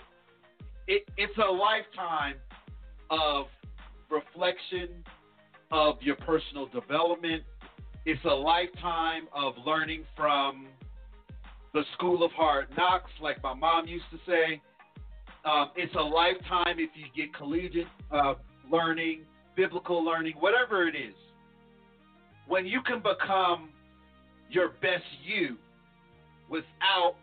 it, 0.86 1.08
it's 1.16 1.36
a 1.38 1.50
lifetime 1.50 2.36
of 3.10 3.46
reflection 4.10 5.04
of 5.70 5.96
your 6.00 6.16
personal 6.16 6.66
development. 6.66 7.42
It's 8.06 8.24
a 8.24 8.34
lifetime 8.34 9.28
of 9.34 9.54
learning 9.66 10.04
from 10.16 10.66
the 11.74 11.82
school 11.94 12.24
of 12.24 12.30
hard 12.32 12.68
knocks, 12.76 13.10
like 13.20 13.42
my 13.42 13.54
mom 13.54 13.86
used 13.86 14.06
to 14.10 14.18
say. 14.26 14.60
Um, 15.44 15.70
it's 15.76 15.94
a 15.94 16.02
lifetime 16.02 16.78
if 16.78 16.90
you 16.94 17.06
get 17.14 17.34
collegiate 17.34 17.86
uh, 18.10 18.34
learning, 18.70 19.22
biblical 19.56 20.04
learning, 20.04 20.34
whatever 20.40 20.86
it 20.88 20.94
is. 20.94 21.14
When 22.46 22.66
you 22.66 22.80
can 22.82 22.98
become 22.98 23.70
your 24.50 24.70
best 24.80 25.04
you 25.24 25.58
without 26.50 27.14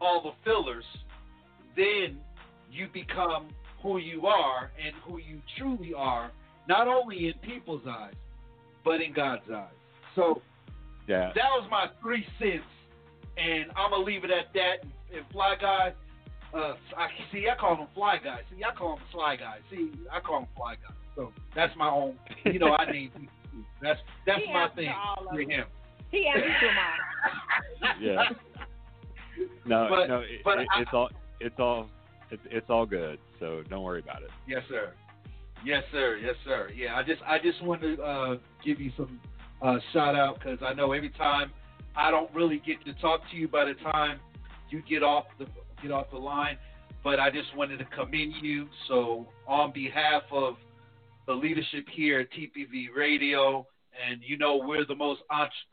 all 0.00 0.22
the 0.22 0.32
fillers, 0.44 0.84
then 1.76 2.18
you 2.70 2.88
become 2.92 3.48
who 3.82 3.98
you 3.98 4.26
are 4.26 4.70
and 4.84 4.94
who 5.04 5.18
you 5.18 5.40
truly 5.58 5.92
are, 5.94 6.30
not 6.68 6.88
only 6.88 7.28
in 7.28 7.34
people's 7.42 7.82
eyes, 7.88 8.14
but 8.84 9.00
in 9.00 9.12
God's 9.12 9.48
eyes. 9.50 9.68
So 10.14 10.42
Yeah. 11.06 11.32
that 11.34 11.50
was 11.52 11.68
my 11.70 11.88
three 12.00 12.26
cents, 12.38 12.64
and 13.36 13.70
I'm 13.76 13.90
gonna 13.90 14.02
leave 14.04 14.24
it 14.24 14.30
at 14.30 14.52
that. 14.54 14.82
And, 14.82 14.92
and 15.14 15.26
Fly 15.30 15.54
Guy, 15.60 15.92
uh, 16.52 16.74
I 16.96 17.08
see, 17.32 17.48
I 17.48 17.54
call 17.54 17.76
him 17.76 17.86
Fly 17.94 18.18
Guy. 18.18 18.40
See, 18.50 18.64
I 18.64 18.74
call 18.74 18.96
him 18.96 19.04
Sly 19.12 19.36
Guy. 19.36 19.58
See, 19.70 19.90
I 20.10 20.20
call 20.20 20.40
him 20.40 20.48
Fly 20.56 20.74
Guy. 20.74 20.94
So 21.14 21.32
that's 21.54 21.74
my 21.76 21.88
own. 21.88 22.18
You 22.44 22.58
know, 22.58 22.74
I 22.74 22.90
named 22.90 23.12
him. 23.12 23.28
That's 23.80 24.00
that's 24.26 24.42
He 24.44 24.52
my 24.52 24.68
thing 24.74 24.92
for 25.30 25.40
him. 25.40 25.66
He 26.10 26.26
answers 26.26 26.52
to 26.60 26.66
them. 26.66 27.96
Yeah. 28.00 28.22
No, 29.66 29.86
But- 29.90 30.06
no, 30.08 30.20
it, 30.20 30.40
but 30.44 30.60
it, 30.60 30.68
I- 30.74 30.80
it's 30.80 30.90
all 30.94 31.10
it's 31.40 31.58
all 31.58 31.88
it's 32.30 32.42
it's 32.50 32.70
all 32.70 32.86
good. 32.86 33.18
So 33.38 33.62
don't 33.68 33.82
worry 33.82 34.00
about 34.00 34.22
it. 34.22 34.30
Yes, 34.48 34.62
sir. 34.68 34.92
Yes, 35.64 35.82
sir. 35.92 36.16
Yes, 36.22 36.34
sir. 36.44 36.70
Yeah, 36.74 36.96
I 36.96 37.02
just 37.02 37.20
I 37.26 37.38
just 37.38 37.62
want 37.62 37.82
to 37.82 38.00
uh, 38.02 38.36
give 38.64 38.80
you 38.80 38.92
some 38.96 39.20
uh, 39.60 39.76
shout 39.92 40.14
out 40.14 40.38
because 40.38 40.58
I 40.62 40.72
know 40.72 40.92
every 40.92 41.10
time 41.10 41.52
I 41.96 42.10
don't 42.10 42.32
really 42.34 42.62
get 42.66 42.82
to 42.86 42.94
talk 43.00 43.20
to 43.30 43.36
you 43.36 43.46
by 43.48 43.64
the 43.66 43.74
time 43.92 44.20
you 44.70 44.82
get 44.88 45.02
off 45.02 45.24
the 45.38 45.46
get 45.82 45.90
off 45.90 46.06
the 46.10 46.18
line, 46.18 46.56
but 47.04 47.20
I 47.20 47.30
just 47.30 47.54
wanted 47.56 47.78
to 47.80 47.84
commend 47.86 48.34
you. 48.40 48.68
So 48.88 49.26
on 49.46 49.72
behalf 49.72 50.22
of 50.32 50.56
the 51.26 51.34
leadership 51.34 51.86
here 51.92 52.20
at 52.20 52.28
TPV 52.32 52.86
Radio, 52.96 53.66
and 54.04 54.20
you 54.22 54.36
know 54.36 54.56
we're 54.56 54.84
the 54.84 54.94
most 54.94 55.22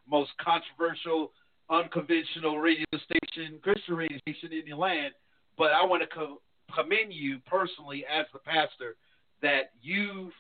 most 0.10 0.32
controversial, 0.40 1.32
unconventional 1.70 2.60
radio 2.60 2.86
station, 2.94 3.60
Christian 3.62 3.96
radio 3.96 4.18
station 4.20 4.52
in 4.54 4.70
the 4.70 4.76
land. 4.76 5.14
But 5.58 5.72
I 5.72 5.86
want 5.86 6.02
to 6.02 6.08
co- 6.08 6.42
commend 6.74 7.14
you 7.14 7.40
personally 7.46 8.06
as 8.06 8.26
the 8.34 8.40
pastor 8.40 8.96
that 9.42 9.72
you've 9.82 10.34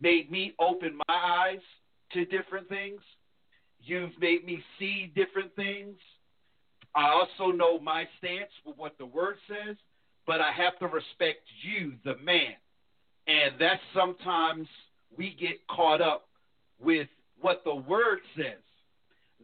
made 0.00 0.30
me 0.30 0.54
open 0.58 0.98
my 1.08 1.14
eyes 1.14 1.62
to 2.12 2.24
different 2.24 2.68
things. 2.68 3.00
You've 3.80 4.18
made 4.20 4.44
me 4.44 4.62
see 4.78 5.12
different 5.14 5.54
things. 5.56 5.96
I 6.94 7.08
also 7.08 7.54
know 7.54 7.78
my 7.78 8.04
stance 8.18 8.50
with 8.64 8.76
what 8.76 8.96
the 8.98 9.06
word 9.06 9.36
says, 9.48 9.76
but 10.26 10.40
I 10.40 10.52
have 10.52 10.78
to 10.78 10.86
respect 10.86 11.40
you, 11.62 11.94
the 12.04 12.16
man. 12.22 12.54
And 13.26 13.54
that's 13.58 13.80
sometimes 13.94 14.68
we 15.16 15.36
get 15.38 15.66
caught 15.68 16.00
up 16.00 16.28
with 16.80 17.08
what 17.40 17.62
the 17.64 17.74
word 17.74 18.20
says, 18.36 18.62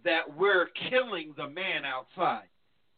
that 0.05 0.23
we're 0.37 0.67
killing 0.89 1.35
the 1.37 1.49
man 1.49 1.85
outside. 1.85 2.47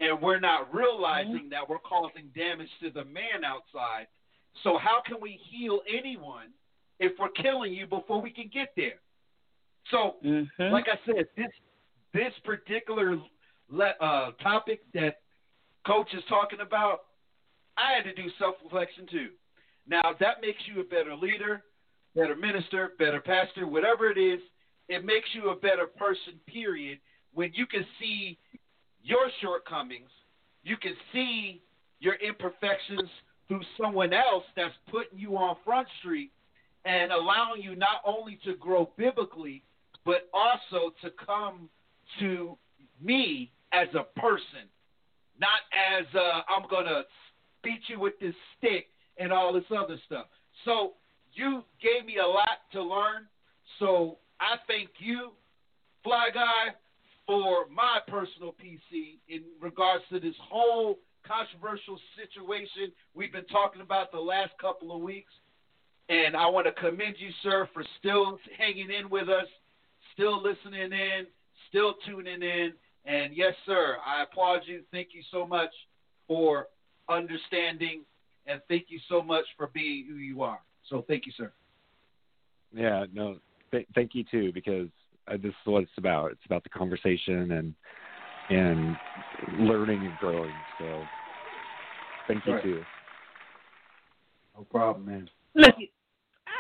And 0.01 0.21
we're 0.21 0.41
not 0.41 0.75
realizing 0.75 1.49
that 1.51 1.69
we're 1.69 1.79
causing 1.79 2.29
damage 2.35 2.69
to 2.83 2.91
the 2.91 3.05
man 3.05 3.45
outside. 3.45 4.09
So, 4.65 4.77
how 4.77 5.01
can 5.07 5.19
we 5.21 5.39
heal 5.51 5.81
anyone 5.89 6.49
if 6.99 7.13
we're 7.21 7.29
killing 7.29 7.73
you 7.73 7.87
before 7.87 8.21
we 8.21 8.31
can 8.31 8.51
get 8.53 8.71
there? 8.77 9.01
So, 9.91 10.17
Mm-hmm. 10.25 10.73
like 10.73 10.87
I 10.89 10.99
said, 11.07 11.27
this 11.37 11.51
this 12.13 12.33
particular 12.45 13.17
le- 13.71 13.95
uh, 14.01 14.33
topic 14.43 14.81
that 14.93 15.21
Coach 15.87 16.09
is 16.15 16.23
talking 16.29 16.61
about, 16.61 17.01
I 17.77 17.93
had 17.97 18.05
to 18.05 18.15
do 18.15 18.29
self 18.39 18.57
reflection 18.65 19.07
too. 19.11 19.29
Now 19.87 20.15
that 20.21 20.41
makes 20.41 20.61
you 20.67 20.81
a 20.81 20.85
better 20.85 21.15
leader, 21.15 21.63
better 22.15 22.37
minister, 22.37 22.93
better 22.99 23.21
pastor, 23.21 23.67
whatever 23.67 24.11
it 24.11 24.19
is. 24.19 24.41
It 24.89 25.05
makes 25.05 25.29
you 25.35 25.51
a 25.51 25.57
better 25.57 25.87
person. 25.87 26.35
Period. 26.47 26.99
When 27.35 27.51
you 27.55 27.67
can 27.67 27.85
see 28.01 28.39
your 29.03 29.31
shortcomings, 29.41 30.11
you 30.63 30.77
can 30.77 30.95
see 31.13 31.63
your 32.01 32.15
imperfections 32.17 33.09
through 33.49 33.63
someone 33.81 34.13
else 34.13 34.45
that's 34.57 34.75
putting 34.91 35.19
you 35.19 35.37
on 35.37 35.57
front 35.65 35.89
street 36.01 36.31
and 36.85 37.13
allowing 37.13 37.63
you 37.63 37.77
not 37.77 38.03
only 38.05 38.39
to 38.45 38.55
grow 38.57 38.91
biblically, 38.97 39.63
but 40.05 40.29
also 40.35 40.93
to 41.03 41.11
come 41.25 41.69
to 42.19 42.57
me 43.01 43.53
as 43.73 43.89
a 43.95 44.21
person, 44.21 44.69
not 45.39 45.61
as 45.73 46.07
uh, 46.15 46.43
I'm 46.49 46.69
going 46.69 46.87
to 46.87 47.03
beat 47.63 47.81
you 47.89 47.99
with 47.99 48.19
this 48.21 48.35
stick 48.59 48.89
and 49.19 49.33
all 49.33 49.53
this 49.53 49.65
other 49.71 49.99
stuff. 50.07 50.27
So 50.65 50.95
you 51.35 51.63
gave 51.81 52.07
me 52.07 52.17
a 52.19 52.27
lot 52.27 52.61
to 52.73 52.83
learn. 52.83 53.27
So 53.79 54.19
I 54.41 54.57
thank 54.67 54.91
you, 54.99 55.33
Fly 56.05 56.29
Guy, 56.33 56.75
for 57.27 57.67
my 57.69 57.99
personal 58.09 58.53
PC 58.53 59.19
in 59.29 59.43
regards 59.61 60.05
to 60.11 60.21
this 60.21 60.35
whole 60.51 60.99
controversial 61.27 61.99
situation 62.17 62.93
we've 63.15 63.33
been 63.33 63.47
talking 63.47 63.81
about 63.81 64.11
the 64.11 64.19
last 64.19 64.51
couple 64.61 64.95
of 64.95 65.01
weeks. 65.01 65.33
And 66.09 66.37
I 66.37 66.47
want 66.47 66.67
to 66.67 66.73
commend 66.73 67.15
you, 67.19 67.31
sir, 67.43 67.69
for 67.73 67.85
still 67.99 68.39
hanging 68.59 68.91
in 68.91 69.09
with 69.09 69.29
us, 69.29 69.47
still 70.13 70.43
listening 70.43 70.93
in, 70.93 71.27
still 71.69 71.95
tuning 72.05 72.43
in. 72.43 72.73
And 73.05 73.35
yes, 73.35 73.55
sir, 73.67 73.97
I 74.05 74.25
applaud 74.25 74.63
you. 74.67 74.83
Thank 74.91 75.09
you 75.13 75.23
so 75.31 75.47
much 75.47 75.71
for 76.27 76.67
understanding, 77.09 78.05
and 78.47 78.61
thank 78.69 78.87
you 78.89 78.99
so 79.09 79.23
much 79.23 79.45
for 79.57 79.69
being 79.69 80.07
who 80.09 80.17
you 80.17 80.43
are. 80.43 80.61
So 80.89 81.05
thank 81.09 81.27
you, 81.27 81.33
sir. 81.37 81.53
Yeah, 82.75 83.07
no, 83.13 83.39
th- 83.71 83.87
thank 83.95 84.15
you 84.15 84.25
too, 84.31 84.53
because 84.53 84.89
uh, 85.29 85.37
this 85.37 85.51
is 85.51 85.55
what 85.65 85.83
it's 85.83 85.93
about. 85.99 86.33
It's 86.33 86.45
about 86.47 86.63
the 86.63 86.71
conversation 86.71 87.53
and 87.53 87.75
and 88.51 88.97
learning 89.49 90.05
and 90.05 90.17
growing. 90.19 90.53
So 90.79 91.07
thank 92.27 92.45
you 92.47 92.55
Right. 92.55 92.63
too. 92.63 92.85
No 94.57 94.65
problem, 94.65 95.07
man. 95.07 95.31
Look, 95.55 95.75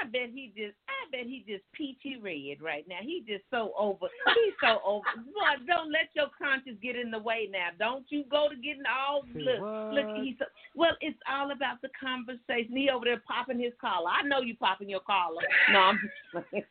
I 0.02 0.06
bet 0.06 0.30
he 0.34 0.52
just, 0.56 0.74
I 0.88 1.10
bet 1.10 1.26
he 1.26 1.44
just 1.46 1.62
peachy 1.72 2.16
red 2.16 2.60
right 2.60 2.84
now. 2.88 2.96
He 3.00 3.22
just 3.26 3.44
so 3.50 3.72
over. 3.78 4.06
He's 4.34 4.54
so 4.60 4.80
over. 4.84 5.04
Boy, 5.16 5.64
don't 5.66 5.92
let 5.92 6.08
your 6.14 6.26
conscience 6.36 6.78
get 6.82 6.96
in 6.96 7.10
the 7.10 7.18
way 7.18 7.48
now. 7.50 7.68
Don't 7.78 8.04
you 8.08 8.24
go 8.30 8.48
to 8.48 8.56
getting 8.56 8.82
all 8.90 9.22
look. 9.34 9.60
Look, 9.94 10.16
he's 10.22 10.34
so, 10.38 10.46
well. 10.74 10.96
It's 11.00 11.18
all 11.30 11.52
about 11.52 11.80
the 11.82 11.88
conversation. 11.98 12.76
He 12.76 12.90
over 12.90 13.04
there 13.04 13.22
popping 13.26 13.60
his 13.60 13.72
collar. 13.80 14.10
I 14.10 14.26
know 14.26 14.40
you 14.40 14.56
popping 14.56 14.88
your 14.90 15.00
collar. 15.00 15.42
No, 15.72 15.78
I'm 15.78 16.00
just 16.02 16.46
playing. 16.50 16.64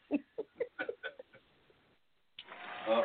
Uh 2.87 2.91
oh. 2.91 3.03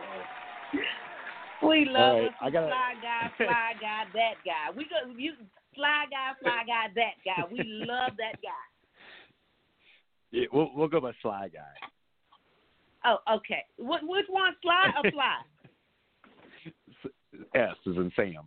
We 1.62 1.84
love 1.86 2.16
right, 2.18 2.30
I 2.40 2.50
gotta- 2.50 2.66
fly 2.68 2.94
guy, 3.02 3.30
fly 3.36 3.72
guy, 3.80 4.04
that 4.14 4.34
guy. 4.44 4.76
We 4.76 4.84
go 4.84 5.10
you 5.16 5.34
fly 5.74 6.04
guy, 6.10 6.32
fly 6.42 6.64
guy, 6.66 6.88
that 6.94 7.14
guy. 7.24 7.44
We 7.50 7.62
love 7.64 8.12
that 8.18 8.40
guy. 8.42 8.75
Yeah, 10.36 10.44
we'll 10.52 10.70
we'll 10.76 10.88
go 10.88 11.00
by 11.00 11.12
Sly 11.22 11.48
Guy. 11.48 11.72
Oh, 13.06 13.36
okay. 13.36 13.64
What 13.78 14.02
which 14.04 14.26
one, 14.28 14.52
Sly 14.60 14.92
or 15.02 15.10
Fly? 15.16 15.36
S 17.54 17.76
is 17.86 17.96
in 17.96 18.12
Sam. 18.14 18.44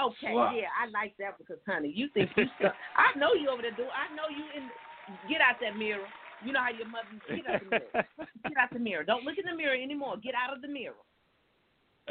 Okay, 0.00 0.30
Sly. 0.32 0.54
yeah, 0.54 0.70
I 0.78 0.86
like 0.90 1.14
that 1.18 1.36
because, 1.36 1.58
honey, 1.66 1.92
you 1.92 2.08
think 2.14 2.30
you. 2.36 2.44
Stuck. 2.60 2.74
I 2.96 3.18
know 3.18 3.34
you 3.34 3.50
over 3.50 3.62
there, 3.62 3.72
dude. 3.72 3.86
I 3.90 4.14
know 4.14 4.30
you 4.30 4.44
in. 4.56 4.70
Get 5.28 5.40
out 5.40 5.56
that 5.60 5.76
mirror. 5.76 6.06
You 6.44 6.52
know 6.52 6.60
how 6.60 6.70
your 6.70 6.86
mother. 6.86 7.08
Get 7.26 7.52
out 7.52 7.60
the 7.60 7.70
mirror. 7.70 8.06
Get 8.48 8.56
out 8.56 8.72
the 8.72 8.78
mirror. 8.78 9.02
Don't 9.02 9.24
look 9.24 9.34
in 9.36 9.50
the 9.50 9.56
mirror 9.56 9.74
anymore. 9.74 10.16
Get 10.22 10.34
out 10.36 10.54
of 10.54 10.62
the 10.62 10.68
mirror. 10.68 10.94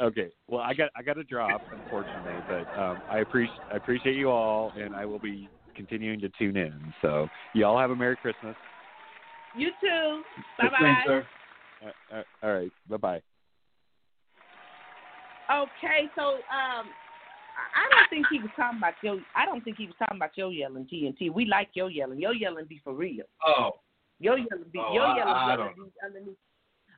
Okay. 0.02 0.30
Well, 0.49 0.61
I 0.61 0.73
got 0.73 0.89
I 0.98 1.03
got 1.03 1.18
a 1.18 1.23
drop, 1.23 1.61
unfortunately, 1.72 2.44
but 2.49 2.68
um, 2.77 3.02
I 3.10 3.19
appreciate 3.19 3.60
I 3.72 3.77
appreciate 3.77 4.18
you 4.18 4.30
all, 4.30 4.73
and 4.76 4.94
I 4.94 5.06
will 5.06 5.19
be 5.19 5.48
continuing 5.78 6.20
to 6.20 6.30
tune 6.38 6.58
in. 6.58 6.94
So 7.02 7.30
y'all 7.54 7.78
have 7.80 7.91
a 7.91 7.95
Merry 7.95 8.18
Christmas. 8.18 8.56
You 9.56 9.70
too. 9.80 10.22
Bye 10.60 10.68
bye. 10.70 10.95
sir. 11.06 11.28
Uh, 11.86 12.16
uh, 12.18 12.24
all 12.44 12.54
right. 12.54 12.72
Bye 12.90 12.98
bye. 12.98 13.22
Okay, 15.49 16.10
so 16.16 16.22
um, 16.52 16.86
I 17.56 17.64
I 17.80 17.86
don't 17.95 18.10
think 18.10 18.26
he 18.30 18.40
was 18.40 18.49
talking 18.58 18.78
about 18.80 18.94
your. 19.02 19.20
I 19.36 19.45
don't 19.45 19.64
think 19.64 19.78
he 19.78 19.86
was 19.86 19.95
talking 19.98 20.18
about 20.18 20.32
your 20.36 20.52
yelling 20.52 20.86
TNT. 20.91 21.32
We 21.32 21.45
like 21.45 21.70
your 21.74 21.90
yelling. 21.90 22.20
Your 22.20 22.34
yelling 22.34 22.66
be 22.68 22.82
for 22.84 22.94
real. 22.94 23.24
Oh. 23.45 23.72
Your 24.20 24.38
yelling 24.38 24.66
be 24.74 24.80
Oh, 24.80 24.94
your 24.94 25.04
I- 25.04 25.16
yelling 25.18 25.34
I 25.34 25.56
be 25.56 25.62
underneath, 25.62 25.94
underneath 26.04 26.38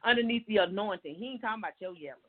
underneath 0.03 0.45
the 0.47 0.57
anointing. 0.57 1.13
He 1.15 1.27
ain't 1.27 1.41
talking 1.41 1.61
about 1.61 1.73
your 1.79 1.93
yelling. 1.95 2.21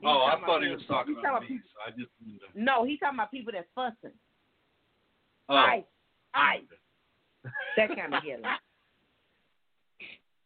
He 0.00 0.06
Oh, 0.06 0.22
I 0.32 0.40
thought 0.44 0.62
he 0.64 0.70
was 0.70 0.80
people- 0.80 0.96
talking 0.96 1.14
he 1.14 1.20
about 1.20 1.40
talking 1.42 1.56
me. 1.56 1.62
So 1.62 1.80
I 1.86 1.90
just. 1.90 2.10
wanted 2.20 2.40
to- 2.54 2.60
No, 2.62 2.84
he's 2.84 2.98
talking 2.98 3.18
about 3.18 3.30
people 3.30 3.52
that 3.52 3.66
fussing. 3.74 4.16
Oh. 5.48 5.54
Ice, 5.54 5.84
ice. 6.34 6.62
That 7.76 7.88
kind 7.88 8.14
of 8.14 8.24
yelling. 8.24 8.44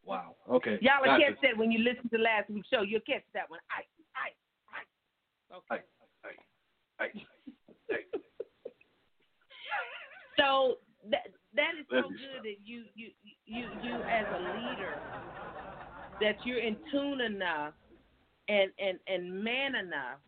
Wow. 0.04 0.34
Okay. 0.50 0.78
Y'all 0.80 1.02
will 1.02 1.18
catch 1.20 1.38
that 1.42 1.56
when 1.56 1.70
you 1.70 1.78
listen 1.78 2.08
to 2.10 2.18
last 2.18 2.50
week's 2.50 2.66
show. 2.68 2.80
You'll 2.80 3.00
catch 3.06 3.22
that 3.34 3.48
one. 3.48 3.60
Ice, 3.76 3.84
ice, 4.16 4.32
ice. 4.72 5.60
Okay. 5.70 5.84
Hey, 6.98 7.24
hey. 7.88 8.18
So 10.38 10.78
that 11.10 11.28
that 11.54 11.72
is 11.78 11.86
so 11.90 12.08
good 12.08 12.42
that 12.42 12.56
you 12.64 12.84
you 12.94 13.10
you 13.44 13.68
you 13.82 13.94
as 14.02 14.26
a 14.34 14.40
leader 14.40 14.98
that 16.20 16.36
you're 16.44 16.58
in 16.58 16.76
tune 16.90 17.20
enough 17.20 17.74
and 18.48 18.70
and 18.78 18.98
and 19.06 19.44
man 19.44 19.74
enough 19.74 20.18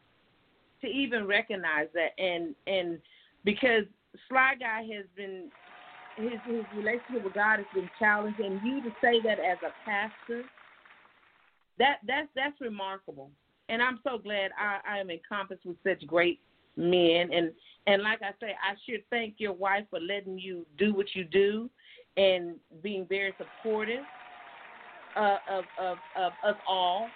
to 0.82 0.86
even 0.86 1.26
recognize 1.26 1.88
that 1.94 2.10
and 2.22 2.54
and 2.66 2.98
because 3.44 3.84
Sly 4.28 4.54
Guy 4.58 4.82
has 4.94 5.06
been 5.16 5.50
his 6.16 6.40
his 6.46 6.64
relationship 6.76 7.24
with 7.24 7.34
God 7.34 7.58
has 7.58 7.66
been 7.74 7.88
challenged 7.98 8.40
and 8.40 8.60
you 8.66 8.82
to 8.82 8.90
say 9.00 9.20
that 9.22 9.38
as 9.38 9.58
a 9.62 9.72
pastor 9.84 10.44
that 11.78 11.96
that's 12.06 12.28
that's 12.36 12.60
remarkable. 12.60 13.30
And 13.68 13.80
I'm 13.80 14.00
so 14.04 14.18
glad 14.18 14.50
I, 14.58 14.80
I 14.96 14.98
am 14.98 15.10
encompassed 15.10 15.64
with 15.64 15.76
such 15.84 16.06
great 16.06 16.40
men. 16.76 17.30
And 17.32 17.52
and 17.86 18.02
like 18.02 18.20
I 18.22 18.32
say, 18.40 18.50
I 18.52 18.74
should 18.86 19.02
thank 19.10 19.34
your 19.38 19.52
wife 19.52 19.84
for 19.90 19.98
letting 20.00 20.38
you 20.38 20.66
do 20.78 20.94
what 20.94 21.06
you 21.14 21.24
do 21.24 21.70
and 22.16 22.56
being 22.82 23.06
very 23.08 23.34
supportive 23.38 24.04
uh, 25.16 25.36
of 25.50 25.64
of 25.80 25.96
of 26.16 26.32
us 26.46 26.56
all. 26.68 27.08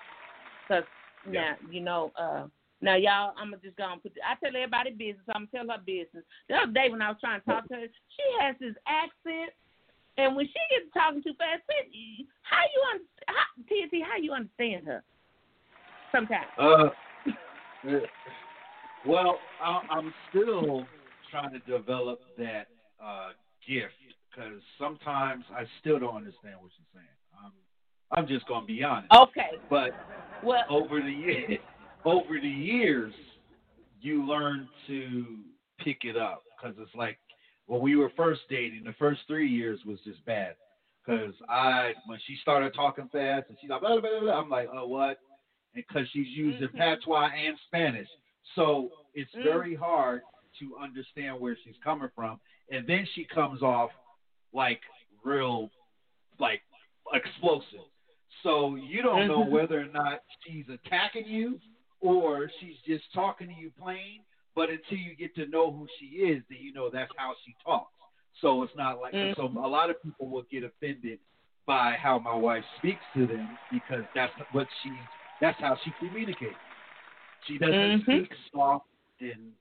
Cause 0.68 0.84
now 1.28 1.54
you 1.70 1.80
know 1.80 2.12
uh 2.18 2.46
now 2.84 2.96
y'all, 2.96 3.32
I'm 3.40 3.50
gonna 3.50 3.62
just 3.64 3.76
go 3.76 3.90
and 3.90 4.02
put. 4.02 4.12
I 4.20 4.36
tell 4.36 4.54
everybody 4.54 4.90
business. 4.90 5.24
I'm 5.34 5.48
gonna 5.48 5.64
tell 5.64 5.76
her 5.76 5.82
business. 5.82 6.24
The 6.48 6.56
other 6.56 6.72
day 6.72 6.90
when 6.90 7.00
I 7.00 7.08
was 7.08 7.16
trying 7.18 7.40
to 7.40 7.46
talk 7.46 7.66
to 7.68 7.74
her, 7.74 7.86
she 7.88 8.26
has 8.40 8.54
this 8.60 8.74
accent. 8.86 9.56
And 10.16 10.36
when 10.36 10.46
she 10.46 10.62
gets 10.70 10.92
talking 10.92 11.22
too 11.22 11.32
fast, 11.38 11.62
how 12.42 12.62
you 12.62 12.80
un- 12.92 13.08
how, 13.26 13.48
TNT, 13.66 14.04
how 14.04 14.16
you 14.20 14.32
understand 14.32 14.86
her? 14.86 15.02
Sometimes. 16.12 16.46
Uh, 16.56 16.90
well, 19.06 19.38
I, 19.60 19.80
I'm 19.90 20.14
still 20.30 20.86
trying 21.30 21.50
to 21.52 21.58
develop 21.60 22.20
that 22.38 22.68
uh, 23.02 23.30
gift 23.66 23.94
because 24.30 24.60
sometimes 24.78 25.44
I 25.50 25.64
still 25.80 25.98
don't 25.98 26.14
understand 26.14 26.56
what 26.60 26.70
she's 26.76 26.86
saying. 26.94 27.06
I'm, 27.42 27.52
I'm 28.12 28.28
just 28.28 28.46
gonna 28.46 28.66
be 28.66 28.84
honest. 28.84 29.10
Okay. 29.12 29.58
But 29.68 29.90
well, 30.44 30.64
over 30.70 31.00
the 31.00 31.10
years, 31.10 31.58
over 32.04 32.38
the 32.40 32.48
years, 32.48 33.12
you 34.00 34.24
learn 34.26 34.68
to 34.86 35.38
pick 35.78 35.98
it 36.04 36.16
up 36.16 36.44
because 36.56 36.76
it's 36.78 36.94
like 36.94 37.18
when 37.66 37.80
we 37.80 37.96
were 37.96 38.12
first 38.16 38.42
dating, 38.50 38.84
the 38.84 38.92
first 38.98 39.20
three 39.26 39.48
years 39.48 39.80
was 39.86 39.98
just 40.04 40.24
bad. 40.26 40.54
Because 41.04 41.34
I, 41.48 41.92
when 42.06 42.18
she 42.26 42.36
started 42.40 42.72
talking 42.74 43.08
fast 43.12 43.46
and 43.48 43.58
she's 43.60 43.68
like, 43.70 43.80
blah, 43.80 44.00
blah, 44.00 44.20
blah, 44.20 44.32
I'm 44.32 44.48
like, 44.48 44.68
oh, 44.72 44.86
what? 44.86 45.18
Because 45.74 46.06
she's 46.12 46.28
using 46.28 46.68
Mm-hmm. 46.68 46.78
patois 46.78 47.28
and 47.36 47.56
Spanish. 47.66 48.08
So 48.54 48.90
it's 49.14 49.30
Mm. 49.34 49.42
very 49.42 49.74
hard 49.74 50.22
to 50.60 50.76
understand 50.78 51.40
where 51.40 51.56
she's 51.62 51.74
coming 51.82 52.08
from. 52.14 52.40
And 52.70 52.86
then 52.86 53.06
she 53.14 53.24
comes 53.24 53.62
off 53.62 53.90
like 54.52 54.80
real, 55.24 55.70
like 56.38 56.62
explosive. 57.12 57.80
So 58.42 58.76
you 58.76 59.02
don't 59.02 59.26
know 59.28 59.44
Mhm. 59.44 59.50
whether 59.50 59.80
or 59.80 59.86
not 59.86 60.22
she's 60.40 60.68
attacking 60.68 61.26
you 61.26 61.60
or 62.04 62.50
she's 62.60 62.76
just 62.86 63.04
talking 63.14 63.48
to 63.48 63.54
you 63.54 63.72
plain. 63.80 64.20
But 64.54 64.68
until 64.70 64.98
you 64.98 65.16
get 65.16 65.34
to 65.34 65.46
know 65.46 65.72
who 65.72 65.88
she 65.98 66.06
is, 66.22 66.42
then 66.48 66.58
you 66.60 66.72
know 66.72 66.88
that's 66.92 67.10
how 67.16 67.34
she 67.44 67.56
talks. 67.64 67.90
So 68.40 68.62
it's 68.62 68.74
not 68.76 69.00
like 69.00 69.14
Mhm. 69.14 69.34
so. 69.34 69.46
A 69.46 69.66
lot 69.66 69.90
of 69.90 70.00
people 70.02 70.28
will 70.28 70.42
get 70.50 70.62
offended 70.62 71.18
by 71.66 71.94
how 71.94 72.18
my 72.18 72.34
wife 72.34 72.64
speaks 72.76 73.04
to 73.14 73.26
them 73.26 73.58
because 73.72 74.04
that's 74.14 74.34
what 74.52 74.68
she. 74.82 74.92
That's 75.40 75.58
how 75.60 75.76
she 75.82 75.90
communicates. 75.98 76.58
She 77.46 77.58
doesn't 77.58 77.74
Mhm. 77.74 78.02
speak 78.02 78.34
soft 78.52 78.86
and 79.20 79.52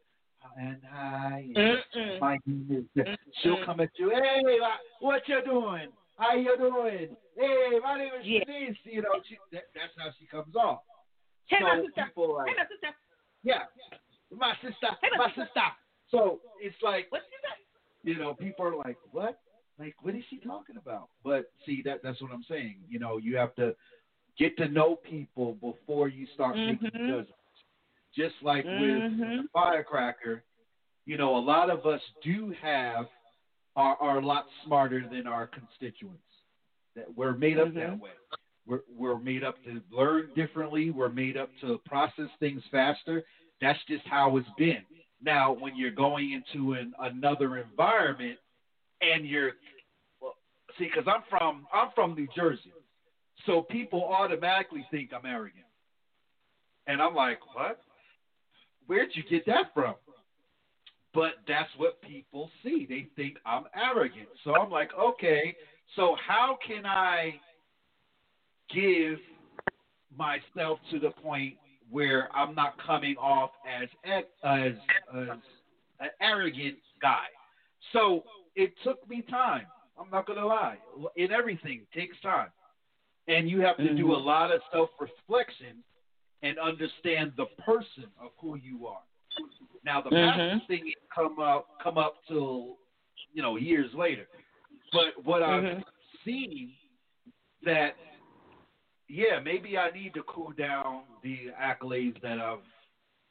and 0.57 0.83
hi. 0.83 1.49
And 1.55 2.19
my 2.19 2.37
name 2.45 2.87
is. 2.95 3.07
She'll 3.41 3.63
come 3.65 3.79
at 3.79 3.89
you. 3.97 4.09
Hey, 4.09 4.59
what 4.99 5.27
you 5.27 5.41
doing? 5.43 5.91
How 6.17 6.35
you 6.35 6.55
doing? 6.57 7.15
Hey, 7.35 7.79
my 7.79 7.97
name 7.97 8.13
is 8.13 8.25
Yeah. 8.25 8.43
Denise. 8.43 8.77
You 8.85 9.01
know, 9.01 9.19
she, 9.27 9.37
that, 9.51 9.65
that's 9.73 9.93
how 9.97 10.11
she 10.19 10.25
comes 10.27 10.55
off. 10.55 10.81
Hey, 11.47 11.57
so 11.59 11.65
my 11.65 11.75
sister. 11.81 12.03
people 12.05 12.35
like, 12.35 12.47
Hey, 12.47 12.53
my 12.57 12.63
sister. 12.63 12.95
yeah, 13.43 13.63
my 14.31 14.53
sister, 14.61 14.87
Hey, 15.01 15.09
my 15.17 15.17
my 15.17 15.29
sister. 15.29 15.45
sister. 15.45 15.61
So 16.09 16.39
it's 16.61 16.75
like, 16.81 17.07
What 17.09 17.21
you 18.03 18.17
know, 18.17 18.33
people 18.33 18.65
are 18.65 18.75
like, 18.75 18.97
what? 19.11 19.39
Like, 19.79 19.95
what 20.01 20.13
is 20.15 20.23
she 20.29 20.37
talking 20.37 20.77
about? 20.77 21.09
But 21.23 21.51
see, 21.65 21.81
that 21.85 22.01
that's 22.03 22.21
what 22.21 22.31
I'm 22.31 22.43
saying. 22.47 22.77
You 22.89 22.99
know, 22.99 23.17
you 23.17 23.37
have 23.37 23.55
to 23.55 23.75
get 24.37 24.55
to 24.57 24.67
know 24.67 24.95
people 24.95 25.53
before 25.55 26.07
you 26.07 26.27
start 26.33 26.57
making 26.57 26.89
Mhm. 26.91 27.07
judgments. 27.07 27.33
Just 28.15 28.35
like 28.43 28.65
with 28.65 29.03
Mhm. 29.03 29.37
the 29.43 29.47
firecracker, 29.53 30.43
you 31.05 31.17
know, 31.17 31.35
a 31.35 31.39
lot 31.39 31.69
of 31.69 31.85
us 31.85 32.01
do 32.21 32.51
have 32.61 33.09
are 33.75 33.95
are 33.99 34.19
a 34.19 34.25
lot 34.25 34.47
smarter 34.63 35.07
than 35.07 35.25
our 35.25 35.47
constituents. 35.47 36.21
That 36.95 37.11
we're 37.15 37.33
made 37.33 37.57
up 37.57 37.73
that 37.73 37.89
Mhm. 37.89 37.99
way. 37.99 38.11
We're 38.65 38.81
we're 38.95 39.19
made 39.19 39.43
up 39.43 39.55
to 39.65 39.81
learn 39.91 40.29
differently. 40.35 40.89
We're 40.89 41.09
made 41.09 41.37
up 41.37 41.49
to 41.61 41.79
process 41.85 42.29
things 42.39 42.61
faster. 42.71 43.23
That's 43.61 43.79
just 43.87 44.05
how 44.07 44.37
it's 44.37 44.47
been. 44.57 44.83
Now, 45.21 45.53
when 45.53 45.75
you're 45.75 45.91
going 45.91 46.31
into 46.31 46.73
an 46.73 46.93
another 46.99 47.57
environment 47.57 48.37
and 49.01 49.25
you're 49.25 49.51
well, 50.21 50.35
see, 50.77 50.85
because 50.85 51.07
I'm 51.07 51.23
from 51.29 51.65
I'm 51.73 51.89
from 51.93 52.15
New 52.15 52.27
Jersey, 52.35 52.71
so 53.45 53.61
people 53.61 54.03
automatically 54.03 54.85
think 54.91 55.11
I'm 55.13 55.25
arrogant, 55.25 55.65
and 56.87 57.01
I'm 57.01 57.15
like, 57.15 57.39
what? 57.53 57.81
Where'd 58.87 59.09
you 59.13 59.23
get 59.29 59.45
that 59.45 59.73
from? 59.73 59.95
But 61.13 61.33
that's 61.47 61.69
what 61.77 62.01
people 62.01 62.49
see. 62.63 62.85
They 62.89 63.07
think 63.15 63.37
I'm 63.45 63.65
arrogant. 63.75 64.27
So 64.43 64.55
I'm 64.55 64.71
like, 64.71 64.89
okay, 64.99 65.55
so 65.95 66.15
how 66.27 66.57
can 66.65 66.85
I 66.85 67.35
give 68.73 69.19
myself 70.15 70.79
to 70.91 70.99
the 70.99 71.09
point 71.09 71.55
where 71.89 72.29
I'm 72.35 72.55
not 72.55 72.77
coming 72.85 73.15
off 73.17 73.51
as 73.65 73.89
as 74.05 74.23
as 74.53 74.77
an 75.99 76.09
arrogant 76.21 76.77
guy? 77.01 77.25
So 77.91 78.23
it 78.55 78.73
took 78.83 79.07
me 79.09 79.21
time. 79.29 79.65
I'm 79.99 80.09
not 80.09 80.25
gonna 80.25 80.45
lie. 80.45 80.77
In 81.15 81.31
everything 81.31 81.81
it 81.81 81.99
takes 81.99 82.19
time, 82.21 82.49
and 83.27 83.49
you 83.49 83.61
have 83.61 83.77
to 83.77 83.95
do 83.95 84.13
a 84.13 84.17
Mhm. 84.17 84.25
lot 84.25 84.51
of 84.51 84.61
self 84.71 84.89
reflection 84.99 85.83
and 86.41 86.59
understand 86.59 87.33
the 87.37 87.45
person 87.63 88.11
of 88.19 88.31
who 88.39 88.55
you 88.57 88.87
are. 88.87 89.03
Now 89.83 90.01
the 90.01 90.09
Mhm. 90.09 90.31
pastor 90.31 90.59
thing 90.67 90.93
come 91.13 91.39
up 91.39 91.67
come 91.79 91.97
up 91.97 92.23
till 92.27 92.77
you 93.33 93.41
know 93.41 93.57
years 93.57 93.93
later. 93.93 94.27
But 94.91 95.23
what 95.23 95.43
I've 95.43 95.63
Mhm. 95.63 95.85
seen 96.23 96.75
that 97.63 97.95
yeah, 99.07 99.39
maybe 99.43 99.77
I 99.77 99.91
need 99.91 100.13
to 100.15 100.23
cool 100.23 100.51
down 100.51 101.01
the 101.23 101.51
accolades 101.61 102.21
that 102.21 102.39
I've 102.39 102.59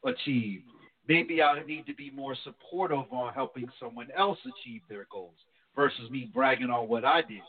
achieved. 0.05 0.65
Maybe 1.09 1.43
I 1.43 1.63
need 1.65 1.87
to 1.87 1.95
be 1.95 2.11
more 2.11 2.37
supportive 2.45 3.11
on 3.11 3.33
helping 3.35 3.69
someone 3.81 4.09
else 4.17 4.39
achieve 4.45 4.83
their 4.89 5.07
goals 5.11 5.35
versus 5.75 6.11
me 6.11 6.31
bragging 6.33 6.71
on 6.71 6.89
what 6.89 7.05
I 7.05 7.23
did. 7.23 7.43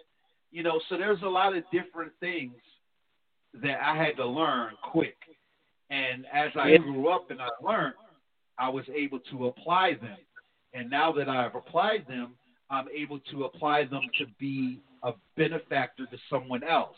You 0.52 0.64
know, 0.64 0.80
so 0.90 0.98
there's 0.98 1.22
a 1.24 1.28
lot 1.28 1.56
of 1.56 1.64
different 1.72 2.12
things 2.20 2.54
that 3.62 3.80
I 3.82 3.96
had 3.96 4.16
to 4.18 4.26
learn 4.26 4.74
quick. 4.82 5.18
And 5.90 6.26
as 6.28 6.56
I 6.56 6.72
Yeah. 6.72 6.78
grew 6.78 7.10
up 7.10 7.30
and 7.30 7.42
I 7.42 7.50
learned, 7.62 7.96
I 8.58 8.70
was 8.70 8.88
able 8.90 9.20
to 9.20 9.48
apply 9.48 9.94
them. 9.96 10.18
And 10.74 10.90
now 10.90 11.12
that 11.12 11.30
I've 11.30 11.56
applied 11.56 12.08
them, 12.08 12.36
I'm 12.70 12.88
able 12.90 13.20
to 13.20 13.46
apply 13.46 13.84
them 13.84 14.10
to 14.18 14.26
be 14.40 14.82
a 15.04 15.14
benefactor 15.36 16.08
to 16.08 16.18
someone 16.30 16.64
else 16.64 16.98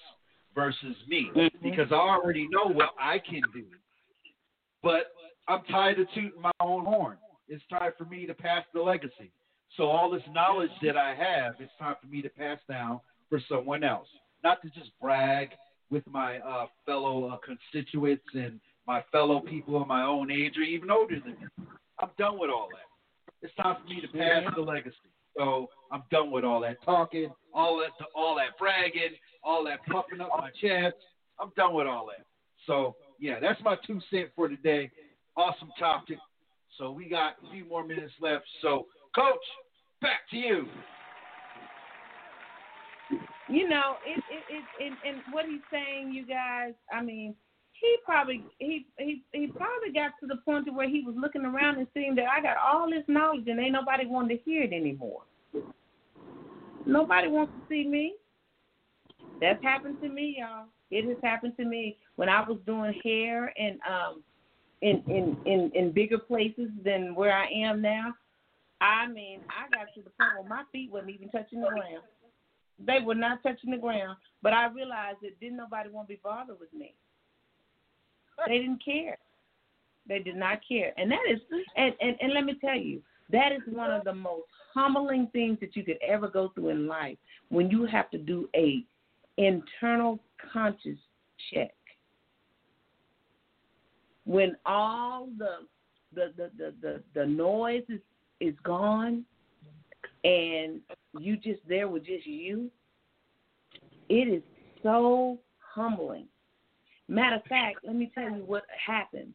versus 0.56 0.96
me 1.08 1.30
Mhm. 1.36 1.62
because 1.62 1.92
I 1.92 1.96
already 1.96 2.48
know 2.48 2.66
what 2.66 2.96
I 2.98 3.20
can 3.20 3.42
do. 3.54 3.68
But 4.82 5.12
I'm 5.48 5.64
tired 5.66 6.00
of 6.00 6.10
tooting 6.12 6.42
my 6.42 6.52
own 6.60 6.86
horn. 6.86 7.18
It's 7.48 7.66
time 7.68 7.92
for 7.98 8.06
me 8.06 8.26
to 8.26 8.34
pass 8.34 8.66
the 8.74 8.82
legacy. 8.82 9.32
So 9.76 9.88
all 9.90 10.10
this 10.10 10.26
knowledge 10.30 10.72
that 10.82 10.98
I 10.98 11.14
have, 11.14 11.60
it's 11.60 11.76
time 11.78 11.96
for 12.02 12.08
me 12.08 12.22
to 12.22 12.30
pass 12.30 12.60
down 12.70 13.02
for 13.30 13.40
someone 13.50 13.84
else. 13.84 14.08
Not 14.44 14.62
to 14.62 14.70
just 14.70 14.98
brag 15.00 15.50
with 15.90 16.06
my 16.08 16.40
uh, 16.40 16.68
fellow 16.86 17.30
uh, 17.30 17.38
constituents 17.38 18.26
and 18.34 18.60
my 18.88 19.02
fellow 19.12 19.40
people 19.42 19.82
of 19.82 19.88
my 19.88 20.04
own 20.04 20.32
age 20.32 20.58
or 20.58 20.62
even 20.64 20.90
older 20.90 21.20
than 21.20 21.34
me. 21.34 21.68
I'm 22.00 22.10
done 22.18 22.40
with 22.40 22.50
all 22.50 22.70
that. 22.70 22.86
It's 23.42 23.54
time 23.56 23.78
for 23.82 23.90
me 23.90 24.02
to 24.02 24.08
pass 24.08 24.44
the 24.56 24.62
legacy. 24.62 24.96
So 25.38 25.70
I'm 25.92 26.04
done 26.12 26.32
with 26.32 26.44
all 26.44 26.62
that 26.62 26.78
talking, 26.84 27.30
all 27.54 27.78
that, 27.78 28.06
all 28.16 28.36
that 28.36 28.58
bragging, 28.58 29.16
all 29.44 29.64
that 29.66 29.80
puffing 29.86 30.22
up 30.22 30.30
my 30.38 30.50
chest. 30.62 30.96
I'm 31.40 31.52
done 31.58 31.74
with 31.74 31.88
all 31.88 32.08
that. 32.08 32.26
So 32.66 32.96
yeah, 33.20 33.40
that's 33.40 33.62
my 33.64 33.76
two 33.86 34.00
cent 34.10 34.30
for 34.36 34.48
today. 34.48 34.92
Awesome 35.38 35.70
topic. 35.78 36.18
So 36.78 36.92
we 36.92 37.10
got 37.10 37.36
a 37.46 37.52
few 37.52 37.66
more 37.66 37.86
minutes 37.86 38.14
left. 38.22 38.46
So 38.62 38.88
coach, 39.16 39.36
back 40.02 40.22
to 40.32 40.38
you. 40.38 40.68
You 43.48 43.70
know, 43.70 43.96
it, 44.06 44.24
it, 44.32 44.44
it, 44.50 44.84
and, 44.84 44.96
and 45.08 45.24
what 45.32 45.46
he's 45.46 45.62
saying, 45.72 46.12
you 46.12 46.26
guys. 46.26 46.74
I 46.92 47.02
mean, 47.02 47.36
he 47.86 47.98
probably 48.04 48.44
he 48.60 48.86
he 48.98 49.22
he 49.32 49.48
probably 49.48 49.92
got 49.94 50.12
to 50.20 50.28
the 50.28 50.38
point 50.38 50.66
to 50.66 50.72
where 50.72 50.90
he 50.90 51.02
was 51.02 51.16
looking 51.18 51.46
around 51.46 51.78
and 51.78 51.88
seeing 51.94 52.16
that 52.16 52.26
I 52.26 52.42
got 52.42 52.58
all 52.58 52.90
this 52.90 53.04
knowledge 53.08 53.48
and 53.48 53.60
ain't 53.60 53.74
nobody 53.74 54.06
wanting 54.06 54.38
to 54.38 54.44
hear 54.44 54.64
it 54.64 54.74
anymore. 54.74 55.22
Nobody 56.86 57.28
wants 57.28 57.54
to 57.54 57.62
see 57.70 57.88
me. 57.88 58.16
That's 59.42 59.62
happened 59.64 60.02
to 60.02 60.10
me, 60.10 60.38
y'all. 60.40 60.66
It 60.92 61.08
has 61.08 61.18
happened 61.24 61.54
to 61.58 61.66
me 61.66 61.98
when 62.16 62.30
I 62.30 62.48
was 62.48 62.58
doing 62.66 63.00
hair 63.04 63.54
and 63.58 63.80
um 63.90 64.24
in 64.82 65.04
in 65.08 65.38
in 65.46 65.72
in 65.74 65.92
bigger 65.92 66.20
places 66.20 66.70
than 66.84 67.16
where 67.16 67.36
I 67.36 67.48
am 67.52 67.82
now. 67.82 68.14
I 68.82 69.08
mean, 69.08 69.40
I 69.50 69.70
got 69.76 69.94
to 69.96 70.02
the 70.02 70.10
point 70.10 70.40
where 70.40 70.50
my 70.50 70.64
feet 70.72 70.92
wasn't 70.92 71.12
even 71.12 71.30
touching 71.30 71.62
the 71.62 71.68
ground. 71.68 72.04
They 72.86 73.00
were 73.04 73.16
not 73.16 73.42
touching 73.42 73.72
the 73.72 73.78
ground, 73.78 74.18
but 74.44 74.52
I 74.52 74.68
realized 74.68 75.20
that 75.22 75.40
didn't 75.40 75.58
nobody 75.58 75.90
want 75.90 76.08
to 76.10 76.14
be 76.14 76.20
bothered 76.22 76.60
with 76.60 76.74
me. 76.74 76.94
They 78.48 78.60
didn't 78.60 78.84
care. 78.84 79.18
They 80.08 80.20
did 80.20 80.36
not 80.36 80.60
care, 80.68 80.94
and 80.98 81.10
that 81.12 81.22
is, 81.28 81.40
and, 81.76 81.94
and 82.00 82.16
and 82.22 82.34
let 82.34 82.46
me 82.46 82.54
tell 82.62 82.78
you, 82.78 83.02
that 83.32 83.52
is 83.52 83.62
one 83.66 83.92
of 83.92 84.04
the 84.04 84.14
most 84.14 84.46
humbling 84.74 85.28
things 85.34 85.58
that 85.62 85.76
you 85.76 85.84
could 85.84 85.98
ever 86.08 86.28
go 86.28 86.50
through 86.54 86.70
in 86.70 86.86
life 86.86 87.18
when 87.50 87.72
you 87.72 87.86
have 87.86 88.12
to 88.12 88.20
do 88.20 88.48
a 88.56 88.84
internal 89.38 90.20
conscious 90.54 90.98
check. 91.52 91.74
When 94.26 94.56
all 94.66 95.28
the 95.38 95.66
the 96.14 96.34
the 96.38 96.52
the 96.58 96.74
the, 96.82 97.04
the 97.16 97.26
noise 97.26 97.84
is 97.90 98.02
is 98.40 98.54
gone 98.64 99.26
and 100.24 100.82
you 101.20 101.38
just 101.38 101.62
there 101.68 101.88
with 101.88 102.06
just 102.06 102.28
you, 102.28 102.70
it 104.10 104.28
is 104.28 104.44
so 104.84 105.40
humbling. 105.74 106.28
Matter 107.08 107.38
of 107.38 107.44
fact, 107.44 107.80
let 107.84 107.96
me 107.96 108.12
tell 108.14 108.24
you 108.24 108.44
what 108.46 108.64
happened. 108.86 109.34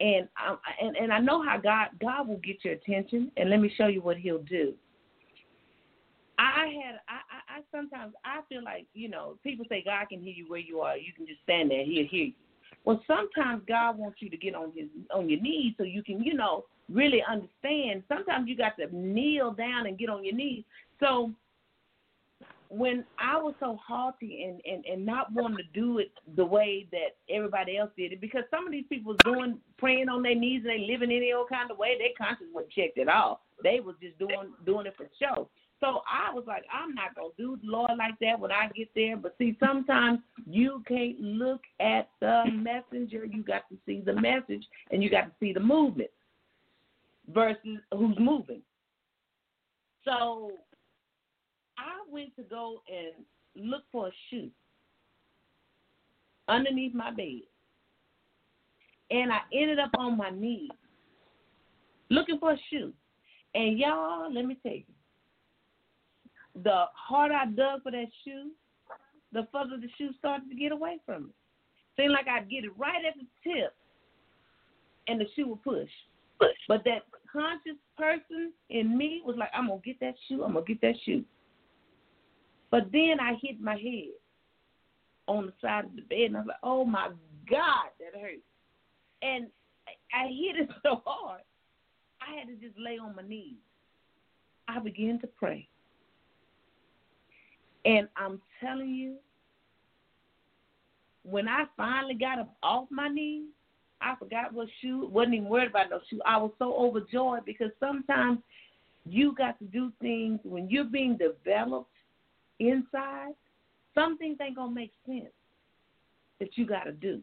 And 0.00 0.28
I, 0.36 0.56
and 0.82 0.96
and 0.96 1.12
I 1.12 1.18
know 1.20 1.42
how 1.42 1.56
God 1.56 1.88
God 2.00 2.28
will 2.28 2.36
get 2.38 2.64
your 2.64 2.74
attention, 2.74 3.32
and 3.36 3.48
let 3.48 3.60
me 3.60 3.72
show 3.78 3.86
you 3.86 4.02
what 4.02 4.18
He'll 4.18 4.42
do. 4.42 4.74
I 6.38 6.66
had 6.66 7.00
I, 7.08 7.14
I, 7.14 7.58
I 7.58 7.60
sometimes 7.72 8.12
I 8.24 8.40
feel 8.48 8.62
like 8.62 8.86
you 8.92 9.08
know 9.08 9.38
people 9.42 9.64
say 9.70 9.82
God 9.82 10.08
can 10.10 10.20
hear 10.20 10.34
you 10.34 10.48
where 10.48 10.60
you 10.60 10.80
are. 10.80 10.98
You 10.98 11.12
can 11.16 11.26
just 11.26 11.40
stand 11.44 11.70
there, 11.70 11.84
He'll 11.84 12.06
hear 12.06 12.24
you. 12.26 12.32
Well, 12.84 13.02
sometimes 13.06 13.62
God 13.66 13.98
wants 13.98 14.18
you 14.20 14.30
to 14.30 14.36
get 14.36 14.54
on 14.54 14.72
his 14.76 14.86
on 15.14 15.30
your 15.30 15.40
knees 15.40 15.74
so 15.78 15.84
you 15.84 16.02
can 16.02 16.22
you 16.22 16.34
know 16.34 16.66
really 16.90 17.22
understand. 17.28 18.02
Sometimes 18.06 18.48
you 18.48 18.56
got 18.56 18.76
to 18.76 18.94
kneel 18.94 19.52
down 19.52 19.86
and 19.86 19.98
get 19.98 20.10
on 20.10 20.24
your 20.24 20.34
knees. 20.34 20.62
So 21.00 21.32
when 22.68 23.04
I 23.18 23.36
was 23.36 23.54
so 23.60 23.78
haughty 23.84 24.44
and, 24.44 24.60
and, 24.70 24.84
and 24.84 25.04
not 25.04 25.32
wanting 25.32 25.58
to 25.58 25.80
do 25.80 25.98
it 25.98 26.12
the 26.36 26.44
way 26.44 26.86
that 26.92 27.16
everybody 27.30 27.76
else 27.76 27.90
did 27.96 28.12
it, 28.12 28.20
because 28.20 28.42
some 28.50 28.66
of 28.66 28.72
these 28.72 28.84
people 28.88 29.12
was 29.12 29.20
doing 29.24 29.58
praying 29.78 30.08
on 30.08 30.22
their 30.22 30.34
knees 30.34 30.62
and 30.64 30.70
they 30.70 30.86
living 30.90 31.10
any 31.10 31.32
old 31.32 31.48
kind 31.48 31.70
of 31.70 31.78
way, 31.78 31.96
their 31.98 32.08
conscience 32.16 32.50
wasn't 32.52 32.72
checked 32.72 32.98
at 32.98 33.08
all. 33.08 33.42
They 33.62 33.80
was 33.80 33.96
just 34.02 34.18
doing 34.18 34.52
doing 34.64 34.86
it 34.86 34.94
for 34.96 35.06
show. 35.20 35.48
So 35.80 36.00
I 36.10 36.32
was 36.32 36.44
like, 36.46 36.64
I'm 36.72 36.94
not 36.94 37.14
gonna 37.14 37.28
do 37.36 37.58
the 37.62 37.70
Lord 37.70 37.90
like 37.98 38.18
that 38.20 38.38
when 38.38 38.50
I 38.50 38.68
get 38.74 38.88
there. 38.94 39.16
But 39.16 39.34
see, 39.38 39.56
sometimes 39.60 40.20
you 40.46 40.82
can't 40.88 41.20
look 41.20 41.60
at 41.80 42.08
the 42.20 42.44
messenger. 42.52 43.24
You 43.26 43.42
got 43.42 43.68
to 43.68 43.76
see 43.84 44.00
the 44.00 44.14
message 44.14 44.64
and 44.90 45.02
you 45.02 45.10
got 45.10 45.26
to 45.26 45.32
see 45.38 45.52
the 45.52 45.60
movement 45.60 46.10
versus 47.32 47.78
who's 47.92 48.16
moving. 48.18 48.62
So 50.04 50.52
I 51.78 52.10
went 52.10 52.34
to 52.36 52.42
go 52.42 52.82
and 52.88 53.24
look 53.70 53.82
for 53.92 54.08
a 54.08 54.12
shoe 54.30 54.50
underneath 56.48 56.94
my 56.94 57.10
bed. 57.10 57.42
And 59.10 59.32
I 59.32 59.40
ended 59.52 59.78
up 59.78 59.90
on 59.98 60.16
my 60.16 60.30
knees 60.30 60.70
looking 62.10 62.38
for 62.38 62.52
a 62.52 62.58
shoe. 62.70 62.92
And 63.54 63.78
y'all, 63.78 64.32
let 64.32 64.44
me 64.44 64.56
tell 64.62 64.72
you, 64.72 64.82
the 66.62 66.84
harder 66.94 67.34
I 67.34 67.46
dug 67.46 67.82
for 67.82 67.92
that 67.92 68.06
shoe, 68.24 68.50
the 69.32 69.46
further 69.52 69.76
the 69.80 69.88
shoe 69.98 70.10
started 70.18 70.48
to 70.48 70.56
get 70.56 70.72
away 70.72 70.98
from 71.04 71.24
me. 71.26 71.30
Seemed 71.96 72.12
like 72.12 72.26
I'd 72.28 72.50
get 72.50 72.64
it 72.64 72.76
right 72.76 73.04
at 73.04 73.14
the 73.14 73.50
tip, 73.50 73.74
and 75.08 75.20
the 75.20 75.26
shoe 75.34 75.48
would 75.48 75.62
push. 75.62 75.88
But 76.68 76.84
that 76.84 77.02
conscious 77.32 77.78
person 77.96 78.52
in 78.70 78.96
me 78.96 79.22
was 79.24 79.36
like, 79.38 79.50
I'm 79.54 79.68
gonna 79.68 79.80
get 79.84 80.00
that 80.00 80.14
shoe. 80.28 80.42
I'm 80.44 80.54
gonna 80.54 80.64
get 80.64 80.80
that 80.82 80.94
shoe. 81.04 81.24
But 82.76 82.92
then 82.92 83.20
I 83.22 83.38
hit 83.40 83.58
my 83.58 83.76
head 83.76 84.12
on 85.26 85.46
the 85.46 85.52
side 85.62 85.86
of 85.86 85.96
the 85.96 86.02
bed, 86.02 86.26
and 86.26 86.36
I 86.36 86.40
was 86.40 86.48
like, 86.48 86.56
Oh 86.62 86.84
my 86.84 87.08
God, 87.48 87.86
that 87.98 88.20
hurt. 88.20 88.40
And 89.22 89.46
I 90.12 90.26
hit 90.26 90.60
it 90.60 90.68
so 90.82 91.00
hard, 91.06 91.40
I 92.20 92.38
had 92.38 92.48
to 92.48 92.54
just 92.56 92.78
lay 92.78 92.98
on 92.98 93.16
my 93.16 93.22
knees. 93.22 93.54
I 94.68 94.78
began 94.78 95.18
to 95.20 95.26
pray. 95.26 95.66
And 97.86 98.08
I'm 98.14 98.42
telling 98.60 98.90
you, 98.90 99.14
when 101.22 101.48
I 101.48 101.64
finally 101.78 102.12
got 102.12 102.40
up 102.40 102.54
off 102.62 102.88
my 102.90 103.08
knees, 103.08 103.46
I 104.02 104.16
forgot 104.18 104.52
what 104.52 104.68
shoe, 104.82 105.08
wasn't 105.10 105.36
even 105.36 105.48
worried 105.48 105.70
about 105.70 105.88
no 105.88 106.00
shoe. 106.10 106.20
I 106.26 106.36
was 106.36 106.52
so 106.58 106.76
overjoyed 106.76 107.46
because 107.46 107.70
sometimes 107.80 108.40
you 109.06 109.34
got 109.34 109.58
to 109.60 109.64
do 109.64 109.90
things 109.98 110.40
when 110.42 110.68
you're 110.68 110.84
being 110.84 111.16
developed 111.16 111.88
inside. 112.60 113.32
Some 113.94 114.18
things 114.18 114.38
ain't 114.40 114.56
gonna 114.56 114.74
make 114.74 114.92
sense 115.06 115.32
that 116.38 116.56
you 116.56 116.66
got 116.66 116.84
to 116.84 116.92
do, 116.92 117.22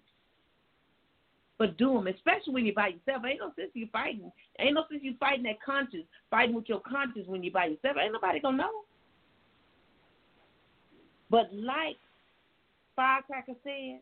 but 1.60 1.77
do 1.77 1.93
them, 1.93 2.07
especially 2.07 2.53
when 2.53 2.65
you're 2.65 2.73
by 2.73 2.88
yourself. 2.88 3.23
Ain't 3.26 3.39
no 3.39 3.51
sense 3.55 3.72
you 3.73 3.88
fighting. 3.91 4.31
Ain't 4.60 4.73
no 4.73 4.85
sense 4.89 5.01
you 5.03 5.15
fighting 5.19 5.43
that 5.43 5.61
conscience, 5.61 6.05
fighting 6.31 6.55
with 6.55 6.68
your 6.68 6.81
conscience 6.81 7.27
when 7.27 7.43
you're 7.43 7.53
by 7.53 7.65
yourself. 7.65 7.97
Ain't 8.01 8.14
nobody 8.14 8.39
gonna 8.39 8.57
know. 8.57 8.72
But 11.30 11.53
like 11.53 11.97
Firecracker 12.95 13.53
said, 13.64 13.99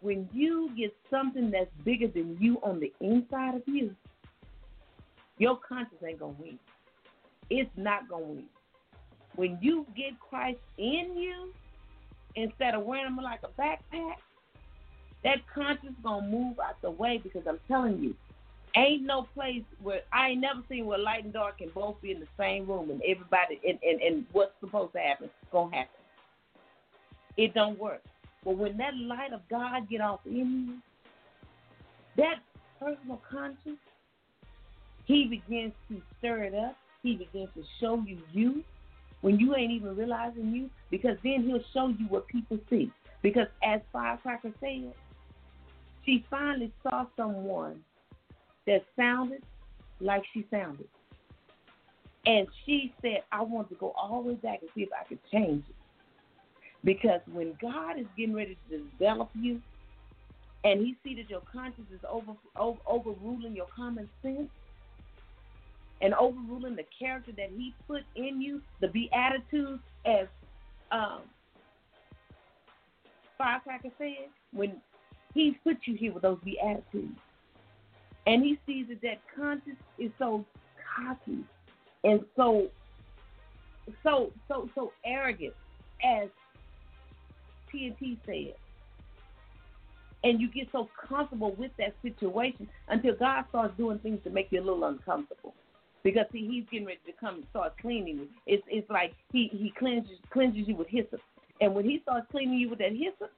when 0.00 0.28
you 0.32 0.70
get 0.76 0.94
something 1.10 1.50
that's 1.50 1.70
bigger 1.84 2.08
than 2.08 2.36
you 2.38 2.58
on 2.62 2.80
the 2.80 2.92
inside 3.00 3.54
of 3.56 3.62
you, 3.66 3.94
your 5.38 5.58
conscience 5.66 6.02
ain't 6.06 6.20
gonna 6.20 6.34
win. 6.38 6.58
It's 7.50 7.70
not 7.76 8.08
gonna 8.08 8.26
win. 8.26 8.44
When 9.36 9.58
you 9.60 9.86
get 9.96 10.18
Christ 10.20 10.58
in 10.78 11.16
you, 11.16 11.52
instead 12.36 12.74
of 12.74 12.84
wearing 12.84 13.16
them 13.16 13.24
like 13.24 13.40
a 13.42 13.60
backpack, 13.60 14.16
that 15.24 15.38
conscience 15.52 15.96
gonna 16.02 16.26
move 16.26 16.58
out 16.60 16.80
the 16.82 16.90
way 16.90 17.18
because 17.22 17.42
I'm 17.48 17.58
telling 17.66 17.98
you, 17.98 18.14
ain't 18.76 19.02
no 19.02 19.26
place 19.34 19.62
where 19.82 20.00
I 20.12 20.30
ain't 20.30 20.40
never 20.40 20.60
seen 20.68 20.86
where 20.86 20.98
light 20.98 21.24
and 21.24 21.32
dark 21.32 21.58
can 21.58 21.70
both 21.74 22.00
be 22.02 22.10
in 22.10 22.20
the 22.20 22.28
same 22.38 22.66
room 22.66 22.90
and 22.90 23.00
everybody 23.02 23.60
and, 23.66 23.78
and, 23.82 24.00
and 24.00 24.26
what's 24.32 24.52
supposed 24.60 24.92
to 24.92 24.98
happen 24.98 25.30
gonna 25.50 25.74
happen. 25.74 26.00
It 27.36 27.54
don't 27.54 27.78
work. 27.78 28.02
But 28.44 28.58
when 28.58 28.76
that 28.76 28.94
light 28.96 29.32
of 29.32 29.40
God 29.48 29.88
get 29.88 30.00
off 30.00 30.20
in 30.26 30.36
you, 30.36 30.76
that 32.16 32.36
personal 32.78 33.20
conscience, 33.28 33.78
he 35.06 35.24
begins 35.24 35.72
to 35.88 36.00
stir 36.18 36.44
it 36.44 36.54
up. 36.54 36.76
He 37.02 37.16
begins 37.16 37.48
to 37.54 37.62
show 37.80 38.02
you 38.06 38.18
you 38.32 38.62
when 39.24 39.40
you 39.40 39.56
ain't 39.56 39.72
even 39.72 39.96
realizing 39.96 40.54
you, 40.54 40.68
because 40.90 41.16
then 41.24 41.44
he'll 41.46 41.64
show 41.72 41.88
you 41.88 42.04
what 42.10 42.28
people 42.28 42.58
see. 42.68 42.92
Because 43.22 43.46
as 43.62 43.80
Firecracker 43.90 44.52
said, 44.60 44.92
she 46.04 46.26
finally 46.30 46.70
saw 46.82 47.06
someone 47.16 47.82
that 48.66 48.84
sounded 48.96 49.42
like 49.98 50.24
she 50.34 50.46
sounded. 50.50 50.86
And 52.26 52.46
she 52.66 52.92
said, 53.00 53.22
I 53.32 53.40
want 53.40 53.70
to 53.70 53.76
go 53.76 53.94
all 53.96 54.22
the 54.22 54.28
way 54.28 54.34
back 54.34 54.58
and 54.60 54.68
see 54.74 54.82
if 54.82 54.90
I 54.92 55.08
could 55.08 55.20
change 55.32 55.64
it. 55.70 55.74
Because 56.84 57.20
when 57.32 57.56
God 57.62 57.98
is 57.98 58.06
getting 58.18 58.34
ready 58.34 58.58
to 58.68 58.76
develop 58.76 59.30
you, 59.40 59.62
and 60.64 60.80
He 60.80 60.96
sees 61.02 61.16
that 61.16 61.30
your 61.30 61.40
conscience 61.50 61.88
is 61.90 62.00
over, 62.06 62.32
over 62.56 62.78
overruling 62.86 63.56
your 63.56 63.68
common 63.74 64.06
sense, 64.20 64.50
and 66.00 66.14
overruling 66.14 66.76
the 66.76 66.86
character 66.98 67.32
that 67.36 67.50
He 67.56 67.74
put 67.86 68.02
in 68.16 68.40
you, 68.40 68.60
the 68.80 68.88
beatitudes, 68.88 69.82
as 70.04 70.26
um, 70.90 71.20
Firecracker 73.38 73.90
said, 73.98 74.28
when 74.52 74.80
He's 75.32 75.54
put 75.64 75.78
you 75.84 75.96
here 75.96 76.12
with 76.12 76.22
those 76.22 76.38
beatitudes, 76.44 77.18
and 78.26 78.42
He 78.42 78.58
sees 78.66 78.86
that 78.88 79.02
that 79.02 79.20
conscience 79.36 79.80
is 79.98 80.10
so 80.18 80.44
cocky 80.96 81.44
and 82.04 82.20
so, 82.36 82.68
so, 84.02 84.30
so, 84.46 84.68
so 84.74 84.92
arrogant, 85.04 85.54
as 86.04 86.28
TNT 87.72 88.18
said. 88.26 88.54
And 90.22 90.40
you 90.40 90.50
get 90.50 90.68
so 90.72 90.88
comfortable 91.08 91.54
with 91.58 91.72
that 91.78 91.94
situation 92.02 92.68
until 92.88 93.14
God 93.14 93.44
starts 93.48 93.76
doing 93.76 93.98
things 93.98 94.20
to 94.24 94.30
make 94.30 94.48
you 94.50 94.60
a 94.60 94.64
little 94.64 94.84
uncomfortable. 94.84 95.54
Because 96.04 96.26
see, 96.32 96.46
he's 96.46 96.64
getting 96.70 96.86
ready 96.86 97.00
to 97.06 97.12
come 97.18 97.36
and 97.36 97.46
start 97.50 97.76
cleaning 97.78 98.18
you. 98.18 98.28
It's 98.46 98.62
it's 98.68 98.88
like 98.90 99.14
he 99.32 99.48
he 99.50 99.72
cleanses 99.76 100.18
cleanses 100.30 100.68
you 100.68 100.76
with 100.76 100.88
hyssop, 100.88 101.20
and 101.60 101.74
when 101.74 101.84
he 101.86 102.00
starts 102.02 102.26
cleaning 102.30 102.58
you 102.58 102.68
with 102.68 102.78
that 102.78 102.92
hyssop, 102.92 103.32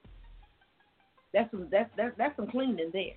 that's 1.33 1.51
some 1.53 1.69
that's 1.71 1.89
that's 1.97 2.13
that's 2.19 2.37
some 2.37 2.49
cleaning 2.49 2.91
there, 2.93 3.15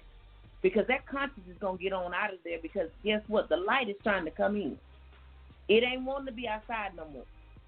because 0.62 0.86
that 0.88 1.08
conscience 1.08 1.48
is 1.50 1.58
gonna 1.60 1.80
get 1.80 1.94
on 1.94 2.14
out 2.14 2.32
of 2.32 2.40
there. 2.46 2.60
Because 2.62 2.90
guess 3.04 3.22
what? 3.28 3.50
The 3.50 3.58
light 3.58 3.90
is 3.90 3.96
trying 4.04 4.26
to 4.26 4.32
come 4.32 4.56
in. 4.56 4.78
It 5.68 5.84
ain't 5.84 6.04
wanting 6.04 6.28
to 6.28 6.32
be 6.32 6.48
outside 6.48 6.96
no 6.96 7.10
more. 7.10 7.26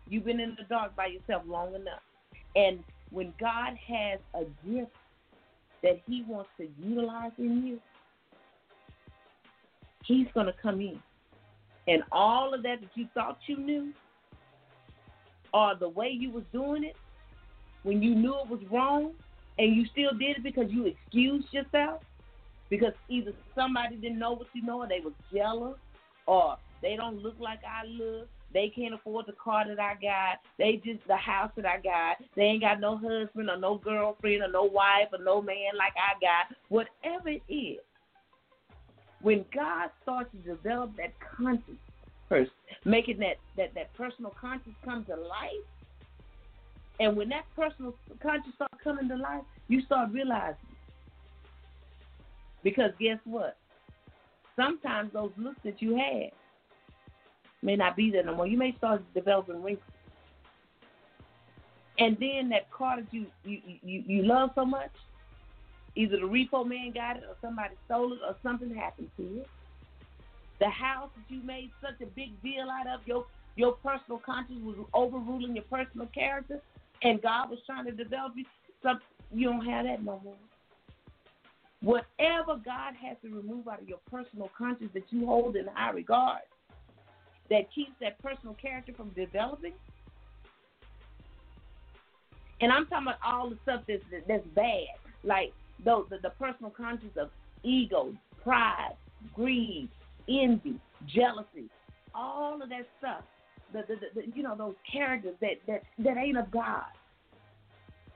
You've 0.07 0.25
been 0.25 0.39
in 0.39 0.55
the 0.59 0.63
dark 0.69 0.95
by 0.95 1.07
yourself 1.07 1.43
long 1.47 1.73
enough, 1.73 2.01
and 2.55 2.83
when 3.09 3.33
God 3.39 3.73
has 3.87 4.19
a 4.35 4.43
gift 4.69 4.91
that 5.81 5.99
He 6.05 6.23
wants 6.27 6.51
to 6.57 6.67
utilize 6.79 7.31
in 7.39 7.65
you, 7.65 7.79
He's 10.05 10.27
going 10.35 10.47
to 10.47 10.53
come 10.61 10.79
in. 10.79 11.01
And 11.87 12.03
all 12.11 12.53
of 12.53 12.63
that 12.63 12.81
that 12.81 12.89
you 12.95 13.07
thought 13.13 13.37
you 13.47 13.57
knew, 13.57 13.93
or 15.53 15.75
the 15.79 15.89
way 15.89 16.09
you 16.09 16.31
was 16.31 16.43
doing 16.53 16.83
it, 16.83 16.95
when 17.83 18.01
you 18.01 18.15
knew 18.15 18.35
it 18.39 18.49
was 18.49 18.61
wrong, 18.71 19.11
and 19.57 19.75
you 19.75 19.85
still 19.91 20.11
did 20.17 20.37
it 20.37 20.43
because 20.43 20.69
you 20.69 20.85
excused 20.85 21.47
yourself, 21.51 22.01
because 22.69 22.93
either 23.09 23.33
somebody 23.55 23.95
didn't 23.95 24.19
know 24.19 24.33
what 24.33 24.47
you 24.53 24.63
know, 24.63 24.81
or 24.81 24.87
they 24.87 24.99
was 25.03 25.13
jealous, 25.33 25.77
or 26.27 26.57
they 26.81 26.95
don't 26.95 27.17
look 27.17 27.35
like 27.39 27.59
I 27.65 27.85
look, 27.87 28.27
they 28.53 28.71
can't 28.75 28.93
afford 28.93 29.25
the 29.27 29.33
car 29.33 29.65
that 29.67 29.79
I 29.79 29.93
got. 29.93 30.39
They 30.57 30.81
just 30.83 31.05
the 31.07 31.15
house 31.15 31.51
that 31.55 31.65
I 31.65 31.77
got. 31.79 32.17
They 32.35 32.43
ain't 32.43 32.61
got 32.61 32.79
no 32.79 32.97
husband 32.97 33.49
or 33.49 33.57
no 33.57 33.77
girlfriend 33.77 34.43
or 34.43 34.51
no 34.51 34.63
wife 34.63 35.07
or 35.13 35.23
no 35.23 35.41
man 35.41 35.77
like 35.77 35.93
I 35.95 36.19
got. 36.19 36.55
Whatever 36.69 37.29
it 37.29 37.43
is, 37.51 37.79
when 39.21 39.45
God 39.53 39.89
starts 40.03 40.29
to 40.31 40.37
develop 40.55 40.95
that 40.97 41.13
conscience 41.19 41.79
first, 42.29 42.51
making 42.85 43.19
that 43.19 43.37
that 43.57 43.73
that 43.75 43.93
personal 43.93 44.33
conscious 44.39 44.73
come 44.83 45.05
to 45.05 45.15
life. 45.15 45.65
And 46.99 47.17
when 47.17 47.29
that 47.29 47.45
personal 47.55 47.95
conscious 48.21 48.53
start 48.55 48.71
coming 48.83 49.09
to 49.09 49.15
life, 49.15 49.43
you 49.67 49.81
start 49.81 50.11
realizing. 50.11 50.55
Because 52.63 52.91
guess 52.99 53.17
what? 53.25 53.57
Sometimes 54.55 55.11
those 55.13 55.31
looks 55.37 55.59
that 55.63 55.81
you 55.81 55.95
had 55.95 56.31
may 57.63 57.75
not 57.75 57.95
be 57.95 58.11
there 58.11 58.23
no 58.23 58.35
more. 58.35 58.47
You 58.47 58.57
may 58.57 58.75
start 58.77 59.01
developing 59.13 59.63
wrinkles. 59.63 59.85
And 61.97 62.17
then 62.19 62.49
that 62.49 62.69
car 62.71 62.97
that 62.97 63.13
you 63.13 63.25
you, 63.43 63.59
you, 63.83 64.03
you 64.05 64.23
love 64.23 64.51
so 64.55 64.65
much, 64.65 64.91
either 65.95 66.17
the 66.17 66.23
repo 66.23 66.65
man 66.65 66.91
got 66.93 67.17
it 67.17 67.23
or 67.27 67.35
somebody 67.41 67.75
stole 67.85 68.13
it 68.13 68.19
or 68.25 68.35
something 68.43 68.73
happened 68.73 69.09
to 69.17 69.41
it. 69.41 69.47
The 70.59 70.69
house 70.69 71.09
that 71.15 71.33
you 71.33 71.41
made 71.43 71.71
such 71.81 71.99
a 72.01 72.05
big 72.11 72.39
deal 72.41 72.67
out 72.69 72.87
of, 72.87 73.05
your 73.07 73.25
your 73.55 73.73
personal 73.73 74.19
conscience 74.19 74.61
was 74.63 74.77
overruling 74.93 75.55
your 75.55 75.65
personal 75.65 76.07
character, 76.07 76.61
and 77.03 77.21
God 77.21 77.49
was 77.49 77.59
trying 77.65 77.85
to 77.85 77.91
develop 77.91 78.33
you. 78.35 78.45
Some 78.83 78.99
you 79.33 79.49
don't 79.49 79.65
have 79.65 79.85
that 79.85 80.03
no 80.03 80.21
more. 80.23 80.35
Whatever 81.81 82.61
God 82.63 82.93
has 83.01 83.17
to 83.23 83.29
remove 83.29 83.67
out 83.67 83.81
of 83.81 83.89
your 83.89 83.99
personal 84.09 84.51
conscience 84.55 84.91
that 84.93 85.03
you 85.09 85.25
hold 85.25 85.55
in 85.55 85.65
high 85.73 85.89
regard, 85.89 86.41
that 87.49 87.73
keeps 87.73 87.91
that 87.99 88.21
personal 88.21 88.53
character 88.53 88.93
from 88.93 89.09
developing. 89.09 89.73
And 92.61 92.71
I'm 92.71 92.85
talking 92.85 93.07
about 93.07 93.19
all 93.25 93.49
the 93.49 93.57
stuff 93.63 93.81
that's 93.87 94.03
that's 94.27 94.45
bad, 94.55 94.85
like 95.23 95.53
the 95.83 96.05
the, 96.09 96.17
the 96.21 96.29
personal 96.31 96.71
conscience 96.71 97.13
of 97.17 97.29
ego, 97.63 98.13
pride, 98.43 98.95
greed, 99.33 99.89
envy, 100.29 100.79
jealousy, 101.07 101.69
all 102.13 102.61
of 102.61 102.69
that 102.69 102.87
stuff. 102.99 103.23
The, 103.73 103.83
the, 103.87 104.21
the, 104.21 104.27
you 104.35 104.43
know 104.43 104.55
those 104.57 104.75
characters 104.91 105.35
that 105.41 105.55
that 105.67 105.83
that 105.99 106.17
ain't 106.17 106.37
of 106.37 106.51
God. 106.51 106.83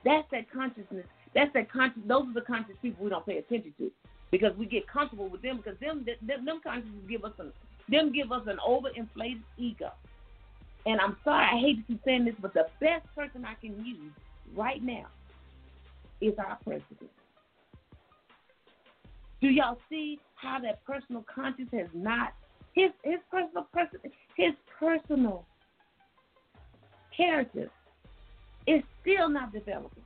That's 0.04 0.26
that 0.30 0.50
consciousness. 0.52 1.06
That's 1.34 1.52
that 1.54 1.70
conscious. 1.72 2.02
Those 2.06 2.28
are 2.28 2.34
the 2.34 2.40
conscious 2.42 2.76
people 2.82 3.04
we 3.04 3.10
don't 3.10 3.24
pay 3.26 3.38
attention 3.38 3.72
to 3.78 3.90
because 4.30 4.56
we 4.56 4.66
get 4.66 4.86
comfortable 4.86 5.28
with 5.28 5.42
them 5.42 5.56
because 5.56 5.78
them 5.80 6.04
them, 6.26 6.44
them 6.44 6.60
give 7.08 7.24
us 7.24 7.32
an 7.38 7.52
them 7.88 8.12
give 8.12 8.32
us 8.32 8.42
an 8.46 8.58
overinflated 8.66 9.42
ego. 9.56 9.90
And 10.84 11.00
I'm 11.00 11.16
sorry, 11.24 11.46
I 11.46 11.60
hate 11.60 11.76
to 11.78 11.82
keep 11.82 12.00
saying 12.04 12.26
this, 12.26 12.34
but 12.40 12.54
the 12.54 12.66
best 12.80 13.06
person 13.14 13.44
I 13.44 13.54
can 13.54 13.84
use 13.84 14.12
right 14.54 14.82
now 14.82 15.06
is 16.20 16.34
our 16.38 16.58
president. 16.64 17.10
Do 19.46 19.52
y'all 19.52 19.78
see 19.88 20.18
how 20.34 20.58
that 20.64 20.84
personal 20.84 21.24
conscience 21.32 21.68
has 21.72 21.86
not 21.94 22.32
his 22.72 22.90
his 23.04 23.20
personal 23.30 23.62
person 23.72 24.00
his 24.36 24.54
personal 24.76 25.46
character 27.16 27.70
is 28.66 28.82
still 29.00 29.28
not 29.28 29.52
developing. 29.52 30.02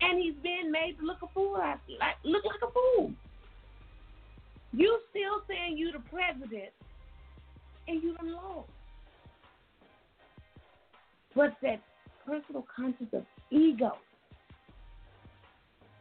And 0.00 0.20
he's 0.20 0.34
being 0.42 0.72
made 0.72 0.96
to 0.98 1.06
look 1.06 1.18
a 1.22 1.28
fool 1.32 1.52
like 1.52 2.16
look 2.24 2.44
like 2.44 2.58
a 2.68 2.72
fool. 2.72 3.12
You 4.72 4.98
still 5.10 5.42
saying 5.48 5.78
you 5.78 5.92
the 5.92 6.00
president 6.00 6.72
and 7.86 8.02
you 8.02 8.16
the 8.20 8.26
law. 8.26 8.64
But 11.36 11.54
that 11.62 11.80
personal 12.26 12.66
conscience 12.74 13.10
of 13.12 13.24
ego 13.52 13.92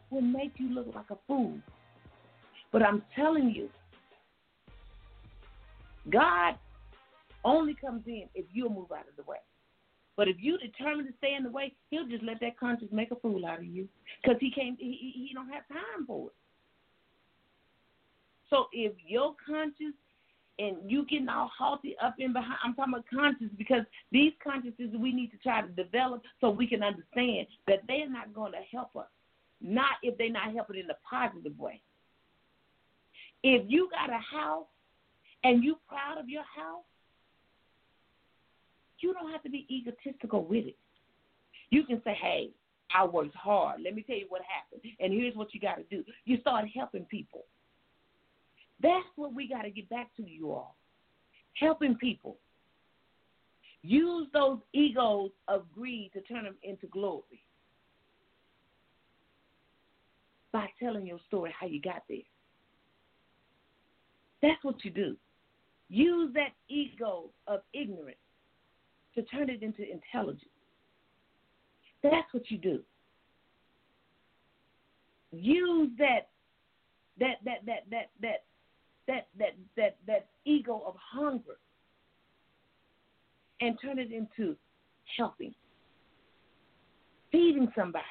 will 0.10 0.22
make 0.22 0.53
you 0.57 0.73
look 0.73 0.88
like 0.95 1.11
a 1.11 1.18
fool. 1.27 1.60
But 2.71 2.83
I'm 2.83 3.03
telling 3.15 3.49
you, 3.49 3.69
God 6.11 6.55
only 7.43 7.75
comes 7.75 8.03
in 8.05 8.25
if 8.35 8.45
you 8.51 8.69
move 8.69 8.91
out 8.91 9.07
of 9.09 9.15
the 9.15 9.23
way. 9.23 9.37
But 10.17 10.27
if 10.27 10.35
you 10.39 10.57
determine 10.57 11.05
to 11.07 11.13
stay 11.17 11.35
in 11.35 11.43
the 11.43 11.49
way, 11.49 11.73
He'll 11.89 12.07
just 12.07 12.23
let 12.23 12.39
that 12.41 12.59
conscience 12.59 12.91
make 12.91 13.11
a 13.11 13.15
fool 13.15 13.45
out 13.45 13.59
of 13.59 13.65
you 13.65 13.87
because 14.21 14.37
He 14.39 14.51
can't. 14.51 14.77
He, 14.79 15.13
he 15.27 15.31
don't 15.33 15.49
have 15.49 15.67
time 15.69 16.05
for 16.05 16.27
it. 16.27 16.33
So 18.49 18.65
if 18.73 18.93
your 19.07 19.35
conscience 19.45 19.95
and 20.57 20.75
you 20.85 21.05
getting 21.05 21.29
all 21.29 21.49
haughty 21.57 21.95
up 22.03 22.15
in 22.19 22.33
behind, 22.33 22.57
I'm 22.63 22.73
talking 22.75 22.93
about 22.93 23.05
conscience 23.13 23.53
because 23.57 23.83
these 24.11 24.33
consciences 24.43 24.89
we 24.99 25.13
need 25.13 25.31
to 25.31 25.37
try 25.37 25.61
to 25.61 25.67
develop 25.69 26.21
so 26.41 26.49
we 26.49 26.67
can 26.67 26.83
understand 26.83 27.47
that 27.67 27.79
they're 27.87 28.09
not 28.09 28.33
going 28.33 28.51
to 28.51 28.61
help 28.71 28.95
us. 28.95 29.07
Not 29.61 29.97
if 30.03 30.17
they're 30.17 30.31
not 30.31 30.53
helping 30.53 30.79
in 30.79 30.89
a 30.89 30.97
positive 31.09 31.57
way. 31.57 31.81
If 33.43 33.63
you 33.67 33.89
got 33.91 34.09
a 34.09 34.19
house 34.19 34.67
and 35.43 35.63
you 35.63 35.77
proud 35.87 36.17
of 36.17 36.27
your 36.29 36.43
house, 36.43 36.83
you 38.99 39.13
don't 39.13 39.31
have 39.31 39.43
to 39.43 39.49
be 39.49 39.65
egotistical 39.69 40.43
with 40.43 40.65
it. 40.65 40.77
You 41.69 41.83
can 41.83 42.01
say, 42.03 42.17
hey, 42.21 42.49
I 42.93 43.05
worked 43.05 43.35
hard. 43.35 43.81
Let 43.83 43.95
me 43.95 44.03
tell 44.03 44.17
you 44.17 44.25
what 44.29 44.41
happened. 44.41 44.91
And 44.99 45.13
here's 45.13 45.35
what 45.35 45.53
you 45.53 45.59
got 45.59 45.75
to 45.75 45.83
do. 45.83 46.03
You 46.25 46.39
start 46.41 46.65
helping 46.75 47.05
people. 47.05 47.45
That's 48.81 49.05
what 49.15 49.33
we 49.33 49.47
got 49.47 49.63
to 49.63 49.69
get 49.69 49.89
back 49.89 50.09
to, 50.17 50.27
you 50.27 50.51
all. 50.51 50.75
Helping 51.59 51.95
people. 51.95 52.37
Use 53.81 54.27
those 54.33 54.59
egos 54.73 55.31
of 55.47 55.63
greed 55.73 56.11
to 56.13 56.21
turn 56.21 56.43
them 56.43 56.55
into 56.63 56.87
glory 56.87 57.43
by 60.51 60.67
telling 60.81 61.05
your 61.05 61.19
story 61.27 61.53
how 61.57 61.67
you 61.67 61.79
got 61.79 62.03
there. 62.09 62.17
That's 64.41 64.63
what 64.63 64.83
you 64.83 64.91
do. 64.91 65.15
Use 65.89 66.31
that 66.35 66.53
ego 66.67 67.29
of 67.47 67.61
ignorance 67.73 68.17
to 69.15 69.23
turn 69.23 69.49
it 69.49 69.63
into 69.63 69.81
intelligence. 69.89 70.45
That's 72.03 72.31
what 72.31 72.49
you 72.49 72.57
do. 72.57 72.79
Use 75.31 75.89
that 75.97 76.29
that 77.19 77.35
that 77.43 77.65
that 77.65 77.83
that 77.91 78.09
that 78.21 78.45
that 79.07 79.27
that 79.37 79.55
that 79.75 79.97
that 80.07 80.27
ego 80.45 80.83
of 80.85 80.95
hunger 80.97 81.57
and 83.61 83.77
turn 83.81 83.99
it 83.99 84.11
into 84.11 84.55
helping, 85.17 85.53
feeding 87.31 87.67
somebody. 87.75 88.05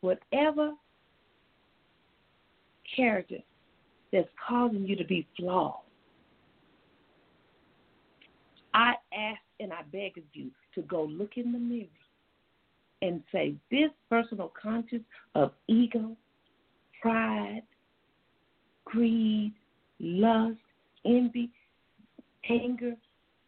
Whatever 0.00 0.72
character 2.96 3.38
that's 4.12 4.28
causing 4.48 4.86
you 4.86 4.96
to 4.96 5.04
be 5.04 5.26
flawed, 5.36 5.80
I 8.74 8.94
ask 9.16 9.40
and 9.60 9.72
I 9.72 9.82
beg 9.92 10.18
of 10.18 10.24
you 10.32 10.50
to 10.74 10.82
go 10.82 11.04
look 11.04 11.32
in 11.36 11.52
the 11.52 11.58
mirror 11.58 11.86
and 13.02 13.22
say, 13.32 13.54
This 13.70 13.90
personal 14.10 14.52
conscience 14.60 15.04
of 15.34 15.52
ego, 15.68 16.16
pride, 17.00 17.62
greed, 18.84 19.52
lust, 20.00 20.58
envy, 21.04 21.50
anger, 22.48 22.94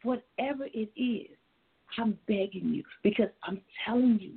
whatever 0.03 0.66
it 0.73 0.91
is, 0.97 1.37
I'm 1.97 2.19
begging 2.27 2.75
you 2.75 2.85
because 3.03 3.29
I'm 3.45 3.61
telling 3.87 4.19
you, 4.20 4.33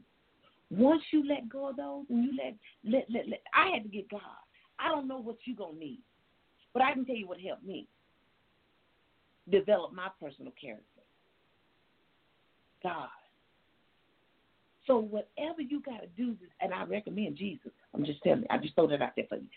once 0.70 1.02
you 1.12 1.28
let 1.28 1.50
go 1.50 1.70
of 1.70 1.76
those 1.76 2.06
and 2.10 2.24
you 2.24 2.32
let 2.42 2.56
let 2.86 3.06
let, 3.10 3.28
let 3.28 3.42
I 3.54 3.72
had 3.74 3.84
to 3.84 3.90
get 3.90 4.10
God. 4.10 4.22
I 4.82 4.90
don't 4.90 5.08
know 5.08 5.20
what 5.20 5.38
you're 5.46 5.56
gonna 5.56 5.78
need, 5.78 6.02
but 6.74 6.82
I 6.82 6.94
can 6.94 7.06
tell 7.06 7.16
you 7.16 7.28
what 7.28 7.40
helped 7.40 7.64
me 7.64 7.88
develop 9.50 9.94
my 9.94 10.08
personal 10.20 10.54
character. 10.60 10.86
God. 12.84 13.10
So 14.88 14.98
whatever 14.98 15.62
you 15.62 15.82
got 15.82 16.02
to 16.02 16.08
do, 16.18 16.36
and 16.60 16.74
I 16.74 16.84
recommend 16.86 17.38
Jesus. 17.38 17.72
I'm 17.94 18.04
just 18.04 18.22
telling 18.24 18.42
you. 18.42 18.48
I 18.50 18.58
just 18.58 18.74
throw 18.76 18.88
that 18.88 19.02
out 19.02 19.12
there 19.16 19.26
for 19.30 19.36
you. 19.36 19.48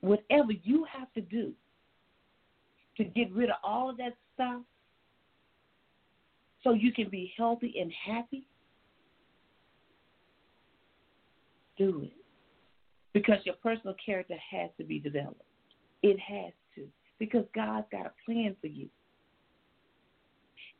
Whatever 0.00 0.52
you 0.52 0.84
have 0.92 1.12
to 1.14 1.20
do 1.20 1.52
to 2.96 3.04
get 3.04 3.32
rid 3.32 3.50
of 3.50 3.56
all 3.62 3.90
of 3.90 3.96
that 3.98 4.14
stuff, 4.34 4.62
so 6.64 6.72
you 6.72 6.92
can 6.92 7.08
be 7.08 7.32
healthy 7.36 7.74
and 7.80 7.92
happy, 8.04 8.44
do 11.76 12.02
it. 12.02 12.17
Because 13.12 13.38
your 13.44 13.54
personal 13.56 13.94
character 14.04 14.36
has 14.50 14.70
to 14.78 14.84
be 14.84 14.98
developed. 14.98 15.42
It 16.02 16.18
has 16.20 16.52
to. 16.74 16.86
Because 17.18 17.44
God's 17.54 17.86
got 17.90 18.06
a 18.06 18.12
plan 18.24 18.54
for 18.60 18.68
you. 18.68 18.88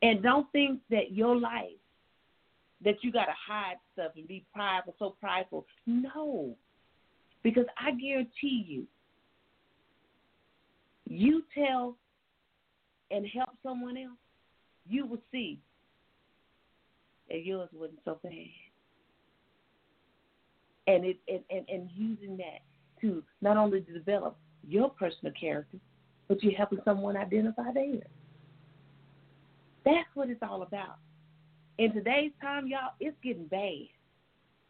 And 0.02 0.22
don't 0.22 0.50
think 0.52 0.80
that 0.90 1.12
your 1.12 1.36
life 1.36 1.70
that 2.84 3.02
you 3.02 3.10
got 3.10 3.24
to 3.24 3.34
hide 3.46 3.76
stuff 3.92 4.12
and 4.16 4.28
be 4.28 4.44
prideful, 4.54 4.94
so 4.98 5.16
prideful. 5.20 5.66
No, 5.86 6.54
because 7.42 7.66
I 7.76 7.90
guarantee 7.92 8.64
you, 8.66 8.86
you 11.06 11.42
tell 11.56 11.96
and 13.10 13.26
help 13.26 13.50
someone 13.62 13.96
else, 13.96 14.18
you 14.88 15.06
will 15.06 15.22
see 15.32 15.58
that 17.28 17.44
yours 17.44 17.68
wasn't 17.72 18.00
so 18.04 18.18
bad. 18.22 18.32
And 20.88 21.04
it 21.04 21.18
and, 21.28 21.40
and, 21.50 21.68
and 21.68 21.90
using 21.94 22.36
that 22.38 22.60
to 23.02 23.22
not 23.40 23.56
only 23.56 23.80
develop 23.80 24.36
your 24.66 24.90
personal 24.90 25.32
character, 25.38 25.78
but 26.26 26.42
you're 26.42 26.54
helping 26.54 26.80
someone 26.84 27.16
identify 27.16 27.72
theirs. 27.72 28.02
That's 29.84 30.08
what 30.14 30.28
it's 30.28 30.42
all 30.42 30.62
about. 30.62 30.96
In 31.78 31.92
today's 31.92 32.32
time, 32.42 32.66
y'all, 32.66 32.92
it's 33.00 33.16
getting 33.22 33.46
bad. 33.46 33.88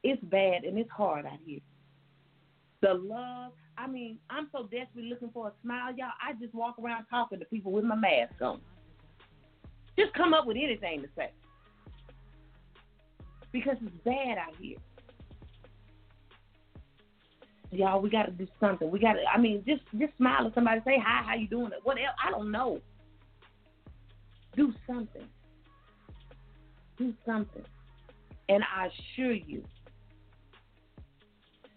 It's 0.04 0.22
bad 0.24 0.64
and 0.64 0.78
it's 0.78 0.90
hard 0.90 1.24
out 1.24 1.38
here. 1.44 1.60
The 2.82 2.94
love, 2.94 3.52
I 3.76 3.86
mean, 3.88 4.18
I'm 4.30 4.48
so 4.52 4.64
desperately 4.64 5.08
looking 5.10 5.30
for 5.32 5.48
a 5.48 5.52
smile, 5.62 5.92
y'all. 5.96 6.10
I 6.22 6.34
just 6.34 6.54
walk 6.54 6.76
around 6.78 7.06
talking 7.10 7.38
to 7.38 7.44
people 7.46 7.72
with 7.72 7.84
my 7.84 7.96
mask 7.96 8.40
on. 8.40 8.60
Just 9.98 10.12
come 10.14 10.34
up 10.34 10.46
with 10.46 10.56
anything 10.56 11.02
to 11.02 11.08
say. 11.16 11.30
Because 13.50 13.76
it's 13.82 14.04
bad 14.04 14.38
out 14.38 14.54
here. 14.60 14.76
Y'all, 17.70 18.00
we 18.00 18.08
gotta 18.08 18.30
do 18.30 18.46
something. 18.60 18.90
We 18.90 18.98
gotta 18.98 19.20
I 19.32 19.38
mean, 19.38 19.62
just 19.66 19.82
just 19.98 20.16
smile 20.16 20.46
at 20.46 20.54
somebody, 20.54 20.80
say 20.84 20.98
hi, 21.04 21.22
how 21.26 21.34
you 21.34 21.48
doing? 21.48 21.70
What 21.82 21.98
else? 21.98 22.16
I 22.24 22.30
don't 22.30 22.50
know. 22.50 22.80
Do 24.56 24.72
something. 24.86 25.28
Do 26.96 27.14
something. 27.26 27.64
And 28.48 28.64
I 28.74 28.86
assure 28.86 29.32
you, 29.32 29.62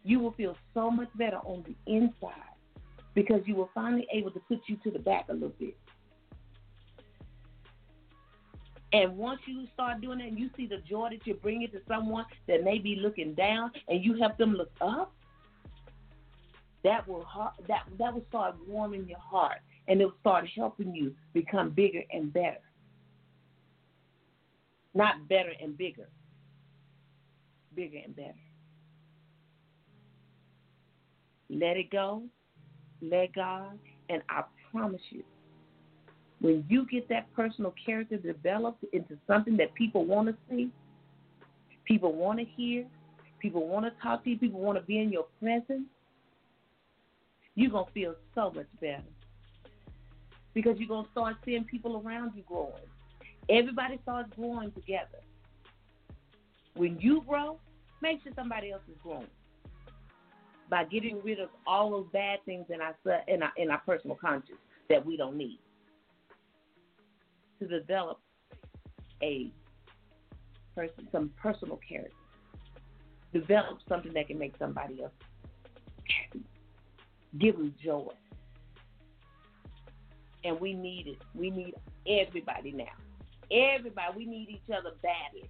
you 0.03 0.19
will 0.19 0.31
feel 0.31 0.55
so 0.73 0.89
much 0.89 1.09
better 1.15 1.37
on 1.37 1.63
the 1.67 1.93
inside 1.93 2.31
because 3.13 3.41
you 3.45 3.55
will 3.55 3.69
finally 3.75 4.07
able 4.11 4.31
to 4.31 4.39
put 4.39 4.61
you 4.67 4.77
to 4.83 4.91
the 4.91 4.99
back 4.99 5.25
a 5.29 5.33
little 5.33 5.49
bit. 5.59 5.77
And 8.93 9.17
once 9.17 9.39
you 9.45 9.67
start 9.73 10.01
doing 10.01 10.19
that 10.19 10.27
and 10.27 10.39
you 10.39 10.49
see 10.57 10.67
the 10.67 10.77
joy 10.77 11.09
that 11.11 11.25
you're 11.25 11.37
bringing 11.37 11.69
to 11.71 11.81
someone 11.87 12.25
that 12.47 12.63
may 12.63 12.77
be 12.77 12.97
looking 12.97 13.33
down 13.33 13.71
and 13.87 14.03
you 14.03 14.17
help 14.19 14.37
them 14.37 14.53
look 14.53 14.71
up, 14.81 15.13
that 16.83 17.07
will 17.07 17.25
that 17.67 17.83
that 17.99 18.13
will 18.13 18.25
start 18.29 18.55
warming 18.67 19.07
your 19.07 19.19
heart 19.19 19.59
and 19.87 20.01
it 20.01 20.05
will 20.05 20.13
start 20.19 20.45
helping 20.55 20.93
you 20.95 21.13
become 21.33 21.69
bigger 21.69 22.01
and 22.11 22.33
better. 22.33 22.61
Not 24.93 25.27
better 25.29 25.53
and 25.61 25.77
bigger. 25.77 26.09
Bigger 27.75 27.99
and 28.03 28.15
better. 28.15 28.33
Let 31.49 31.77
it 31.77 31.91
go. 31.91 32.23
Let 33.01 33.33
God. 33.33 33.77
And 34.09 34.21
I 34.29 34.43
promise 34.71 35.01
you, 35.09 35.23
when 36.39 36.65
you 36.67 36.85
get 36.87 37.07
that 37.09 37.31
personal 37.33 37.73
character 37.85 38.17
developed 38.17 38.83
into 38.93 39.17
something 39.27 39.55
that 39.57 39.73
people 39.75 40.05
want 40.05 40.27
to 40.27 40.35
see, 40.49 40.71
people 41.85 42.13
want 42.13 42.39
to 42.39 42.45
hear, 42.45 42.85
people 43.39 43.67
want 43.67 43.85
to 43.85 43.91
talk 44.01 44.23
to 44.23 44.31
you, 44.31 44.37
people 44.37 44.59
want 44.59 44.77
to 44.77 44.83
be 44.83 44.99
in 44.99 45.11
your 45.11 45.27
presence, 45.39 45.87
you're 47.55 47.71
going 47.71 47.85
to 47.85 47.91
feel 47.91 48.15
so 48.35 48.51
much 48.51 48.67
better. 48.79 49.03
Because 50.53 50.77
you're 50.77 50.87
going 50.87 51.05
to 51.05 51.11
start 51.11 51.35
seeing 51.45 51.63
people 51.63 52.01
around 52.05 52.31
you 52.35 52.43
growing. 52.43 52.73
Everybody 53.49 53.99
starts 54.03 54.29
growing 54.35 54.71
together. 54.71 55.19
When 56.75 56.99
you 56.99 57.23
grow, 57.27 57.57
make 58.01 58.23
sure 58.23 58.31
somebody 58.35 58.71
else 58.71 58.81
is 58.89 58.97
growing 59.03 59.27
by 60.69 60.85
getting 60.85 61.21
rid 61.21 61.39
of 61.39 61.49
all 61.67 61.91
those 61.91 62.07
bad 62.13 62.39
things 62.45 62.65
in 62.69 62.79
our 62.81 62.95
in 63.27 63.43
our, 63.43 63.51
in 63.57 63.69
our 63.69 63.79
personal 63.79 64.15
conscience 64.15 64.57
that 64.89 65.05
we 65.05 65.17
don't 65.17 65.37
need 65.37 65.59
to 67.59 67.67
develop 67.67 68.19
a 69.21 69.51
person 70.75 71.07
some 71.11 71.29
personal 71.41 71.79
character. 71.87 72.15
Develop 73.33 73.79
something 73.87 74.13
that 74.13 74.27
can 74.27 74.39
make 74.39 74.53
somebody 74.57 75.03
else 75.03 75.11
happy. 76.05 76.43
Give 77.39 77.57
them 77.57 77.73
joy. 77.83 78.11
And 80.43 80.59
we 80.59 80.73
need 80.73 81.07
it. 81.07 81.17
We 81.35 81.49
need 81.49 81.75
everybody 82.07 82.71
now. 82.71 82.85
Everybody. 83.51 84.17
We 84.17 84.25
need 84.25 84.49
each 84.49 84.75
other 84.75 84.91
badly. 85.01 85.49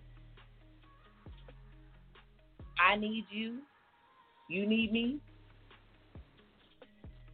I 2.80 2.98
need 2.98 3.26
you. 3.32 3.60
You 4.50 4.68
need 4.68 4.92
me. 4.92 5.20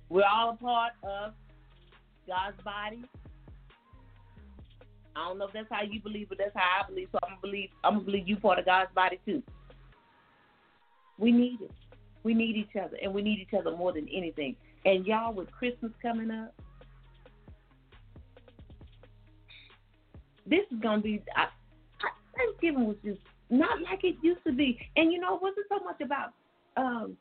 We're 0.10 0.24
all 0.24 0.52
a 0.52 0.56
part 0.56 0.94
of 1.03 1.34
God's 2.28 2.61
body. 2.64 3.03
I 5.15 5.28
don't 5.28 5.40
know 5.40 5.45
if 5.48 5.53
that's 5.53 5.68
how 5.72 5.82
you 5.82 5.99
believe, 5.99 6.30
but 6.30 6.38
that's 6.38 6.53
how 6.53 6.84
I 6.84 6.88
believe. 6.88 7.10
So 7.11 7.18
I'm 7.24 7.30
gonna 7.30 7.41
believe 7.41 7.69
I'm 7.84 7.94
gonna 7.95 8.06
believe 8.06 8.28
you 8.28 8.38
part 8.38 8.60
of 8.60 8.65
God's 8.65 8.94
body 8.94 9.19
too. 9.26 9.41
We 11.18 11.32
need 11.32 11.61
it. 11.61 11.72
We 12.28 12.34
need 12.34 12.58
each 12.58 12.76
other, 12.76 12.98
and 13.02 13.14
we 13.14 13.22
need 13.22 13.40
each 13.40 13.58
other 13.58 13.72
more 13.72 13.94
than 13.94 14.06
anything. 14.14 14.58
And 14.84 15.06
y'all, 15.08 15.34
with 15.34 15.49
Christmas 15.49 15.94
coming 16.02 16.30
up, 16.30 16.54
this 20.45 20.66
is 20.70 20.78
gonna 20.82 21.02
be. 21.02 21.24
I, 21.38 21.44
I, 21.44 22.10
Thanksgiving 22.36 22.86
was 22.86 22.98
just 23.02 23.22
not 23.49 23.82
like 23.82 24.04
it 24.04 24.18
used 24.22 24.44
to 24.45 24.52
be. 24.52 24.78
And 24.98 25.14
you 25.14 25.22
know, 25.22 25.38
it 25.38 25.41
wasn't 25.41 25.68
so 25.70 25.82
much 25.86 26.02
about 26.02 26.34
um, 26.76 27.16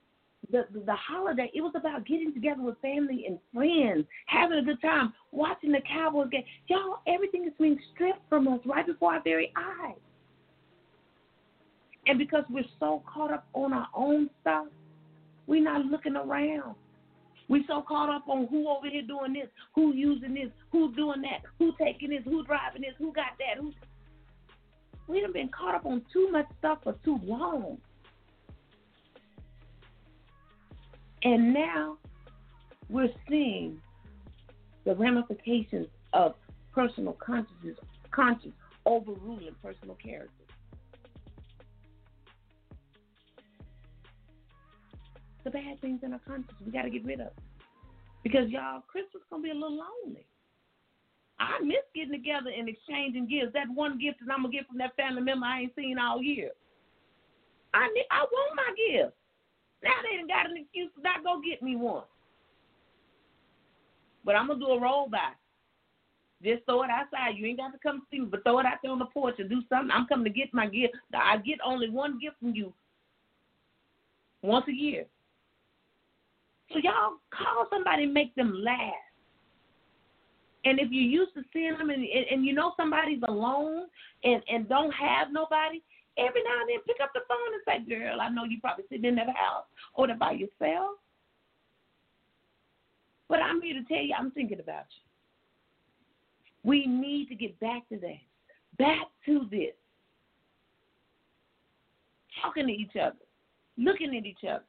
the, 0.50 0.64
the 0.72 0.96
holiday. 0.96 1.52
It 1.54 1.60
was 1.60 1.74
about 1.76 2.04
getting 2.04 2.34
together 2.34 2.62
with 2.62 2.76
family 2.82 3.26
and 3.28 3.38
friends, 3.54 4.06
having 4.26 4.58
a 4.58 4.62
good 4.62 4.82
time, 4.82 5.12
watching 5.30 5.70
the 5.70 5.82
Cowboys 5.88 6.30
game. 6.30 6.42
Y'all, 6.66 6.98
everything 7.06 7.44
is 7.44 7.52
being 7.60 7.78
stripped 7.94 8.28
from 8.28 8.48
us 8.48 8.58
right 8.66 8.84
before 8.84 9.14
our 9.14 9.22
very 9.22 9.52
eyes. 9.56 10.00
And 12.08 12.18
because 12.18 12.42
we're 12.50 12.64
so 12.80 13.04
caught 13.06 13.32
up 13.32 13.46
on 13.54 13.72
our 13.72 13.86
own 13.94 14.30
stuff, 14.40 14.66
we're 15.46 15.62
not 15.62 15.84
looking 15.86 16.16
around. 16.16 16.74
We 17.48 17.64
so 17.68 17.82
caught 17.82 18.08
up 18.08 18.28
on 18.28 18.48
who 18.48 18.68
over 18.68 18.88
here 18.88 19.02
doing 19.02 19.32
this, 19.32 19.48
who 19.74 19.94
using 19.94 20.34
this, 20.34 20.50
who 20.72 20.92
doing 20.94 21.22
that, 21.22 21.42
who 21.58 21.72
taking 21.80 22.10
this, 22.10 22.22
who 22.24 22.44
driving 22.44 22.82
this, 22.82 22.94
who 22.98 23.12
got 23.12 23.38
that, 23.38 23.60
who. 23.60 23.72
We 25.06 25.22
have 25.22 25.32
been 25.32 25.48
caught 25.48 25.76
up 25.76 25.86
on 25.86 26.02
too 26.12 26.28
much 26.32 26.46
stuff 26.58 26.78
for 26.82 26.94
too 27.04 27.20
long. 27.22 27.78
And 31.22 31.54
now 31.54 31.98
we're 32.88 33.12
seeing 33.28 33.80
the 34.84 34.96
ramifications 34.96 35.86
of 36.12 36.34
personal 36.72 37.12
consciousness, 37.14 37.76
conscious 38.10 38.52
overruling 38.84 39.54
personal 39.62 39.96
character. 39.96 40.45
The 45.46 45.50
bad 45.50 45.80
things 45.80 46.00
in 46.02 46.12
our 46.12 46.20
conscience. 46.26 46.58
We 46.64 46.72
got 46.72 46.82
to 46.82 46.90
get 46.90 47.04
rid 47.04 47.20
of. 47.20 47.30
Because 48.24 48.50
y'all, 48.50 48.82
Christmas 48.90 49.22
gonna 49.30 49.44
be 49.44 49.50
a 49.50 49.54
little 49.54 49.78
lonely. 49.78 50.26
I 51.38 51.62
miss 51.62 51.86
getting 51.94 52.10
together 52.10 52.50
and 52.50 52.68
exchanging 52.68 53.28
gifts. 53.30 53.54
That 53.54 53.70
one 53.72 53.96
gift 53.96 54.18
that 54.18 54.32
I'm 54.32 54.42
gonna 54.42 54.52
get 54.52 54.66
from 54.66 54.78
that 54.78 54.96
family 54.96 55.22
member 55.22 55.46
I 55.46 55.60
ain't 55.62 55.76
seen 55.76 55.98
all 55.98 56.20
year. 56.20 56.50
I 57.72 57.86
need, 57.94 58.10
I 58.10 58.26
want 58.26 58.58
my 58.58 58.74
gift. 58.74 59.14
Now 59.84 59.94
they 60.02 60.18
done 60.18 60.26
got 60.26 60.50
an 60.50 60.56
excuse 60.58 60.90
to 60.96 61.02
not 61.02 61.22
go 61.22 61.38
get 61.38 61.62
me 61.62 61.76
one. 61.76 62.10
But 64.24 64.34
I'm 64.34 64.48
gonna 64.48 64.58
do 64.58 64.74
a 64.74 64.80
roll 64.80 65.08
by. 65.08 65.30
Just 66.42 66.64
throw 66.64 66.82
it 66.82 66.90
outside. 66.90 67.38
You 67.38 67.46
ain't 67.46 67.58
got 67.58 67.70
to 67.70 67.78
come 67.78 68.02
see 68.10 68.18
me, 68.18 68.26
but 68.28 68.42
throw 68.42 68.58
it 68.58 68.66
out 68.66 68.78
there 68.82 68.90
on 68.90 68.98
the 68.98 69.06
porch 69.06 69.36
and 69.38 69.48
do 69.48 69.62
something. 69.68 69.90
I'm 69.94 70.06
coming 70.06 70.24
to 70.24 70.36
get 70.36 70.52
my 70.52 70.66
gift. 70.66 70.94
I 71.14 71.36
get 71.38 71.58
only 71.64 71.88
one 71.88 72.18
gift 72.18 72.36
from 72.40 72.54
you 72.54 72.72
once 74.42 74.66
a 74.68 74.72
year. 74.72 75.06
So 76.72 76.78
y'all 76.82 77.18
call 77.30 77.66
somebody 77.70 78.04
and 78.04 78.14
make 78.14 78.34
them 78.34 78.62
laugh. 78.62 78.92
And 80.64 80.80
if 80.80 80.88
you're 80.90 81.04
used 81.04 81.34
to 81.34 81.42
seeing 81.52 81.78
them 81.78 81.90
and, 81.90 82.02
and, 82.02 82.26
and 82.30 82.44
you 82.44 82.52
know 82.52 82.72
somebody's 82.76 83.22
alone 83.28 83.86
and, 84.24 84.42
and 84.48 84.68
don't 84.68 84.90
have 84.92 85.28
nobody, 85.30 85.80
every 86.18 86.42
now 86.42 86.60
and 86.60 86.68
then 86.68 86.80
pick 86.86 86.96
up 87.02 87.10
the 87.14 87.20
phone 87.28 87.38
and 87.54 87.62
say, 87.88 87.88
Girl, 87.88 88.20
I 88.20 88.28
know 88.28 88.44
you 88.44 88.58
probably 88.60 88.84
sitting 88.88 89.04
in 89.04 89.14
that 89.16 89.28
house 89.28 89.64
or 89.94 90.08
by 90.14 90.32
yourself. 90.32 90.96
But 93.28 93.40
I'm 93.40 93.60
here 93.60 93.74
to 93.74 93.84
tell 93.84 94.02
you, 94.02 94.14
I'm 94.18 94.30
thinking 94.32 94.60
about 94.60 94.84
you. 94.90 96.70
We 96.70 96.86
need 96.86 97.28
to 97.28 97.34
get 97.34 97.58
back 97.60 97.88
to 97.90 97.98
that. 97.98 98.18
Back 98.78 99.06
to 99.26 99.46
this. 99.50 99.74
Talking 102.42 102.66
to 102.66 102.72
each 102.72 102.96
other. 103.00 103.16
Looking 103.78 104.16
at 104.16 104.26
each 104.26 104.44
other. 104.48 104.64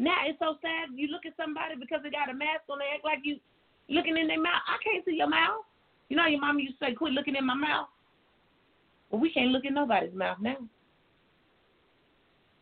Now 0.00 0.16
it's 0.24 0.38
so 0.38 0.56
sad. 0.62 0.96
You 0.96 1.08
look 1.08 1.26
at 1.26 1.36
somebody 1.36 1.74
because 1.78 2.00
they 2.02 2.08
got 2.08 2.30
a 2.30 2.34
mask 2.34 2.64
on, 2.70 2.78
they 2.78 2.88
act 2.94 3.04
like 3.04 3.18
you 3.22 3.36
looking 3.90 4.16
in 4.16 4.28
their 4.28 4.40
mouth. 4.40 4.64
I 4.66 4.80
can't 4.82 5.04
see 5.04 5.16
your 5.16 5.28
mouth. 5.28 5.60
You 6.08 6.16
know, 6.16 6.24
your 6.24 6.40
mama 6.40 6.62
used 6.62 6.78
to 6.78 6.86
say, 6.86 6.94
"Quit 6.94 7.12
looking 7.12 7.36
in 7.36 7.44
my 7.44 7.54
mouth." 7.54 7.88
Well, 9.10 9.20
we 9.20 9.30
can't 9.30 9.50
look 9.50 9.66
in 9.66 9.74
nobody's 9.74 10.14
mouth 10.14 10.38
now. 10.40 10.56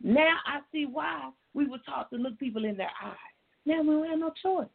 Now 0.01 0.39
I 0.47 0.61
see 0.73 0.87
why 0.87 1.31
we 1.55 1.67
were 1.67 1.79
taught 1.79 2.11
to 2.11 2.17
look 2.17 2.37
people 2.41 2.65
in 2.65 2.77
their 2.77 2.91
eyes. 3.01 3.35
Now 3.65 3.83
we 3.83 4.09
have 4.09 4.19
no 4.19 4.33
choice. 4.43 4.67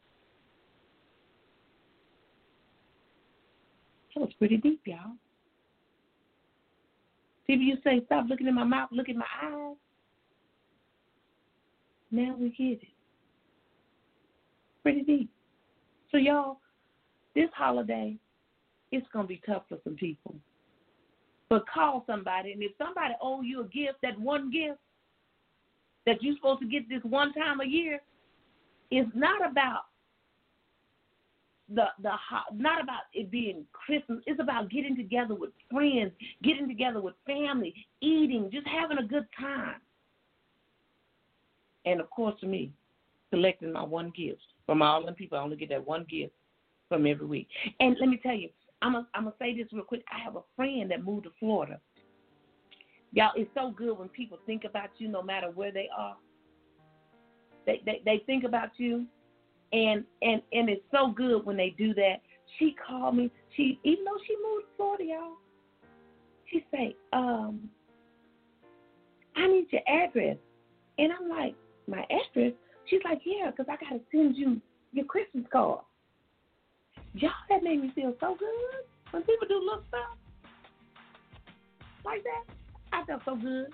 That 4.16 4.22
was 4.22 4.34
pretty 4.40 4.56
deep, 4.56 4.82
y'all. 4.86 5.18
People 7.46 7.66
you 7.66 7.78
say, 7.84 8.02
stop 8.06 8.26
looking 8.30 8.48
in 8.48 8.56
my 8.56 8.64
mouth, 8.64 8.90
look 8.94 9.10
in 9.10 9.18
my 9.18 9.26
eyes. 9.44 9.76
Now 12.14 12.36
we 12.40 12.50
get 12.50 12.84
it. 12.84 12.88
pretty 14.84 15.02
deep. 15.02 15.32
So 16.12 16.18
y'all, 16.18 16.60
this 17.34 17.50
holiday, 17.56 18.16
it's 18.92 19.08
gonna 19.12 19.28
be 19.28 19.42
tough 19.48 19.64
for 19.68 19.80
some 19.84 19.96
people. 19.96 20.36
But 21.50 21.64
call 21.68 22.04
somebody, 22.06 22.52
and 22.52 22.62
if 22.62 22.74
somebody 22.78 23.16
owe 23.20 23.42
you 23.42 23.62
a 23.62 23.64
gift, 23.64 23.98
that 24.04 24.20
one 24.20 24.52
gift 24.52 24.78
that 26.06 26.22
you're 26.22 26.36
supposed 26.36 26.62
to 26.62 26.68
get 26.68 26.88
this 26.88 27.02
one 27.02 27.34
time 27.34 27.62
a 27.62 27.66
year, 27.66 28.00
is 28.92 29.08
not 29.16 29.50
about 29.50 29.86
the 31.74 31.86
the 32.04 32.12
not 32.54 32.80
about 32.80 33.04
it 33.16 33.32
being 33.32 33.66
Christmas. 33.74 34.20
It's 34.28 34.40
about 34.40 34.70
getting 34.70 34.96
together 34.96 35.34
with 35.34 35.50
friends, 35.72 36.12
getting 36.44 36.68
together 36.68 37.02
with 37.02 37.16
family, 37.26 37.74
eating, 38.02 38.52
just 38.52 38.68
having 38.68 39.00
a 39.00 39.08
good 39.08 39.26
time. 39.40 39.82
And 41.86 42.00
of 42.00 42.10
course, 42.10 42.36
for 42.40 42.46
me, 42.46 42.72
collecting 43.30 43.72
my 43.74 43.84
one 43.84 44.12
gift 44.16 44.42
from 44.66 44.82
all 44.82 45.04
them 45.04 45.16
people. 45.16 45.38
I 45.38 45.42
only 45.42 45.58
get 45.58 45.70
that 45.70 45.86
one 45.86 46.06
gift 46.10 46.34
from 46.88 47.08
every 47.08 47.26
week. 47.26 47.48
And 47.80 47.96
let 48.00 48.10
me 48.10 48.20
tell 48.22 48.36
you, 48.36 48.50
I'm 48.82 48.94
gonna 48.94 49.08
I'm 49.14 49.32
say 49.40 49.56
this 49.56 49.72
real 49.72 49.84
quick. 49.84 50.04
I 50.14 50.24
have 50.24 50.36
a 50.36 50.44
friend 50.56 50.92
that 50.92 51.04
moved 51.04 51.24
to 51.24 51.32
Florida. 51.40 51.80
Y'all, 53.14 53.32
it's 53.36 53.50
so 53.56 53.72
good 53.72 53.98
when 53.98 54.10
people 54.10 54.38
think 54.46 54.64
about 54.66 54.90
you, 54.98 55.08
no 55.08 55.22
matter 55.22 55.50
where 55.50 55.72
they 55.72 55.90
are. 55.98 56.16
They 57.66 57.82
they, 57.86 58.02
they 58.06 58.24
think 58.26 58.44
about 58.44 58.70
you, 58.78 59.06
and 59.72 60.04
and 60.22 60.42
and 60.52 60.70
it's 60.70 60.84
so 60.92 61.12
good 61.12 61.46
when 61.46 61.58
they 61.58 61.70
do 61.78 61.94
that. 61.96 62.18
She 62.60 62.76
called 62.88 63.16
me. 63.16 63.32
She 63.56 63.80
even 63.84 64.04
though 64.04 64.20
she 64.28 64.36
moved 64.36 64.66
to 64.66 64.78
Florida, 64.78 65.04
y'all. 65.06 65.38
She 66.52 66.64
say, 66.72 66.96
um, 67.14 67.68
I 69.36 69.48
need 69.48 69.68
your 69.72 69.82
address, 69.88 70.38
and 71.00 71.12
I'm 71.12 71.30
like, 71.30 71.56
my 71.88 72.04
address. 72.04 72.54
She's 72.90 73.02
like, 73.04 73.22
yeah, 73.26 73.52
because 73.52 73.66
I 73.70 73.84
gotta 73.84 74.02
send 74.12 74.36
you 74.36 74.62
your 74.92 75.06
Christmas 75.06 75.46
card. 75.52 75.80
Y'all, 77.14 77.32
that 77.50 77.64
made 77.64 77.82
me 77.82 77.92
feel 77.96 78.14
so 78.20 78.36
good 78.38 78.86
when 79.12 79.24
people 79.24 79.48
do 79.48 79.60
little 79.60 79.84
stuff 79.88 80.18
like 82.06 82.24
that. 82.24 82.54
I 82.92 83.06
felt 83.06 83.22
so 83.26 83.36
good. 83.36 83.68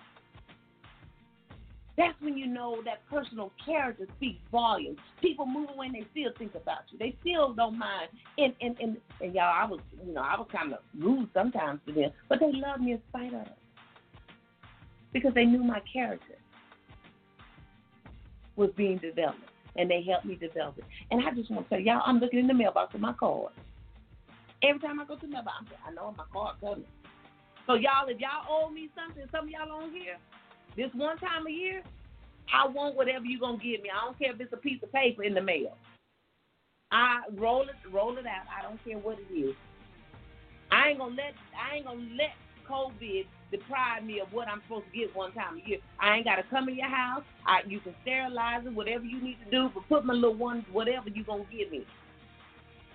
That's 1.97 2.15
when 2.21 2.37
you 2.37 2.47
know 2.47 2.81
that 2.85 3.05
personal 3.09 3.51
character 3.65 4.07
speaks 4.15 4.39
volumes. 4.51 4.99
People 5.21 5.45
move 5.45 5.69
away 5.69 5.87
and 5.87 5.95
they 5.95 6.05
still 6.11 6.31
think 6.37 6.55
about 6.55 6.83
you. 6.91 6.97
They 6.97 7.13
still 7.19 7.53
don't 7.53 7.77
mind. 7.77 8.07
And 8.37 8.53
and 8.61 8.77
and, 8.79 8.97
and 9.19 9.35
y'all, 9.35 9.53
I 9.53 9.65
was 9.65 9.81
you 10.05 10.13
know 10.13 10.21
I 10.21 10.37
was 10.37 10.47
kind 10.49 10.71
of 10.71 10.79
rude 10.97 11.29
sometimes 11.33 11.81
to 11.87 11.93
them, 11.93 12.11
but 12.29 12.39
they 12.39 12.51
loved 12.53 12.83
me 12.83 12.93
in 12.93 13.01
spite 13.09 13.33
of 13.33 13.47
it 13.47 13.57
because 15.11 15.33
they 15.33 15.43
knew 15.43 15.61
my 15.61 15.81
character 15.91 16.38
was 18.59 18.69
being 18.75 18.97
developed, 18.97 19.39
and 19.77 19.89
they 19.89 20.03
helped 20.03 20.25
me 20.25 20.35
develop 20.35 20.77
it. 20.77 20.83
And 21.09 21.25
I 21.25 21.31
just 21.33 21.49
want 21.49 21.69
to 21.69 21.69
tell 21.69 21.79
y'all, 21.79 22.03
I'm 22.05 22.19
looking 22.19 22.39
in 22.39 22.47
the 22.47 22.53
mailbox 22.53 22.91
for 22.91 22.99
my 22.99 23.13
card. 23.13 23.53
Every 24.61 24.81
time 24.81 24.99
I 24.99 25.05
go 25.05 25.15
to 25.15 25.21
the 25.21 25.31
mailbox, 25.31 25.55
I'm 25.61 25.67
saying, 25.67 25.81
I 25.87 25.91
know 25.91 26.13
my 26.17 26.25
card 26.31 26.57
coming. 26.59 26.83
So 27.65 27.75
y'all, 27.75 28.09
if 28.09 28.19
y'all 28.19 28.43
owe 28.49 28.69
me 28.69 28.89
something, 28.93 29.23
some 29.31 29.45
of 29.45 29.49
y'all 29.49 29.71
on 29.71 29.91
here, 29.91 30.17
this 30.75 30.91
one 30.93 31.17
time 31.17 31.47
a 31.47 31.51
year, 31.51 31.81
I 32.53 32.67
want 32.67 32.95
whatever 32.95 33.25
you're 33.25 33.39
gonna 33.39 33.57
give 33.57 33.81
me. 33.81 33.89
I 33.89 34.05
don't 34.05 34.19
care 34.19 34.33
if 34.33 34.41
it's 34.41 34.53
a 34.53 34.57
piece 34.57 34.83
of 34.83 34.91
paper 34.91 35.23
in 35.23 35.33
the 35.33 35.41
mail. 35.41 35.77
I 36.91 37.21
roll 37.37 37.61
it, 37.61 37.77
roll 37.93 38.17
it 38.17 38.25
out. 38.25 38.45
I 38.49 38.63
don't 38.67 38.83
care 38.83 38.97
what 38.97 39.17
it 39.19 39.33
is. 39.33 39.55
I 40.71 40.89
ain't 40.89 40.99
gonna 40.99 41.15
let 41.15 41.33
I 41.55 41.77
ain't 41.77 41.85
gonna 41.85 42.01
let 42.17 42.33
COVID 42.67 43.25
deprive 43.51 44.03
me 44.03 44.19
of 44.19 44.31
what 44.33 44.47
I'm 44.47 44.61
supposed 44.63 44.85
to 44.91 44.97
get 44.97 45.15
one 45.15 45.31
time 45.33 45.59
a 45.63 45.69
year. 45.69 45.79
I 45.99 46.17
ain't 46.17 46.25
gotta 46.25 46.43
come 46.49 46.69
in 46.69 46.75
your 46.77 46.89
house. 46.89 47.23
I 47.45 47.61
you 47.67 47.79
can 47.79 47.95
sterilize 48.03 48.65
it, 48.65 48.73
whatever 48.73 49.05
you 49.05 49.21
need 49.21 49.37
to 49.45 49.51
do, 49.51 49.69
but 49.73 49.87
put 49.89 50.05
my 50.05 50.13
little 50.13 50.35
one, 50.35 50.65
whatever 50.71 51.09
you 51.09 51.23
gonna 51.23 51.45
give 51.51 51.71
me. 51.71 51.85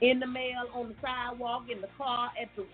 In 0.00 0.20
the 0.20 0.26
mail, 0.26 0.66
on 0.74 0.88
the 0.88 0.94
sidewalk, 1.02 1.64
in 1.70 1.80
the 1.80 1.88
car, 1.96 2.30
at 2.40 2.48
the 2.56 2.64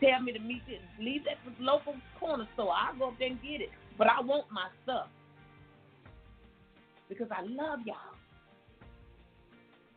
tell 0.00 0.20
me 0.20 0.32
to 0.32 0.40
meet 0.40 0.62
you, 0.66 0.78
leave 0.98 1.24
that 1.24 1.38
at 1.46 1.58
the 1.58 1.64
local 1.64 1.94
corner 2.18 2.46
store. 2.54 2.72
I'll 2.74 2.98
go 2.98 3.08
up 3.08 3.14
there 3.18 3.28
and 3.28 3.42
get 3.42 3.60
it. 3.60 3.70
But 3.96 4.08
I 4.08 4.20
want 4.20 4.46
my 4.52 4.68
stuff. 4.82 5.06
Because 7.08 7.28
I 7.30 7.42
love 7.42 7.80
y'all. 7.86 7.96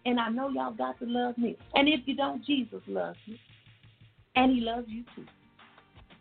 And 0.05 0.19
I 0.19 0.29
know 0.29 0.49
y'all 0.49 0.73
got 0.73 0.99
to 0.99 1.05
love 1.05 1.37
me. 1.37 1.57
And 1.73 1.87
if 1.89 2.01
you 2.05 2.15
don't, 2.15 2.45
Jesus 2.45 2.81
loves 2.87 3.17
you. 3.25 3.37
And 4.35 4.53
he 4.53 4.61
loves 4.61 4.87
you 4.87 5.03
too. 5.15 5.25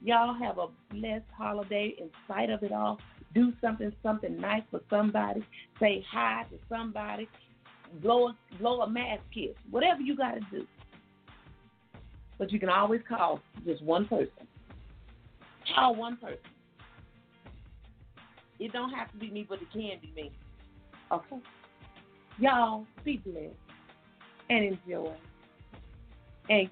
Y'all 0.03 0.35
have 0.35 0.59
a 0.59 0.67
blessed 0.91 1.25
holiday 1.37 1.95
in 1.99 2.11
spite 2.25 2.51
of 2.51 2.63
it 2.63 2.73
all. 2.73 2.99
Do 3.35 3.53
something, 3.61 3.93
something 4.03 4.41
nice 4.41 4.63
for 4.71 4.81
somebody. 4.89 5.45
Say 5.81 6.05
hi 6.11 6.45
to 6.51 6.57
somebody. 6.69 7.29
Blow, 8.03 8.33
blow 8.59 8.83
a 8.83 8.89
mass 8.89 9.19
kiss. 9.35 9.55
Whatever 9.71 10.01
you 10.01 10.17
got 10.17 10.35
to 10.35 10.41
do. 10.51 10.67
But 12.39 12.53
you 12.53 12.61
can 12.61 12.69
always 12.69 13.01
call 13.09 13.41
just 13.65 13.83
one 13.83 14.07
person. 14.07 14.47
Call 15.75 15.95
one 15.95 16.17
person. 16.17 16.39
It 18.59 18.73
don't 18.73 18.91
have 18.91 19.11
to 19.13 19.19
be 19.19 19.31
me, 19.31 19.47
but 19.49 19.61
it 19.61 19.71
can 19.73 19.99
be 20.01 20.13
me. 20.15 20.33
Okay? 21.13 21.37
Y'all, 22.39 22.87
be 23.05 23.19
blessed 23.19 23.55
and 24.51 24.65
enjoy. 24.65 25.13
And 26.49 26.69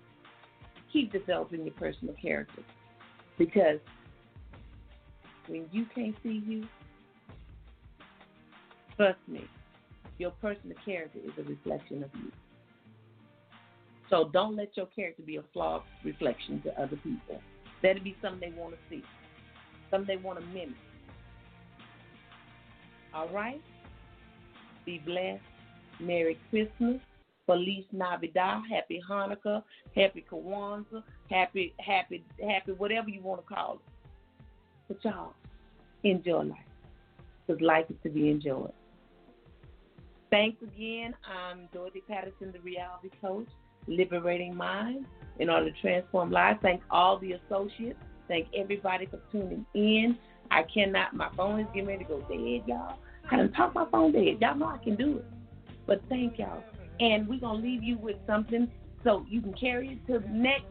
keep 0.93 1.13
developing 1.13 1.65
your 1.65 1.75
personal 1.75 2.15
character. 2.21 2.63
Because 3.39 3.81
when 5.47 5.67
you 5.73 5.87
can't 5.95 6.15
see 6.23 6.43
you, 6.47 6.67
trust 8.97 9.19
me, 9.27 9.45
your 10.19 10.31
personal 10.41 10.77
character 10.85 11.19
is 11.25 11.33
a 11.39 11.49
reflection 11.49 12.05
of 12.05 12.11
you. 12.15 12.31
So 14.11 14.31
don't 14.33 14.55
let 14.55 14.77
your 14.77 14.87
character 14.87 15.23
be 15.23 15.37
a 15.37 15.43
flawed 15.53 15.83
reflection 16.05 16.61
to 16.63 16.81
other 16.81 16.97
people. 16.97 17.41
That'll 17.83 18.03
be 18.03 18.17
something 18.23 18.51
they 18.51 18.57
want 18.57 18.75
to 18.75 18.79
see, 18.89 19.03
something 19.91 20.17
they 20.17 20.23
want 20.23 20.41
to 20.41 20.47
mimic. 20.47 20.77
All 23.13 23.29
right? 23.29 23.61
Be 24.85 24.99
blessed. 25.05 25.43
Merry 26.01 26.39
Christmas. 26.51 27.01
Feliz 27.47 27.85
Navidad. 27.93 28.63
Happy 28.71 29.03
Hanukkah. 29.09 29.63
Happy 29.95 30.25
Kwanzaa. 30.31 31.03
Happy, 31.31 31.75
happy, 31.79 32.25
happy, 32.41 32.73
whatever 32.73 33.09
you 33.09 33.23
want 33.23 33.47
to 33.47 33.55
call 33.55 33.75
it. 33.75 34.45
But 34.89 35.05
y'all, 35.05 35.35
enjoy 36.03 36.43
life. 36.43 36.59
Because 37.47 37.63
life 37.63 37.87
is 37.91 37.97
to 38.03 38.11
be 38.11 38.31
enjoyed. 38.31 38.73
Thanks 40.31 40.63
again. 40.63 41.15
I'm 41.25 41.69
Dorothy 41.73 42.03
Patterson, 42.09 42.53
the 42.53 42.61
reality 42.61 43.11
coach, 43.21 43.49
liberating 43.87 44.57
minds 44.57 45.07
in 45.39 45.51
order 45.51 45.71
to 45.71 45.81
transform 45.81 46.31
lives. 46.31 46.59
Thank 46.63 46.83
all 46.91 47.19
the 47.19 47.33
associates. 47.33 47.99
Thank 48.29 48.49
everybody 48.57 49.07
for 49.07 49.21
tuning 49.31 49.67
in. 49.75 50.19
I 50.51 50.63
cannot, 50.63 51.15
my 51.15 51.31
phone 51.37 51.61
is 51.61 51.67
getting 51.75 51.89
ready 51.89 52.05
to 52.05 52.09
go 52.09 52.21
dead, 52.21 52.67
y'all. 52.67 52.97
I 53.31 53.37
done 53.37 53.53
talk 53.53 53.75
my 53.75 53.87
phone 53.91 54.13
dead. 54.13 54.39
Y'all 54.41 54.57
know 54.57 54.67
I 54.67 54.79
can 54.79 54.97
do 54.97 55.19
it. 55.19 55.25
But 55.87 56.03
thank 56.09 56.39
y'all. 56.39 56.63
And 57.01 57.29
we're 57.29 57.41
to 57.41 57.53
leave 57.53 57.83
you 57.83 57.99
with 57.99 58.17
something 58.27 58.71
so 59.03 59.27
you 59.29 59.41
can 59.41 59.53
carry 59.55 59.93
it 59.93 60.07
to 60.13 60.19
the 60.21 60.29
next. 60.29 60.65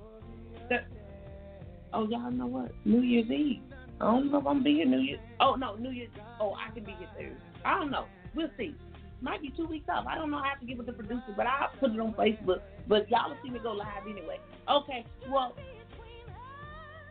Oh, 1.93 2.07
y'all 2.07 2.31
know 2.31 2.47
what? 2.47 2.71
New 2.85 3.01
Year's 3.01 3.29
Eve. 3.29 3.61
I 4.01 4.05
don't 4.05 4.31
know 4.31 4.39
if 4.39 4.47
I'm 4.47 4.53
going 4.53 4.57
to 4.57 4.63
be 4.63 4.73
here 4.75 4.85
New 4.85 4.99
Year's. 4.99 5.19
Oh, 5.39 5.55
no, 5.55 5.75
New 5.75 5.91
Year's. 5.91 6.09
Oh, 6.39 6.55
I 6.55 6.73
can 6.73 6.83
be 6.83 6.93
here 6.93 7.07
Thursday. 7.15 7.35
I 7.63 7.79
don't 7.79 7.91
know. 7.91 8.05
We'll 8.33 8.49
see. 8.57 8.75
Might 9.21 9.41
be 9.41 9.53
two 9.55 9.67
weeks 9.67 9.85
off. 9.89 10.05
I 10.07 10.15
don't 10.15 10.31
know. 10.31 10.37
I 10.37 10.49
have 10.49 10.59
to 10.59 10.65
get 10.65 10.77
with 10.77 10.87
the 10.87 10.93
producer, 10.93 11.33
but 11.37 11.45
I'll 11.45 11.69
put 11.79 11.91
it 11.91 11.99
on 11.99 12.13
Facebook. 12.13 12.61
But 12.87 13.09
y'all 13.09 13.29
will 13.29 13.37
see 13.43 13.51
me 13.51 13.59
go 13.61 13.71
live 13.71 14.03
anyway. 14.09 14.39
Okay. 14.69 15.05
Well, 15.29 15.55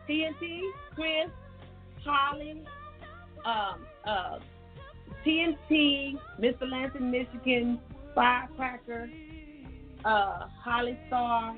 TNT, 0.07 0.61
Chris, 0.93 1.31
Holly, 2.05 2.61
um, 3.45 3.85
uh, 4.05 4.39
TNT, 5.25 6.19
Mr. 6.39 6.69
Lansing, 6.69 7.09
Michigan, 7.09 7.79
Firecracker, 8.15 9.09
uh, 10.05 10.47
Holly 10.63 10.97
Star, 11.07 11.55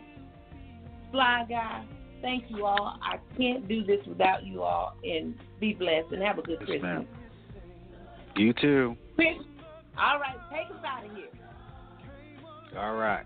Fly 1.11 1.45
Guy. 1.49 1.85
Thank 2.21 2.45
you 2.49 2.65
all. 2.65 2.97
I 3.01 3.17
can't 3.37 3.67
do 3.67 3.83
this 3.83 3.99
without 4.07 4.45
you 4.45 4.63
all. 4.63 4.95
And 5.03 5.35
be 5.59 5.73
blessed 5.73 6.11
and 6.11 6.23
have 6.23 6.39
a 6.39 6.41
good 6.41 6.57
Yes, 6.61 6.69
Christmas. 6.69 7.05
ma'am. 7.05 7.07
You 8.35 8.53
too. 8.53 8.97
All 9.97 10.19
right, 10.19 10.35
take 10.51 10.69
us 10.75 10.83
out 10.85 11.05
of 11.05 11.15
here. 11.15 11.27
All 12.77 12.95
right. 12.95 13.25